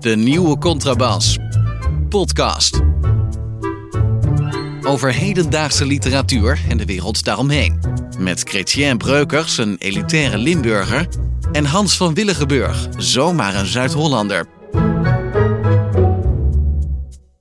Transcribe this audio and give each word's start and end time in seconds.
De 0.00 0.16
nieuwe 0.16 0.58
Contrabas. 0.58 1.38
Podcast. 2.08 2.80
Over 4.82 5.12
hedendaagse 5.12 5.86
literatuur 5.86 6.60
en 6.68 6.76
de 6.76 6.84
wereld 6.84 7.24
daaromheen. 7.24 7.80
Met 8.18 8.40
Chrétien 8.42 8.98
Breukers, 8.98 9.58
een 9.58 9.76
elitaire 9.78 10.38
Limburger. 10.38 11.08
En 11.52 11.64
Hans 11.64 11.96
van 11.96 12.14
Willigenburg, 12.14 12.88
zomaar 12.96 13.54
een 13.54 13.66
Zuid-Hollander. 13.66 14.46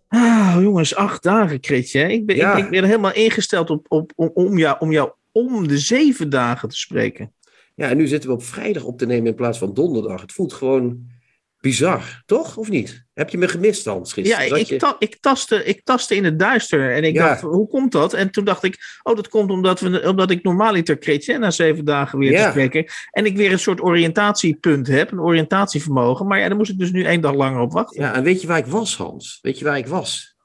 Ah, 0.08 0.58
jongens, 0.60 0.96
acht 0.96 1.24
dagen, 1.24 1.58
Chrétien. 1.62 2.10
Ik 2.10 2.26
ben, 2.26 2.36
Ja. 2.36 2.56
ik, 2.56 2.64
ik 2.64 2.70
ben 2.70 2.84
helemaal 2.84 3.14
ingesteld 3.14 3.70
op, 3.70 3.86
op, 3.88 4.12
om, 4.16 4.32
om, 4.34 4.58
jou, 4.58 4.76
om 4.80 4.92
jou 4.92 5.12
om 5.32 5.68
de 5.68 5.78
zeven 5.78 6.30
dagen 6.30 6.70
te 6.70 6.78
spreken. 6.78 7.34
Ja, 7.76 7.90
en 7.90 7.98
nu 7.98 8.08
zitten 8.08 8.30
we 8.30 8.36
op 8.36 8.44
vrijdag 8.44 8.84
op 8.84 8.98
te 8.98 9.06
nemen 9.06 9.28
in 9.28 9.36
plaats 9.36 9.58
van 9.58 9.74
donderdag. 9.74 10.22
Het 10.22 10.32
voelt 10.32 10.54
gewoon 10.54 11.14
bizar, 11.60 12.24
toch? 12.26 12.58
Of 12.58 12.70
niet? 12.70 13.06
Heb 13.14 13.30
je 13.30 13.38
me 13.38 13.48
gemist, 13.48 13.86
Hans, 13.86 14.14
Ja, 14.14 14.22
gisteren? 14.24 14.48
Zat 14.50 14.58
ik, 14.60 14.66
je- 14.66 14.78
ta- 14.78 14.96
ik, 15.00 15.18
tastte, 15.20 15.64
ik 15.64 15.84
tastte 15.84 16.16
in 16.16 16.24
het 16.24 16.40
duister 16.40 16.94
en 16.96 17.04
ik 17.04 17.14
Ja. 17.14 17.28
dacht, 17.28 17.42
hoe 17.42 17.68
komt 17.68 17.92
dat? 17.92 18.14
En 18.14 18.32
toen 18.32 18.46
dacht 18.46 18.64
ik, 18.64 18.78
oh, 19.04 19.16
dat 19.16 19.28
komt 19.30 19.50
omdat, 19.52 19.80
we, 19.80 20.10
omdat 20.10 20.32
ik 20.32 20.44
normaaliter 20.44 20.98
Chrétien 21.00 21.40
na 21.40 21.52
zeven 21.52 21.86
dagen 21.86 22.20
weer 22.20 22.32
te 22.32 22.38
Ja. 22.38 22.50
spreken. 22.50 22.86
En 23.12 23.26
ik 23.26 23.38
weer 23.38 23.52
een 23.52 23.60
soort 23.60 23.82
oriëntatiepunt 23.82 24.88
heb, 24.88 25.12
een 25.12 25.22
oriëntatievermogen. 25.22 26.28
Maar 26.28 26.40
ja, 26.40 26.48
daar 26.48 26.58
moest 26.58 26.72
ik 26.72 26.78
dus 26.80 26.92
nu 26.92 27.04
één 27.04 27.22
dag 27.22 27.34
langer 27.34 27.60
op 27.62 27.72
wachten. 27.72 28.02
Ja, 28.02 28.14
en 28.16 28.24
weet 28.24 28.42
je 28.42 28.48
waar 28.48 28.58
ik 28.58 28.66
was, 28.66 28.98
Hans? 28.98 29.40
Weet 29.42 29.60
je 29.60 29.66
waar 29.66 29.78
ik 29.78 29.88
was? 29.88 30.36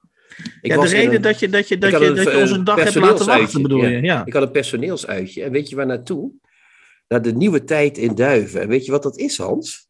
Ik 0.61 0.71
ja, 0.71 0.77
was 0.77 0.91
de 0.91 0.97
reden 0.97 1.15
een- 1.15 1.23
dat 1.23 1.39
je, 1.39 1.49
dat 1.49 1.69
je, 1.69 1.79
dat 1.79 1.91
je, 1.91 1.97
een, 2.07 2.15
dat 2.15 2.33
je 2.33 2.39
ons 2.39 2.51
een 2.51 2.65
dag 2.65 2.77
hebt 2.83 2.95
laten 2.95 3.27
wachten, 3.27 3.63
bedoel 3.63 3.85
je? 3.87 4.01
Ja. 4.03 4.23
Ik 4.27 4.33
had 4.33 4.43
een 4.43 4.51
personeelsuitje. 4.51 5.43
En 5.43 5.51
weet 5.53 5.69
je 5.69 5.77
waar 5.77 5.87
naartoe? 5.87 6.33
Naar 7.11 7.23
de 7.23 7.33
nieuwe 7.33 7.65
tijd 7.65 7.99
in 7.99 8.15
Duiven. 8.15 8.61
En 8.61 8.69
weet 8.69 8.85
je 8.85 8.91
wat 8.91 9.03
dat 9.03 9.19
is, 9.19 9.39
Hans? 9.39 9.89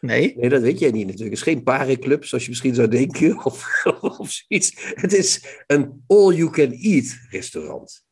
Nee? 0.00 0.34
Nee, 0.36 0.48
dat 0.48 0.62
weet 0.62 0.78
jij 0.78 0.90
niet 0.90 1.06
natuurlijk. 1.06 1.36
Het 1.38 1.46
is 1.46 1.52
geen 1.52 1.62
parenclub, 1.62 2.24
zoals 2.24 2.44
je 2.44 2.50
misschien 2.50 2.74
zou 2.74 2.88
denken. 2.88 3.36
Of, 3.44 3.84
of 4.00 4.30
zoiets. 4.30 4.72
Het 4.94 5.12
is 5.12 5.44
een 5.66 6.02
all-you-can-eat 6.06 7.16
restaurant. 7.30 8.04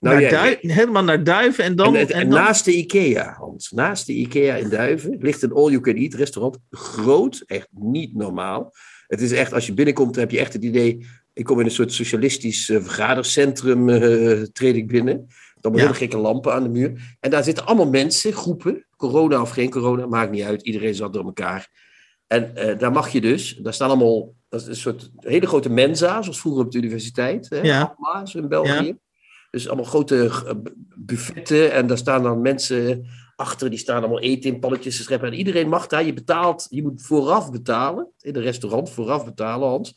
Nou, 0.00 0.20
naar 0.20 0.30
jij- 0.30 0.58
helemaal 0.60 1.04
naar 1.04 1.24
Duiven 1.24 1.64
en 1.64 1.76
dan... 1.76 1.94
en, 1.94 2.00
het- 2.00 2.10
en 2.10 2.20
en 2.20 2.28
dan- 2.30 2.38
naast 2.40 2.64
de 2.64 2.76
IKEA, 2.76 3.34
Hans. 3.38 3.70
Naast 3.70 4.06
de 4.06 4.12
IKEA 4.12 4.54
in 4.56 4.68
Duiven 4.68 5.16
ligt 5.20 5.42
een 5.42 5.52
all-you-can-eat 5.52 6.14
restaurant. 6.14 6.58
Groot, 6.70 7.42
echt 7.46 7.68
niet 7.70 8.14
normaal. 8.14 8.72
Het 9.06 9.20
is 9.20 9.32
echt, 9.32 9.52
als 9.52 9.66
je 9.66 9.74
binnenkomt, 9.74 10.12
dan 10.14 10.22
heb 10.22 10.30
je 10.32 10.38
echt 10.38 10.52
het 10.52 10.64
idee... 10.64 11.06
Ik 11.32 11.44
kom 11.44 11.58
in 11.60 11.64
een 11.64 11.70
soort 11.70 11.92
socialistisch 11.92 12.68
eh, 12.70 12.80
vergadercentrum, 12.82 13.88
eh 13.88 14.42
treed 14.42 14.74
ik 14.76 14.86
binnen. 14.86 15.26
Dan 15.64 15.74
Ja. 15.74 15.80
hele 15.80 15.94
gekke 15.94 16.16
lampen 16.16 16.52
aan 16.52 16.62
de 16.62 16.68
muur. 16.68 17.16
En 17.20 17.30
daar 17.30 17.44
zitten 17.44 17.66
allemaal 17.66 17.88
mensen, 17.88 18.32
groepen. 18.32 18.86
Corona 18.96 19.40
of 19.40 19.50
geen 19.50 19.70
corona, 19.70 20.06
maakt 20.06 20.30
niet 20.30 20.42
uit. 20.42 20.62
Iedereen 20.62 20.94
zat 20.94 21.12
door 21.12 21.24
elkaar. 21.24 21.68
En 22.26 22.56
eh, 22.56 22.78
daar 22.78 22.92
mag 22.92 23.08
je 23.08 23.20
dus, 23.20 23.56
daar 23.62 23.74
staan 23.74 23.88
allemaal... 23.88 24.34
Dat 24.48 24.60
is 24.60 24.66
een 24.66 24.76
soort 24.76 25.10
hele 25.16 25.46
grote 25.46 25.68
mensa, 25.70 26.22
zoals 26.22 26.40
vroeger 26.40 26.64
op 26.64 26.70
de 26.72 26.78
universiteit. 26.78 27.48
Hè? 27.48 27.60
Ja. 27.60 27.94
Alma, 27.98 28.26
zo 28.26 28.38
in 28.38 28.48
België. 28.48 28.98
Dus 29.50 29.66
allemaal 29.66 29.84
grote 29.84 30.24
eh, 30.24 30.54
buffetten 30.96 31.72
en 31.72 31.86
daar 31.86 31.98
staan 31.98 32.22
dan 32.22 32.40
mensen 32.40 33.06
achter, 33.36 33.70
die 33.70 33.78
staan 33.78 33.98
allemaal 33.98 34.20
eten 34.20 34.50
in 34.52 34.60
palletjes 34.60 34.96
te 34.96 35.02
scheppen. 35.02 35.28
En 35.28 35.38
iedereen 35.38 35.68
mag 35.68 35.86
daar, 35.86 36.04
je 36.04 36.12
betaalt, 36.12 36.66
je 36.70 36.82
moet 36.82 37.02
vooraf 37.02 37.50
betalen, 37.50 38.08
in 38.20 38.36
een 38.36 38.42
restaurant 38.42 38.90
vooraf 38.90 39.24
betalen, 39.24 39.68
Hans. 39.68 39.94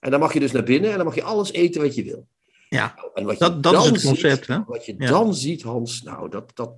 En 0.00 0.10
dan 0.10 0.20
mag 0.20 0.32
je 0.32 0.40
dus 0.40 0.52
naar 0.52 0.62
binnen 0.62 0.90
en 0.90 0.96
dan 0.96 1.06
mag 1.06 1.14
je 1.14 1.22
alles 1.22 1.52
eten 1.52 1.80
wat 1.80 1.94
je 1.94 2.04
wil. 2.04 2.26
Ja, 2.72 2.92
Nou, 2.96 3.10
en 3.14 3.24
wat 3.24 3.38
je 3.38 3.44
dat, 3.44 3.62
dat 3.62 3.84
is 3.84 3.90
het 3.90 4.02
concept, 4.02 4.36
ziet, 4.44 4.46
hè? 4.46 4.62
Wat 4.66 4.86
je 4.86 4.94
Ja. 4.98 5.06
dan 5.08 5.34
ziet, 5.34 5.62
Hans, 5.62 6.02
nou, 6.02 6.28
dat, 6.30 6.50
dat 6.54 6.72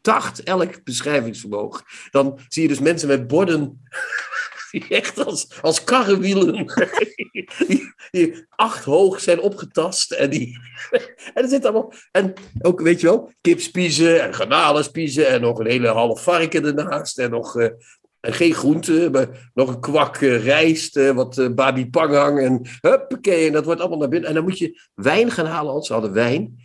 tacht 0.00 0.42
elk 0.42 0.84
beschrijvingsvermogen. 0.84 1.84
Dan 2.10 2.38
zie 2.48 2.62
je 2.62 2.68
dus 2.68 2.78
mensen 2.78 3.08
met 3.08 3.26
borden, 3.26 3.82
die 4.70 4.84
echt 4.88 5.24
als, 5.24 5.62
als 5.62 5.84
karrenwielen, 5.84 6.52
die, 7.68 7.94
die 8.10 8.46
acht 8.48 8.84
hoog 8.84 9.20
zijn 9.20 9.40
opgetast. 9.40 10.12
En, 10.12 10.30
die, 10.30 10.58
en 11.34 11.42
er 11.42 11.48
zit 11.48 11.64
allemaal, 11.64 11.92
en 12.10 12.32
ook, 12.60 12.80
weet 12.80 13.00
je 13.00 13.06
wel, 13.06 13.32
kipspiezen 13.40 14.22
en 14.22 14.34
garnalenspiezen 14.34 15.28
en 15.28 15.40
nog 15.40 15.58
een 15.58 15.66
hele 15.70 15.88
half 15.88 16.22
varken 16.22 16.64
ernaast. 16.64 17.18
En 17.18 17.30
nog, 17.30 17.56
eh, 17.56 17.70
geen 18.32 18.54
groenten, 18.54 19.12
maar 19.12 19.50
nog 19.54 19.68
een 19.68 19.80
kwak 19.80 20.16
eh, 20.16 20.44
rijst, 20.44 20.96
eh, 20.96 21.10
wat 21.10 21.38
eh, 21.38 21.48
babi 21.48 21.90
panghang 21.90 22.38
en 22.40 22.60
huppakee. 22.80 23.46
En 23.46 23.52
dat 23.52 23.64
wordt 23.64 23.80
allemaal 23.80 23.98
naar 23.98 24.08
binnen. 24.08 24.28
En 24.28 24.34
dan 24.34 24.44
moet 24.44 24.58
je 24.58 24.80
wijn 24.94 25.30
gaan 25.30 25.46
halen, 25.46 25.72
want 25.72 25.86
ze 25.86 25.92
hadden 25.92 26.12
wijn. 26.12 26.58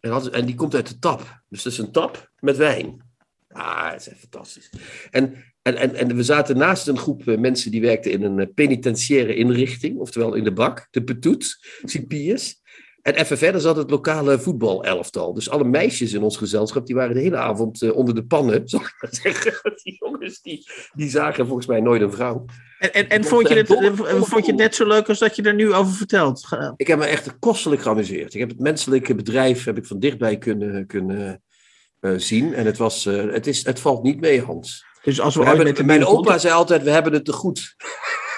En, 0.00 0.32
en 0.32 0.46
die 0.46 0.54
komt 0.54 0.74
uit 0.74 0.88
de 0.88 0.98
tap. 0.98 1.42
Dus 1.48 1.62
dat 1.62 1.72
is 1.72 1.78
een 1.78 1.92
tap 1.92 2.30
met 2.38 2.56
wijn. 2.56 3.04
Ah, 3.48 3.90
dat 3.90 4.00
is 4.00 4.08
echt 4.08 4.20
fantastisch. 4.20 4.70
En, 5.10 5.44
en, 5.62 5.76
en, 5.76 5.94
en 5.94 6.16
we 6.16 6.22
zaten 6.22 6.56
naast 6.56 6.88
een 6.88 6.98
groep 6.98 7.24
mensen 7.24 7.70
die 7.70 7.80
werkten 7.80 8.10
in 8.10 8.22
een 8.22 8.54
penitentiaire 8.54 9.34
inrichting, 9.34 9.98
oftewel 9.98 10.34
in 10.34 10.44
de 10.44 10.52
bak, 10.52 10.88
de 10.90 11.04
Petoet, 11.04 11.66
cipiers. 11.84 12.60
En 13.06 13.14
even 13.14 13.38
verder 13.38 13.60
zat 13.60 13.76
het 13.76 13.90
lokale 13.90 14.38
voetbalelftal. 14.38 15.34
Dus 15.34 15.50
alle 15.50 15.64
meisjes 15.64 16.12
in 16.12 16.22
ons 16.22 16.36
gezelschap, 16.36 16.86
die 16.86 16.94
waren 16.94 17.14
de 17.14 17.20
hele 17.20 17.36
avond 17.36 17.82
eh, 17.82 17.96
onder 17.96 18.14
de 18.14 18.24
pannen, 18.24 18.62
zal 18.68 18.80
ik 18.80 18.96
maar 19.00 19.14
zeggen. 19.22 19.72
Die 19.82 19.96
jongens, 19.98 20.40
die, 20.40 20.66
die 20.94 21.10
zagen 21.10 21.46
volgens 21.46 21.66
mij 21.66 21.80
nooit 21.80 22.02
een 22.02 22.12
vrouw. 22.12 22.44
En, 22.78 22.92
en, 22.92 23.08
en 23.08 23.24
vond, 23.24 23.48
je 23.48 23.54
het, 23.54 23.66
vond 24.26 24.44
je 24.44 24.52
het 24.52 24.60
net 24.60 24.74
zo 24.74 24.86
leuk 24.86 25.08
als 25.08 25.18
dat 25.18 25.36
je 25.36 25.42
er 25.42 25.54
nu 25.54 25.74
over 25.74 25.92
vertelt? 25.92 26.48
Ik 26.76 26.86
heb 26.86 26.98
me 26.98 27.04
echt 27.04 27.38
kostelijk 27.38 27.82
geamuseerd. 27.82 28.34
Ik 28.34 28.40
heb 28.40 28.48
het 28.48 28.60
menselijke 28.60 29.14
bedrijf 29.14 29.64
heb 29.64 29.76
ik 29.76 29.86
van 29.86 29.98
dichtbij 29.98 30.38
kunnen, 30.38 30.86
kunnen 30.86 31.42
eh, 32.00 32.12
zien. 32.16 32.54
En 32.54 32.66
het, 32.66 32.76
was, 32.76 33.06
eh, 33.06 33.32
het, 33.32 33.46
is, 33.46 33.64
het 33.64 33.80
valt 33.80 34.02
niet 34.02 34.20
mee, 34.20 34.42
Hans. 34.42 34.84
Dus 35.02 35.20
als 35.20 35.34
we, 35.34 35.40
We 35.40 35.46
hebben, 35.46 35.86
mijn 35.86 36.06
opa 36.06 36.38
zei 36.38 36.54
altijd, 36.54 36.82
we 36.82 36.90
hebben 36.90 37.12
het 37.12 37.24
te 37.24 37.32
goed. 37.32 37.76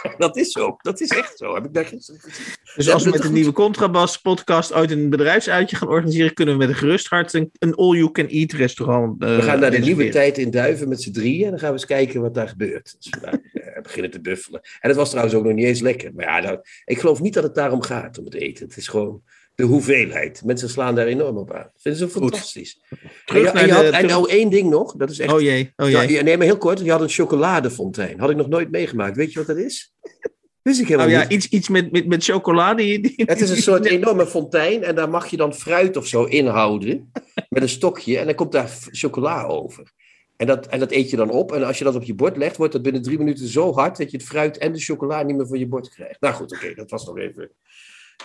dat 0.18 0.36
is 0.36 0.50
zo. 0.50 0.76
Dat 0.82 1.00
is 1.00 1.08
echt 1.08 1.38
zo. 1.38 1.54
Heb 1.54 1.64
ik 1.64 1.74
daar 1.74 1.84
gisteren 1.84 2.20
gezien. 2.20 2.46
Dus 2.76 2.90
als 2.90 3.04
we 3.04 3.10
met 3.10 3.20
goed. 3.24 3.32
nieuwe 3.32 3.52
Contrabas 3.52 4.20
podcast 4.20 4.72
ooit 4.72 4.90
een 4.90 5.10
bedrijfsuitje 5.10 5.76
gaan 5.76 5.88
organiseren, 5.88 6.34
kunnen 6.34 6.54
we 6.54 6.60
met 6.60 6.68
een 6.68 6.74
gerust 6.74 7.06
hart 7.08 7.32
een, 7.32 7.50
een 7.58 7.74
all-you-can-eat 7.74 8.52
restaurant. 8.52 9.22
eh, 9.22 9.36
We 9.36 9.42
gaan 9.42 9.60
naar 9.60 9.70
de 9.70 9.78
nieuwe 9.78 10.08
tijd 10.08 10.38
in 10.38 10.50
Duiven 10.50 10.88
met 10.88 11.02
z'n 11.02 11.12
drieën. 11.12 11.44
En 11.44 11.50
dan 11.50 11.58
gaan 11.58 11.68
we 11.68 11.74
eens 11.74 11.86
kijken 11.86 12.20
wat 12.20 12.34
daar 12.34 12.48
gebeurt. 12.48 12.96
Dus 12.98 13.12
we 13.20 13.26
eh, 13.60 13.82
beginnen 13.82 14.10
te 14.10 14.20
buffelen. 14.20 14.60
En 14.80 14.88
het 14.88 14.98
was 14.98 15.08
trouwens 15.08 15.36
ook 15.36 15.44
nog 15.44 15.52
niet 15.52 15.66
eens 15.66 15.80
lekker. 15.80 16.10
Maar 16.14 16.24
ja, 16.24 16.40
nou, 16.40 16.58
ik 16.84 16.98
geloof 16.98 17.20
niet 17.20 17.34
dat 17.34 17.42
het 17.42 17.54
daarom 17.54 17.82
gaat, 17.82 18.18
om 18.18 18.24
het 18.24 18.34
eten. 18.34 18.66
Het 18.66 18.76
is 18.76 18.88
gewoon 18.88 19.22
de 19.58 19.64
hoeveelheid. 19.64 20.42
Mensen 20.44 20.68
slaan 20.68 20.94
daar 20.94 21.06
enorm 21.06 21.36
op 21.36 21.52
aan. 21.52 21.70
Vinden 21.76 22.00
ze 22.00 22.08
fantastisch. 22.08 22.80
En, 23.26 23.40
je 23.40 23.72
had, 23.72 24.02
nou 24.02 24.30
één 24.30 24.50
ding 24.50 24.70
nog. 24.70 24.96
Dat 24.96 25.10
is 25.10 25.18
echt 25.18 25.32
Oh 25.32 25.40
jee, 25.40 25.72
oh 25.76 25.88
jee. 25.90 26.10
ja, 26.10 26.22
nee, 26.22 26.36
maar 26.36 26.46
heel 26.46 26.58
kort. 26.58 26.80
Je 26.80 26.90
had 26.90 27.00
een 27.00 27.08
chocoladefontein. 27.08 28.20
Had 28.20 28.30
ik 28.30 28.36
nog 28.36 28.48
nooit 28.48 28.70
meegemaakt. 28.70 29.16
Weet 29.16 29.32
je 29.32 29.38
wat 29.38 29.46
dat 29.48 29.56
is? 29.56 29.92
Wist 30.62 30.80
ik 30.80 30.86
helemaal 30.86 31.06
Oh 31.06 31.12
ja, 31.12 31.20
niet. 31.22 31.32
iets, 31.32 31.48
iets 31.48 31.68
met, 31.68 31.92
met, 31.92 32.06
met 32.06 32.24
chocolade. 32.24 32.82
Die, 32.82 33.00
die- 33.00 33.12
Het 33.16 33.40
is 33.40 33.50
een 33.50 33.62
soort 33.70 33.84
enorme 33.86 34.26
fontein 34.26 34.82
en 34.84 34.94
daar 34.94 35.08
mag 35.10 35.26
je 35.26 35.36
dan 35.36 35.54
fruit 35.54 35.96
of 35.96 36.06
zo 36.06 36.24
inhouden 36.24 37.12
met 37.48 37.62
een 37.62 37.68
stokje 37.68 38.18
en 38.18 38.26
dan 38.26 38.34
komt 38.34 38.52
daar 38.52 38.70
chocola 38.90 39.44
over. 39.44 39.92
En 40.36 40.46
dat, 40.46 40.66
en 40.66 40.78
dat 40.78 40.90
eet 40.90 41.10
je 41.10 41.16
dan 41.16 41.30
op 41.30 41.52
en 41.52 41.62
als 41.64 41.78
je 41.78 41.84
dat 41.84 41.94
op 41.94 42.02
je 42.02 42.14
bord 42.14 42.36
legt, 42.36 42.56
wordt 42.56 42.72
dat 42.72 42.82
binnen 42.82 43.02
drie 43.02 43.18
minuten 43.18 43.46
zo 43.48 43.72
hard 43.74 43.96
dat 43.96 44.10
je 44.10 44.16
het 44.16 44.26
fruit 44.26 44.58
en 44.58 44.72
de 44.72 44.80
chocola 44.80 45.22
niet 45.22 45.36
meer 45.36 45.46
van 45.46 45.58
je 45.58 45.66
bord 45.66 45.88
krijgt. 45.90 46.20
Nou 46.20 46.34
goed, 46.34 46.52
oké, 46.52 46.74
dat 46.74 46.90
was 46.90 47.06
nog 47.06 47.18
even. 47.18 47.50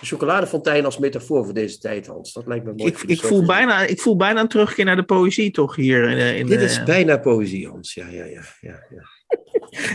De 0.00 0.06
chocoladefontein 0.06 0.84
als 0.84 0.98
metafoor 0.98 1.44
voor 1.44 1.54
deze 1.54 1.78
tijd, 1.78 2.06
Hans. 2.06 2.32
Dat 2.32 2.46
lijkt 2.46 2.64
me 2.64 2.72
mooi. 2.76 2.90
ik, 2.90 3.02
ik, 3.06 3.20
voel 3.20 3.44
bijna, 3.46 3.80
ik 3.86 4.00
voel 4.00 4.16
bijna 4.16 4.40
een 4.40 4.48
terugkeer 4.48 4.84
naar 4.84 4.96
de 4.96 5.02
poëzie 5.02 5.50
toch 5.50 5.76
hier. 5.76 6.02
In, 6.10 6.16
eh, 6.18 6.38
in, 6.38 6.46
Dit 6.46 6.58
eh, 6.58 6.64
is 6.64 6.82
bijna 6.82 7.16
poëzie, 7.18 7.68
Hans. 7.68 7.94
Ja, 7.94 8.06
ja, 8.10 8.24
ja. 8.24 8.42
ja, 8.60 8.82
ja. 8.90 9.02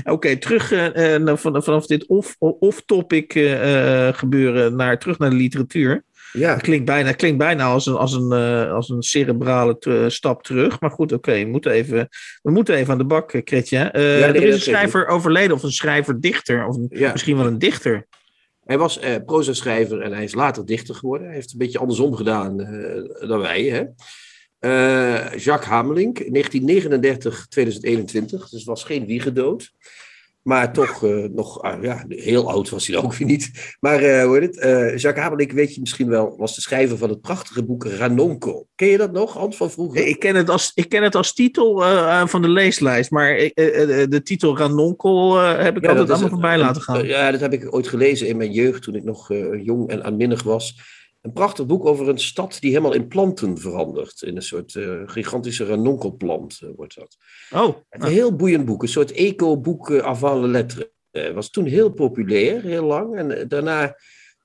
Oké, 0.13 0.37
terug 0.37 0.71
eh, 0.71 1.15
eh, 1.15 1.37
vanaf 1.37 1.85
dit 1.85 2.07
off- 2.07 2.35
off-topic 2.39 3.35
eh, 3.35 4.07
eh, 4.07 4.13
gebeuren 4.15 4.75
naar, 4.75 4.99
terug 4.99 5.17
naar 5.17 5.29
de 5.29 5.35
literatuur. 5.35 6.03
ja. 6.33 6.53
Het 6.53 6.61
klinkt 6.61 6.85
bijna, 6.85 7.11
klinkt 7.11 7.37
bijna 7.37 7.63
als, 7.65 7.85
een, 7.85 7.95
als, 7.95 8.13
een, 8.13 8.31
eh, 8.31 8.71
als 8.73 8.89
een 8.89 9.01
cerebrale 9.03 10.05
stap 10.07 10.43
terug. 10.43 10.79
Maar 10.79 10.91
goed, 10.91 11.11
oké, 11.11 11.33
we, 11.33 11.45
moeten 11.45 11.71
even, 11.71 12.07
we 12.41 12.51
moeten 12.51 12.75
even 12.75 12.91
aan 12.91 12.97
de 12.97 13.05
bak, 13.05 13.31
eh, 13.33 13.43
Kretje. 13.43 13.77
Eh, 13.77 14.01
nee, 14.01 14.21
er 14.23 14.35
is 14.43 14.53
een 14.53 14.61
schrijver 14.61 15.07
overleden, 15.07 15.55
of 15.55 15.63
een 15.63 15.71
schrijver-dichter, 15.71 16.65
of 16.67 16.75
een- 16.75 16.87
Ja. 16.89 17.11
misschien 17.11 17.37
wel 17.37 17.45
een 17.47 17.59
dichter. 17.59 18.07
Hij 18.69 18.77
was 18.77 18.99
eh 18.99 19.15
proza-schrijver 19.25 20.01
en 20.01 20.13
hij 20.13 20.23
is 20.23 20.33
later 20.33 20.65
dichter 20.65 20.95
geworden. 20.95 21.27
Hij 21.27 21.35
heeft 21.35 21.51
een 21.51 21.57
beetje 21.57 21.79
andersom 21.79 22.15
gedaan 22.15 22.61
eh, 22.61 23.27
dan 23.27 23.39
wij. 23.39 23.63
Hè? 23.63 23.83
Eh, 24.59 25.37
Jacques 25.37 25.69
Hamelink, 25.69 26.17
1939, 26.17 27.47
2021. 27.47 28.49
Dus 28.49 28.63
was 28.63 28.83
geen 28.83 29.05
wiegedood. 29.05 29.71
Maar 30.41 30.73
toch 30.73 31.03
eh, 31.03 31.25
nog, 31.31 31.61
ah, 31.61 31.83
ja, 31.83 32.05
heel 32.07 32.49
oud 32.49 32.69
was 32.69 32.87
hij 32.87 32.95
dan 32.95 33.05
ook 33.05 33.13
weer 33.13 33.27
niet. 33.27 33.75
Maar 33.79 34.01
eh, 34.01 34.23
hoe 34.25 34.37
heet 34.37 34.55
het? 34.55 34.57
Eh, 34.57 34.97
Jacques 34.97 35.23
Hamelink, 35.23 35.51
weet 35.51 35.73
je 35.75 35.79
misschien 35.79 36.09
wel, 36.09 36.37
was 36.37 36.55
de 36.55 36.61
schrijver 36.61 36.97
van 36.97 37.09
het 37.09 37.21
prachtige 37.21 37.63
boek 37.63 37.85
Ranonco. 37.85 38.67
Ken 38.75 38.87
je 38.87 38.97
dat 38.97 39.11
nog, 39.11 39.33
Hans, 39.33 39.57
van 39.57 39.71
vroeger? 39.71 40.07
Ik 40.07 40.19
ken 40.19 40.35
het 40.35 40.49
als, 40.49 40.71
ik 40.75 40.89
ken 40.89 41.03
het 41.03 41.15
als 41.15 41.33
titel 41.33 41.83
van 42.27 42.41
de 42.41 42.47
leeslijst, 42.47 43.11
maar 43.11 43.37
de 44.09 44.21
titel 44.23 44.57
Ranonkel 44.57 45.41
eh, 45.41 45.63
heb 45.63 45.77
ik 45.77 45.83
Ja, 45.83 45.89
altijd 45.89 46.09
allemaal 46.09 46.29
voorbij 46.29 46.57
laten 46.57 46.81
gaan. 46.81 47.05
Ja, 47.05 47.31
dat 47.31 47.39
heb 47.39 47.53
ik 47.53 47.73
ooit 47.73 47.87
gelezen 47.87 48.27
in 48.27 48.37
mijn 48.37 48.51
jeugd 48.51 48.83
toen 48.83 48.95
ik 48.95 49.03
nog 49.03 49.27
jong 49.63 49.89
en 49.89 50.03
aanminnig 50.03 50.43
was. 50.43 50.75
Een 51.21 51.33
prachtig 51.33 51.65
boek 51.65 51.85
over 51.85 52.09
een 52.09 52.19
stad 52.19 52.57
die 52.59 52.69
helemaal 52.69 52.93
in 52.93 53.07
planten 53.07 53.57
verandert. 53.57 54.21
In 54.21 54.35
een 54.35 54.41
soort 54.41 54.75
uh, 54.75 55.01
gigantische 55.05 55.65
ranonkelplant 55.65 56.59
uh, 56.63 56.69
wordt 56.75 56.95
dat. 56.95 57.17
Oh. 57.53 57.75
Een 57.89 58.03
heel 58.03 58.35
boeiend 58.35 58.65
boek. 58.65 58.81
Een 58.81 58.87
soort 58.87 59.11
eco-boek 59.11 59.89
uh, 59.89 60.01
avant 60.01 60.45
lettre. 60.45 60.91
was 61.33 61.49
toen 61.49 61.65
heel 61.65 61.89
populair, 61.89 62.61
heel 62.61 62.85
lang. 62.85 63.15
En 63.15 63.47
daarna, 63.47 63.95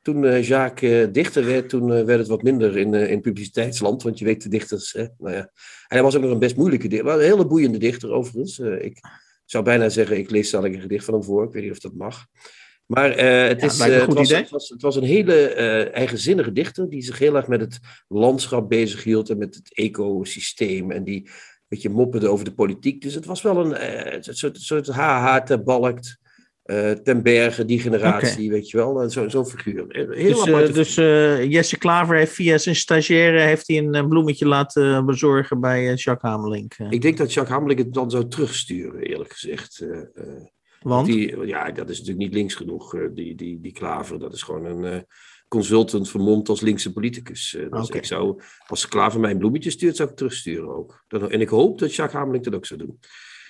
toen 0.02 0.40
Jacques 0.40 1.12
dichter 1.12 1.44
werd, 1.44 1.68
toen 1.68 1.88
werd 1.88 2.18
het 2.18 2.28
wat 2.28 2.42
minder 2.42 2.76
in, 2.76 2.94
in 2.94 3.20
publiciteitsland. 3.20 4.02
Want 4.02 4.18
je 4.18 4.24
weet, 4.24 4.42
de 4.42 4.48
dichters... 4.48 4.92
Hè, 4.92 5.06
nou 5.18 5.34
ja. 5.34 5.40
En 5.40 5.96
hij 5.96 6.02
was 6.02 6.16
ook 6.16 6.22
nog 6.22 6.30
een 6.30 6.38
best 6.38 6.56
moeilijke 6.56 6.88
dichter. 6.88 7.12
een 7.12 7.20
hele 7.20 7.46
boeiende 7.46 7.78
dichter 7.78 8.10
overigens. 8.10 8.58
ik 8.58 9.00
zou 9.44 9.64
bijna 9.64 9.88
zeggen, 9.88 10.18
ik 10.18 10.30
lees 10.30 10.50
dadelijk 10.50 10.74
een 10.76 10.82
gedicht 10.82 11.04
van 11.04 11.14
hem 11.14 11.24
voor. 11.24 11.44
Ik 11.44 11.52
weet 11.52 11.62
niet 11.62 11.72
of 11.72 11.78
dat 11.78 11.94
mag. 11.94 12.26
Maar 12.86 13.10
uh, 13.10 13.48
het, 13.48 13.62
is, 13.62 13.78
uh, 13.78 13.86
het, 13.86 14.14
was, 14.14 14.31
het, 14.31 14.50
was, 14.50 14.69
het, 14.69 14.82
was, 14.82 14.96
een 14.96 15.04
hele 15.04 15.54
uh, 15.56 15.94
eigenzinnige 15.94 16.52
dichter 16.52 16.90
die 16.90 17.02
zich 17.02 17.19
heel 17.19 17.36
erg 17.36 17.46
met 17.46 17.60
het 17.60 17.78
landschap 18.08 18.69
bezighield 18.69 19.31
en 19.31 19.38
met 19.38 19.54
het 19.54 19.75
ecosysteem. 19.75 20.90
En 20.90 21.04
die 21.04 21.20
een 21.20 21.31
beetje 21.69 21.90
mopperde 21.90 22.28
over 22.28 22.44
de 22.44 22.54
politiek. 22.54 23.02
Dus 23.02 23.14
het 23.14 23.25
was 23.25 23.42
wel 23.42 23.75
een 23.75 24.22
soort, 24.22 24.58
soort 24.60 24.86
HH 24.86 25.36
te 25.36 25.62
balkt. 25.62 26.19
ten 27.02 27.22
berge, 27.22 27.64
die 27.64 27.81
generatie, 27.81 28.46
okay. 28.46 28.48
weet 28.48 28.70
je 28.70 28.76
wel. 28.76 29.10
Zo'n 29.10 29.31
zo 29.31 29.44
figuur. 29.44 29.86
Heel 30.10 30.44
dus 30.44 30.72
dus 30.72 30.94
Jesse 31.48 31.78
Klaver 31.78 32.16
heeft 32.16 32.32
via 32.32 32.58
zijn 32.58 32.76
stagiaire 32.76 33.40
heeft 33.40 33.69
hij 33.69 33.78
een 33.78 34.08
bloemetje 34.08 34.46
laten 34.46 35.06
bezorgen 35.06 35.60
bij 35.60 35.94
Jacques 35.94 36.32
Hamelink. 36.32 36.75
Ik 36.90 37.02
denk 37.02 37.16
dat 37.16 37.32
Jacques 37.32 37.56
Hamelink 37.56 37.78
het 37.78 37.94
dan 37.94 38.10
zou 38.10 38.28
terugsturen, 38.28 39.02
eerlijk 39.02 39.32
gezegd. 39.32 39.84
Want? 40.84 41.06
Die, 41.06 41.46
ja, 41.46 41.70
dat 41.70 41.88
is 41.88 41.98
natuurlijk 41.98 42.26
niet 42.26 42.34
links 42.34 42.54
genoeg, 42.54 42.96
die, 43.14 43.34
die, 43.34 43.60
die 43.60 43.72
Klaver. 43.72 44.19
Dat 44.19 44.32
is 44.32 44.42
gewoon 44.42 44.64
een 44.64 44.94
uh, 44.94 45.00
consultant 45.48 46.10
vermomd 46.10 46.48
als 46.48 46.60
linkse 46.60 46.92
politicus. 46.92 47.54
Uh, 47.54 47.70
dus 47.70 47.86
okay. 47.86 48.00
ik 48.00 48.06
zou, 48.06 48.40
als 48.66 48.88
Klaver 48.88 49.20
mij 49.20 49.31
een 49.31 49.38
bloemetje 49.38 49.70
stuurt, 49.70 49.96
zou 49.96 50.10
ik 50.10 50.16
terugsturen 50.16 50.76
ook. 50.76 51.04
En 51.08 51.40
ik 51.40 51.48
hoop 51.48 51.78
dat 51.78 51.94
Jacques 51.94 52.20
Hamelink 52.20 52.44
dat 52.44 52.54
ook 52.54 52.66
zou 52.66 52.81
doen. 52.81 52.98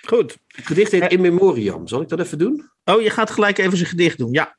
Goed. 0.06 0.36
Het 0.46 0.66
gedicht 0.66 0.92
heet 0.92 1.12
In 1.12 1.20
Memoriam. 1.20 1.88
Zal 1.88 2.00
ik 2.00 2.08
dat 2.08 2.20
even 2.20 2.38
doen? 2.38 2.70
Oh, 2.84 3.02
je 3.02 3.10
gaat 3.10 3.30
gelijk 3.30 3.58
even 3.58 3.76
zijn 3.76 3.88
gedicht 3.88 4.18
doen, 4.18 4.32
ja. 4.32 4.56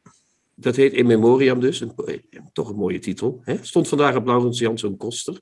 Dat 0.56 0.76
heet 0.76 0.94
In 0.94 1.06
Memoriam 1.06 1.60
dus. 1.60 1.80
Een, 1.80 1.94
toch 2.54 2.70
een 2.70 2.76
mooie 2.76 3.00
titel. 3.00 3.42
Hè? 3.44 3.58
Stond 3.62 3.88
vandaag 3.88 4.16
op 4.16 4.26
Laurens 4.26 4.60
Jansson 4.60 4.98
Koster. 4.98 5.40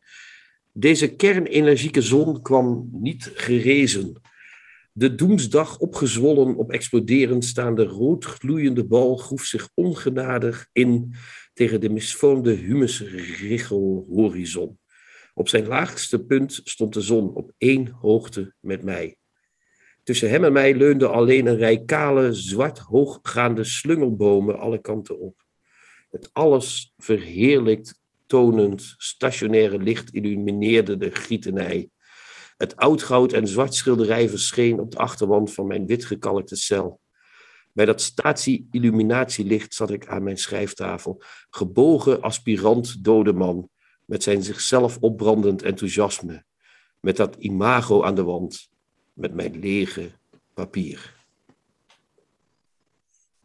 Deze 0.71 1.15
kernenergieke 1.15 2.01
zon 2.01 2.41
kwam 2.41 2.89
niet 2.91 3.31
gerezen 3.33 4.21
de 4.95 5.15
doemsdag 5.15 5.77
opgezwollen 5.77 6.55
op 6.55 6.71
exploderend 6.71 7.45
staande 7.45 7.83
rood 7.83 8.25
gloeiende 8.25 8.85
bal 8.85 9.17
groef 9.17 9.43
zich 9.45 9.69
ongenadig 9.73 10.69
in 10.71 11.13
tegen 11.53 11.81
de 11.81 11.89
misvormde 11.89 12.51
humusriggel 12.51 14.05
horizon. 14.09 14.79
Op 15.33 15.49
zijn 15.49 15.67
laagste 15.67 16.23
punt 16.23 16.61
stond 16.63 16.93
de 16.93 17.01
zon 17.01 17.33
op 17.33 17.51
één 17.57 17.89
hoogte 17.89 18.53
met 18.59 18.83
mij. 18.83 19.17
Tussen 20.03 20.29
hem 20.29 20.43
en 20.43 20.53
mij 20.53 20.75
leunde 20.75 21.07
alleen 21.07 21.45
een 21.45 21.57
rij 21.57 21.83
kale, 21.85 22.33
zwart 22.33 22.79
hooggaande 22.79 23.63
slungelbomen 23.63 24.59
alle 24.59 24.81
kanten 24.81 25.19
op. 25.19 25.45
Het 26.09 26.29
alles 26.33 26.93
verheerlijkt, 26.97 28.01
tonend, 28.25 28.93
stationaire 28.97 29.77
licht 29.77 30.13
illumineerde 30.13 30.97
de 30.97 31.11
gietenij. 31.11 31.89
Het 32.63 32.75
oudgoud 32.75 33.33
en 33.33 33.47
zwart 33.47 33.75
schilderij 33.75 34.29
verscheen 34.29 34.79
op 34.79 34.91
de 34.91 34.97
achterwand 34.97 35.53
van 35.53 35.67
mijn 35.67 35.85
witgekalkte 35.85 36.55
cel. 36.55 36.99
Bij 37.73 37.85
dat 37.85 38.01
statie-illuminatielicht 38.01 39.73
zat 39.73 39.91
ik 39.91 40.07
aan 40.07 40.23
mijn 40.23 40.37
schrijftafel, 40.37 41.21
gebogen 41.49 42.21
aspirant 42.21 43.03
dode 43.03 43.33
man, 43.33 43.69
met 44.05 44.23
zijn 44.23 44.43
zichzelf 44.43 44.97
opbrandend 44.97 45.61
enthousiasme, 45.61 46.43
met 46.99 47.15
dat 47.15 47.35
imago 47.35 48.03
aan 48.03 48.15
de 48.15 48.23
wand, 48.23 48.69
met 49.13 49.33
mijn 49.33 49.59
lege 49.59 50.11
papier. 50.53 51.15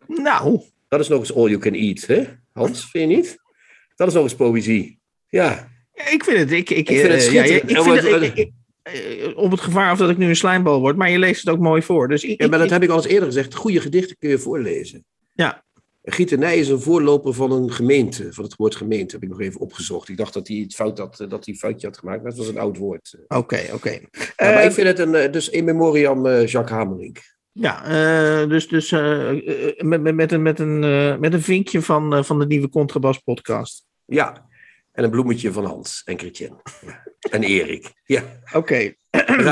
Nou. 0.06 0.62
Dat 0.88 1.00
is 1.00 1.08
nog 1.08 1.20
eens 1.20 1.34
all 1.34 1.48
you 1.48 1.58
can 1.58 1.74
eat, 1.74 2.06
hè? 2.06 2.24
Hans, 2.52 2.90
vind 2.90 3.10
je 3.10 3.16
niet? 3.16 3.38
Dat 3.94 4.08
is 4.08 4.14
nog 4.14 4.22
eens 4.22 4.36
poëzie. 4.36 5.00
Ja. 5.28 5.68
Ik 5.92 6.24
vind 6.24 6.38
het, 6.38 6.50
ik, 6.50 6.70
ik, 6.70 6.88
ik 6.88 6.98
vind 6.98 7.12
het 7.12 7.22
ja, 7.22 7.28
schitterend. 7.28 7.70
ik 7.70 7.82
vind 7.82 8.02
het, 8.02 8.22
ik, 8.22 8.36
ik, 8.36 8.46
uh, 8.46 8.52
op 9.34 9.50
het 9.50 9.60
gevaar 9.60 9.92
of 9.92 9.98
dat 9.98 10.10
ik 10.10 10.18
nu 10.18 10.28
een 10.28 10.36
slijmbal 10.36 10.80
word, 10.80 10.96
maar 10.96 11.10
je 11.10 11.18
leest 11.18 11.44
het 11.44 11.54
ook 11.54 11.60
mooi 11.60 11.82
voor. 11.82 12.08
Dus 12.08 12.24
ik, 12.24 12.42
Ja, 12.42 12.48
maar 12.48 12.58
dat 12.58 12.70
heb 12.70 12.82
ik 12.82 12.90
al 12.90 12.96
eens 12.96 13.06
eerder 13.06 13.26
gezegd. 13.26 13.54
Goede 13.54 13.80
gedichten 13.80 14.16
kun 14.18 14.30
je 14.30 14.38
voorlezen. 14.38 15.04
Ja. 15.34 15.64
Gietenij 16.02 16.58
is 16.58 16.68
een 16.68 16.80
voorloper 16.80 17.34
van 17.34 17.52
een 17.52 17.72
gemeente, 17.72 18.32
van 18.32 18.44
het 18.44 18.56
woord 18.56 18.76
gemeente, 18.76 19.14
heb 19.14 19.24
ik 19.24 19.28
nog 19.28 19.40
even 19.40 19.60
opgezocht. 19.60 20.08
Ik 20.08 20.16
dacht 20.16 20.34
dat 20.34 20.48
hij 20.48 20.56
het 20.56 20.74
fout 20.74 20.98
had, 20.98 21.16
dat 21.16 21.30
hij 21.30 21.40
een 21.44 21.56
foutje 21.56 21.86
had 21.86 21.98
gemaakt, 21.98 22.22
maar 22.22 22.30
het 22.30 22.38
was 22.38 22.48
een 22.48 22.58
oud 22.58 22.76
woord. 22.76 23.16
Oké, 23.28 23.60
oké. 23.72 23.90
Ja, 23.90 24.52
maar 24.52 24.64
ik 24.64 24.72
vind 24.72 24.86
het 24.86 24.98
een, 24.98 25.14
eh, 25.14 25.32
dus 25.32 25.48
in 25.48 25.64
memoriam 25.64 26.26
uh, 26.26 26.46
Jacques 26.46 26.78
Hamelink. 26.78 27.36
Ja, 27.52 27.84
uh, 28.42 28.48
dus, 28.48 28.68
dus 28.68 28.90
met, 28.90 30.00
met, 30.02 30.14
met, 30.14 30.32
een, 30.32 30.42
met, 30.42 30.58
een, 30.58 30.80
met 31.20 31.32
een 31.32 31.42
vinkje 31.42 31.82
van, 31.82 32.24
van 32.24 32.38
de 32.38 32.46
nieuwe 32.46 32.68
Contrabas 32.68 33.18
podcast. 33.18 33.84
Ja, 34.04 34.47
en 34.98 35.04
een 35.04 35.10
bloemetje 35.10 35.52
van 35.52 35.64
Hans 35.64 36.02
en 36.04 36.18
Chrétien. 36.18 36.60
Ja. 36.86 37.02
En 37.30 37.42
Erik. 37.42 37.92
Ja. 38.04 38.22
Oké. 38.52 38.56
Okay. 38.56 38.96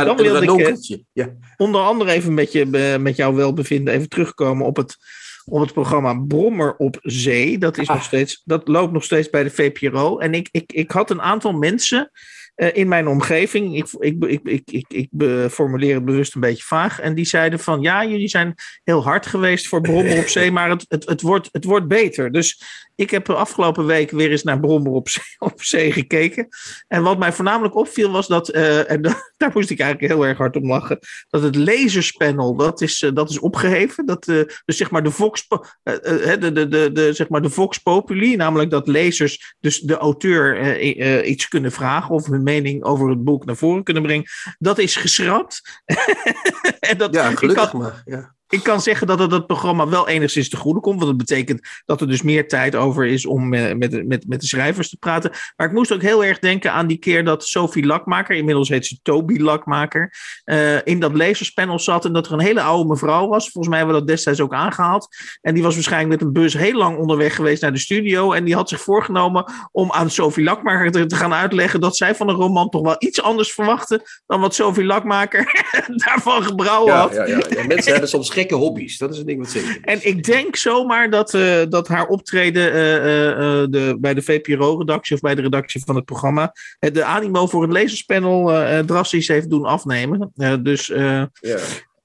Dan 0.05 0.17
wilde 0.17 0.43
ik 0.43 1.05
ja. 1.13 1.37
onder 1.57 1.81
andere 1.81 2.11
even 2.11 2.35
met, 2.35 2.53
je, 2.53 2.67
met 3.01 3.17
jouw 3.17 3.35
welbevinden 3.35 3.95
even 3.95 4.09
terugkomen 4.09 4.67
op 4.67 4.77
het, 4.77 4.97
op 5.45 5.61
het 5.61 5.73
programma 5.73 6.15
Brommer 6.15 6.77
op 6.77 6.99
Zee. 7.03 7.59
Dat, 7.59 7.79
is 7.79 7.89
Ah. 7.89 7.95
nog 7.95 8.05
steeds, 8.05 8.43
dat 8.45 8.69
loopt 8.69 8.93
nog 8.93 9.05
steeds 9.05 9.31
bij 9.31 9.43
de 9.43 9.51
VPRO. 9.51 10.19
En 10.19 10.35
ik, 10.35 10.49
ik, 10.51 10.73
ik 10.73 10.91
had 10.91 11.11
een 11.11 11.23
aantal 11.23 11.53
mensen 11.53 12.11
uh, 12.57 12.69
in 12.73 12.89
mijn 12.89 13.09
omgeving, 13.09 13.77
ik, 13.77 13.87
ik, 13.99 14.25
ik, 14.25 14.41
ik, 14.45 14.71
ik, 14.71 14.87
ik 14.89 15.09
formuleer 15.51 15.95
het 15.95 16.05
bewust 16.05 16.35
een 16.35 16.41
beetje 16.41 16.65
vaag, 16.65 17.01
en 17.01 17.15
die 17.15 17.25
zeiden 17.25 17.59
van 17.59 17.81
ja, 17.81 18.07
jullie 18.07 18.29
zijn 18.29 18.55
heel 18.85 19.03
hard 19.03 19.27
geweest 19.27 19.69
voor 19.69 19.81
Brommer 19.81 20.19
op 20.19 20.27
Zee, 20.27 20.51
maar 20.57 20.71
het, 20.71 20.85
het, 20.89 21.07
het, 21.09 21.21
wordt, 21.21 21.49
het 21.53 21.65
wordt 21.65 21.89
beter. 21.89 22.33
Dus 22.33 22.63
ik 22.97 23.11
heb 23.11 23.25
de 23.25 23.35
afgelopen 23.35 23.87
week 23.87 24.11
weer 24.11 24.31
eens 24.31 24.43
naar 24.43 24.61
Brommer 24.61 24.93
op 24.93 25.09
Zee, 25.09 25.25
op 25.51 25.63
zee 25.63 25.93
gekeken. 25.93 26.49
En 26.89 27.03
wat 27.03 27.19
mij 27.19 27.33
voornamelijk 27.33 27.77
opviel 27.77 28.11
was 28.11 28.27
dat, 28.27 28.55
uh, 28.55 28.91
en 28.91 29.03
daar 29.37 29.51
moest 29.55 29.71
ik 29.71 29.81
eigenlijk 29.81 30.13
heel 30.13 30.27
erg 30.27 30.39
hard 30.39 30.57
om 30.57 30.67
lachen, 30.67 30.99
dat 31.29 31.43
het 31.43 31.57
laserspanel, 31.57 32.57
dat 32.57 32.81
is, 32.81 33.03
uh, 33.03 33.11
dat 33.15 33.31
is 33.31 33.39
opgeheven. 33.39 34.07
Dat, 34.07 34.29
uh, 34.29 34.45
dus 34.65 34.77
zeg 34.77 34.91
maar 34.91 35.03
de 35.03 35.11
Vox, 35.11 35.49
de, 35.83 36.37
de, 36.41 36.69
de, 36.69 36.93
de, 36.93 37.13
zeg 37.13 37.29
maar 37.29 37.43
de 37.43 37.51
Vox 37.51 37.79
Populi, 37.79 38.37
namelijk 38.37 38.71
dat 38.71 38.89
lezers 38.89 39.55
dus 39.61 39.81
de 39.81 39.97
auteur 39.97 40.81
iets 41.25 41.49
kunnen 41.49 41.73
vragen 41.73 42.15
of 42.15 42.27
hun 42.27 42.43
mening 42.43 42.85
over 42.85 43.09
het 43.09 43.25
boek 43.25 43.45
naar 43.45 43.57
voren 43.57 43.83
kunnen 43.83 44.03
brengen. 44.03 44.25
Dat 44.59 44.79
is 44.79 44.97
geschrapt. 44.97 45.83
en 46.91 46.99
dat, 46.99 47.15
ja, 47.15 47.31
gelukkig 47.31 47.73
maar. 47.73 48.03
Ja. 48.05 48.36
Ik 48.49 48.63
kan 48.63 48.81
zeggen 48.81 49.07
dat 49.07 49.19
het 49.19 49.33
het 49.33 49.47
programma 49.47 49.89
wel 49.89 50.09
enigszins 50.09 50.49
te 50.49 50.57
goede 50.57 50.81
komt. 50.81 50.97
Want 50.97 51.19
dat 51.19 51.27
betekent 51.27 51.69
dat 51.85 52.01
er 52.01 52.09
dus 52.09 52.23
meer 52.23 52.49
tijd 52.49 52.75
over 52.75 53.07
is 53.07 53.27
om 53.27 53.49
met, 53.49 53.79
met, 53.79 54.07
met, 54.07 54.29
met 54.29 54.41
de 54.41 54.47
schrijvers 54.47 54.89
te 54.89 54.97
praten. 54.97 55.31
Maar 55.57 55.67
ik 55.67 55.73
moest 55.73 55.93
ook 55.93 56.03
heel 56.03 56.25
erg 56.25 56.39
denken 56.39 56.73
aan 56.73 56.87
die 56.87 56.99
keer 56.99 57.25
dat 57.25 57.45
Sophie 57.45 57.87
Lakmaker, 57.87 58.37
inmiddels 58.37 58.69
heet 58.69 58.87
ze 58.87 58.99
Toby 59.03 59.39
Lakmaker, 59.39 60.13
uh, 60.45 60.87
in 60.87 61.01
dat 61.01 61.15
lezerspanel 61.15 61.79
zat. 61.79 62.05
En 62.05 62.13
dat 62.13 62.27
er 62.27 62.33
een 62.33 62.41
hele 62.41 62.63
oude 62.63 62.89
mevrouw 62.89 63.29
was. 63.29 63.51
Volgens 63.51 63.69
mij 63.69 63.79
hebben 63.79 63.95
we 63.95 64.01
dat 64.01 64.11
destijds 64.11 64.41
ook 64.41 64.55
aangehaald. 64.55 65.09
En 65.41 65.55
die 65.55 65.63
was 65.63 65.75
waarschijnlijk 65.75 66.13
met 66.13 66.23
een 66.23 66.33
bus 66.33 66.55
heel 66.55 66.77
lang 66.77 66.99
onderweg 66.99 67.35
geweest 67.35 67.63
naar 67.63 67.73
de 67.73 67.79
studio. 67.79 68.33
En 68.33 68.45
die 68.45 68.55
had 68.55 68.69
zich 68.69 68.81
voorgenomen 68.81 69.53
om 69.73 69.93
aan 69.93 70.11
Sophie 70.11 70.45
Lakmaker 70.45 70.91
te, 70.91 71.07
te 71.07 71.17
gaan 71.17 71.35
uitleggen 71.35 71.81
dat 71.81 71.97
zij 71.97 72.15
van 72.15 72.29
een 72.29 72.35
roman 72.35 72.69
toch 72.69 72.83
wel 72.83 72.97
iets 72.99 73.23
anders 73.23 73.53
verwachtte 73.53 74.23
dan 74.27 74.41
wat 74.41 74.55
Sophie 74.55 74.85
Lakmaker 74.85 75.65
daarvan 76.05 76.43
gebrouwen 76.43 76.93
ja, 76.93 77.01
had. 77.01 77.15
Ja, 77.15 77.25
ja, 77.25 77.41
ja. 77.49 77.67
Mensen 77.67 77.93
hebben 77.93 78.09
soms 78.09 78.31
gekke 78.37 78.55
hobby's. 78.55 78.99
Dat 78.99 79.13
is 79.13 79.19
een 79.19 79.27
ding 79.27 79.39
wat 79.39 79.51
zeker 79.51 79.69
is. 79.69 79.79
En 79.81 79.99
ik 80.03 80.25
denk 80.25 80.57
zomaar 80.57 81.11
dat, 81.11 81.35
uh, 81.35 81.63
dat 81.69 81.89
haar 81.89 82.07
optreden 82.07 82.73
uh, 82.73 82.95
uh, 82.95 83.67
de, 83.71 83.97
bij 84.01 84.15
de 84.15 84.23
VPRO-redactie 84.23 85.15
of 85.15 85.21
bij 85.21 85.35
de 85.35 85.43
redactie 85.43 85.83
van 85.85 85.97
het 85.97 86.05
programma 86.05 86.53
de 86.79 87.05
animo 87.05 87.47
voor 87.47 87.63
het 87.63 87.73
lezerspanel 87.73 88.45
drastisch 88.87 89.29
heeft 89.29 89.51
doen 89.51 89.65
afnemen. 89.65 90.33
dus 90.63 90.87
ja. 90.87 91.31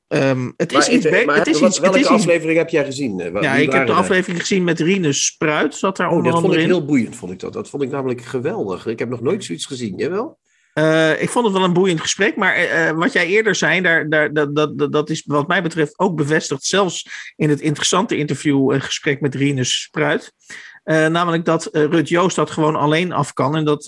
um, 0.08 0.54
het 0.58 0.74
is 0.74 0.90
iets 0.90 1.10
beter. 1.10 1.36
Het 1.36 1.48
is 1.48 1.60
wat, 1.60 1.70
iets, 1.70 1.80
welke 1.80 1.98
het 1.98 2.06
is 2.06 2.12
aflevering 2.12 2.58
heb 2.58 2.70
jij 2.70 2.86
gezien? 2.86 3.18
Ja, 3.42 3.54
ik 3.56 3.72
heb 3.72 3.88
de 3.88 3.94
aflevering 3.94 4.40
gezien 4.40 4.64
met 4.64 4.80
Rinus 4.80 5.26
Spruit. 5.26 5.76
Zat 5.76 5.98
daar 5.98 6.10
oh, 6.10 6.16
onder 6.16 6.32
dat 6.32 6.42
vond 6.42 6.54
ik 6.54 6.60
in. 6.60 6.66
heel 6.66 6.86
boeiend, 6.86 7.16
vond 7.16 7.32
ik 7.32 7.40
dat. 7.40 7.54
Dat 7.54 7.70
vond 7.70 7.84
ik 7.84 7.92
namelijk 7.92 8.22
geweldig. 8.22 8.86
Ik 8.86 9.00
heb 9.00 9.10
nog 9.10 9.22
nooit 9.22 9.44
zoiets 9.44 9.66
gezien. 9.66 9.98
Jawel? 9.98 10.40
Uh, 10.74 11.22
ik 11.22 11.30
vond 11.30 11.46
het 11.46 11.56
wel 11.56 11.64
een 11.64 11.74
boeiend 11.74 12.02
gesprek, 12.02 12.36
maar 12.36 12.64
uh, 12.64 12.92
wat 12.92 13.14
jij 13.14 13.28
eerder 13.28 13.56
zei, 13.56 13.82
daar, 13.82 14.10
daar, 14.10 14.34
dat, 14.34 14.56
dat, 14.56 14.92
dat 14.92 15.10
is 15.10 15.24
wat 15.26 15.48
mij 15.48 15.64
betreft 15.64 16.00
ook 16.00 16.16
bevestigd, 16.16 16.64
zelfs 16.64 17.10
in 17.36 17.50
het 17.50 17.62
interessante 17.62 18.18
interview, 18.18 18.72
een 18.72 18.82
gesprek 18.82 19.22
met 19.22 19.36
Rinus 19.36 19.82
Spruit. 19.82 20.34
Uh, 20.86 21.08
namelijk 21.08 21.46
dat 21.46 21.70
Rut 21.72 22.10
Joost 22.10 22.36
dat 22.36 22.52
gewoon 22.52 22.76
alleen 22.76 23.12
af 23.12 23.34
kan 23.34 23.56
en 23.56 23.66
dat 23.66 23.86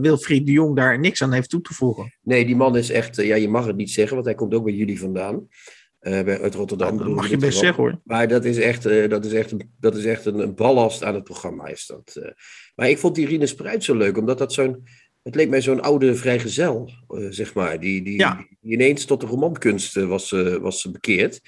Wilfried 0.00 0.46
de 0.46 0.52
Jong 0.52 0.76
daar 0.76 0.98
niks 0.98 1.22
aan 1.22 1.32
heeft 1.32 1.50
toe 1.50 1.60
te 1.60 1.74
voegen. 1.74 2.16
Nee, 2.22 2.46
die 2.46 2.56
man 2.56 2.76
is 2.76 2.90
echt, 2.90 3.16
ja, 3.16 3.34
je 3.34 3.48
mag 3.48 3.66
het 3.66 3.76
niet 3.76 3.90
zeggen, 3.90 4.14
want 4.14 4.26
hij 4.26 4.34
komt 4.34 4.54
ook 4.54 4.64
bij 4.64 4.74
jullie 4.74 4.98
vandaan. 4.98 5.48
eh, 6.04 6.24
bij, 6.24 6.40
uit 6.40 6.54
Rotterdam. 6.54 6.98
dat 6.98 7.08
mag 7.08 7.28
je 7.28 7.36
best 7.36 7.58
zeggen 7.58 7.82
hoor. 7.82 8.00
Maar 8.04 8.28
dat 8.28 8.44
is 8.44 8.58
echt, 8.58 8.86
eh, 8.86 9.08
dat 9.08 9.24
is 9.24 9.32
echt, 9.32 9.50
een, 9.50 9.72
dat 9.80 9.96
is 9.96 10.04
echt 10.04 10.24
een, 10.24 10.38
een 10.38 10.54
ballast 10.54 11.02
aan 11.04 11.14
het 11.14 11.24
programma. 11.24 11.66
Is 11.66 11.86
dat, 11.86 12.16
eh. 12.22 12.30
Maar 12.74 12.88
ik 12.88 12.98
vond 12.98 13.14
die 13.14 13.24
Irine 13.26 13.46
Spruit 13.46 13.84
zo 13.84 13.96
leuk, 13.96 14.18
omdat 14.18 14.38
dat 14.38 14.52
zo'n. 14.52 14.86
Het 15.24 15.34
leek 15.34 15.48
mij 15.48 15.60
zo'n 15.62 15.80
oude 15.82 16.14
vrijgezel, 16.14 16.90
eh 17.08 17.26
zeg 17.30 17.54
maar. 17.54 17.80
Die, 17.80 18.02
die, 18.02 18.18
Ja. 18.18 18.46
die 18.60 18.72
ineens 18.72 19.04
tot 19.04 19.20
de 19.20 19.26
romankunst 19.26 19.96
eh, 19.96 20.06
was, 20.06 20.32
eh, 20.32 20.54
was 20.54 20.90
bekeerd. 20.90 21.40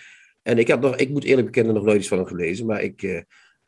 En 0.42 0.58
ik, 0.58 0.68
had 0.68 0.80
nog, 0.80 0.96
ik 0.96 1.08
moet 1.08 1.24
eerlijk 1.24 1.46
bekennen, 1.46 1.74
nog 1.74 1.84
nooit 1.84 1.98
iets 1.98 2.08
van 2.08 2.18
hem 2.18 2.26
gelezen. 2.26 2.66
Maar 2.66 2.82
ik, 2.82 3.00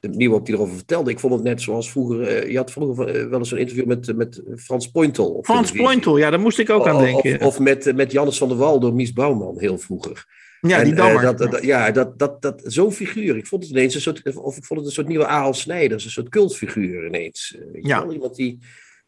de 0.00 0.08
manier 0.08 0.28
waarop 0.28 0.46
hij 0.46 0.54
erover 0.56 0.74
vertelde, 0.76 1.10
ik 1.10 1.18
vond 1.18 1.32
het 1.34 1.42
net 1.42 1.60
zoals 1.62 1.90
vroeger. 1.90 2.50
je 2.50 2.56
had 2.56 2.70
vroeger 2.72 3.28
wel 3.30 3.38
eens 3.38 3.50
een 3.50 3.58
interview 3.58 3.84
met, 3.86 4.16
met 4.16 4.42
Frans 4.56 4.90
Pointel. 4.90 5.30
op 5.30 5.44
Frans. 5.44 5.72
Pointel, 5.72 6.16
ja, 6.18 6.30
daar 6.30 6.40
moest 6.40 6.58
ik 6.58 6.70
ook 6.70 6.86
aan 6.86 7.02
denken. 7.02 7.40
Of, 7.40 7.46
of 7.46 7.58
met, 7.58 7.94
met 7.94 8.12
Jannes 8.12 8.38
van 8.38 8.48
der 8.48 8.56
Wal 8.56 8.80
door 8.80 8.94
Mies 8.94 9.12
Bouwman, 9.12 9.58
heel 9.60 9.78
vroeger. 9.78 10.24
ja, 10.60 10.78
En, 10.78 10.84
die 10.84 10.94
dat, 10.94 11.38
dat- 11.38 11.62
ja, 11.62 11.90
dat, 11.90 12.18
dat, 12.18 12.42
dat, 12.42 12.62
zo'n 12.64 12.92
figuur. 12.92 13.36
Ik 13.36 13.46
vond 13.46 13.62
het 13.62 13.72
ineens 13.72 13.94
een 13.94 14.00
soort, 14.00 14.36
of 14.36 14.56
ik 14.56 14.64
vond 14.64 14.78
het 14.80 14.88
een 14.88 14.94
soort 14.94 15.08
nieuwe 15.08 15.26
Aal 15.26 15.54
Snijders, 15.54 16.04
een 16.04 16.10
soort 16.10 16.28
cultfiguur 16.28 17.06
ineens. 17.06 17.58
Ja. 17.72 18.02
wel, 18.04 18.12
iemand 18.12 18.36
die, 18.36 18.58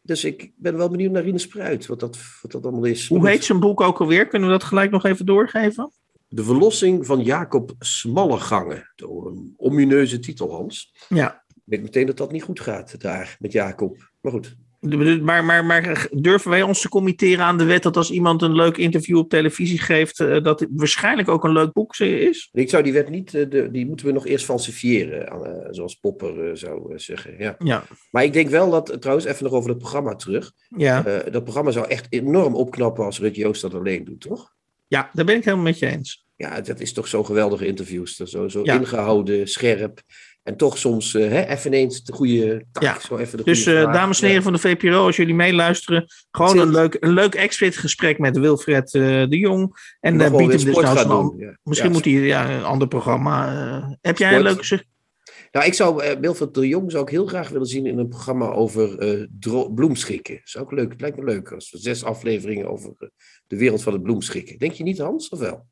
dus 0.01 0.23
ik 0.23 0.51
ben 0.55 0.77
wel 0.77 0.89
benieuwd 0.89 1.11
naar 1.11 1.23
Rine 1.23 1.39
Spruit, 1.39 1.85
wat 1.85 1.99
dat, 1.99 2.17
wat 2.41 2.51
dat 2.51 2.63
allemaal 2.63 2.83
is. 2.83 3.07
Hoe 3.07 3.29
heet 3.29 3.43
zijn 3.43 3.59
boek 3.59 3.81
ook 3.81 3.99
alweer? 3.99 4.27
Kunnen 4.27 4.49
we 4.49 4.53
dat 4.53 4.63
gelijk 4.63 4.91
nog 4.91 5.05
even 5.05 5.25
doorgeven? 5.25 5.91
De 6.27 6.43
verlossing 6.43 7.05
van 7.05 7.21
Jacob 7.21 7.73
Smallegangen. 7.79 8.91
Door 8.95 9.27
een 9.27 9.53
omineuze 9.57 10.19
titel, 10.19 10.51
Hans. 10.51 10.93
Ja. 11.09 11.43
Ik 11.47 11.61
weet 11.65 11.81
meteen 11.81 12.05
dat 12.05 12.17
dat 12.17 12.31
niet 12.31 12.43
goed 12.43 12.59
gaat 12.59 13.01
daar 13.01 13.35
met 13.39 13.51
Jacob. 13.51 14.11
Maar 14.21 14.31
goed. 14.31 14.55
Maar, 15.21 15.43
maar, 15.45 15.65
maar 15.65 16.07
durven 16.11 16.49
wij 16.49 16.61
ons 16.61 16.81
te 16.81 16.89
committeren 16.89 17.45
aan 17.45 17.57
de 17.57 17.63
wet 17.63 17.83
dat 17.83 17.97
als 17.97 18.11
iemand 18.11 18.41
een 18.41 18.55
leuk 18.55 18.77
interview 18.77 19.17
op 19.17 19.29
televisie 19.29 19.79
geeft, 19.79 20.19
eh, 20.19 20.43
dat 20.43 20.59
het 20.59 20.69
waarschijnlijk 20.71 21.27
ook 21.29 21.43
een 21.43 21.51
leuk 21.51 21.71
boek 21.71 21.97
is? 21.97 22.49
Ik 22.51 22.69
zou 22.69 22.83
die 22.83 22.93
wet 22.93 23.09
niet, 23.09 23.33
eh, 23.33 23.65
die 23.71 23.85
moeten 23.85 24.05
we 24.05 24.11
nog 24.11 24.25
eerst 24.27 24.45
falsifiëren, 24.45 25.27
eh, 25.27 25.67
zoals 25.69 25.95
Popper 25.95 26.57
zou 26.57 26.99
zeggen. 26.99 27.35
Ja. 27.37 27.55
Ja. 27.59 27.83
Maar 28.11 28.23
ik 28.23 28.33
denk 28.33 28.49
wel 28.49 28.69
dat, 28.69 29.01
trouwens, 29.01 29.27
even 29.27 29.43
nog 29.43 29.53
over 29.53 29.69
het 29.69 29.79
programma 29.79 30.15
terug. 30.15 30.51
Ja, 30.77 31.01
dat 31.31 31.43
programma 31.43 31.71
zou 31.71 31.87
echt 31.87 32.07
enorm 32.09 32.55
opknappen 32.55 33.05
als 33.05 33.19
Rut 33.19 33.35
Joost 33.35 33.61
dat 33.61 33.73
alleen 33.73 34.03
doet, 34.03 34.21
toch? 34.21 34.53
ja, 34.87 35.09
daar 35.13 35.25
ben 35.25 35.35
ik 35.35 35.43
helemaal 35.43 35.65
met 35.65 35.79
je 35.79 35.85
eens. 35.85 36.25
Ja, 36.35 36.61
dat 36.61 36.79
is 36.79 36.93
toch 36.93 37.07
zo'n 37.07 37.25
geweldige 37.25 37.65
interviewster. 37.65 38.27
Zo, 38.27 38.47
zo 38.47 38.61
Ja. 38.63 38.79
ingehouden, 38.79 39.47
scherp. 39.47 40.01
En 40.43 40.57
toch 40.57 40.77
soms 40.77 41.13
eh, 41.13 41.29
hè, 41.29 41.45
even 41.45 41.73
ineens 41.73 42.03
de 42.03 42.13
goede 42.13 42.65
tak. 42.71 42.83
Ja. 42.83 42.99
Zo 42.99 43.17
even 43.17 43.37
de 43.37 43.43
Dus 43.43 43.63
goede 43.63 43.79
eh, 43.79 43.93
dames 43.93 44.21
en 44.21 44.27
heren 44.27 44.43
van 44.43 44.53
de 44.53 44.59
VPRO, 44.59 45.05
als 45.05 45.15
jullie 45.15 45.35
meeluisteren, 45.35 46.05
gewoon 46.31 46.57
een 46.57 46.71
leuk, 46.71 46.97
een 46.99 47.13
leuk 47.13 47.35
expert 47.35 47.77
gesprek 47.77 48.19
met 48.19 48.37
Wilfred 48.37 48.93
eh, 48.93 49.01
de 49.01 49.37
Jong. 49.37 49.95
En 49.99 50.17
dan 50.17 50.37
biedt 50.37 50.53
hem 50.53 50.63
dus 50.63 50.75
sport 50.75 50.93
nou 50.93 51.07
doen. 51.07 51.39
Ja. 51.39 51.57
Misschien 51.63 51.89
Ja, 51.89 51.95
moet 51.95 52.05
hij 52.05 52.13
ja, 52.13 52.49
een 52.49 52.63
ander 52.63 52.87
programma. 52.87 53.97
heb 54.01 54.17
jij 54.17 54.35
een 54.35 54.41
leuke 54.41 54.83
Nou, 55.51 55.65
ik 55.65 55.73
zou 55.73 56.17
Wilfred 56.19 56.53
de 56.53 56.67
Jong 56.67 56.91
zou 56.91 57.03
ik 57.03 57.09
heel 57.09 57.25
graag 57.25 57.49
willen 57.49 57.67
zien 57.67 57.85
in 57.85 57.97
een 57.97 58.09
programma 58.09 58.51
over 58.51 59.27
bloemschikken. 59.73 60.41
Zou 60.43 60.63
ook 60.63 60.71
leuk. 60.71 60.91
Het 60.91 61.01
lijkt 61.01 61.17
me 61.17 61.23
leuk 61.23 61.51
als 61.51 61.71
we 61.71 61.77
zes 61.77 62.03
afleveringen 62.03 62.67
over 62.67 62.93
de 63.47 63.57
wereld 63.57 63.83
van 63.83 63.93
het 63.93 64.03
bloemschikken. 64.03 64.57
Denk 64.57 64.73
je 64.73 64.83
niet, 64.83 64.97
Hans? 64.97 65.29
Of 65.29 65.39
wel? 65.39 65.65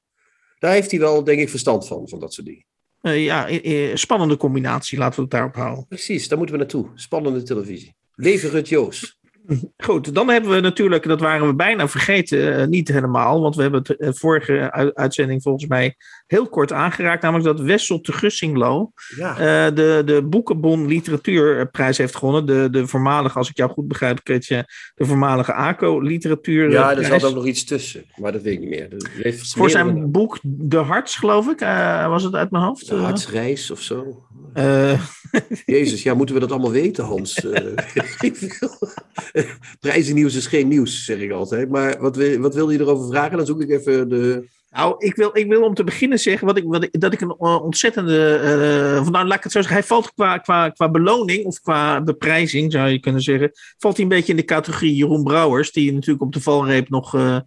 Daar 0.57 0.71
heeft 0.71 0.91
hij 0.91 0.99
wel, 0.99 1.23
denk 1.23 1.39
ik, 1.39 1.49
verstand 1.49 1.87
van, 1.87 2.09
van 2.09 2.19
dat 2.19 2.33
soort 2.33 2.47
dingen. 2.47 2.67
Eh, 3.01 3.23
ja, 3.23 3.47
eh, 3.47 3.91
eh, 3.91 3.95
spannende 3.95 4.37
combinatie, 4.37 4.97
laten 4.97 5.15
we 5.15 5.21
het 5.21 5.31
daarop 5.31 5.55
houden. 5.55 5.87
Precies, 5.87 6.27
daar 6.27 6.37
moeten 6.37 6.55
we 6.55 6.61
naartoe. 6.61 6.89
Spannende 6.95 7.43
televisie. 7.43 7.95
Leven 8.15 8.49
Rut 8.49 8.69
Joos. 8.69 9.18
Goed, 9.77 10.13
dan 10.15 10.29
hebben 10.29 10.51
we 10.51 10.59
natuurlijk, 10.59 11.07
dat 11.07 11.19
waren 11.19 11.47
we 11.47 11.55
bijna 11.55 11.87
vergeten, 11.87 12.57
eh, 12.57 12.67
niet 12.67 12.87
helemaal, 12.87 13.41
want 13.41 13.55
we 13.55 13.61
hebben 13.61 13.81
het 13.81 13.97
eh, 13.97 14.09
vorige 14.11 14.71
uitzending 14.93 15.41
volgens 15.41 15.67
mij 15.67 15.95
heel 16.27 16.49
kort 16.49 16.71
aangeraakt, 16.71 17.21
namelijk 17.21 17.57
dat 17.57 17.65
Wessel 17.65 18.01
te 18.01 18.11
Gussinglo 18.13 18.91
Ja. 19.17 19.31
eh, 19.31 19.75
de, 19.75 20.01
de 20.05 20.23
Boekenbon 20.23 20.87
Literatuurprijs 20.87 21.97
heeft 21.97 22.15
gewonnen. 22.15 22.45
De, 22.45 22.67
de 22.71 22.87
voormalige, 22.87 23.37
als 23.37 23.49
ik 23.49 23.57
jou 23.57 23.71
goed 23.71 23.87
begrijp, 23.87 24.23
Kretje, 24.23 24.65
de 24.95 25.05
voormalige 25.05 25.53
ACO 25.53 25.99
Literatuur. 25.99 26.71
ja, 26.71 26.95
er 26.95 27.05
zat 27.05 27.23
ook 27.23 27.35
nog 27.35 27.45
iets 27.45 27.63
tussen, 27.63 28.03
maar 28.15 28.31
dat 28.31 28.41
weet 28.41 28.53
ik 28.53 28.59
niet 28.59 28.69
meer. 28.69 28.91
Er 28.91 29.09
heeft 29.23 29.53
Voor 29.53 29.69
zijn 29.69 30.11
boek 30.11 30.39
De 30.41 30.77
Harts, 30.77 31.15
geloof 31.15 31.47
ik, 31.47 31.59
was 32.07 32.23
het 32.23 32.33
uit 32.35 32.51
mijn 32.51 32.63
hoofd. 32.63 32.89
De 32.89 32.95
hartsreis 32.95 33.71
of 33.71 33.81
zo. 33.81 34.23
Jezus, 35.65 36.03
ja, 36.03 36.13
moeten 36.13 36.35
we 36.35 36.41
dat 36.41 36.51
allemaal 36.51 36.71
weten, 36.71 37.03
Hans? 37.03 37.33
Prijzennieuws 39.79 40.35
is 40.35 40.47
geen 40.47 40.67
nieuws, 40.67 41.05
zeg 41.05 41.19
ik 41.19 41.31
altijd. 41.31 41.69
Maar 41.69 41.99
wat, 41.99 42.15
wil- 42.15 42.39
wat 42.39 42.55
wilde 42.55 42.73
je 42.73 42.79
erover 42.79 43.07
vragen? 43.11 43.37
Dan 43.37 43.45
zoek 43.45 43.61
ik 43.61 43.69
even 43.69 44.09
de... 44.09 44.47
Nou, 44.71 44.95
ik 44.97 45.15
wil, 45.15 45.29
ik 45.33 45.47
wil 45.47 45.61
om 45.63 45.73
te 45.73 45.83
beginnen 45.83 46.19
zeggen 46.19 46.47
wat 46.47 46.57
ik, 46.57 46.63
wat 46.67 46.83
ik, 46.83 46.99
dat 46.99 47.13
ik 47.13 47.21
een 47.21 47.35
eh, 47.39 47.63
ontzettende. 47.63 48.35
eh, 48.35 49.09
nou, 49.09 49.27
laat 49.27 49.37
ik 49.37 49.43
het 49.43 49.51
zo 49.51 49.59
zeggen. 49.59 49.77
Hij 49.77 49.83
valt 49.87 50.13
qua, 50.13 50.37
qua, 50.37 50.69
qua 50.69 50.89
beloning 50.89 51.45
of 51.45 51.59
qua 51.59 52.01
beprijzing, 52.01 52.71
zou 52.71 52.89
je 52.89 52.99
kunnen 52.99 53.21
zeggen. 53.21 53.51
Valt 53.77 53.95
hij 53.95 54.03
een 54.03 54.09
beetje 54.11 54.31
in 54.31 54.37
de 54.37 54.45
categorie 54.45 54.95
Jeroen 54.95 55.23
Brouwers, 55.23 55.71
die 55.71 55.93
natuurlijk 55.93 56.21
op 56.21 56.33
de 56.33 56.41
valreep 56.41 56.89
nog 56.89 57.15
eh, 57.15 57.37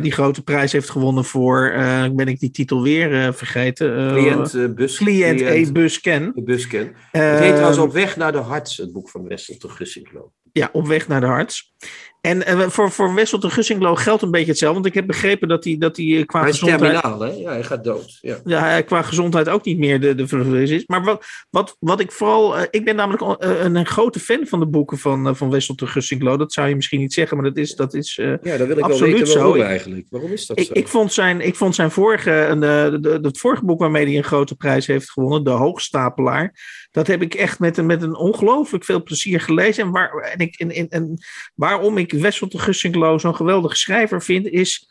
die 0.00 0.12
grote 0.12 0.42
prijs 0.42 0.72
heeft 0.72 0.90
gewonnen 0.90 1.24
voor. 1.24 1.72
ben 2.14 2.26
ik 2.28 2.40
die 2.40 2.50
titel 2.50 2.82
weer 2.82 3.34
vergeten? 3.34 4.08
Cliënt, 4.12 4.74
bus, 4.74 4.96
cliënt 4.96 5.40
E. 5.40 5.72
Busken. 5.72 6.32
busken. 6.44 6.92
Het 7.10 7.38
heet 7.38 7.58
Eh, 7.58 7.66
Op 7.78 7.92
weg 7.92 8.16
naar 8.16 8.32
de 8.32 8.38
harts, 8.38 8.76
het 8.76 8.92
boek 8.92 9.08
van 9.10 9.28
Wessel 9.28 9.56
de. 9.58 10.32
Ja, 10.58 10.68
op 10.72 10.86
weg 10.86 11.08
naar 11.08 11.20
de 11.20 11.26
harts. 11.26 11.72
En 12.20 12.70
voor, 12.70 12.90
voor 12.90 13.14
Wessel 13.14 13.40
de 13.40 13.50
Gussinglo 13.50 13.94
geldt 13.94 14.22
een 14.22 14.30
beetje 14.30 14.48
hetzelfde. 14.48 14.74
Want 14.80 14.86
ik 14.86 14.94
heb 14.94 15.06
begrepen 15.06 15.48
dat 15.48 15.64
hij, 15.64 15.76
dat 15.78 15.96
hij 15.96 16.06
eh, 16.06 16.26
qua 16.26 16.40
Hij 16.40 16.48
is 16.48 16.58
gezondheid... 16.58 17.00
terminaal, 17.00 17.20
hè? 17.20 17.32
Ja, 17.32 17.50
hij 17.50 17.62
gaat 17.64 17.84
dood. 17.84 18.18
Ja. 18.20 18.38
ja, 18.44 18.60
hij 18.60 18.84
qua 18.84 19.02
gezondheid 19.02 19.48
ook 19.48 19.64
niet 19.64 19.78
meer 19.78 20.00
de, 20.00 20.14
de 20.14 20.62
is. 20.62 20.86
Maar 20.86 21.04
wat, 21.04 21.24
wat, 21.50 21.76
wat 21.80 22.00
ik 22.00 22.12
vooral. 22.12 22.56
eh, 22.58 22.66
ik 22.70 22.84
ben 22.84 22.96
namelijk 22.96 23.42
eh, 23.42 23.64
een, 23.64 23.74
een 23.74 23.86
grote 23.86 24.20
fan 24.20 24.46
van 24.46 24.60
de 24.60 24.66
boeken 24.66 24.98
van, 24.98 25.36
van 25.36 25.50
Wessel 25.50 25.76
de 25.76 25.86
Gussinklo. 25.86 26.36
Dat 26.36 26.52
zou 26.52 26.68
je 26.68 26.76
misschien 26.76 27.00
niet 27.00 27.12
zeggen, 27.12 27.36
maar 27.36 27.46
dat 27.46 27.56
is. 27.56 27.74
Dat 27.74 27.94
is 27.94 28.14
ja, 28.42 28.56
dan 28.56 28.66
wil 28.66 28.78
ik 28.78 28.84
Absoluut 28.84 29.00
wel 29.00 29.18
weten 29.18 29.34
waarom 29.34 29.56
zo. 29.56 29.62
eigenlijk. 29.62 30.06
Waarom 30.10 30.32
is 30.32 30.46
dat 30.46 30.58
ik, 30.58 30.66
zo? 30.66 30.72
ik, 30.72 30.88
vond 30.88 31.12
zijn, 31.12 31.40
ik 31.40 31.56
vond 31.56 31.74
zijn 31.74 31.90
vorige. 31.90 32.30
een, 32.30 32.62
eh, 32.62 32.90
de, 32.90 33.00
de, 33.00 33.18
het 33.22 33.38
vorige 33.38 33.64
boek 33.64 33.80
waarmee 33.80 34.06
hij 34.06 34.16
een 34.16 34.24
grote 34.24 34.56
prijs 34.56 34.86
heeft 34.86 35.10
gewonnen, 35.10 35.44
De 35.44 35.50
Hoogstapelaar. 35.50 36.54
Dat 36.98 37.06
heb 37.06 37.22
ik 37.22 37.34
echt 37.34 37.58
met, 37.58 37.76
een- 37.76 37.86
met 37.86 38.02
een 38.02 38.16
ongelooflijk 38.16 38.84
veel 38.84 39.02
plezier 39.02 39.40
gelezen. 39.40 39.84
En, 39.84 39.90
waar, 39.90 40.10
en, 40.14 40.38
ik, 40.38 40.54
en, 40.58 40.70
en, 40.70 40.88
en 40.88 41.18
waarom 41.54 41.98
ik 41.98 42.12
Wessel 42.12 42.48
de 42.48 42.58
Gussinklo 42.58 43.18
zo'n 43.18 43.34
geweldige 43.36 43.76
schrijver 43.76 44.22
vind, 44.22 44.46
is. 44.46 44.88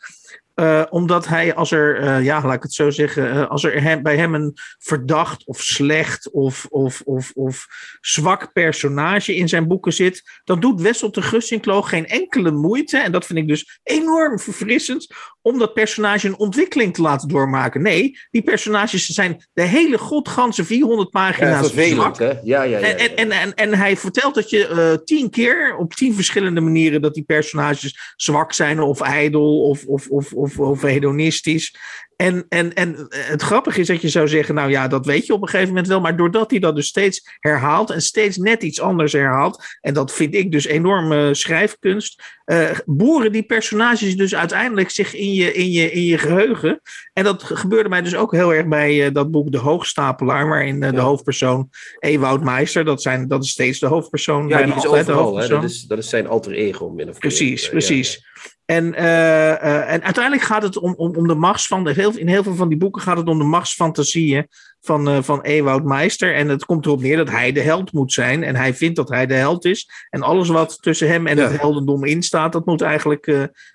eh, 0.54 0.84
omdat 0.90 1.26
hij, 1.26 1.54
als 1.54 1.70
er, 1.70 1.98
eh, 2.00 2.24
ja, 2.24 2.42
laat 2.44 2.54
ik 2.54 2.62
het 2.62 2.72
zo 2.72 2.90
zeggen, 2.90 3.30
eh, 3.30 3.48
als 3.48 3.64
er 3.64 3.82
hem, 3.82 4.02
bij 4.02 4.16
hem 4.16 4.34
een 4.34 4.56
verdacht 4.78 5.46
of 5.46 5.62
slecht 5.62 6.30
of, 6.30 6.66
of, 6.70 7.00
of, 7.04 7.30
of 7.34 7.66
zwak 8.00 8.52
personage 8.52 9.36
in 9.36 9.48
zijn 9.48 9.66
boeken 9.68 9.92
zit, 9.92 10.40
dan 10.44 10.60
doet 10.60 10.80
Wessel 10.80 11.12
de 11.12 11.22
Gussinklo 11.22 11.82
geen 11.82 12.06
enkele 12.06 12.50
moeite, 12.50 12.98
en 12.98 13.12
dat 13.12 13.26
vind 13.26 13.38
ik 13.38 13.48
dus 13.48 13.80
enorm 13.82 14.38
verfrissend, 14.38 15.06
om 15.48 15.58
dat 15.58 15.74
personage 15.74 16.26
een 16.26 16.38
ontwikkeling 16.38 16.94
te 16.94 17.02
laten 17.02 17.28
doormaken. 17.28 17.82
Nee, 17.82 18.18
die 18.30 18.42
personages 18.42 19.06
zijn 19.06 19.44
de 19.52 19.62
hele 19.62 19.98
godganse 19.98 20.64
400 20.64 21.08
ja, 21.12 21.20
pagina's 21.20 21.58
zwak. 21.58 21.72
vervelend, 21.72 22.18
hè? 22.18 22.32
Ja, 22.42 22.62
ja, 22.62 22.62
ja. 22.62 22.78
En, 22.78 22.98
en, 22.98 23.16
en, 23.16 23.30
en, 23.30 23.54
en 23.54 23.74
hij 23.74 23.96
vertelt 23.96 24.34
dat 24.34 24.50
je 24.50 24.66
eh, 24.66 25.04
tien 25.04 25.30
keer 25.30 25.76
op 25.76 25.94
tien 25.94 26.14
verschillende 26.14 26.60
manieren 26.60 27.02
dat 27.02 27.14
die 27.14 27.22
personages 27.22 28.12
zwak 28.16 28.52
zijn 28.52 28.80
of 28.80 29.00
ijdel 29.00 29.62
of, 29.62 29.84
of, 29.86 30.08
of, 30.08 30.32
of, 30.32 30.58
of 30.58 30.82
hedonistisch. 30.82 31.74
En, 32.16 32.46
en, 32.48 32.74
en 32.74 33.06
het 33.10 33.42
grappige 33.42 33.80
is 33.80 33.86
dat 33.86 34.02
je 34.02 34.08
zou 34.08 34.28
zeggen, 34.28 34.54
nou 34.54 34.70
ja, 34.70 34.88
dat 34.88 35.06
weet 35.06 35.26
je 35.26 35.32
op 35.32 35.42
een 35.42 35.48
gegeven 35.48 35.68
moment 35.68 35.88
wel. 35.88 36.00
Maar 36.00 36.16
doordat 36.16 36.50
hij 36.50 36.60
dat 36.60 36.74
dus 36.74 36.86
steeds 36.86 37.36
herhaalt 37.40 37.90
en 37.90 38.02
steeds 38.02 38.36
net 38.36 38.62
iets 38.62 38.80
anders 38.80 39.12
herhaalt. 39.12 39.64
En 39.80 39.94
dat 39.94 40.12
vind 40.12 40.34
ik 40.34 40.52
dus 40.52 40.66
enorme 40.66 41.34
schrijfkunst. 41.34 42.22
Eh, 42.48 42.70
boeren 42.86 43.32
die 43.32 43.42
personages 43.42 44.16
dus 44.16 44.34
uiteindelijk 44.34 44.90
zich 44.90 45.14
in 45.14 45.32
je, 45.34 45.52
in, 45.52 45.70
je, 45.70 45.90
in 45.90 46.02
je 46.02 46.18
geheugen. 46.18 46.80
En 47.12 47.24
dat 47.24 47.42
gebeurde 47.42 47.88
mij 47.88 48.02
dus 48.02 48.14
ook 48.14 48.32
heel 48.32 48.54
erg 48.54 48.66
bij 48.66 49.06
eh, 49.06 49.14
dat 49.14 49.30
boek 49.30 49.52
De 49.52 49.58
Hoogstapelaar. 49.58 50.48
Waarin 50.48 50.82
eh, 50.82 50.90
de 50.90 50.96
Ja. 50.96 51.02
hoofdpersoon 51.02 51.70
Ewout 51.98 52.44
Meister, 52.44 52.84
dat, 52.84 53.02
zijn, 53.02 53.28
dat 53.28 53.44
is 53.44 53.50
steeds 53.50 53.78
de 53.78 53.86
hoofdpersoon. 53.86 54.48
Ja, 54.48 54.62
die 54.62 54.74
is 54.74 54.86
altijd 54.86 55.06
de 55.06 55.12
overal, 55.12 55.18
hè? 55.26 55.30
hoofdpersoon. 55.30 55.60
Dat 55.60 55.70
is, 55.70 55.82
dat 55.82 55.98
is 55.98 56.08
zijn 56.08 56.26
alter 56.26 56.52
ego, 56.52 56.88
min 56.88 57.06
of 57.06 57.12
meer. 57.12 57.20
Precies, 57.20 57.64
Ja, 57.64 57.70
precies. 57.70 58.26
En, 58.68 58.94
eh, 58.94 59.50
eh, 59.50 59.92
en 59.92 60.02
uiteindelijk 60.02 60.44
gaat 60.44 60.62
het 60.62 60.78
om, 60.78 60.94
om, 60.96 61.16
om 61.16 61.26
de 61.26 61.34
machts 61.34 61.66
van. 61.66 61.88
Heel, 61.88 62.16
in 62.16 62.28
heel 62.28 62.42
veel 62.42 62.54
van 62.54 62.68
die 62.68 62.78
boeken 62.78 63.02
gaat 63.02 63.16
het 63.16 63.28
om 63.28 63.38
de 63.38 63.44
machtsfantasieën 63.44 64.48
van, 64.80 65.08
eh 65.08 65.18
van 65.22 65.40
Ewout 65.40 65.84
Meister. 65.84 66.34
En 66.34 66.48
het 66.48 66.64
komt 66.64 66.86
erop 66.86 67.00
neer 67.00 67.16
dat 67.16 67.30
hij 67.30 67.52
de 67.52 67.60
held 67.60 67.92
moet 67.92 68.12
zijn. 68.12 68.42
En 68.42 68.56
hij 68.56 68.74
vindt 68.74 68.96
dat 68.96 69.08
hij 69.08 69.26
de 69.26 69.34
held 69.34 69.64
is. 69.64 69.90
En 70.10 70.22
alles 70.22 70.48
wat 70.48 70.82
tussen 70.82 71.08
hem 71.08 71.26
en 71.26 71.36
Ja. 71.36 71.48
het 71.48 71.60
heldendom 71.60 72.04
in 72.04 72.22
staat, 72.22 72.52
dat 72.52 72.66
moet 72.66 72.80
eigenlijk 72.80 73.26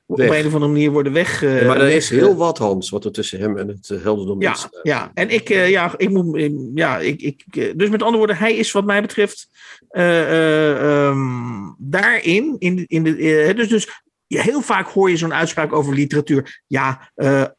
op 0.06 0.20
een 0.20 0.46
of 0.46 0.54
andere 0.54 0.72
manier 0.72 0.92
worden 0.92 1.14
weg. 1.14 1.42
Ja, 1.42 1.66
maar 1.66 1.82
er 1.82 1.90
is 1.90 2.10
heel 2.10 2.36
wat, 2.36 2.58
Hans, 2.58 2.90
wat 2.90 3.06
er 3.06 3.12
tussen 3.12 3.40
hem 3.40 3.58
en 3.58 3.68
het 3.68 3.90
uh, 3.90 4.04
heldendom 4.04 4.42
ja, 4.42 4.52
is. 4.52 4.68
ja, 4.84 5.12
en 5.14 5.30
ik, 5.30 5.48
ja, 5.48 5.94
ik 5.98 6.10
moet, 6.10 6.52
ja, 6.74 7.00
ik, 7.00 7.22
ik, 7.22 7.44
dus 7.78 7.90
met 7.90 8.02
andere 8.02 8.18
woorden, 8.18 8.38
hij 8.38 8.56
is 8.56 8.72
wat 8.72 8.86
mij 8.86 9.02
betreft 9.02 9.50
eh, 9.90 10.22
eh, 10.22 11.08
ehm, 11.08 11.74
daarin, 11.78 12.56
in, 12.60 12.84
in 12.88 13.04
de, 13.04 13.54
dus, 13.56 13.68
dus 13.68 14.04
heel 14.42 14.62
vaak 14.62 14.88
hoor 14.88 15.10
je 15.10 15.18
zo'n 15.18 15.34
uitspraak 15.34 15.74
over 15.74 15.94
literatuur. 15.94 16.62
Ja, 16.68 17.12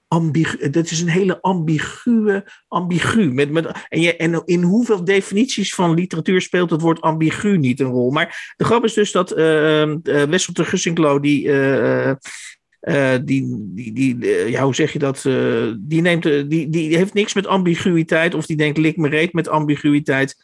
ambigu, 0.09 0.71
dat 0.71 0.91
is 0.91 1.01
een 1.01 1.09
hele 1.09 1.41
ambiguë, 1.41 2.45
ambigu. 2.69 3.33
Met, 3.33 3.51
met, 3.51 3.87
en, 3.89 4.43
in 4.45 4.63
hoeveel 4.63 5.05
definities 5.05 5.75
van 5.75 5.95
literatuur 5.95 6.41
speelt 6.41 6.71
het 6.71 6.81
woord 6.81 7.01
ambigu 7.01 7.59
niet 7.59 7.81
een 7.81 7.87
rol? 7.87 8.11
Maar 8.11 8.55
de 8.57 8.65
grap 8.65 8.85
is 8.85 8.95
dus 8.95 9.13
dat 9.13 9.39
uh, 9.39 9.95
Wessel 10.03 10.53
de 10.53 10.65
Gussinklo, 10.65 11.21
die... 11.21 11.51
Die, 13.25 13.71
die, 13.75 13.93
die 13.93 14.19
ja, 14.51 14.65
hoe 14.65 14.75
zeg 14.75 14.93
je 14.93 14.99
dat? 14.99 15.23
Die, 15.79 16.01
neemt, 16.01 16.23
die, 16.23 16.69
die 16.69 16.97
heeft 16.97 17.15
niks 17.15 17.35
met 17.35 17.47
ambiguïteit, 17.47 18.35
of 18.35 18.47
die 18.47 18.57
denkt, 18.57 18.79
lik 18.79 18.97
me 18.97 19.09
reet 19.09 19.33
met 19.33 19.49
ambiguïteit. 19.49 20.37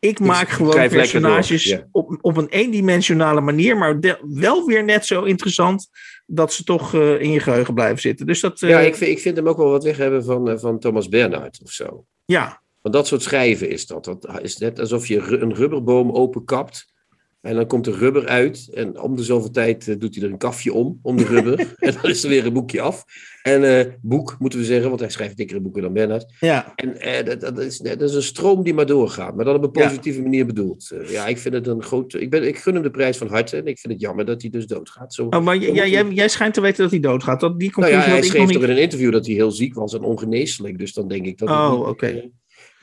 Ik 0.00 0.20
maak 0.20 0.42
ik 0.42 0.48
gewoon 0.48 0.88
personages 0.88 1.64
ja. 1.64 1.88
op, 1.92 2.18
op 2.20 2.36
een 2.36 2.48
eendimensionale 2.48 3.40
manier, 3.40 3.76
maar 3.76 4.00
de, 4.00 4.18
wel 4.22 4.66
weer 4.66 4.84
net 4.84 5.06
zo 5.06 5.22
interessant 5.22 5.88
dat 6.26 6.52
ze 6.52 6.64
toch 6.64 6.94
in 6.94 7.30
je 7.30 7.40
geheugen 7.40 7.74
blijven 7.74 8.00
zitten. 8.00 8.26
Dus 8.26 8.40
dat, 8.40 8.60
ja, 8.60 8.80
ik 8.80 8.94
vind, 8.94 9.10
ik 9.10 9.18
vind 9.18 9.36
hem 9.36 9.48
ook 9.48 9.56
wel 9.56 9.70
wat 9.70 9.84
weg 9.84 9.96
hebben 9.96 10.24
van, 10.24 10.58
van 10.60 10.78
Thomas 10.78 11.08
Bernhard 11.08 11.60
of 11.62 11.70
zo. 11.70 12.04
Ja. 12.24 12.62
Want 12.80 12.94
dat 12.94 13.06
soort 13.06 13.22
schrijven 13.22 13.70
is 13.70 13.86
dat. 13.86 14.04
Dat 14.04 14.40
is 14.42 14.56
net 14.56 14.78
alsof 14.78 15.06
je 15.06 15.18
een 15.18 15.54
rubberboom 15.54 16.10
openkapt. 16.12 16.92
En 17.40 17.54
dan 17.54 17.66
komt 17.66 17.86
er 17.86 17.98
rubber 17.98 18.26
uit. 18.26 18.68
En 18.72 19.00
om 19.00 19.16
de 19.16 19.22
zoveel 19.22 19.50
tijd 19.50 19.86
uh, 19.86 19.94
doet 19.98 20.14
hij 20.14 20.24
er 20.24 20.30
een 20.30 20.38
kafje 20.38 20.72
om, 20.72 20.98
om 21.02 21.16
de 21.16 21.24
rubber. 21.24 21.58
en 21.78 21.94
dan 22.02 22.10
is 22.10 22.22
er 22.22 22.28
weer 22.28 22.46
een 22.46 22.52
boekje 22.52 22.80
af. 22.80 23.04
En 23.42 23.62
uh, 23.62 23.92
boek, 24.02 24.36
moeten 24.38 24.58
we 24.58 24.64
zeggen, 24.64 24.88
want 24.88 25.00
hij 25.00 25.10
schrijft 25.10 25.36
dikkere 25.36 25.60
boeken 25.60 25.82
dan 25.82 25.92
Bernhard. 25.92 26.34
Ja. 26.40 26.72
En 26.76 26.96
uh, 27.08 27.24
dat, 27.24 27.40
dat, 27.40 27.58
is, 27.58 27.78
dat 27.78 28.02
is 28.02 28.14
een 28.14 28.22
stroom 28.22 28.62
die 28.62 28.74
maar 28.74 28.86
doorgaat. 28.86 29.36
Maar 29.36 29.44
dan 29.44 29.54
op 29.54 29.62
een 29.62 29.70
positieve 29.70 30.18
ja. 30.18 30.24
manier 30.24 30.46
bedoeld. 30.46 30.92
ja, 31.06 31.26
ik 31.26 31.38
vind 31.38 31.54
het 31.54 31.66
een 31.66 31.82
groot... 31.82 32.14
Ik, 32.14 32.30
ben, 32.30 32.46
ik 32.46 32.58
gun 32.58 32.74
hem 32.74 32.82
de 32.82 32.90
prijs 32.90 33.16
van 33.16 33.28
harte. 33.28 33.56
En 33.56 33.66
ik 33.66 33.78
vind 33.78 33.92
het 33.92 34.02
jammer 34.02 34.24
dat 34.24 34.40
hij 34.40 34.50
dus 34.50 34.66
doodgaat. 34.66 35.14
Zo, 35.14 35.26
oh, 35.30 35.42
maar 35.42 35.56
jij, 35.56 35.88
jij, 35.88 36.06
jij 36.08 36.28
schijnt 36.28 36.54
te 36.54 36.60
weten 36.60 36.82
dat 36.82 36.90
hij 36.90 37.00
doodgaat. 37.00 37.40
Dat, 37.40 37.58
die 37.58 37.72
nou 37.74 37.90
ja, 37.90 38.00
hij 38.00 38.22
schreef 38.22 38.50
toch 38.50 38.62
in 38.62 38.70
een 38.70 38.78
interview 38.78 39.12
dat 39.12 39.26
hij 39.26 39.34
heel 39.34 39.50
ziek 39.50 39.74
was 39.74 39.94
en 39.94 40.02
ongeneeslijk. 40.02 40.78
Dus 40.78 40.92
dan 40.92 41.08
denk 41.08 41.26
ik 41.26 41.38
dat... 41.38 41.48
Oh, 41.48 41.78
oké. 41.78 41.88
Okay. 41.88 42.30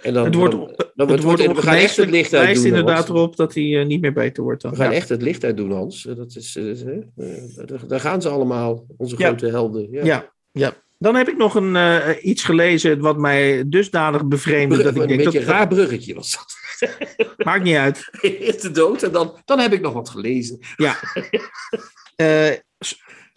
En 0.01 0.13
dan, 0.13 0.25
het 0.25 0.35
wordt, 0.35 0.55
dan, 0.55 0.75
dan, 0.95 1.11
het 1.11 1.23
wordt, 1.23 1.45
we 1.45 1.61
gaan 1.61 1.75
echt 1.75 1.97
het 1.97 2.09
licht 2.09 2.33
uit 2.33 2.43
wijst 2.43 2.63
doen. 2.63 2.75
inderdaad 2.75 3.09
erop 3.09 3.35
dat 3.35 3.53
hij 3.53 3.63
uh, 3.63 3.85
niet 3.85 4.01
meer 4.01 4.13
beter 4.13 4.43
wordt. 4.43 4.61
Dan. 4.61 4.71
We 4.71 4.77
gaan 4.77 4.89
ja. 4.89 4.95
echt 4.95 5.09
het 5.09 5.21
licht 5.21 5.43
uit 5.43 5.57
doen, 5.57 5.71
Hans. 5.71 6.01
Dat 6.03 6.35
is, 6.35 6.55
uh, 6.55 6.85
uh, 6.85 6.97
daar 7.87 7.99
gaan 7.99 8.21
ze 8.21 8.29
allemaal, 8.29 8.85
onze 8.97 9.15
Ja. 9.17 9.27
grote 9.27 9.47
helden. 9.47 9.87
Ja. 9.91 10.05
Ja, 10.05 10.31
ja. 10.51 10.73
Dan 10.99 11.15
heb 11.15 11.27
ik 11.27 11.37
nog 11.37 11.55
een, 11.55 11.75
uh, 11.75 12.07
iets 12.21 12.43
gelezen 12.43 12.99
wat 12.99 13.17
mij 13.17 13.63
dusdanig 13.67 14.25
bevreemde. 14.25 14.75
Brug, 14.75 14.83
dat 14.83 14.95
ik 14.95 15.01
een 15.01 15.07
denk, 15.07 15.23
beetje 15.23 15.39
dat, 15.39 15.47
een 15.47 15.53
raar 15.53 15.67
bruggetje 15.67 16.13
was 16.15 16.31
dat. 16.31 16.55
Maakt 17.45 17.63
niet 17.63 17.75
uit. 17.75 18.09
Eerst 18.21 18.61
de 18.61 18.71
dood 18.71 19.03
en 19.03 19.11
dan, 19.11 19.41
dan 19.45 19.59
heb 19.59 19.73
ik 19.73 19.81
nog 19.81 19.93
wat 19.93 20.09
gelezen. 20.09 20.59
Ja. 20.75 20.95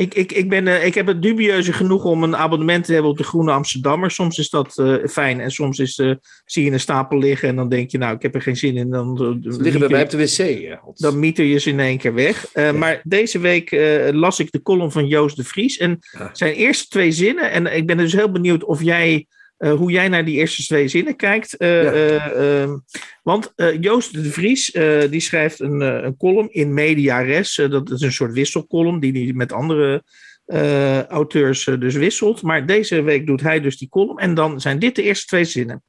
Ik, 0.00 0.14
ik, 0.14 0.33
ik, 0.33 0.49
ben, 0.49 0.66
uh, 0.66 0.87
ik 0.87 0.95
heb 0.95 1.07
het 1.07 1.23
dubieuze 1.23 1.73
genoeg 1.73 2.04
om 2.04 2.23
een 2.23 2.37
abonnement 2.37 2.85
te 2.85 2.92
hebben 2.92 3.11
op 3.11 3.16
de 3.16 3.25
Groene 3.25 3.52
Amsterdammer. 3.52 4.11
Soms 4.11 4.38
is 4.38 4.50
dat 4.50 4.78
uh, 4.78 5.07
fijn 5.07 5.40
en 5.40 5.50
soms 5.50 5.78
is, 5.78 5.99
uh, 5.99 6.14
zie 6.45 6.64
je 6.64 6.71
een 6.71 6.80
stapel 6.80 7.19
liggen 7.19 7.49
en 7.49 7.57
dan 7.57 7.69
denk 7.69 7.90
je, 7.90 7.99
nou, 7.99 8.14
ik 8.14 8.23
heb 8.23 8.35
er 8.35 8.42
geen 8.42 8.57
zin 8.57 8.76
in. 8.76 8.90
Dan, 8.90 9.16
Ze 9.16 9.61
liggen 9.61 9.80
bij 9.80 9.88
mij 9.88 10.02
op 10.02 10.11
de 10.11 10.16
wc. 10.16 10.61
Ja. 10.61 10.80
Dan 10.95 11.19
mieter 11.19 11.45
je 11.45 11.59
ze 11.59 11.71
in 11.71 11.80
één 11.80 11.99
keer 11.99 12.14
weg. 12.14 12.47
Ja. 12.54 12.73
Maar 12.73 13.00
deze 13.04 13.38
week 13.38 13.71
las 14.12 14.40
ik 14.40 14.50
de 14.50 14.62
column 14.62 14.92
van 14.92 15.07
Joost 15.07 15.37
de 15.37 15.45
Vries 15.45 15.76
en 15.76 15.99
ja. 16.19 16.30
zijn 16.33 16.54
eerste 16.54 16.88
twee 16.88 17.12
zinnen. 17.12 17.50
En 17.50 17.76
ik 17.76 17.87
ben 17.87 17.97
dus 17.97 18.12
heel 18.12 18.30
benieuwd 18.30 18.64
of 18.64 18.83
jij 18.83 19.26
uh, 19.61 19.73
hoe 19.73 19.90
jij 19.90 20.09
naar 20.09 20.25
die 20.25 20.37
eerste 20.37 20.62
twee 20.62 20.88
zinnen 20.88 21.17
kijkt. 21.17 21.55
Uh, 21.59 21.83
ja. 21.83 22.35
uh, 22.35 22.75
want 23.23 23.52
Joost 23.81 24.12
de 24.12 24.31
Vries 24.31 24.71
die 25.11 25.21
schrijft 25.21 25.61
een, 25.61 25.81
een 25.81 26.17
column 26.17 26.52
in 26.52 26.75
Media 26.75 27.21
Res. 27.21 27.55
dat 27.55 27.90
is 27.90 28.00
een 28.00 28.12
soort 28.12 28.33
wisselcolumn 28.33 29.00
die 29.00 29.25
hij 29.25 29.33
met 29.33 29.52
andere 29.52 30.05
auteurs 31.09 31.64
dus 31.64 31.95
wisselt. 31.95 32.43
Maar 32.43 32.67
deze 32.67 33.02
week 33.02 33.26
doet 33.26 33.40
hij 33.40 33.61
dus 33.61 33.79
die 33.79 33.88
column. 33.88 34.19
En 34.19 34.35
dan 34.35 34.61
zijn 34.61 34.79
dit 34.79 34.95
de 34.97 35.02
eerste 35.02 35.26
twee 35.26 35.45
zinnen. 35.45 35.83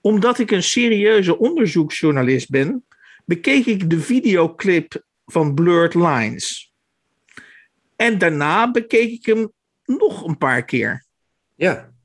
Omdat 0.00 0.38
ik 0.38 0.50
een 0.50 0.62
serieuze 0.62 1.38
onderzoeksjournalist 1.38 2.50
ben, 2.50 2.84
bekeek 3.24 3.66
ik 3.66 3.90
de 3.90 4.00
videoclip 4.00 5.04
van 5.26 5.54
Blurred 5.54 5.94
Lines. 5.94 6.72
En 7.96 8.18
daarna 8.18 8.70
bekeek 8.70 9.10
ik 9.10 9.26
hem 9.26 9.52
nog 9.84 10.26
een 10.26 10.38
paar 10.38 10.64
keer. 10.64 11.04
Ja. 11.54 11.96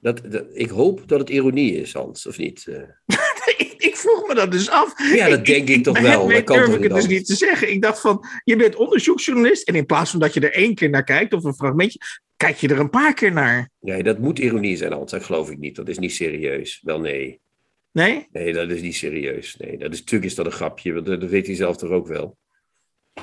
Dat, 0.00 0.20
dat, 0.30 0.44
ik 0.52 0.68
hoop 0.68 1.08
dat 1.08 1.18
het 1.18 1.30
ironie 1.30 1.76
is, 1.76 1.92
Hans, 1.92 2.26
of 2.26 2.38
niet? 2.38 2.66
Uh... 2.68 2.76
ik, 3.56 3.74
ik, 3.78 3.96
vroeg 3.96 4.26
me 4.28 4.34
dat 4.34 4.52
dus 4.52 4.70
af. 4.70 5.14
Ja, 5.14 5.28
dat 5.28 5.46
denk 5.46 5.68
ik, 5.68 5.76
ik 5.76 5.82
toch 5.82 6.00
wel. 6.00 6.28
Dat 6.28 6.46
durf 6.46 6.74
ik 6.74 6.82
het 6.82 6.94
dus 6.94 7.06
niet 7.06 7.26
te 7.26 7.34
zeggen. 7.34 7.70
Ik 7.70 7.82
dacht 7.82 8.00
van, 8.00 8.24
je 8.44 8.56
bent 8.56 8.76
onderzoeksjournalist 8.76 9.68
en 9.68 9.74
in 9.74 9.86
plaats 9.86 10.10
van 10.10 10.20
dat 10.20 10.34
je 10.34 10.40
er 10.40 10.52
één 10.52 10.74
keer 10.74 10.90
naar 10.90 11.04
kijkt 11.04 11.32
of 11.32 11.44
een 11.44 11.54
fragmentje, 11.54 11.98
kijk 12.36 12.56
je 12.56 12.68
er 12.68 12.80
een 12.80 12.90
paar 12.90 13.14
keer 13.14 13.32
naar. 13.32 13.70
Nee, 13.80 14.02
dat 14.02 14.18
moet 14.18 14.38
ironie 14.38 14.76
zijn, 14.76 14.92
Hans. 14.92 15.10
Dat 15.10 15.24
geloof 15.24 15.50
ik 15.50 15.58
niet. 15.58 15.76
Dat 15.76 15.88
is 15.88 15.98
niet 15.98 16.12
serieus. 16.12 16.80
Wel, 16.82 17.00
nee. 17.00 17.40
Nee? 17.92 18.26
Nee, 18.32 18.52
dat 18.52 18.70
is 18.70 18.80
niet 18.80 18.96
serieus. 18.96 19.56
Nee, 19.56 19.78
dat 19.78 19.92
is, 19.92 19.98
natuurlijk 19.98 20.30
is 20.30 20.36
dat 20.36 20.46
een 20.46 20.52
grapje, 20.52 20.92
want 20.92 21.06
dat 21.06 21.24
weet 21.24 21.46
hij 21.46 21.56
zelf 21.56 21.76
toch 21.76 21.90
ook 21.90 22.06
wel. 22.06 22.36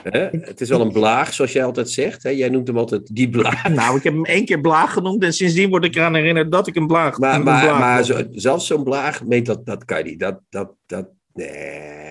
Het 0.03 0.62
is 0.62 0.69
wel 0.69 0.81
een 0.81 0.91
blaag, 0.91 1.34
zoals 1.34 1.51
jij 1.51 1.63
altijd 1.63 1.89
zegt. 1.89 2.23
Hè? 2.23 2.29
Jij 2.29 2.49
noemt 2.49 2.67
hem 2.67 2.77
altijd 2.77 3.15
die 3.15 3.29
blaag. 3.29 3.67
Nou, 3.73 3.97
ik 3.97 4.03
heb 4.03 4.13
hem 4.13 4.25
één 4.25 4.45
keer 4.45 4.62
blaag 4.62 4.93
genoemd 4.93 5.23
en 5.23 5.34
sindsdien 5.34 5.69
word 5.69 5.86
ik 5.86 5.95
eraan 5.95 6.15
herinnerd 6.15 6.51
dat 6.51 6.67
ik 6.67 6.75
een 6.75 6.88
blaag 6.88 7.17
Maar, 7.17 7.43
maar, 7.43 7.62
blaag 7.62 7.79
maar 7.79 8.03
zo, 8.03 8.23
zelfs 8.31 8.67
zo'n 8.67 8.84
blaag, 8.84 9.23
nee, 9.23 9.41
dat, 9.41 9.65
dat 9.65 9.86
kan 9.86 10.03
niet. 10.03 10.19
Dat, 10.19 10.41
dat, 10.49 10.73
dat, 10.86 11.10
nee, 11.34 11.47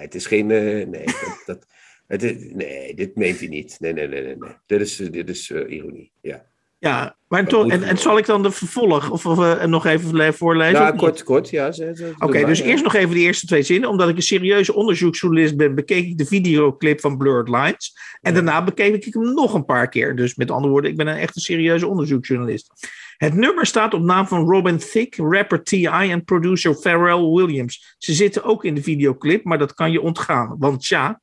het 0.00 0.14
is 0.14 0.26
geen. 0.26 0.50
Uh, 0.50 0.86
nee, 0.86 1.04
dat, 1.04 1.42
dat, 1.46 1.66
het 2.06 2.22
is, 2.22 2.52
nee, 2.52 2.94
dit 2.94 3.16
meent 3.16 3.38
hij 3.38 3.48
niet. 3.48 3.76
Nee, 3.80 3.92
nee, 3.92 4.08
nee, 4.08 4.22
nee. 4.22 4.36
nee. 4.36 4.50
Dit 4.66 4.80
is, 4.80 4.96
dit 4.96 5.28
is 5.28 5.50
uh, 5.50 5.70
ironie. 5.70 6.12
Ja. 6.20 6.44
Ja, 6.84 7.16
maar 7.28 7.46
toch, 7.46 7.70
en, 7.70 7.82
en 7.82 7.98
zal 7.98 8.18
ik 8.18 8.26
dan 8.26 8.42
de 8.42 8.50
vervolg 8.50 9.10
of, 9.10 9.26
of 9.26 9.38
uh, 9.38 9.64
nog 9.64 9.86
even 9.86 10.34
voorlezen? 10.34 10.80
Ja, 10.80 10.90
kort, 10.90 11.22
kort, 11.22 11.50
ja. 11.50 11.66
Oké, 11.66 12.14
okay, 12.18 12.44
dus 12.44 12.58
ja. 12.58 12.64
eerst 12.64 12.84
nog 12.84 12.94
even 12.94 13.14
de 13.14 13.20
eerste 13.20 13.46
twee 13.46 13.62
zinnen. 13.62 13.90
Omdat 13.90 14.08
ik 14.08 14.16
een 14.16 14.22
serieuze 14.22 14.74
onderzoeksjournalist 14.74 15.56
ben, 15.56 15.74
bekeek 15.74 16.06
ik 16.06 16.18
de 16.18 16.24
videoclip 16.24 17.00
van 17.00 17.16
Blurred 17.16 17.48
Lines. 17.48 17.96
En 18.20 18.34
ja. 18.34 18.40
daarna 18.40 18.64
bekeek 18.64 19.04
ik 19.04 19.14
hem 19.14 19.34
nog 19.34 19.54
een 19.54 19.64
paar 19.64 19.88
keer. 19.88 20.16
Dus 20.16 20.34
met 20.34 20.50
andere 20.50 20.72
woorden, 20.72 20.90
ik 20.90 20.96
ben 20.96 21.06
een 21.06 21.16
echt 21.16 21.36
een 21.36 21.42
serieuze 21.42 21.86
onderzoeksjournalist. 21.86 22.88
Het 23.16 23.34
nummer 23.34 23.66
staat 23.66 23.94
op 23.94 24.02
naam 24.02 24.26
van 24.26 24.50
Robin 24.50 24.78
Thicke, 24.78 25.22
rapper 25.22 25.62
T.I. 25.62 25.86
en 25.86 26.24
producer 26.24 26.74
Pharrell 26.74 27.22
Williams. 27.22 27.94
Ze 27.98 28.12
zitten 28.12 28.44
ook 28.44 28.64
in 28.64 28.74
de 28.74 28.82
videoclip, 28.82 29.44
maar 29.44 29.58
dat 29.58 29.74
kan 29.74 29.90
je 29.92 30.00
ontgaan. 30.00 30.56
Want 30.58 30.86
ja, 30.86 31.20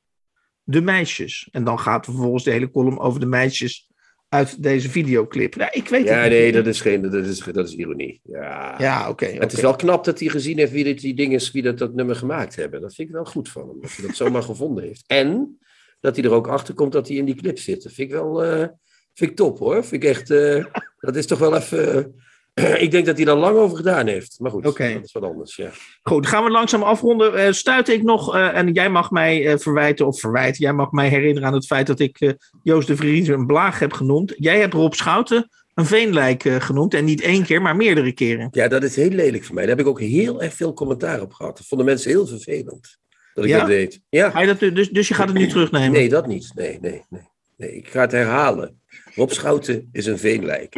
de 0.63 0.81
meisjes. 0.81 1.47
En 1.51 1.63
dan 1.63 1.79
gaat 1.79 2.05
vervolgens 2.05 2.43
de 2.43 2.51
hele 2.51 2.71
column 2.71 2.99
over 2.99 3.19
de 3.19 3.25
meisjes 3.25 3.89
uit 4.33 4.63
deze 4.63 4.89
videoclip. 4.89 5.55
Nou, 5.55 5.69
ik 5.73 5.87
weet 5.87 6.05
ja, 6.05 6.19
het 6.19 6.31
nee, 6.31 6.45
niet. 6.45 6.53
dat 6.53 6.67
is, 6.67 6.81
geen, 6.81 7.01
dat 7.01 7.13
is, 7.13 7.39
dat 7.39 7.67
is 7.67 7.75
ironie. 7.75 8.21
Ja, 8.23 8.75
ja 8.77 9.09
oké. 9.09 9.25
Okay, 9.25 9.37
Het 9.37 9.53
is 9.53 9.61
wel 9.61 9.75
knap 9.75 10.03
dat 10.03 10.19
hij 10.19 10.29
gezien 10.29 10.57
heeft 10.57 10.71
wie 10.71 10.83
dit, 10.83 11.01
die 11.01 11.13
dingen, 11.13 11.51
wie 11.51 11.61
dat, 11.61 11.77
dat 11.77 11.93
nummer 11.93 12.15
gemaakt 12.15 12.55
hebben. 12.55 12.81
Dat 12.81 12.95
vind 12.95 13.07
ik 13.07 13.13
wel 13.13 13.25
goed 13.25 13.49
van 13.49 13.67
hem, 13.67 13.81
dat 13.81 13.95
hij 13.95 14.07
dat 14.07 14.15
zomaar 14.15 14.43
gevonden 14.51 14.83
heeft. 14.83 15.03
En 15.07 15.59
dat 15.99 16.15
hij 16.15 16.25
er 16.25 16.31
ook 16.31 16.47
achter 16.47 16.73
komt 16.73 16.91
dat 16.91 17.07
hij 17.07 17.17
in 17.17 17.25
die 17.25 17.35
clip 17.35 17.59
zit. 17.59 17.83
Dat 17.83 17.91
vind 17.91 18.09
ik 18.09 18.15
wel 18.15 18.45
uh, 18.45 18.67
vind 19.13 19.31
ik 19.31 19.35
top 19.35 19.59
hoor. 19.59 19.85
Vind 19.85 20.03
ik 20.03 20.09
echt, 20.09 20.29
uh, 20.29 20.65
dat 20.99 21.15
is 21.15 21.25
toch 21.25 21.39
wel 21.39 21.55
even... 21.55 22.15
Ik 22.85 22.91
denk 22.91 23.05
dat 23.05 23.15
hij 23.15 23.25
daar 23.25 23.35
lang 23.35 23.57
over 23.57 23.77
gedaan 23.77 24.07
heeft. 24.07 24.35
Maar 24.39 24.51
goed, 24.51 24.65
okay. 24.65 24.93
dat 24.93 25.03
is 25.03 25.11
wat 25.11 25.23
anders. 25.23 25.55
Ja. 25.55 25.69
Goed, 26.03 26.27
gaan 26.27 26.43
we 26.43 26.49
langzaam 26.49 26.83
afronden. 26.83 27.33
Uh, 27.33 27.51
stuit 27.51 27.89
ik 27.89 28.03
nog, 28.03 28.35
uh, 28.35 28.57
en 28.57 28.71
jij 28.71 28.89
mag 28.89 29.11
mij 29.11 29.45
uh, 29.45 29.57
verwijten, 29.57 30.07
of 30.07 30.19
verwijten, 30.19 30.61
jij 30.61 30.73
mag 30.73 30.91
mij 30.91 31.09
herinneren 31.09 31.47
aan 31.47 31.53
het 31.53 31.65
feit 31.65 31.87
dat 31.87 31.99
ik 31.99 32.35
Joost 32.63 32.87
de 32.87 32.95
Vries 32.95 33.27
een 33.27 33.45
blaag 33.45 33.79
heb 33.79 33.93
genoemd. 33.93 34.33
Jij 34.37 34.59
hebt 34.59 34.73
Rob 34.73 34.93
Schouten 34.93 35.49
een 35.73 35.85
veenlijk 35.85 36.43
genoemd. 36.43 36.93
En 36.93 37.05
niet 37.05 37.21
één 37.21 37.43
keer, 37.43 37.61
maar 37.61 37.75
meerdere 37.75 38.11
keren. 38.11 38.47
Ja, 38.51 38.67
dat 38.67 38.83
is 38.83 38.95
heel 38.95 39.09
lelijk 39.09 39.43
voor 39.43 39.55
mij. 39.55 39.65
Daar 39.65 39.75
heb 39.75 39.85
ik 39.85 39.91
ook 39.91 39.99
heel 39.99 40.41
erg 40.41 40.53
veel 40.53 40.73
commentaar 40.73 41.21
op 41.21 41.33
gehad. 41.33 41.57
Dat 41.57 41.67
vonden 41.67 41.87
mensen 41.87 42.09
heel 42.09 42.27
vervelend. 42.27 42.99
Dat 43.33 43.43
ik 43.43 43.49
ja? 43.49 43.59
dat 43.59 43.67
deed. 43.67 44.01
Ja. 44.09 44.29
Ga 44.29 44.41
je 44.41 44.47
dat, 44.47 44.59
dus, 44.59 44.89
dus 44.89 45.07
je 45.07 45.13
gaat 45.13 45.27
het 45.27 45.37
nu 45.37 45.47
terugnemen? 45.47 45.91
Nee, 45.91 46.09
dat 46.09 46.27
niet. 46.27 46.51
Nee, 46.55 46.77
nee, 46.81 47.05
nee. 47.09 47.29
nee. 47.57 47.75
Ik 47.75 47.87
ga 47.87 48.01
het 48.01 48.11
herhalen. 48.11 48.81
Rob 49.15 49.29
Schouten 49.29 49.89
is 49.91 50.05
een 50.05 50.17
veenlijk 50.17 50.75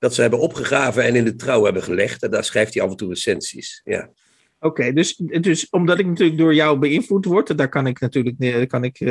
dat 0.00 0.14
ze 0.14 0.20
hebben 0.20 0.40
opgegraven 0.40 1.04
en 1.04 1.14
in 1.14 1.24
de 1.24 1.36
trouw 1.36 1.64
hebben 1.64 1.82
gelegd. 1.82 2.22
En 2.22 2.30
daar 2.30 2.44
schrijft 2.44 2.74
hij 2.74 2.82
af 2.82 2.90
en 2.90 2.96
toe 2.96 3.08
recensies. 3.08 3.80
Ja. 3.84 4.10
Oké, 4.62 4.80
okay, 4.80 4.92
dus, 4.92 5.16
dus 5.40 5.68
omdat 5.70 5.98
ik 5.98 6.06
natuurlijk 6.06 6.38
door 6.38 6.54
jou 6.54 6.78
beïnvloed 6.78 7.24
word, 7.24 7.58
daar 7.58 7.68
kan 7.68 7.86
ik 7.86 8.00
natuurlijk 8.00 8.68
kan 8.68 8.84
ik, 8.84 9.00
uh, 9.00 9.10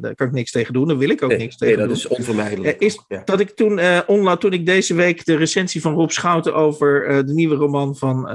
daar 0.00 0.14
kan 0.14 0.26
ik 0.26 0.32
niks 0.32 0.50
tegen 0.50 0.72
doen. 0.72 0.88
Daar 0.88 0.98
wil 0.98 1.08
ik 1.08 1.22
ook 1.22 1.30
nee, 1.30 1.38
niks 1.38 1.56
tegen 1.56 1.78
nee, 1.78 1.86
doen. 1.86 1.94
dat 1.94 2.04
is 2.04 2.18
onvermijdelijk. 2.18 2.82
Uh, 2.82 2.88
is 2.88 3.04
ja. 3.08 3.22
dat 3.24 3.40
ik 3.40 3.50
toen, 3.50 3.78
uh, 3.78 4.00
onla, 4.06 4.36
toen 4.36 4.52
ik 4.52 4.66
deze 4.66 4.94
week 4.94 5.24
de 5.24 5.36
recensie 5.36 5.80
van 5.80 5.94
Rob 5.94 6.10
Schouten 6.10 6.54
over 6.54 7.26
de 7.26 7.32
nieuwe 7.32 7.54
roman 7.54 7.96
van 7.96 8.30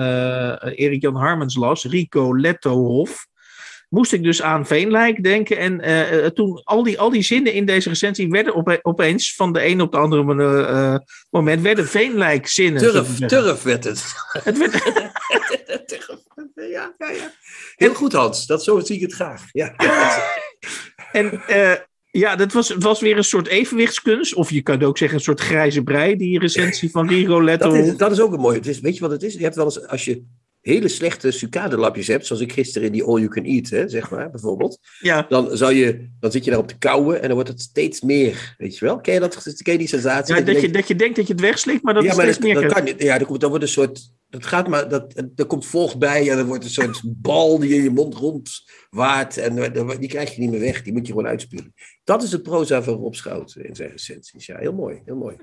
Erik 0.63 1.01
Jan 1.01 1.15
Harmens 1.15 1.55
las, 1.55 1.85
Rico 1.85 2.37
Lettohof 2.37 3.27
moest 3.91 4.13
ik 4.13 4.23
dus 4.23 4.41
aan 4.41 4.65
Veenlijk 4.65 5.23
denken. 5.23 5.57
En 5.57 5.89
uh, 5.89 6.25
toen 6.25 6.61
al 6.63 6.83
die, 6.83 6.99
al 6.99 7.09
die 7.09 7.21
zinnen 7.21 7.53
in 7.53 7.65
deze 7.65 7.89
recensie 7.89 8.29
werden 8.29 8.55
op, 8.55 8.79
opeens 8.81 9.35
van 9.35 9.53
de 9.53 9.65
een 9.65 9.81
op 9.81 9.91
de 9.91 9.97
andere 9.97 10.23
uh, 10.69 10.95
moment 11.29 11.61
werden 11.61 11.87
Veenlijk 11.87 12.47
zinnen. 12.47 12.81
Turf, 12.81 13.19
turf 13.19 13.63
werd 13.63 13.83
het. 13.83 14.03
het 14.43 14.57
werd... 14.57 14.83
Ja, 16.53 16.93
ja, 16.97 17.09
ja. 17.09 17.33
Heel 17.75 17.93
goed 17.93 18.13
Hans, 18.13 18.45
dat 18.45 18.63
zo 18.63 18.79
zie 18.79 18.95
ik 18.95 19.01
het 19.01 19.13
graag. 19.13 19.43
Ja. 19.51 19.75
en 21.11 21.41
uh, 21.49 21.73
Ja, 22.11 22.35
dat 22.35 22.53
was, 22.53 22.69
het 22.69 22.83
was 22.83 22.99
weer 22.99 23.17
een 23.17 23.23
soort 23.23 23.47
evenwichtskunst. 23.47 24.33
Of 24.33 24.49
je 24.49 24.61
kan 24.61 24.83
ook 24.83 24.97
zeggen 24.97 25.17
een 25.17 25.23
soort 25.23 25.39
grijze 25.39 25.83
brei, 25.83 26.15
die 26.15 26.39
recensie 26.39 26.91
van 26.91 27.07
Rigoletto. 27.07 27.69
Dat 27.69 27.85
is, 27.85 27.97
dat 27.97 28.11
is 28.11 28.19
ook 28.19 28.33
een 28.33 28.39
mooie. 28.39 28.57
Het 28.57 28.67
is, 28.67 28.79
weet 28.79 28.95
je 28.95 29.01
wat 29.01 29.11
het 29.11 29.23
is? 29.23 29.33
Je 29.33 29.43
hebt 29.43 29.55
wel 29.55 29.65
eens, 29.65 29.87
als 29.87 30.05
je 30.05 30.23
hele 30.61 30.87
slechte 30.87 31.31
sucadelapjes 31.31 32.07
hebt, 32.07 32.25
zoals 32.25 32.41
ik 32.41 32.53
gisteren 32.53 32.87
in 32.87 32.93
die 32.93 33.03
all 33.03 33.19
you 33.19 33.27
can 33.27 33.43
eat, 33.43 33.69
hè, 33.69 33.89
zeg 33.89 34.09
maar, 34.09 34.31
bijvoorbeeld. 34.31 34.79
Ja. 34.99 35.25
Dan, 35.29 35.57
zou 35.57 35.73
je, 35.73 36.09
dan 36.19 36.31
zit 36.31 36.43
je 36.43 36.49
daarop 36.49 36.69
te 36.69 36.77
kauwen 36.77 37.15
en 37.15 37.25
dan 37.27 37.33
wordt 37.33 37.49
het 37.49 37.61
steeds 37.61 38.01
meer, 38.01 38.55
weet 38.57 38.77
je 38.77 38.85
wel? 38.85 38.99
Ken 38.99 39.13
je, 39.13 39.19
dat, 39.19 39.61
ken 39.63 39.73
je 39.73 39.79
die 39.79 39.87
sensatie? 39.87 40.35
Ja, 40.35 40.41
dat, 40.41 40.61
je, 40.61 40.69
dat 40.69 40.87
je 40.87 40.95
denkt 40.95 41.15
dat 41.15 41.27
je 41.27 41.33
het 41.33 41.41
wegslikt, 41.41 41.83
maar 41.83 41.93
dat 41.93 42.03
ja, 42.03 42.09
is 42.09 42.15
maar 42.15 42.25
steeds 42.25 42.39
dat, 42.39 42.53
meer. 42.53 42.61
dat 42.61 42.73
kan 42.73 42.83
niet. 42.83 43.01
Ja, 43.01 43.17
dan 43.17 43.27
komt, 43.27 43.39
dan 43.39 43.49
wordt 43.49 43.65
een 43.65 43.71
soort, 43.71 44.11
dat 44.29 44.45
gaat 44.45 44.67
maar, 44.67 44.89
dat, 44.89 45.23
er 45.35 45.45
komt 45.45 45.65
vocht 45.65 45.99
bij 45.99 46.29
en 46.29 46.37
dan 46.37 46.45
wordt 46.45 46.63
een 46.63 46.69
soort 46.69 47.01
bal 47.21 47.59
die 47.59 47.75
in 47.75 47.83
je 47.83 47.89
mond 47.89 48.15
rondwaart 48.15 49.37
en 49.37 49.55
die 49.99 50.09
krijg 50.09 50.35
je 50.35 50.41
niet 50.41 50.51
meer 50.51 50.59
weg, 50.59 50.81
die 50.81 50.93
moet 50.93 51.07
je 51.07 51.13
gewoon 51.13 51.27
uitspuren. 51.27 51.73
Dat 52.03 52.23
is 52.23 52.29
de 52.29 52.41
proza 52.41 52.83
van 52.83 52.93
Rob 52.93 53.13
Schout 53.13 53.55
in 53.55 53.75
zijn 53.75 53.89
recensies. 53.89 54.45
Ja, 54.45 54.57
heel 54.57 54.73
mooi, 54.73 55.01
heel 55.05 55.15
mooi. 55.15 55.35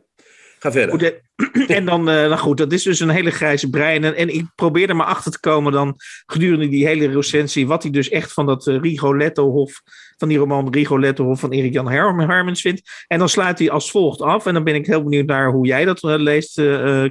Ga 0.58 0.72
verder. 0.72 1.22
Eh, 1.36 1.70
en 1.76 1.84
dan, 1.84 2.08
eh, 2.08 2.14
nou 2.14 2.36
goed, 2.36 2.56
dat 2.56 2.72
is 2.72 2.82
dus 2.82 3.00
een 3.00 3.08
hele 3.08 3.30
grijze 3.30 3.70
brein. 3.70 4.04
En, 4.04 4.14
en 4.14 4.34
ik 4.34 4.46
probeer 4.54 4.88
er 4.88 4.96
maar 4.96 5.06
achter 5.06 5.32
te 5.32 5.40
komen 5.40 5.72
dan 5.72 5.94
gedurende 6.26 6.68
die 6.68 6.86
hele 6.86 7.08
recensie, 7.08 7.66
wat 7.66 7.82
hij 7.82 7.92
dus 7.92 8.08
echt 8.08 8.32
van 8.32 8.46
dat 8.46 8.66
uh, 8.66 8.80
Rigoletto-hof, 8.80 9.80
van 10.16 10.28
die 10.28 10.38
roman 10.38 10.72
Rigoletto-hof 10.72 11.40
van 11.40 11.52
Erik 11.52 11.72
Jan 11.72 11.90
Hermans 11.90 12.60
vindt. 12.60 13.04
En 13.06 13.18
dan 13.18 13.28
sluit 13.28 13.58
hij 13.58 13.70
als 13.70 13.90
volgt 13.90 14.20
af. 14.20 14.46
En 14.46 14.54
dan 14.54 14.64
ben 14.64 14.74
ik 14.74 14.86
heel 14.86 15.02
benieuwd 15.02 15.26
naar 15.26 15.50
hoe 15.50 15.66
jij 15.66 15.84
dat 15.84 16.02
leest, 16.02 16.58
uh, 16.58 17.04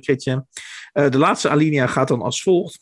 de 0.94 1.18
laatste 1.18 1.50
alinea 1.50 1.88
gaat 1.88 2.08
dan 2.08 2.22
als 2.22 2.44
volgt. 2.44 2.80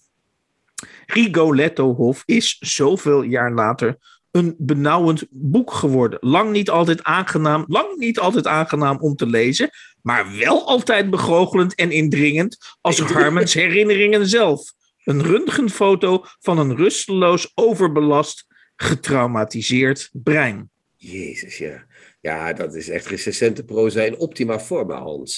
Rigoletto-hof 1.06 2.24
is 2.26 2.58
zoveel 2.60 3.22
jaar 3.22 3.52
later 3.52 3.98
een 4.36 4.56
benauwend 4.58 5.26
boek 5.30 5.72
geworden. 5.74 6.20
Lang 6.22 6.52
niet 6.52 6.70
altijd 6.70 7.04
aangenaam, 7.04 7.66
lang 7.68 7.98
niet 7.98 8.20
altijd 8.20 8.48
aangenaam 8.48 8.98
om 8.98 9.16
te 9.16 9.26
lezen, 9.28 9.70
maar 10.02 10.38
wel 10.38 10.68
altijd 10.68 11.10
begoochelend 11.10 11.76
en 11.76 11.92
indringend 11.92 12.58
als 12.82 13.00
Harmens 13.00 13.54
herinneringen 13.64 14.28
zelf. 14.28 14.74
Een 15.04 15.24
röntgenfoto 15.24 16.26
van 16.40 16.60
een 16.60 16.76
rusteloos, 16.76 17.52
overbelast, 17.54 18.46
getraumatiseerd 18.76 20.10
brein. 20.14 20.70
Jezus, 20.96 21.58
ja. 21.58 21.86
Ja, 22.26 22.54
dat 22.54 22.76
is 22.76 22.90
echt 22.90 23.08
recensente 23.08 23.64
proza 23.64 24.02
in 24.02 24.18
optima 24.18 24.60
forma, 24.60 24.96
Hans. 24.96 25.38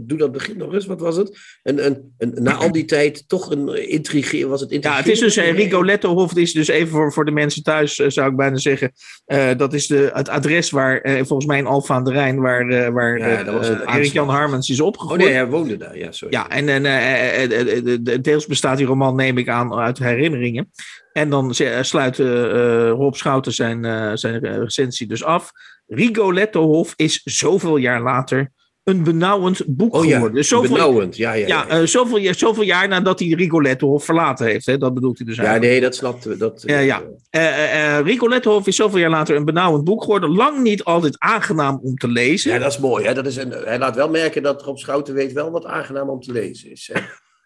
Doe 0.00 0.18
dat 0.18 0.32
begin 0.32 0.56
nog 0.56 0.74
eens, 0.74 0.86
wat 0.86 1.00
was 1.00 1.16
het? 1.16 1.38
En, 1.62 1.78
en, 1.78 2.14
en 2.18 2.32
na 2.34 2.54
al 2.54 2.72
die 2.72 2.84
tijd 2.84 3.28
toch 3.28 3.50
een 3.50 3.88
intrigeer, 3.88 4.48
was 4.48 4.60
het 4.60 4.70
Ja, 4.80 4.96
het 4.96 5.08
is 5.08 5.18
dus 5.18 5.36
uh, 5.36 5.52
Rigoletto 5.52 6.14
Hof, 6.14 6.36
is 6.36 6.52
dus 6.52 6.68
even 6.68 6.88
voor, 6.88 7.12
voor 7.12 7.24
de 7.24 7.30
mensen 7.30 7.62
thuis, 7.62 7.98
uh, 7.98 8.08
zou 8.08 8.30
ik 8.30 8.36
bijna 8.36 8.56
zeggen. 8.56 8.92
Uh, 9.26 9.50
dat 9.56 9.72
is 9.72 9.86
de, 9.86 10.10
het 10.12 10.28
adres 10.28 10.70
waar, 10.70 11.00
volgens 11.04 11.46
mij 11.46 11.58
in 11.58 11.66
Alfa 11.66 11.94
aan 11.94 12.04
de 12.04 12.12
Rijn, 12.12 12.40
waar, 12.40 12.92
waar 12.92 13.18
ja, 13.18 13.96
Erik-Jan 13.96 14.28
Harmens 14.28 14.70
is 14.70 14.80
opgegroeid. 14.80 15.20
Oh 15.20 15.26
nee, 15.26 15.36
hij 15.36 15.46
woonde 15.46 15.76
daar, 15.76 15.98
ja, 15.98 16.12
sorry. 16.12 16.34
Ja, 16.34 16.48
en, 16.48 16.84
en 16.84 18.22
deels 18.22 18.46
bestaat 18.46 18.76
die 18.76 18.86
roman, 18.86 19.16
neem 19.16 19.38
ik 19.38 19.48
aan, 19.48 19.74
uit 19.74 19.98
herinneringen. 19.98 20.70
En 21.12 21.30
dan 21.30 21.54
sluit 21.80 22.16
Rob 22.88 23.14
Schouten 23.14 23.52
zijn, 23.52 24.18
zijn 24.18 24.38
recensie 24.38 25.06
dus 25.06 25.24
af. 25.24 25.52
Rigoletto-hof 25.94 26.92
is 26.96 27.20
zoveel 27.24 27.76
jaar 27.76 28.02
later 28.02 28.52
een 28.84 29.02
benauwend 29.02 29.62
boek 29.66 29.94
oh, 29.94 30.00
geworden. 30.00 30.44
Zoveel, 30.44 30.70
benauwend, 30.70 31.16
ja. 31.16 31.32
Ja, 31.32 31.46
ja, 31.46 31.66
ja. 31.68 31.80
Uh, 31.80 31.86
zoveel, 31.86 32.34
zoveel, 32.34 32.62
jaar 32.62 32.88
nadat 32.88 33.18
hij 33.18 33.28
Rigoletto-hof 33.28 34.04
verlaten 34.04 34.46
heeft. 34.46 34.66
Hè? 34.66 34.78
Dat 34.78 34.94
bedoelt 34.94 35.18
hij 35.18 35.26
dus 35.26 35.36
eigenlijk. 35.36 35.66
Ja, 35.66 35.72
nee, 35.72 35.80
dat 35.80 35.94
snapten 35.94 36.30
we. 36.30 36.36
Dat, 36.36 36.62
ja, 36.66 36.78
ja. 36.78 37.02
Uh, 37.30 37.42
uh, 37.42 38.00
Rigoletto-hof 38.00 38.66
is 38.66 38.76
zoveel 38.76 38.98
jaar 38.98 39.10
later 39.10 39.36
een 39.36 39.44
benauwend 39.44 39.84
boek 39.84 40.02
geworden. 40.02 40.34
Lang 40.34 40.62
niet 40.62 40.84
altijd 40.84 41.18
aangenaam 41.18 41.80
om 41.82 41.96
te 41.96 42.08
lezen. 42.08 42.52
Ja, 42.52 42.58
dat 42.58 42.72
is 42.72 42.78
mooi. 42.78 43.04
Hè? 43.06 43.14
Dat 43.14 43.26
is 43.26 43.36
een, 43.36 43.50
hij 43.50 43.78
laat 43.78 43.96
wel 43.96 44.10
merken 44.10 44.42
dat 44.42 44.62
Rob 44.62 44.76
Schouten 44.76 45.14
weet 45.14 45.32
wel 45.32 45.50
wat 45.50 45.64
aangenaam 45.64 46.08
om 46.08 46.20
te 46.20 46.32
lezen 46.32 46.70
is. 46.70 46.90
Hè? 46.92 47.00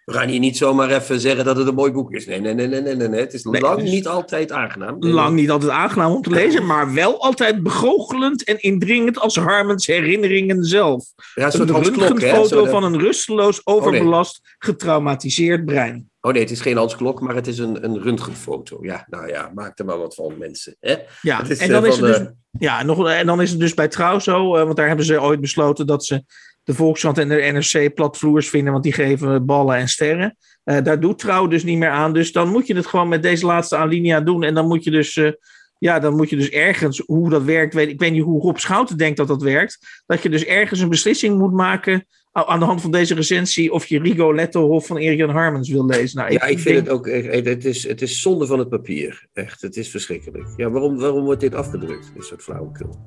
We 0.07 0.13
gaan 0.13 0.29
hier 0.29 0.39
niet 0.39 0.57
zomaar 0.57 0.91
even 0.91 1.21
zeggen 1.21 1.45
dat 1.45 1.57
het 1.57 1.67
een 1.67 1.75
mooi 1.75 1.93
boek 1.93 2.13
is. 2.13 2.27
Nee, 2.27 2.41
nee, 2.41 2.55
nee, 2.55 2.69
nee, 2.69 2.81
nee. 2.81 3.09
nee. 3.09 3.21
Het 3.21 3.35
is 3.35 3.43
nee, 3.43 3.61
lang 3.61 3.81
dus 3.81 3.91
niet 3.91 4.07
altijd 4.07 4.53
aangenaam. 4.53 4.99
Nee, 4.99 5.13
lang 5.13 5.35
niet 5.35 5.51
altijd 5.51 5.71
aangenaam 5.71 6.13
om 6.13 6.23
te 6.23 6.31
lezen, 6.31 6.67
maar 6.67 6.95
wel 6.95 7.23
altijd 7.23 7.63
begoochelend 7.63 8.45
en 8.45 8.61
indringend 8.63 9.19
als 9.19 9.37
Harmens 9.37 9.87
herinneringen 9.87 10.65
zelf. 10.65 11.05
Ja, 11.35 11.55
een 11.55 11.61
een 11.61 11.83
röntgenfoto 11.83 12.65
van 12.65 12.85
een 12.85 12.99
rusteloos, 12.99 13.61
overbelast, 13.67 14.41
oh, 14.43 14.51
getraumatiseerd 14.59 15.65
brein. 15.65 16.11
Oh 16.21 16.33
nee, 16.33 16.43
het 16.43 16.51
is 16.51 16.61
geen 16.61 16.77
Hans 16.77 16.97
Klok, 16.97 17.21
maar 17.21 17.35
het 17.35 17.47
is 17.47 17.59
een, 17.59 17.85
een 17.85 18.03
röntgenfoto. 18.03 18.79
Ja, 18.81 19.07
nou 19.09 19.29
ja, 19.29 19.51
maak 19.55 19.79
er 19.79 19.85
maar 19.85 19.99
wat 19.99 20.15
van, 20.15 20.39
mensen. 20.39 20.77
Hè? 20.81 20.97
Ja, 21.23 21.45
is, 21.49 21.59
en, 21.59 21.69
dan 21.69 21.83
uh, 21.83 21.89
is 21.89 21.97
het 21.97 22.07
dus, 22.07 22.29
ja 22.59 22.83
nog, 22.83 23.09
en 23.09 23.27
dan 23.27 23.41
is 23.41 23.51
het 23.51 23.61
dus 23.61 23.75
bij 23.75 23.89
Trouw 23.89 24.19
zo, 24.19 24.57
uh, 24.57 24.63
want 24.63 24.77
daar 24.77 24.87
hebben 24.87 25.07
ze 25.07 25.21
ooit 25.21 25.41
besloten 25.41 25.87
dat 25.87 26.05
ze 26.05 26.25
de 26.67 26.75
Volkskrant 26.75 27.19
en 27.19 27.29
de 27.29 27.35
NRC 27.53 27.95
platvloers 27.95 28.49
vinden, 28.49 28.73
want 28.73 28.85
die 28.85 28.93
geven 28.93 29.47
ballen 29.47 29.77
en 29.77 29.89
sterren. 29.89 30.37
Uh, 30.65 30.83
daar 30.83 31.01
doet 31.01 31.19
Trouw 31.19 31.47
dus 31.47 31.65
niet 31.65 31.79
meer 31.79 31.91
aan. 31.91 32.13
Dus 32.13 32.33
dan 32.33 32.49
moet 32.49 32.67
je 32.67 32.75
het 32.75 32.87
gewoon 32.87 33.09
met 33.09 33.23
deze 33.23 33.47
laatste 33.47 33.77
alinea 33.77 34.21
doen. 34.21 34.43
En 34.43 34.55
dan 34.55 34.67
moet 34.67 34.85
je 34.85 34.91
dus, 34.91 35.17
uh, 35.17 35.31
ja, 35.79 35.99
dan 35.99 36.17
moet 36.17 36.31
je 36.31 36.37
dus 36.37 36.51
ergens, 36.51 37.03
hoe 37.07 37.31
dat 37.31 37.43
werkt, 37.43 37.75
weet, 37.75 37.89
ik 37.89 38.01
weet 38.01 38.13
niet 38.13 38.23
hoe 38.23 38.41
Rob 38.41 38.57
Schouten 38.57 38.97
denkt 38.97 39.17
dat 39.17 39.29
dat 39.29 39.43
werkt, 39.43 40.03
dat 40.07 40.23
je 40.23 40.29
dus 40.29 40.45
ergens 40.45 40.81
een 40.81 40.89
beslissing 40.89 41.39
moet 41.39 41.53
maken 41.53 42.07
aan 42.33 42.59
de 42.59 42.65
hand 42.65 42.81
van 42.81 42.91
deze 42.91 43.15
recensie 43.15 43.73
of 43.73 43.87
je 43.87 43.99
Rigoletto 43.99 44.67
Hof 44.69 44.87
van 44.87 44.97
Erik 44.97 45.31
Harmens 45.31 45.71
wil 45.71 45.87
lezen. 45.87 46.19
Nou, 46.19 46.31
ik, 46.33 46.41
ja, 46.41 46.47
ik 46.47 46.59
vind 46.59 46.75
denk... 46.75 46.87
het 46.87 46.89
ook, 46.89 47.07
het 47.47 47.65
is, 47.65 47.89
het 47.89 48.03
is 48.03 48.21
zonde 48.21 48.47
van 48.47 48.59
het 48.59 48.69
papier. 48.69 49.27
Echt, 49.33 49.63
het 49.63 49.77
is 49.77 49.89
verschrikkelijk. 49.91 50.49
Ja, 50.57 50.71
waarom, 50.71 50.99
waarom 50.99 51.25
wordt 51.25 51.41
dit 51.41 51.55
afgedrukt? 51.55 52.11
Dit 52.15 52.25
soort 52.25 52.43
flauwekul. 52.43 52.99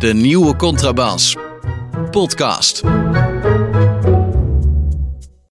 De 0.00 0.14
nieuwe 0.14 0.56
Contrabas. 0.56 1.36
Podcast. 2.10 2.82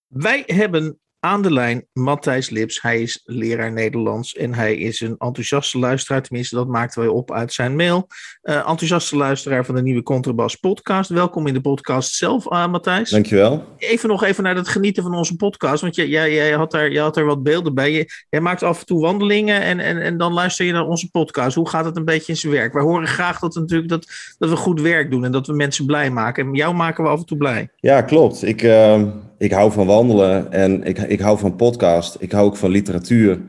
Wij 0.08 0.44
hebben 0.46 1.00
aan 1.20 1.42
de 1.42 1.54
lijn 1.54 1.86
Matthijs 1.94 2.50
Lips. 2.50 2.82
Hij 2.82 3.02
is 3.02 3.22
leraar 3.24 3.72
Nederlands 3.72 4.36
en 4.36 4.54
hij 4.54 4.76
is 4.76 5.02
een 5.02 5.16
enthousiaste 5.18 5.80
luisteraar. 5.80 6.22
Tenminste, 6.22 6.56
dat 6.56 6.68
maakten 6.68 7.02
wij 7.02 7.10
op 7.10 7.32
uit 7.32 7.54
zijn 7.54 7.76
mail. 7.76 8.08
Uh, 8.44 8.56
enthousiaste 8.56 9.16
luisteraar 9.16 9.66
van 9.66 9.76
de 9.76 9.82
nieuwe 9.82 10.04
Contrabas 10.04 10.56
podcast. 10.56 11.10
Welkom 11.10 11.48
in 11.48 11.54
de 11.54 11.62
podcast 11.62 12.14
zelf, 12.14 12.52
uh, 12.52 12.68
Matthijs. 12.68 13.10
Dankjewel. 13.10 13.64
Even 13.78 14.10
nog 14.10 14.24
even 14.24 14.44
naar 14.44 14.56
het 14.56 14.68
genieten 14.68 15.04
van 15.04 15.16
onze 15.16 15.36
podcast. 15.36 15.82
Want 15.82 15.96
jij, 15.96 16.08
jij, 16.08 16.34
jij, 16.34 16.52
had, 16.52 16.72
daar, 16.72 16.92
jij 16.92 17.02
had 17.02 17.18
er 17.18 17.26
wat 17.26 17.44
beelden 17.44 17.74
bij. 17.74 17.92
Je, 17.92 18.06
jij 18.30 18.42
maakt 18.42 18.64
af 18.64 18.80
en 18.80 18.86
toe 18.86 19.02
wandelingen 19.02 19.62
en, 19.62 19.80
en, 19.80 20.02
en 20.02 20.18
dan 20.18 20.34
luister 20.34 20.66
je 20.66 20.72
naar 20.72 20.88
onze 20.88 21.10
podcast. 21.10 21.56
Hoe 21.56 21.70
gaat 21.70 21.86
het 21.86 21.98
een 21.98 22.06
beetje 22.06 22.32
in 22.32 22.38
zijn 22.38 22.54
werk? 22.54 22.74
Wij 22.74 22.84
horen 22.84 23.08
graag 23.08 23.40
dat, 23.40 23.56
natuurlijk 23.56 23.90
dat, 23.90 24.08
dat 24.38 24.50
we 24.50 24.56
goed 24.56 24.82
werk 24.82 25.12
doen 25.12 25.26
en 25.26 25.32
dat 25.32 25.48
we 25.48 25.54
mensen 25.54 25.86
blij 25.86 26.12
maken. 26.12 26.46
En 26.46 26.54
jou 26.54 26.76
maken 26.76 27.04
we 27.04 27.10
af 27.10 27.20
en 27.20 27.26
toe 27.26 27.38
blij. 27.38 27.70
Ja, 27.76 28.02
klopt. 28.02 28.44
Ik... 28.44 28.62
Uh 28.62 29.02
ik 29.40 29.52
hou 29.52 29.72
van 29.72 29.86
wandelen 29.86 30.52
en 30.52 30.84
ik, 30.84 30.98
ik 30.98 31.20
hou 31.20 31.38
van 31.38 31.56
podcast. 31.56 32.16
Ik 32.20 32.32
hou 32.32 32.46
ook 32.46 32.58
van 32.58 32.70
literatuur. 32.70 33.42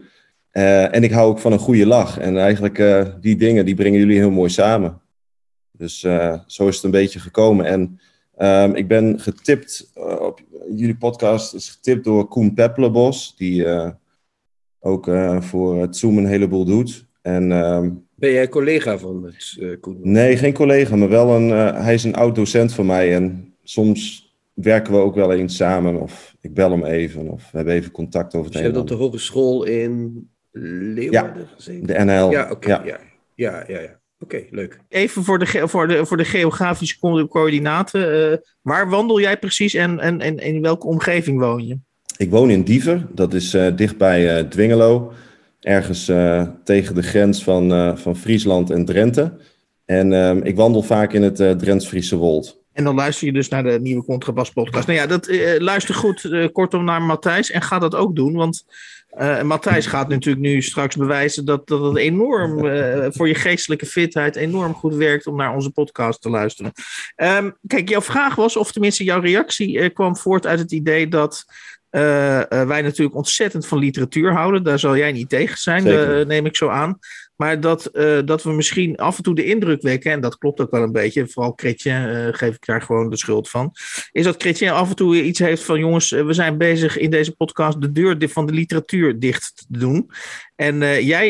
Uh, 0.52 0.94
en 0.94 1.02
ik 1.02 1.10
hou 1.10 1.30
ook 1.30 1.38
van 1.38 1.52
een 1.52 1.58
goede 1.58 1.86
lach. 1.86 2.18
En 2.18 2.38
eigenlijk 2.38 2.78
uh, 2.78 3.06
die 3.20 3.36
dingen, 3.36 3.64
die 3.64 3.74
brengen 3.74 3.98
jullie 3.98 4.18
heel 4.18 4.30
mooi 4.30 4.50
samen. 4.50 5.00
Dus 5.72 6.02
uh, 6.02 6.38
zo 6.46 6.68
is 6.68 6.74
het 6.74 6.84
een 6.84 6.90
beetje 6.90 7.18
gekomen. 7.18 7.66
En 7.66 8.00
um, 8.38 8.74
ik 8.74 8.88
ben 8.88 9.20
getipt 9.20 9.90
op 10.20 10.40
jullie 10.74 10.96
podcast, 10.96 11.54
is 11.54 11.68
getipt 11.68 12.04
door 12.04 12.28
Koen 12.28 12.54
Peppelenbos, 12.54 13.36
die 13.36 13.66
ook 14.80 15.10
voor 15.38 15.80
het 15.80 15.96
Zoom 15.96 16.18
een 16.18 16.26
heleboel 16.26 16.64
doet. 16.64 17.06
En, 17.22 17.50
um, 17.50 18.06
ben 18.14 18.32
jij 18.32 18.48
collega 18.48 18.98
van 18.98 19.24
het, 19.24 19.58
Koen? 19.80 19.98
Nee, 20.02 20.36
geen 20.36 20.52
collega, 20.52 20.96
maar 20.96 21.08
wel 21.08 21.36
een, 21.36 21.48
hij 21.74 21.94
is 21.94 22.04
een 22.04 22.14
oud 22.14 22.34
docent 22.34 22.72
van 22.72 22.86
mij. 22.86 23.14
En 23.14 23.54
soms 23.62 24.29
werken 24.62 24.92
we 24.92 24.98
ook 24.98 25.14
wel 25.14 25.32
eens 25.32 25.56
samen. 25.56 26.00
Of 26.00 26.34
ik 26.40 26.54
bel 26.54 26.70
hem 26.70 26.84
even. 26.84 27.28
Of 27.28 27.50
we 27.50 27.56
hebben 27.56 27.74
even 27.74 27.90
contact 27.90 28.34
over 28.34 28.44
het 28.44 28.52
dus 28.52 28.60
je 28.60 28.66
hebt 28.66 28.80
op 28.80 28.88
de 28.88 28.94
hogeschool 28.94 29.64
in 29.64 30.28
Leeuwarden 30.52 31.42
ja, 31.42 31.54
gezeten? 31.54 31.86
de 31.86 32.04
NL. 32.04 32.30
Ja, 32.30 32.42
oké. 32.42 32.52
Okay, 32.52 32.86
ja. 32.86 32.98
ja, 33.34 33.64
ja, 33.66 33.80
ja. 33.80 33.98
Oké, 34.22 34.36
okay, 34.36 34.46
leuk. 34.50 34.80
Even 34.88 35.24
voor 35.24 35.38
de, 35.38 35.68
voor 35.68 35.88
de, 35.88 36.06
voor 36.06 36.16
de 36.16 36.24
geografische 36.24 36.98
co 36.98 37.26
coördinaten. 37.26 38.30
Uh, 38.30 38.36
waar 38.60 38.88
wandel 38.88 39.20
jij 39.20 39.38
precies 39.38 39.74
en, 39.74 39.98
en, 39.98 40.20
en 40.20 40.38
in 40.38 40.62
welke 40.62 40.86
omgeving 40.86 41.38
woon 41.38 41.66
je? 41.66 41.78
Ik 42.16 42.30
woon 42.30 42.50
in 42.50 42.62
Diever. 42.62 43.06
Dat 43.14 43.34
is 43.34 43.54
uh, 43.54 43.76
dichtbij 43.76 44.38
uh, 44.38 44.48
Dwingelo. 44.48 45.12
Ergens 45.60 46.04
tegen 46.64 46.94
de 46.94 47.02
grens 47.02 47.44
van, 47.44 47.98
van 47.98 48.16
Friesland 48.16 48.70
en 48.70 48.84
Drenthe. 48.84 49.32
En 49.84 50.12
ehm, 50.12 50.40
ik 50.42 50.56
wandel 50.56 50.82
vaak 50.82 51.12
in 51.12 51.22
het 51.22 51.36
Drents-Friese 51.36 52.16
Wold. 52.16 52.59
En 52.72 52.84
dan 52.84 52.94
luister 52.94 53.26
je 53.26 53.32
dus 53.32 53.48
naar 53.48 53.62
de 53.62 53.80
nieuwe 53.80 54.04
Contrabas 54.04 54.50
podcast. 54.50 54.86
Nou 54.86 54.98
ja, 54.98 55.06
dat, 55.06 55.28
uh, 55.28 55.58
luister 55.58 55.94
goed 55.94 56.24
uh, 56.24 56.46
kortom 56.52 56.84
naar 56.84 57.02
Matthijs 57.02 57.50
en 57.50 57.62
ga 57.62 57.78
dat 57.78 57.94
ook 57.94 58.16
doen. 58.16 58.34
Want 58.34 58.64
uh, 59.18 59.42
Matthijs 59.42 59.86
gaat 59.86 60.08
natuurlijk 60.08 60.46
nu 60.46 60.62
straks 60.62 60.96
bewijzen 60.96 61.44
dat, 61.44 61.66
dat 61.66 61.82
het 61.82 61.96
enorm 61.96 62.58
voor 63.12 63.28
je 63.28 63.34
geestelijke 63.34 63.86
fitheid 63.86 64.36
enorm 64.36 64.74
goed 64.74 64.94
werkt 64.94 65.26
om 65.26 65.36
naar 65.36 65.54
onze 65.54 65.70
podcast 65.70 66.22
te 66.22 66.30
luisteren. 66.30 66.72
Um, 67.16 67.56
kijk, 67.66 67.88
jouw 67.88 68.02
vraag 68.02 68.34
was, 68.34 68.56
of 68.56 68.72
tenminste 68.72 69.04
jouw 69.04 69.20
reactie 69.20 69.90
kwam 69.90 70.16
voort 70.16 70.46
uit 70.46 70.58
het 70.58 70.72
idee 70.72 71.08
dat 71.08 71.44
eh, 71.90 72.40
eh, 72.40 72.68
wij 72.68 72.82
natuurlijk 72.82 73.16
ontzettend 73.16 73.66
van 73.66 73.78
literatuur 73.78 74.32
houden. 74.32 74.62
Daar 74.62 74.78
zal 74.78 74.96
jij 74.96 75.12
niet 75.12 75.28
tegen 75.28 75.58
zijn, 75.58 75.86
eh, 75.86 76.26
neem 76.26 76.46
ik 76.46 76.56
zo 76.56 76.68
aan. 76.68 76.98
Maar 77.40 77.60
dat, 77.60 77.86
eh, 77.86 78.18
dat 78.24 78.42
we 78.42 78.52
misschien 78.52 78.96
af 78.96 79.16
en 79.16 79.22
toe 79.22 79.34
de 79.34 79.44
indruk 79.44 79.82
wekken, 79.82 80.12
en 80.12 80.20
dat 80.20 80.38
klopt 80.38 80.60
ook 80.60 80.70
wel 80.70 80.82
een 80.82 80.92
beetje, 80.92 81.28
vooral 81.28 81.52
Chrétien 81.56 81.92
eh, 81.92 82.28
geef 82.30 82.54
ik 82.54 82.66
daar 82.66 82.82
gewoon 82.82 83.10
de 83.10 83.16
schuld 83.16 83.48
van, 83.48 83.72
is 84.12 84.24
dat 84.24 84.42
Chrétien 84.42 84.70
af 84.70 84.88
en 84.88 84.96
toe 84.96 85.22
iets 85.22 85.38
heeft 85.38 85.62
van 85.62 85.78
jongens, 85.78 86.12
eh, 86.12 86.26
we 86.26 86.32
zijn 86.32 86.58
bezig 86.58 86.98
in 86.98 87.10
deze 87.10 87.32
podcast 87.32 87.80
de 87.80 87.92
deur 87.92 88.16
van 88.28 88.46
de 88.46 88.52
literatuur 88.52 89.18
dicht 89.18 89.64
te 89.70 89.78
doen. 89.78 90.10
En 90.56 90.82
eh, 90.82 91.06
jij 91.06 91.28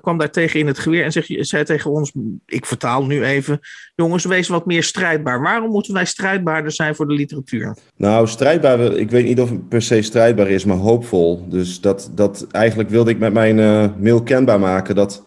kwam 0.00 0.18
daar 0.18 0.30
tegen 0.30 0.60
in 0.60 0.66
het 0.66 0.78
geweer 0.78 1.04
en 1.04 1.12
zeg, 1.12 1.26
zei 1.28 1.64
tegen 1.64 1.90
ons, 1.90 2.12
ik 2.46 2.66
vertaal 2.66 3.06
nu 3.06 3.24
even, 3.24 3.60
jongens, 3.94 4.24
wees 4.24 4.48
wat 4.48 4.66
meer 4.66 4.82
strijdbaar. 4.82 5.42
Waarom 5.42 5.70
moeten 5.70 5.94
wij 5.94 6.04
strijdbaarder 6.04 6.72
zijn 6.72 6.94
voor 6.94 7.08
de 7.08 7.14
literatuur? 7.14 7.76
Nou, 7.96 8.26
strijdbaar, 8.26 8.80
ik 8.80 9.10
weet 9.10 9.24
niet 9.24 9.40
of 9.40 9.50
het 9.50 9.68
per 9.68 9.82
se 9.82 10.02
strijdbaar 10.02 10.48
is, 10.48 10.64
maar 10.64 10.76
hoopvol. 10.76 11.48
Dus 11.48 11.80
dat, 11.80 12.10
dat 12.14 12.46
eigenlijk 12.50 12.90
wilde 12.90 13.10
ik 13.10 13.18
met 13.18 13.32
mijn 13.32 13.56
mail 14.00 14.22
kenbaar 14.22 14.60
maken 14.60 14.89
dat, 14.94 15.26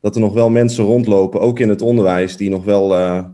dat 0.00 0.14
er 0.14 0.20
nog 0.20 0.34
wel 0.34 0.50
mensen 0.50 0.84
rondlopen, 0.84 1.40
ook 1.40 1.58
in 1.58 1.68
het 1.68 1.82
onderwijs, 1.82 2.36
die 2.36 2.50
nog 2.50 2.64
wel 2.64 2.96
eh, 2.96 3.24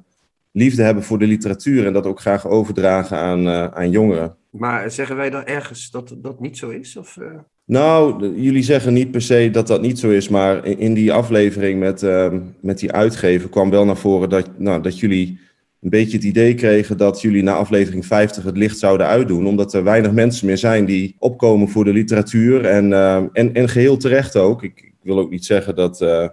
liefde 0.52 0.82
hebben 0.82 1.02
voor 1.02 1.18
de 1.18 1.26
literatuur 1.26 1.86
en 1.86 1.92
dat 1.92 2.06
ook 2.06 2.20
graag 2.20 2.46
overdragen 2.46 3.16
aan, 3.16 3.48
eh, 3.48 3.64
aan 3.64 3.90
jongeren. 3.90 4.36
Maar 4.50 4.90
zeggen 4.90 5.16
wij 5.16 5.30
dan 5.30 5.44
ergens 5.44 5.90
dat 5.90 6.14
dat 6.18 6.40
niet 6.40 6.58
zo 6.58 6.68
is? 6.68 6.96
Of, 6.96 7.16
eh? 7.16 7.26
Nou, 7.64 8.28
jullie 8.40 8.62
zeggen 8.62 8.92
niet 8.92 9.10
per 9.10 9.22
se 9.22 9.48
dat 9.52 9.66
dat 9.66 9.80
niet 9.80 9.98
zo 9.98 10.10
is, 10.10 10.28
maar 10.28 10.64
in, 10.66 10.78
in 10.78 10.94
die 10.94 11.12
aflevering 11.12 11.80
met, 11.80 12.02
ehm, 12.02 12.40
met 12.60 12.78
die 12.78 12.92
uitgever 12.92 13.48
kwam 13.48 13.70
wel 13.70 13.84
naar 13.84 13.96
voren 13.96 14.28
dat, 14.28 14.58
nou, 14.58 14.82
dat 14.82 14.98
jullie 14.98 15.38
een 15.80 15.90
beetje 15.90 16.16
het 16.16 16.26
idee 16.26 16.54
kregen 16.54 16.96
dat 16.96 17.20
jullie 17.20 17.42
na 17.42 17.52
aflevering 17.52 18.06
50 18.06 18.44
het 18.44 18.56
licht 18.56 18.78
zouden 18.78 19.06
uitdoen, 19.06 19.46
omdat 19.46 19.74
er 19.74 19.84
weinig 19.84 20.12
mensen 20.12 20.46
meer 20.46 20.58
zijn 20.58 20.84
die 20.84 21.16
opkomen 21.18 21.68
voor 21.68 21.84
de 21.84 21.92
literatuur 21.92 22.64
en, 22.64 22.92
ehm, 22.92 23.26
en, 23.32 23.54
en 23.54 23.68
geheel 23.68 23.96
terecht 23.96 24.36
ook. 24.36 24.62
Ik 24.62 24.87
wil 25.08 25.18
ook 25.18 25.30
niet 25.30 25.44
zeggen 25.44 25.74
dat, 25.74 26.00
eh, 26.00 26.28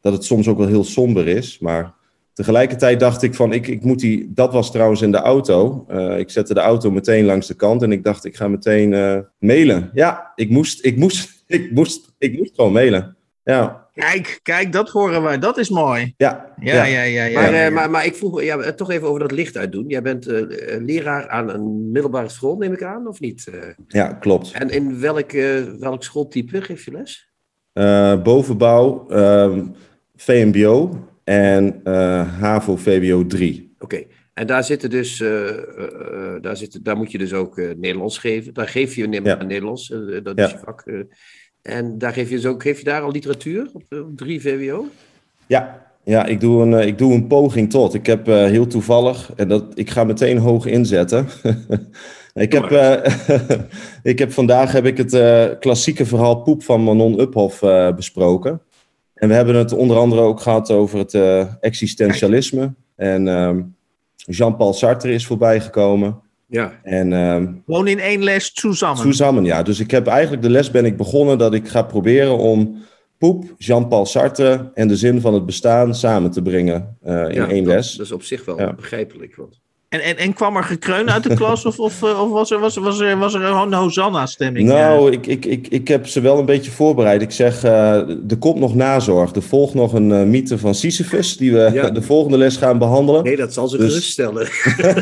dat 0.00 0.12
het 0.12 0.24
soms 0.24 0.48
ook 0.48 0.58
wel 0.58 0.66
heel 0.66 0.84
somber 0.84 1.28
is, 1.28 1.58
maar 1.58 1.94
tegelijkertijd 2.32 3.00
dacht 3.00 3.22
ik 3.22 3.34
van, 3.34 3.52
ik, 3.52 3.66
ik 3.66 3.84
moet 3.84 3.98
die, 3.98 4.30
dat 4.34 4.52
was 4.52 4.70
trouwens 4.70 5.02
in 5.02 5.12
de 5.12 5.18
auto. 5.18 5.84
Eh, 5.88 6.18
ik 6.18 6.30
zette 6.30 6.54
de 6.54 6.60
auto 6.60 6.90
meteen 6.90 7.24
langs 7.24 7.46
de 7.46 7.54
kant 7.54 7.82
en 7.82 7.92
ik 7.92 8.04
dacht, 8.04 8.24
ik 8.24 8.36
ga 8.36 8.48
meteen 8.48 8.94
eh, 8.94 9.18
mailen. 9.38 9.90
Ja, 9.94 10.32
ik 10.34 10.50
moest, 10.50 10.84
ik 10.84 10.96
moest, 10.96 11.42
ik 11.46 11.70
moest, 11.72 12.14
ik 12.18 12.38
moest 12.38 12.54
gewoon 12.54 12.72
mailen. 12.72 13.16
Ja, 13.44 13.82
Kijk, 13.94 14.40
kijk, 14.42 14.72
dat 14.72 14.88
horen 14.88 15.22
wij. 15.22 15.38
Dat 15.38 15.58
is 15.58 15.68
mooi. 15.68 16.14
ja, 16.16 16.54
Ja, 16.60 16.84
ja, 16.84 17.02
ja. 17.02 17.24
ja, 17.24 17.40
Maar, 17.40 17.52
ja, 17.52 17.66
eh, 17.66 17.72
maar, 17.72 17.90
maar 17.90 18.04
ik 18.04 18.14
vroeg 18.14 18.42
ja, 18.42 18.72
toch 18.72 18.90
even 18.90 19.08
over 19.08 19.20
dat 19.20 19.32
licht 19.32 19.56
uitdoen. 19.56 19.88
Jij 19.88 20.02
bent 20.02 20.26
leraar 20.78 21.28
aan 21.28 21.48
een 21.48 21.90
middelbare 21.90 22.28
school, 22.28 22.56
neem 22.56 22.72
ik 22.72 22.82
aan, 22.82 23.06
of 23.06 23.20
niet? 23.20 23.48
Eh, 23.52 23.68
ja, 23.88 24.12
klopt. 24.12 24.52
en 24.52 24.70
in 24.70 25.00
welk, 25.00 25.32
welk 25.78 26.02
schooltype 26.02 26.62
geef 26.62 26.84
je 26.84 26.90
les? 26.90 27.31
Eh, 27.72 28.22
bovenbouw, 28.22 29.06
ehm, 29.08 29.64
VMBO 30.16 30.98
en 31.24 31.80
eh, 31.84 32.40
HAVO 32.40 32.76
VWO 32.76 33.26
3. 33.26 33.74
Oké. 33.78 34.02
En 34.34 34.46
daar 34.46 34.64
zitten 34.64 34.90
dus, 34.90 35.20
eh, 35.20 35.46
daar, 36.40 36.56
zitten, 36.56 36.82
daar 36.82 36.96
moet 36.96 37.12
je 37.12 37.18
dus 37.18 37.32
ook 37.32 37.56
Nederlands 37.56 38.18
geven. 38.18 38.54
Daar 38.54 38.68
geef 38.68 38.94
je 38.94 39.08
neem 39.08 39.24
Ja. 39.24 39.38
aan 39.38 39.46
Nederlands, 39.46 39.88
dat 40.22 40.32
Ja. 40.38 40.44
is 40.44 40.50
je 40.50 40.58
vak. 40.64 40.84
en 41.62 41.98
daar 41.98 42.12
geef 42.12 42.28
je 42.28 42.34
dus 42.34 42.46
ook, 42.46 42.62
geef 42.62 42.78
je 42.78 42.84
daar 42.84 43.02
al 43.02 43.10
literatuur 43.10 43.68
op, 43.72 43.82
op 43.88 44.16
3 44.16 44.40
VWO? 44.40 44.86
Ja, 45.46 45.86
ja 46.04 46.26
ik, 46.26 46.40
doe 46.40 46.62
een, 46.62 46.86
ik 46.86 46.98
doe 46.98 47.12
een 47.14 47.26
poging 47.26 47.70
tot. 47.70 47.94
Ik 47.94 48.06
heb 48.06 48.26
heel 48.26 48.66
toevallig, 48.66 49.32
en 49.36 49.48
dat, 49.48 49.64
ik 49.74 49.90
ga 49.90 50.04
meteen 50.04 50.38
hoog 50.38 50.66
inzetten. 50.66 51.26
ik, 52.34 52.52
heb, 52.52 52.70
eh, 52.70 53.12
ik 54.12 54.18
heb 54.18 54.32
vandaag 54.32 54.72
heb 54.72 54.86
ik 54.86 54.96
het 54.96 55.12
eh, 55.12 55.44
klassieke 55.60 56.06
verhaal 56.06 56.36
Poep 56.42 56.62
van 56.62 56.82
Manon 56.82 57.20
Uphoff 57.20 57.62
eh, 57.62 57.94
besproken. 57.94 58.62
En 59.22 59.28
we 59.28 59.34
hebben 59.34 59.54
het 59.54 59.72
onder 59.72 59.96
andere 59.96 60.20
ook 60.20 60.40
gehad 60.40 60.70
over 60.70 60.98
het 60.98 61.14
eh, 61.14 61.46
existentialisme. 61.60 62.74
En 62.96 63.28
ehm, 63.28 63.62
Jean-Paul 64.14 64.72
Sartre 64.72 65.12
is 65.12 65.26
voorbijgekomen. 65.26 66.20
Ja. 66.46 66.80
En 66.82 67.12
ehm, 67.12 67.52
Gewoon 67.66 67.88
in 67.88 67.98
één 67.98 68.22
les 68.22 68.52
samen. 68.54 69.14
Samen, 69.14 69.44
ja. 69.44 69.62
Dus 69.62 69.80
ik 69.80 69.90
heb 69.90 70.06
eigenlijk 70.06 70.42
de 70.42 70.50
les 70.50 70.70
ben 70.70 70.84
ik 70.84 70.96
begonnen 70.96 71.38
dat 71.38 71.54
ik 71.54 71.68
ga 71.68 71.82
proberen 71.82 72.38
om 72.38 72.76
poep, 73.18 73.54
Jean-Paul 73.58 74.06
Sartre 74.06 74.70
en 74.74 74.88
de 74.88 74.96
zin 74.96 75.20
van 75.20 75.34
het 75.34 75.46
bestaan 75.46 75.94
samen 75.94 76.30
te 76.30 76.42
brengen 76.42 76.96
eh, 77.02 77.28
in 77.28 77.34
ja, 77.34 77.48
één 77.48 77.64
dat, 77.64 77.74
les. 77.74 77.94
Dat 77.94 78.06
is 78.06 78.12
op 78.12 78.22
zich 78.22 78.44
wel 78.44 78.58
Ja. 78.58 78.74
begrijpelijk. 78.74 79.36
Want, 79.36 79.60
En, 79.92 80.00
en, 80.00 80.16
en 80.16 80.32
kwam 80.32 80.56
er 80.56 80.64
gekreun 80.64 81.10
uit 81.10 81.22
de 81.22 81.34
klas 81.34 81.64
of, 81.66 81.78
of, 81.78 82.02
eh, 82.02 82.22
of 82.22 82.30
was, 82.30 82.50
er, 82.50 82.58
was, 82.58 82.76
er, 82.76 82.82
was, 82.82 83.00
er, 83.00 83.18
was 83.18 83.34
er 83.34 83.40
gewoon 83.40 83.72
een 83.72 83.78
Hosanna-stemming? 83.78 84.68
nou, 84.68 85.10
ik, 85.12 85.26
ik, 85.26 85.44
ik, 85.44 85.66
ik 85.68 85.88
heb 85.88 86.06
ze 86.06 86.20
wel 86.20 86.38
een 86.38 86.44
beetje 86.44 86.70
voorbereid. 86.70 87.22
Ik 87.22 87.30
zeg, 87.30 87.64
eh, 87.64 87.94
er 88.30 88.36
komt 88.38 88.58
nog 88.58 88.74
nazorg. 88.74 89.34
Er 89.34 89.42
volgt 89.42 89.74
nog 89.74 89.92
een 89.92 90.12
eh, 90.12 90.22
mythe 90.22 90.58
van 90.58 90.74
Sisyphus, 90.74 91.36
die 91.36 91.52
we 91.52 91.70
Ja. 91.72 91.90
de 91.90 92.02
volgende 92.02 92.36
les 92.38 92.56
gaan 92.56 92.78
behandelen. 92.78 93.24
nee, 93.24 93.36
dat 93.36 93.52
zal 93.52 93.68
ze 93.68 93.76
Dus- 93.76 93.86
geruststellen. 93.88 94.48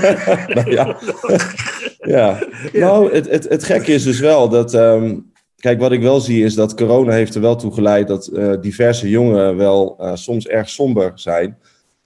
nou, 0.54 0.70
ja. 0.76 0.96
ja. 2.00 2.38
Nou, 2.72 3.12
het, 3.14 3.30
het, 3.30 3.48
het 3.48 3.64
gekke 3.64 3.92
is 3.92 4.02
dus 4.02 4.20
wel 4.20 4.48
dat. 4.48 4.74
ehm, 4.74 5.14
kijk, 5.56 5.80
wat 5.80 5.92
ik 5.92 6.02
wel 6.02 6.20
zie 6.20 6.44
is 6.44 6.54
dat 6.54 6.74
corona 6.74 7.12
heeft 7.12 7.34
er 7.34 7.40
wel 7.40 7.56
toe 7.56 7.72
geleid 7.72 8.08
dat 8.08 8.26
eh, 8.26 8.52
diverse 8.60 9.08
jongeren 9.08 9.56
wel 9.56 9.96
eh, 9.98 10.10
soms 10.14 10.46
erg 10.46 10.68
somber 10.68 11.12
zijn. 11.14 11.58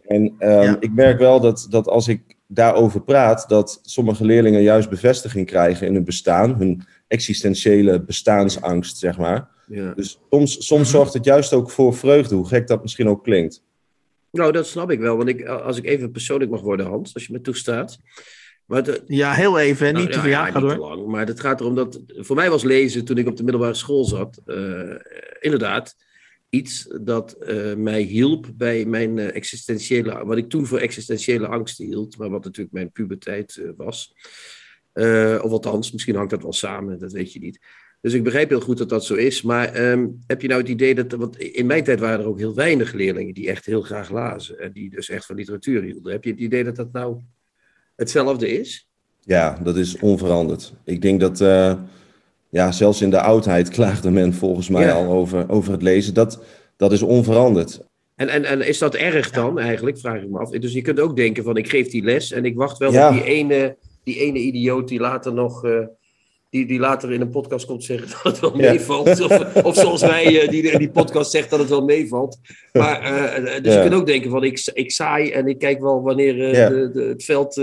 En 0.06 0.34
ehm, 0.38 0.62
Ja. 0.62 0.76
ik 0.80 0.90
merk 0.94 1.18
wel 1.18 1.40
dat, 1.40 1.66
dat 1.70 1.88
als 1.88 2.08
ik 2.08 2.20
daarover 2.54 3.02
praat, 3.02 3.48
dat 3.48 3.80
sommige 3.82 4.24
leerlingen 4.24 4.62
juist 4.62 4.88
bevestiging 4.90 5.46
krijgen 5.46 5.86
in 5.86 5.94
hun 5.94 6.04
bestaan, 6.04 6.54
hun 6.54 6.82
existentiële 7.08 8.02
bestaansangst, 8.02 8.98
zeg 8.98 9.18
maar. 9.18 9.48
Ja. 9.66 9.92
Dus 9.94 10.18
soms, 10.30 10.66
soms 10.66 10.90
zorgt 10.90 11.12
het 11.14 11.24
juist 11.24 11.52
ook 11.52 11.70
voor 11.70 11.94
vreugde, 11.94 12.34
hoe 12.34 12.48
gek 12.48 12.66
dat 12.66 12.82
misschien 12.82 13.08
ook 13.08 13.24
klinkt. 13.24 13.62
Nou, 14.30 14.52
dat 14.52 14.66
snap 14.66 14.90
ik 14.90 15.00
wel. 15.00 15.16
Want 15.16 15.28
ik, 15.28 15.44
als 15.46 15.76
ik 15.76 15.84
even 15.84 16.10
persoonlijk 16.10 16.50
mag 16.50 16.60
worden, 16.60 16.86
Hans, 16.86 17.14
als 17.14 17.26
je 17.26 17.32
me 17.32 17.40
toestaat. 17.40 17.98
Maar 18.64 18.82
de, 18.82 19.02
Ja, 19.06 19.32
heel 19.32 19.58
even. 19.58 19.92
Nou, 19.92 20.04
niet 20.04 20.12
te 20.14 20.18
ja. 20.18 20.24
Ja, 20.24 20.30
ja, 20.30 20.52
ga 20.52 20.58
niet 20.58 20.60
door. 20.60 20.72
te 20.72 20.78
lang. 20.78 21.06
Maar 21.06 21.26
het 21.26 21.40
gaat 21.40 21.60
erom 21.60 21.74
dat. 21.74 22.00
Voor 22.06 22.36
mij 22.36 22.50
was 22.50 22.62
lezen 22.62 23.04
toen 23.04 23.18
ik 23.18 23.26
op 23.26 23.36
de 23.36 23.42
middelbare 23.42 23.74
school 23.74 24.04
zat. 24.04 24.40
eh, 24.46 24.94
inderdaad. 25.40 25.96
Iets 26.54 26.88
dat 27.00 27.32
eh, 27.32 27.74
mij 27.74 28.00
hielp 28.00 28.46
bij 28.54 28.84
mijn 28.84 29.18
eh, 29.18 29.34
existentiële. 29.34 30.24
Wat 30.24 30.36
ik 30.36 30.48
toen 30.48 30.66
voor 30.66 30.78
existentiële 30.78 31.46
angsten 31.46 31.84
hield. 31.84 32.18
Maar 32.18 32.30
wat 32.30 32.44
natuurlijk 32.44 32.74
mijn 32.74 32.92
puberteit 32.92 33.56
eh, 33.56 33.68
was. 33.76 34.14
Of 35.42 35.50
althans, 35.50 35.92
misschien 35.92 36.14
hangt 36.14 36.30
dat 36.30 36.42
wel 36.42 36.52
samen. 36.52 36.98
Dat 36.98 37.12
weet 37.12 37.32
je 37.32 37.38
niet. 37.38 37.58
Dus 38.00 38.12
ik 38.12 38.22
begrijp 38.22 38.48
heel 38.48 38.60
goed 38.60 38.78
dat 38.78 38.88
dat 38.88 39.04
zo 39.04 39.14
is. 39.14 39.42
Maar 39.42 39.72
ehm, 39.72 40.06
heb 40.26 40.42
je 40.42 40.48
nou 40.48 40.60
het 40.60 40.70
idee 40.70 40.94
dat. 40.94 41.12
Want 41.12 41.38
in 41.38 41.66
mijn 41.66 41.84
tijd 41.84 42.00
waren 42.00 42.20
er 42.20 42.26
ook 42.26 42.38
heel 42.38 42.54
weinig 42.54 42.92
leerlingen 42.92 43.34
die 43.34 43.48
echt 43.48 43.66
heel 43.66 43.82
graag 43.82 44.10
lazen. 44.10 44.58
En 44.58 44.72
die 44.72 44.90
dus 44.90 45.08
echt 45.08 45.26
van 45.26 45.36
literatuur 45.36 45.82
hielden. 45.82 46.12
Heb 46.12 46.24
je 46.24 46.30
het 46.30 46.40
idee 46.40 46.64
dat 46.64 46.76
dat 46.76 46.92
nou 46.92 47.20
hetzelfde 47.96 48.48
is? 48.48 48.88
Ja, 49.20 49.58
dat 49.62 49.76
is 49.76 49.98
onveranderd. 49.98 50.72
Ik 50.84 51.02
denk 51.02 51.20
dat, 51.20 51.40
ja, 52.54 52.72
zelfs 52.72 53.02
in 53.02 53.10
de 53.10 53.20
oudheid 53.20 53.68
klaagde 53.78 54.10
men 54.10 54.34
volgens 54.34 54.68
mij 54.68 54.84
Ja. 54.84 54.92
al 54.92 55.12
over, 55.12 55.50
over 55.50 55.72
het 55.72 55.82
lezen. 55.82 56.14
Dat, 56.14 56.42
dat 56.76 56.92
is 56.92 57.02
onveranderd. 57.02 57.80
En, 58.16 58.28
en, 58.28 58.44
en 58.44 58.66
is 58.66 58.78
dat 58.78 58.94
erg 58.94 59.30
dan 59.30 59.58
eigenlijk, 59.58 59.98
vraag 59.98 60.22
ik 60.22 60.28
me 60.30 60.38
af. 60.38 60.50
Dus 60.50 60.72
je 60.72 60.82
kunt 60.82 61.00
ook 61.00 61.16
denken 61.16 61.44
van 61.44 61.56
ik 61.56 61.68
geef 61.68 61.88
die 61.90 62.04
les 62.04 62.32
en 62.32 62.44
ik 62.44 62.56
wacht 62.56 62.78
wel 62.78 62.92
Ja. 62.92 63.08
op 63.08 63.14
die 63.14 63.24
ene, 63.24 63.76
die 64.04 64.18
ene 64.20 64.38
idioot 64.38 64.88
die 64.88 65.00
later 65.00 65.32
nog... 65.34 65.64
eh, 65.64 65.78
die, 66.50 66.66
die 66.66 66.78
later 66.78 67.12
in 67.12 67.20
een 67.20 67.30
podcast 67.30 67.66
komt 67.66 67.84
zeggen 67.84 68.08
dat 68.12 68.22
het 68.22 68.40
wel 68.40 68.60
Ja. 68.60 68.70
meevalt. 68.70 69.20
Of, 69.20 69.54
of 69.68 69.74
zoals 69.74 70.00
wij, 70.00 70.40
eh, 70.42 70.48
die 70.48 70.62
in 70.62 70.78
die 70.78 70.90
podcast 70.90 71.30
zegt 71.30 71.50
dat 71.50 71.58
het 71.58 71.68
wel 71.68 71.84
meevalt. 71.84 72.38
Maar, 72.72 73.00
eh, 73.02 73.62
dus 73.62 73.74
je 73.74 73.80
kunt 73.80 73.94
ook 73.94 74.06
denken 74.06 74.30
van 74.30 74.44
ik, 74.44 74.70
ik 74.74 74.90
saai 74.90 75.30
en 75.30 75.46
ik 75.46 75.58
kijk 75.58 75.80
wel 75.80 76.02
wanneer 76.02 76.34
de, 76.34 76.90
de, 76.92 77.02
het 77.02 77.24
veld 77.24 77.54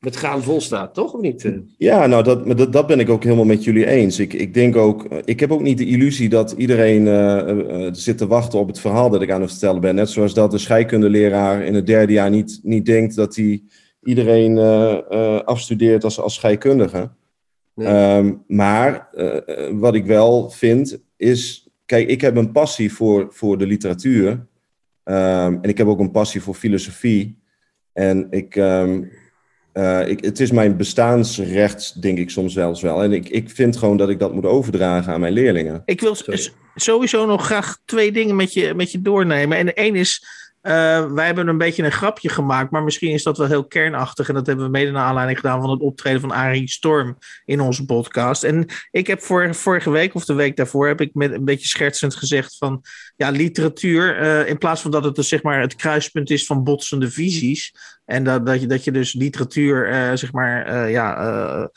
met 0.00 0.16
gaan 0.16 0.42
vol 0.42 0.60
staat. 0.60 0.94
Toch 0.94 1.12
of 1.12 1.20
niet? 1.20 1.44
Eh, 1.44 1.52
Ja, 1.76 2.06
nou, 2.06 2.22
dat, 2.22 2.56
dat, 2.56 2.72
dat 2.72 2.86
ben 2.86 3.00
ik 3.00 3.08
ook 3.08 3.22
helemaal 3.22 3.44
met 3.44 3.64
jullie 3.64 3.86
eens. 3.86 4.18
Ik, 4.18 4.32
ik 4.32 4.54
denk 4.54 4.76
ook, 4.76 5.04
eh, 5.04 5.18
ik 5.24 5.40
heb 5.40 5.50
ook 5.50 5.60
niet 5.60 5.78
de 5.78 5.86
illusie 5.86 6.28
dat 6.28 6.52
iedereen 6.52 7.08
eh, 7.08 7.88
zit 7.92 8.18
te 8.18 8.26
wachten 8.26 8.58
op 8.58 8.66
het 8.66 8.80
verhaal 8.80 9.10
dat 9.10 9.22
ik 9.22 9.30
aan 9.30 9.40
het 9.40 9.50
vertellen 9.50 9.80
ben. 9.80 9.94
Net 9.94 10.10
zoals 10.10 10.34
dat 10.34 10.50
de 10.50 10.58
scheikundeleraar 10.58 11.62
in 11.62 11.74
het 11.74 11.86
derde 11.86 12.12
jaar 12.12 12.30
niet, 12.30 12.60
niet 12.62 12.86
denkt 12.86 13.16
dat 13.16 13.36
hij 13.36 13.62
iedereen 14.02 14.58
afstudeert 15.44 16.04
als, 16.04 16.20
als 16.20 16.34
scheikundige. 16.34 17.10
Nee. 17.74 17.86
Ehm, 17.86 18.32
maar 18.46 19.08
wat 19.72 19.94
ik 19.94 20.06
wel 20.06 20.50
vind 20.50 21.02
is, 21.16 21.68
kijk, 21.86 22.08
ik 22.08 22.20
heb 22.20 22.36
een 22.36 22.52
passie 22.52 22.92
voor, 22.92 23.26
voor 23.30 23.58
de 23.58 23.66
literatuur. 23.66 24.46
Ehm, 25.04 25.58
en 25.62 25.68
ik 25.68 25.78
heb 25.78 25.86
ook 25.86 26.00
een 26.00 26.10
passie 26.10 26.42
voor 26.42 26.54
filosofie. 26.54 27.38
En 27.92 28.26
ik, 28.30 28.56
ehm, 28.56 29.02
eh, 29.72 30.08
ik, 30.08 30.24
het 30.24 30.40
is 30.40 30.50
mijn 30.50 30.76
bestaansrecht, 30.76 32.02
denk 32.02 32.18
ik 32.18 32.30
soms 32.30 32.52
zelfs 32.52 32.82
wel. 32.82 33.02
En 33.02 33.12
ik, 33.12 33.28
ik 33.28 33.50
vind 33.50 33.76
gewoon 33.76 33.96
dat 33.96 34.08
ik 34.08 34.18
dat 34.18 34.34
moet 34.34 34.44
overdragen 34.44 35.12
aan 35.12 35.20
mijn 35.20 35.32
leerlingen. 35.32 35.82
Ik 35.84 36.00
wil 36.00 36.14
Sorry. 36.14 36.48
sowieso 36.74 37.26
nog 37.26 37.44
graag 37.44 37.78
twee 37.84 38.12
dingen 38.12 38.36
met 38.36 38.52
je, 38.52 38.74
met 38.74 38.92
je 38.92 39.02
doornemen. 39.02 39.58
En 39.58 39.66
de 39.66 39.74
één 39.74 39.94
is, 39.94 40.24
Uh, 40.62 41.12
wij 41.12 41.26
hebben 41.26 41.48
een 41.48 41.58
beetje 41.58 41.82
een 41.82 41.92
grapje 41.92 42.28
gemaakt, 42.28 42.70
maar 42.70 42.82
misschien 42.82 43.10
is 43.10 43.22
dat 43.22 43.38
wel 43.38 43.46
heel 43.46 43.66
kernachtig. 43.66 44.28
En 44.28 44.34
dat 44.34 44.46
hebben 44.46 44.64
we 44.64 44.70
mede 44.70 44.90
naar 44.90 45.04
aanleiding 45.04 45.38
gedaan 45.38 45.60
van 45.60 45.70
het 45.70 45.80
optreden 45.80 46.20
van 46.20 46.30
Arie 46.30 46.68
Storm 46.68 47.18
in 47.44 47.60
onze 47.60 47.84
podcast. 47.84 48.44
En 48.44 48.66
ik 48.90 49.06
heb 49.06 49.20
voor, 49.22 49.54
vorige 49.54 49.90
week 49.90 50.14
of 50.14 50.24
de 50.24 50.34
week 50.34 50.56
daarvoor 50.56 50.86
heb 50.86 51.00
ik 51.00 51.14
met 51.14 51.32
een 51.32 51.44
beetje 51.44 51.68
schertsend 51.68 52.14
gezegd 52.14 52.56
van 52.56 52.84
ja, 53.16 53.30
literatuur, 53.30 54.22
uh, 54.22 54.48
in 54.48 54.58
plaats 54.58 54.82
van 54.82 54.90
dat 54.90 55.04
het 55.04 55.14
dus, 55.14 55.28
zeg 55.28 55.42
maar 55.42 55.60
het 55.60 55.76
kruispunt 55.76 56.30
is 56.30 56.46
van 56.46 56.64
botsende 56.64 57.10
visies. 57.10 57.74
En 58.04 58.24
dat, 58.24 58.46
dat, 58.46 58.60
je, 58.60 58.66
dat 58.66 58.84
je 58.84 58.92
dus 58.92 59.12
literatuur, 59.12 59.88
uh, 59.88 60.16
zeg 60.16 60.32
maar, 60.32 60.90
ja 60.90 61.70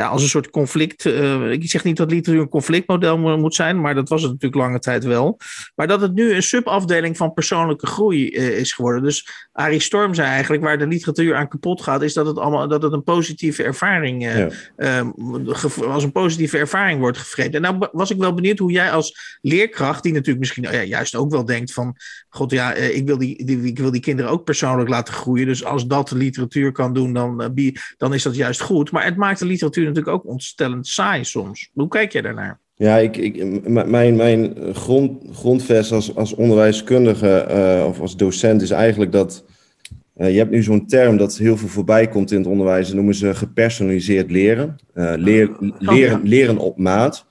ja, 0.00 0.08
als 0.08 0.22
een 0.22 0.28
soort 0.28 0.50
conflict. 0.50 1.04
Uh, 1.04 1.50
ik 1.50 1.70
zeg 1.70 1.84
niet 1.84 1.96
dat 1.96 2.10
literatuur 2.10 2.42
een 2.42 2.48
conflictmodel 2.48 3.18
moet 3.18 3.54
zijn, 3.54 3.80
maar 3.80 3.94
dat 3.94 4.08
was 4.08 4.22
het 4.22 4.30
natuurlijk 4.30 4.62
lange 4.62 4.78
tijd 4.78 5.04
wel. 5.04 5.38
Maar 5.74 5.86
dat 5.86 6.00
het 6.00 6.14
nu 6.14 6.34
een 6.34 6.42
subafdeling 6.42 7.16
van 7.16 7.32
persoonlijke 7.32 7.86
groei 7.86 8.30
uh, 8.30 8.58
is 8.58 8.72
geworden. 8.72 9.02
Dus 9.02 9.48
Arie 9.60 9.80
Storm 9.80 10.14
zei 10.14 10.28
eigenlijk, 10.28 10.62
waar 10.62 10.78
de 10.78 10.86
literatuur 10.86 11.34
aan 11.34 11.48
kapot 11.48 11.82
gaat, 11.82 12.02
is 12.02 12.14
dat 12.14 12.26
het, 12.26 12.38
allemaal, 12.38 12.68
dat 12.68 12.82
het 12.82 12.92
een 12.92 13.02
positieve 13.02 13.62
ervaring, 13.62 14.26
uh, 14.26 14.48
ja. 14.76 15.12
als 15.86 16.04
een 16.04 16.12
positieve 16.12 16.58
ervaring 16.58 17.00
wordt 17.00 17.18
gevreden. 17.18 17.64
En 17.64 17.78
nou 17.78 17.88
was 17.92 18.10
ik 18.10 18.18
wel 18.18 18.34
benieuwd 18.34 18.58
hoe 18.58 18.72
jij 18.72 18.90
als 18.90 19.38
leerkracht, 19.40 20.02
die 20.02 20.12
natuurlijk 20.12 20.38
misschien 20.38 20.66
oh 20.66 20.72
ja, 20.72 20.82
juist 20.82 21.14
ook 21.14 21.30
wel 21.30 21.44
denkt 21.44 21.72
van, 21.72 21.96
god 22.28 22.50
ja, 22.50 22.74
ik 22.74 23.06
wil 23.06 23.18
die, 23.18 23.44
die, 23.44 23.62
ik 23.62 23.78
wil 23.78 23.90
die 23.90 24.00
kinderen 24.00 24.30
ook 24.30 24.44
persoonlijk 24.44 24.88
laten 24.88 25.14
groeien. 25.14 25.46
Dus 25.46 25.64
als 25.64 25.86
dat 25.86 26.08
de 26.08 26.16
literatuur 26.16 26.72
kan 26.72 26.92
doen, 26.92 27.12
dan, 27.12 27.52
dan 27.96 28.14
is 28.14 28.22
dat 28.22 28.36
juist 28.36 28.60
goed. 28.60 28.90
Maar 28.90 29.04
het 29.04 29.16
maakt 29.16 29.38
de 29.38 29.46
literatuur 29.46 29.84
natuurlijk 29.84 30.16
ook 30.16 30.26
ontstellend 30.26 30.86
saai 30.86 31.24
soms. 31.24 31.70
Hoe 31.72 31.88
kijk 31.88 32.12
jij 32.12 32.22
daarnaar? 32.22 32.60
Ja, 32.74 32.96
ik, 32.96 33.16
ik, 33.16 33.68
mijn, 33.68 34.16
mijn 34.16 34.56
grond, 34.74 35.22
grondvest 35.32 35.92
als, 35.92 36.14
als 36.14 36.34
onderwijskundige 36.34 37.46
uh, 37.50 37.86
of 37.86 38.00
als 38.00 38.16
docent 38.16 38.62
is 38.62 38.70
eigenlijk 38.70 39.12
dat. 39.12 39.44
Uh, 40.16 40.30
je 40.30 40.38
hebt 40.38 40.50
nu 40.50 40.62
zo'n 40.62 40.86
term 40.86 41.16
dat 41.16 41.36
heel 41.36 41.56
veel 41.56 41.68
voorbij 41.68 42.08
komt 42.08 42.30
in 42.30 42.38
het 42.38 42.46
onderwijs. 42.46 42.86
Dat 42.86 42.96
noemen 42.96 43.14
ze 43.14 43.34
gepersonaliseerd 43.34 44.30
leren. 44.30 44.76
Uh, 44.94 45.12
leer, 45.16 45.50
oh, 45.50 45.68
leren, 45.78 46.20
leren 46.22 46.58
op 46.58 46.78
maat. 46.78 47.26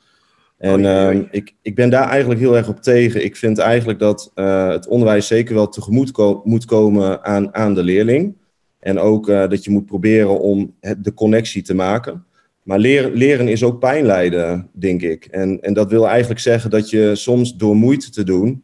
En 0.58 0.86
oh, 0.86 1.26
ik, 1.32 1.56
ik 1.62 1.76
ben 1.76 1.90
daar 1.90 2.10
eigenlijk 2.10 2.40
heel 2.40 2.58
erg 2.58 2.68
op 2.68 2.82
tegen. 2.82 3.24
Ik 3.24 3.36
vind 3.36 3.58
eigenlijk 3.58 4.00
dat 4.00 4.32
het 4.74 4.88
onderwijs 4.88 5.28
zeker 5.28 5.56
wel 5.56 5.70
tegemoet 5.70 6.12
ko 6.12 6.42
moet 6.44 6.66
komen 6.66 7.24
aan, 7.24 7.56
aan 7.56 7.74
de 7.74 7.84
leerling. 7.84 8.38
En 8.80 9.00
ook 9.00 9.28
dat 9.28 9.64
je 9.64 9.72
moet 9.72 9.86
proberen 9.86 10.40
om 10.40 10.76
het, 10.80 11.04
de 11.04 11.14
connectie 11.14 11.62
te 11.62 11.76
maken. 11.76 12.26
Maar 12.64 12.80
leren, 12.80 13.14
leren 13.14 13.48
is 13.48 13.64
ook 13.64 13.80
pijn 13.80 14.06
lijden, 14.06 14.70
denk 14.74 15.02
ik. 15.02 15.26
En, 15.26 15.62
en 15.62 15.74
dat 15.74 15.90
wil 15.90 16.08
eigenlijk 16.08 16.40
zeggen 16.40 16.70
dat 16.70 16.90
je 16.90 17.16
soms 17.16 17.56
door 17.56 17.76
moeite 17.76 18.10
te 18.10 18.24
doen 18.24 18.64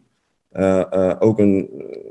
uh, 0.60 0.84
uh, 0.94 1.16
ook 1.20 1.40
een 1.40 1.70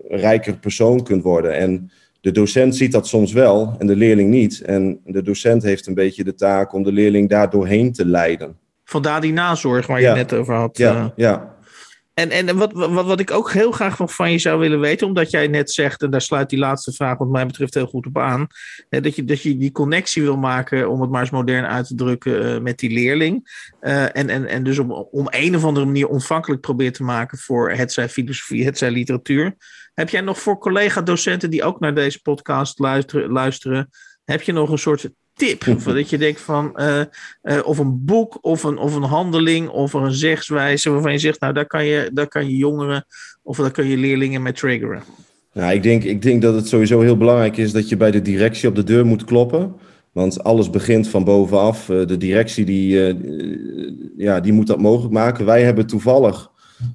rijker 0.08 0.56
persoon 0.56 1.02
kunt 1.02 1.22
worden. 1.22 1.56
En 1.56 1.90
de 2.20 2.30
docent 2.30 2.76
ziet 2.76 2.92
dat 2.92 3.06
soms 3.06 3.32
wel 3.32 3.74
en 3.78 3.86
de 3.86 3.96
leerling 3.96 4.30
niet. 4.30 4.60
En 4.60 5.00
de 5.04 5.22
docent 5.22 5.62
heeft 5.62 5.86
een 5.86 5.94
beetje 5.94 6.24
de 6.24 6.34
taak 6.34 6.72
om 6.72 6.82
de 6.82 6.92
leerling 6.92 7.28
daar 7.28 7.50
doorheen 7.50 7.92
te 7.92 8.06
leiden. 8.06 8.56
Vandaar 8.84 9.20
die 9.20 9.32
nazorg 9.32 9.86
waar 9.86 10.00
je 10.00 10.06
het 10.06 10.16
net 10.16 10.32
over 10.32 10.54
had. 10.54 10.76
Ja, 10.76 10.94
uh... 10.94 11.06
ja. 11.16 11.53
En, 12.14 12.30
en 12.30 12.56
wat, 12.56 12.72
wat, 12.72 13.06
wat 13.06 13.20
ik 13.20 13.30
ook 13.30 13.52
heel 13.52 13.72
graag 13.72 13.98
nog 13.98 14.14
van 14.14 14.32
je 14.32 14.38
zou 14.38 14.58
willen 14.58 14.80
weten, 14.80 15.06
omdat 15.06 15.30
jij 15.30 15.46
net 15.46 15.70
zegt, 15.70 16.02
en 16.02 16.10
daar 16.10 16.20
sluit 16.20 16.50
die 16.50 16.58
laatste 16.58 16.92
vraag 16.92 17.18
wat 17.18 17.28
mij 17.28 17.46
betreft 17.46 17.74
heel 17.74 17.86
goed 17.86 18.06
op 18.06 18.18
aan, 18.18 18.46
hè, 18.88 19.00
dat, 19.00 19.16
je, 19.16 19.24
dat 19.24 19.42
je 19.42 19.56
die 19.56 19.72
connectie 19.72 20.22
wil 20.22 20.36
maken, 20.36 20.90
om 20.90 21.00
het 21.00 21.10
maar 21.10 21.20
eens 21.20 21.30
modern 21.30 21.66
uit 21.66 21.86
te 21.86 21.94
drukken, 21.94 22.54
uh, 22.54 22.60
met 22.60 22.78
die 22.78 22.90
leerling. 22.90 23.66
Uh, 23.80 24.16
en, 24.16 24.28
en, 24.28 24.46
en 24.46 24.62
dus 24.62 24.78
om, 24.78 24.92
om 24.92 25.26
een 25.30 25.56
of 25.56 25.64
andere 25.64 25.86
manier 25.86 26.08
ontvankelijk 26.08 26.60
probeert 26.60 26.94
te 26.94 27.02
maken 27.02 27.38
voor 27.38 27.70
het 27.70 27.92
zij 27.92 28.08
filosofie, 28.08 28.64
het 28.64 28.78
zij 28.78 28.90
literatuur. 28.90 29.56
Heb 29.94 30.08
jij 30.08 30.20
nog 30.20 30.40
voor 30.40 30.58
collega-docenten 30.58 31.50
die 31.50 31.64
ook 31.64 31.80
naar 31.80 31.94
deze 31.94 32.22
podcast 32.22 32.78
luisteren, 32.78 33.30
luisteren 33.30 33.90
heb 34.24 34.42
je 34.42 34.52
nog 34.52 34.70
een 34.70 34.78
soort 34.78 35.10
tip. 35.34 35.64
dat 35.84 36.10
je 36.10 36.18
denkt 36.18 36.40
van, 36.40 36.72
uh, 36.76 37.00
uh, 37.42 37.66
of 37.66 37.78
een 37.78 38.04
boek, 38.04 38.38
of 38.40 38.62
een, 38.62 38.78
of 38.78 38.94
een 38.94 39.02
handeling, 39.02 39.68
of 39.68 39.92
een 39.92 40.12
zegswijze 40.12 40.90
waarvan 40.90 41.12
je 41.12 41.18
zegt, 41.18 41.40
nou 41.40 41.52
daar 41.52 41.66
kan 41.66 41.84
je, 41.84 42.10
daar 42.12 42.28
kan 42.28 42.48
je 42.48 42.56
jongeren 42.56 43.06
of 43.42 43.56
daar 43.56 43.70
kan 43.70 43.86
je 43.86 43.96
leerlingen 43.96 44.42
mee 44.42 44.52
triggeren. 44.52 45.02
Nou, 45.52 45.72
ik 45.74 45.82
denk, 45.82 46.04
ik 46.04 46.22
denk 46.22 46.42
dat 46.42 46.54
het 46.54 46.68
sowieso 46.68 47.00
heel 47.00 47.16
belangrijk 47.16 47.56
is 47.56 47.72
dat 47.72 47.88
je 47.88 47.96
bij 47.96 48.10
de 48.10 48.22
directie 48.22 48.68
op 48.68 48.74
de 48.74 48.84
deur 48.84 49.06
moet 49.06 49.24
kloppen. 49.24 49.74
Want 50.12 50.44
alles 50.44 50.70
begint 50.70 51.08
van 51.08 51.24
bovenaf. 51.24 51.88
Uh, 51.88 52.06
de 52.06 52.16
directie 52.16 52.64
die, 52.64 53.16
ja, 54.16 54.40
die 54.40 54.52
moet 54.52 54.66
dat 54.66 54.80
mogelijk 54.80 55.12
maken. 55.12 55.44
Wij 55.44 55.62
hebben 55.62 55.86
toevallig 55.86 56.52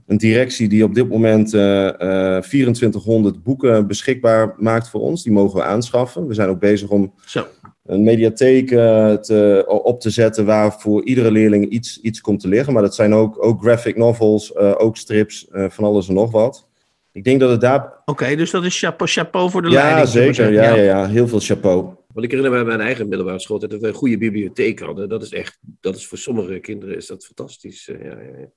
een 0.07 0.17
directie 0.17 0.69
die 0.69 0.83
op 0.83 0.95
dit 0.95 1.09
moment 1.09 1.49
2400 1.49 3.43
boeken 3.43 3.87
beschikbaar 3.87 4.55
maakt 4.57 4.89
voor 4.89 5.01
ons. 5.01 5.23
Die 5.23 5.31
mogen 5.31 5.57
we 5.57 5.63
aanschaffen. 5.63 6.27
We 6.27 6.33
zijn 6.33 6.49
ook 6.49 6.59
bezig 6.59 6.89
om 6.89 7.13
Zo 7.25 7.45
een 7.89 8.03
mediatheek 8.03 8.71
uh, 8.71 9.13
te, 9.13 9.65
op 9.67 10.01
te 10.01 10.09
zetten 10.09 10.45
waar 10.45 10.79
voor 10.79 11.03
iedere 11.03 11.31
leerling 11.31 11.69
iets, 11.69 12.01
iets 12.01 12.21
komt 12.21 12.39
te 12.39 12.47
liggen. 12.47 12.73
Maar 12.73 12.81
dat 12.81 12.95
zijn 12.95 13.13
ook, 13.13 13.45
ook 13.45 13.61
graphic 13.61 13.97
novels, 13.97 14.51
uh, 14.51 14.73
ook 14.77 14.97
strips, 14.97 15.47
uh, 15.51 15.69
van 15.69 15.83
alles 15.83 16.07
en 16.07 16.13
nog 16.13 16.31
wat. 16.31 16.67
Ik 17.11 17.23
denk 17.23 17.39
dat 17.39 17.49
het 17.49 17.61
daar... 17.61 17.83
Oké, 17.83 18.01
okay, 18.05 18.35
dus 18.35 18.51
dat 18.51 18.65
is 18.65 18.79
chapeau, 18.79 19.11
chapeau 19.11 19.49
voor 19.49 19.61
de 19.61 19.69
ja, 19.69 19.81
leiding. 19.81 20.07
Zeker, 20.07 20.51
ja, 20.51 20.75
ja, 20.75 20.83
ja, 20.83 21.07
heel 21.07 21.27
veel 21.27 21.39
chapeau. 21.39 21.81
Want 22.13 22.25
ik 22.25 22.31
herinner 22.31 22.51
me 22.51 22.65
bij 22.65 22.75
mijn 22.75 22.87
eigen 22.87 23.07
middelbare 23.07 23.39
school 23.39 23.59
dat 23.59 23.71
we 23.71 23.87
een 23.87 23.93
goede 23.93 24.17
bibliotheek 24.17 24.79
hadden. 24.79 25.09
Dat 25.09 25.23
is 25.23 25.31
echt, 25.31 25.59
dat 25.81 25.95
is 25.95 26.07
voor 26.07 26.17
sommige 26.17 26.59
kinderen 26.59 26.95
is 26.95 27.07
dat 27.07 27.25
fantastisch. 27.25 27.85
ja, 27.85 27.97
ja, 28.03 28.39
ja. 28.39 28.47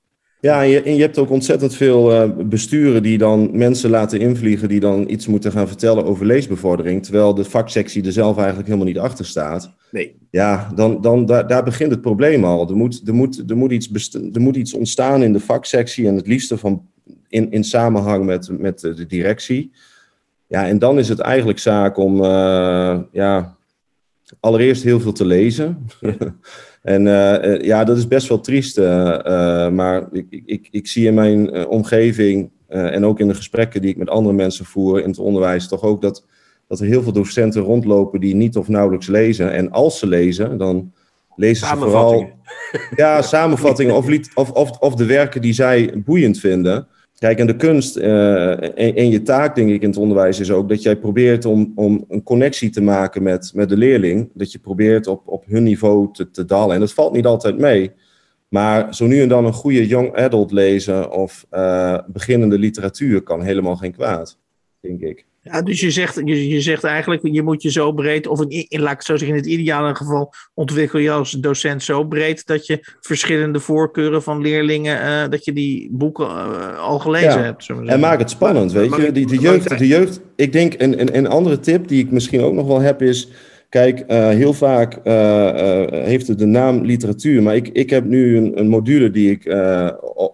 Ja, 0.43 0.63
en 0.63 0.69
je, 0.69 0.83
en 0.83 0.95
je, 0.95 1.01
hebt 1.01 1.19
ook 1.19 1.31
ontzettend 1.31 1.75
veel 1.75 2.13
uh, 2.13 2.31
besturen 2.47 3.03
die 3.03 3.19
dan 3.19 3.57
mensen 3.57 3.91
laten 3.91 4.21
invliegen 4.21 4.69
die 4.69 4.81
dan 4.81 5.09
iets 5.09 5.27
moeten 5.27 5.53
gaan 5.53 5.69
vertellen 5.69 6.05
over 6.05 6.27
leesbevordering, 6.27 7.03
terwijl 7.03 7.35
de 7.35 7.45
vaksectie 7.45 8.05
er 8.05 8.13
zelf 8.13 8.37
eigenlijk 8.37 8.67
helemaal 8.67 8.87
niet 8.87 8.99
achter 8.99 9.25
staat. 9.25 9.73
Nee. 9.91 10.17
Ja, 10.31 10.73
dan, 10.75 11.01
dan 11.01 11.27
daar, 11.27 11.47
daar 11.47 11.65
begint 11.65 11.91
het 11.91 12.01
probleem 12.01 12.45
al. 12.45 12.69
Er 12.69 12.77
moet, 12.77 13.03
er, 13.07 13.15
moet, 13.15 13.51
er, 13.51 13.57
moet 13.57 13.73
iets 13.73 14.15
er 14.33 14.41
moet 14.41 14.57
iets 14.57 14.75
ontstaan 14.75 15.23
in 15.23 15.33
de 15.33 15.41
vaksectie 15.41 16.07
en 16.07 16.17
het 16.17 16.27
liefste 16.27 16.59
van, 16.59 16.89
in, 17.29 17.51
in 17.51 17.65
samenhang 17.65 18.25
met, 18.25 18.59
met 18.59 18.81
de 18.81 19.07
directie. 19.07 19.71
Ja, 20.47 20.67
en 20.67 20.79
dan 20.79 20.99
is 20.99 21.09
het 21.09 21.19
eigenlijk 21.19 21.59
zaak 21.59 21.97
om 21.97 22.23
uh, 22.23 22.99
ja, 23.13 23.57
allereerst 24.41 24.83
heel 24.83 25.01
veel 25.01 25.13
te 25.13 25.25
lezen. 25.25 25.87
Ja. 26.01 26.15
En 26.83 27.07
uh, 27.07 27.61
ja, 27.61 27.85
dat 27.85 27.97
is 27.97 28.09
best 28.09 28.29
wel 28.29 28.41
triest. 28.41 28.79
Uh, 28.79 28.85
maar 29.69 30.09
ik, 30.13 30.43
ik, 30.45 30.69
ik 30.71 30.87
zie 30.87 31.07
in 31.07 31.15
mijn 31.15 31.67
omgeving 31.67 32.51
en 32.69 33.05
ook 33.05 33.21
in 33.21 33.29
de 33.29 33.35
gesprekken 33.35 33.81
die 33.81 33.91
ik 33.91 33.97
met 33.97 34.09
andere 34.09 34.35
mensen 34.35 34.65
voer 34.65 35.03
in 35.03 35.09
het 35.09 35.19
onderwijs, 35.19 35.69
toch 35.69 35.83
ook 35.83 36.03
dat, 36.03 36.27
dat 36.69 36.81
er 36.81 36.87
heel 36.87 37.03
veel 37.03 37.13
docenten 37.13 37.63
rondlopen 37.63 38.21
die 38.21 38.35
niet 38.35 38.57
of 38.57 38.69
nauwelijks 38.69 39.07
lezen. 39.07 39.53
En 39.53 39.71
als 39.71 39.99
ze 39.99 40.07
lezen, 40.07 40.59
dan 40.59 40.93
lezen 41.37 41.67
ze 41.67 41.77
vooral. 41.77 42.31
Ja, 42.97 43.23
samenvattingen 43.23 43.95
of, 43.95 44.07
of, 44.35 44.51
of, 44.51 44.71
of 44.71 44.95
de 44.95 45.07
werken 45.07 45.41
die 45.41 45.53
zij 45.53 45.93
boeiend 46.05 46.39
vinden. 46.39 46.87
Kijk, 47.23 47.39
en 47.39 47.47
de 47.47 47.57
kunst 47.57 47.97
uh, 47.97 48.79
en, 48.99 49.11
je 49.11 49.23
taak, 49.23 49.55
denk 49.55 49.71
ik, 49.71 49.83
in 49.83 49.89
het 49.89 49.99
onderwijs 49.99 50.41
is 50.41 50.51
ook 50.51 50.69
dat 50.69 50.83
jij 50.83 50.97
probeert 50.97 51.45
om, 51.45 51.73
om 51.75 52.05
een 52.09 52.23
connectie 52.23 52.71
te 52.71 52.83
maken 52.83 53.23
met, 53.23 53.53
met 53.55 53.69
de 53.69 53.77
leerling. 53.77 54.31
Dat 54.35 54.53
je 54.53 54.59
probeert 54.59 55.07
op, 55.07 55.29
op 55.29 55.45
hun 55.47 55.63
niveau 55.63 56.13
te, 56.13 56.31
te 56.31 56.45
dalen. 56.45 56.75
En 56.75 56.81
dat 56.81 56.93
valt 56.93 57.13
niet 57.13 57.27
altijd 57.27 57.59
mee. 57.59 57.93
Maar 58.49 58.95
zo 58.95 59.07
nu 59.07 59.23
en 59.23 59.29
dan 59.29 59.45
een 59.45 59.53
goede 59.53 59.87
young 59.87 60.15
adult 60.15 60.53
lezen 60.53 61.11
of 61.11 61.47
uh, 61.51 61.99
beginnende 62.07 62.59
literatuur 62.59 63.23
kan 63.23 63.43
helemaal 63.43 63.77
geen 63.77 63.93
kwaad, 63.93 64.39
denk 64.81 65.01
ik. 65.01 65.27
Ja, 65.45 65.63
dus 65.63 65.81
je 65.81 65.91
zegt, 65.91 66.21
je, 66.25 66.49
je 66.49 66.61
zegt 66.61 66.85
eigenlijk, 66.85 67.21
je 67.23 67.43
moet 67.43 67.63
je 67.63 67.71
zo 67.71 67.93
breed, 67.93 68.27
of 68.27 68.41
in, 68.41 68.67
in, 68.69 68.81
laat 68.81 68.93
ik 68.93 69.03
zo 69.03 69.17
zeggen, 69.17 69.37
in 69.37 69.43
het 69.43 69.53
ideale 69.53 69.95
geval 69.95 70.35
ontwikkel 70.55 70.99
je 70.99 71.11
als 71.11 71.31
docent 71.31 71.83
zo 71.83 72.05
breed 72.05 72.47
dat 72.47 72.67
je 72.67 72.97
verschillende 73.01 73.61
voorkeuren 73.61 74.23
van 74.23 74.41
leerlingen, 74.41 75.01
uh, 75.01 75.29
dat 75.31 75.45
je 75.45 75.53
die 75.53 75.89
boeken 75.93 76.27
uh, 76.27 76.79
al 76.79 76.99
gelezen 76.99 77.29
ja. 77.29 77.43
hebt. 77.43 77.69
En 77.87 78.01
maak 78.01 78.19
het 78.19 78.31
spannend, 78.31 78.73
weet 78.73 78.97
je. 78.97 79.13
Die, 79.13 79.27
de, 79.27 79.39
jeugd, 79.39 79.79
de 79.79 79.87
jeugd, 79.87 80.21
ik 80.37 80.53
denk, 80.53 80.75
een, 80.79 81.01
een, 81.01 81.17
een 81.17 81.27
andere 81.27 81.61
tip 81.61 81.89
die 81.89 82.05
ik 82.05 82.11
misschien 82.11 82.41
ook 82.41 82.55
nog 82.55 82.67
wel 82.67 82.81
heb 82.81 83.03
is, 83.03 83.29
kijk, 83.69 84.05
uh, 84.09 84.29
heel 84.29 84.53
vaak 84.53 84.99
heeft 86.05 86.29
het 86.29 86.39
de 86.39 86.47
naam 86.47 86.85
literatuur, 86.85 87.43
maar 87.43 87.57
ik, 87.57 87.69
ik 87.69 87.91
heb 87.91 88.05
nu 88.05 88.37
een, 88.37 88.59
een 88.59 88.69
module 88.69 89.11
die 89.11 89.31
ik 89.31 89.57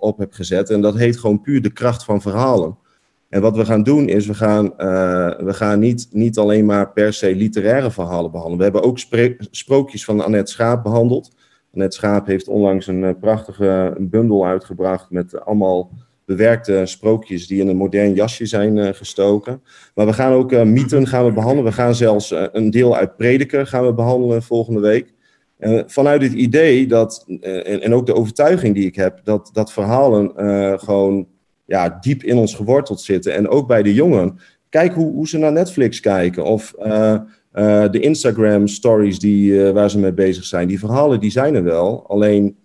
op 0.00 0.18
heb 0.18 0.32
gezet 0.32 0.70
en 0.70 0.80
dat 0.80 0.96
heet 0.96 1.18
gewoon 1.18 1.40
puur 1.40 1.62
de 1.62 1.72
kracht 1.72 2.04
van 2.04 2.22
verhalen. 2.22 2.86
En 3.28 3.40
wat 3.40 3.56
we 3.56 3.64
gaan 3.64 3.82
doen 3.82 4.08
is, 4.08 4.26
we 4.26 4.34
gaan, 4.34 4.64
uh, 4.64 5.38
we 5.38 5.52
gaan 5.52 5.78
niet, 5.78 6.08
niet 6.10 6.38
alleen 6.38 6.66
maar 6.66 6.92
per 6.92 7.12
se 7.12 7.34
literaire 7.34 7.90
verhalen 7.90 8.30
behandelen. 8.30 8.58
We 8.58 8.64
hebben 8.64 8.82
ook 8.82 8.98
sprookjes 9.50 10.04
van 10.04 10.20
Annette 10.20 10.52
Schaap 10.52 10.82
behandeld. 10.82 11.34
Annette 11.74 11.96
Schaap 11.96 12.26
heeft 12.26 12.48
onlangs 12.48 12.86
een 12.86 13.02
uh, 13.02 13.10
prachtige 13.20 13.96
bundel 14.00 14.46
uitgebracht 14.46 15.10
met 15.10 15.40
allemaal 15.40 15.90
bewerkte 16.24 16.82
sprookjes 16.84 17.46
die 17.46 17.60
in 17.60 17.68
een 17.68 17.76
modern 17.76 18.14
jasje 18.14 18.46
zijn 18.46 18.76
uh, 18.76 18.88
gestoken. 18.92 19.62
Maar 19.94 20.06
we 20.06 20.12
gaan 20.12 20.32
ook 20.32 20.50
mythen 20.64 21.06
gaan 21.06 21.24
we 21.24 21.32
behandelen. 21.32 21.64
We 21.64 21.72
gaan 21.72 21.94
zelfs 21.94 22.34
een 22.52 22.70
deel 22.70 22.96
uit 22.96 23.16
Prediker 23.16 23.66
gaan 23.66 23.86
we 23.86 23.94
behandelen 23.94 24.42
volgende 24.42 24.80
week. 24.80 25.14
vanuit 25.86 26.22
het 26.22 26.32
idee 26.32 26.86
dat, 26.86 27.24
en, 27.40 27.80
en, 27.82 27.94
ook 27.94 28.06
de 28.06 28.14
overtuiging 28.14 28.74
die 28.74 28.86
ik 28.86 28.96
heb, 28.96 29.20
dat, 29.24 29.50
dat 29.52 29.72
verhalen 29.72 30.32
gewoon 30.80 31.26
ja, 31.68 31.98
diep 32.00 32.22
in 32.22 32.36
ons 32.36 32.54
geworteld 32.54 33.00
zitten. 33.00 33.34
En 33.34 33.48
ook 33.48 33.66
bij 33.66 33.82
de 33.82 33.94
jongeren. 33.94 34.38
Kijk 34.68 34.94
hoe, 34.94 35.12
hoe 35.12 35.28
ze 35.28 35.38
naar 35.38 35.52
Netflix 35.52 36.00
kijken. 36.00 36.44
Of 36.44 36.74
uh, 36.78 37.14
uh, 37.54 37.90
de 37.90 38.00
Instagram 38.00 38.66
stories 38.66 39.18
die, 39.18 39.50
uh, 39.50 39.70
waar 39.70 39.90
ze 39.90 39.98
mee 39.98 40.12
bezig 40.12 40.44
zijn. 40.44 40.68
Die 40.68 40.78
verhalen 40.78 41.20
die 41.20 41.30
zijn 41.30 41.54
er 41.54 41.64
wel. 41.64 42.04
Alleen 42.06 42.56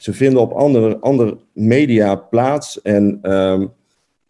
ze 0.00 0.12
vinden 0.12 0.40
op 0.40 0.52
andere, 0.52 0.98
andere 0.98 1.36
media 1.52 2.14
plaats. 2.14 2.82
En 2.82 3.32
um, 3.32 3.72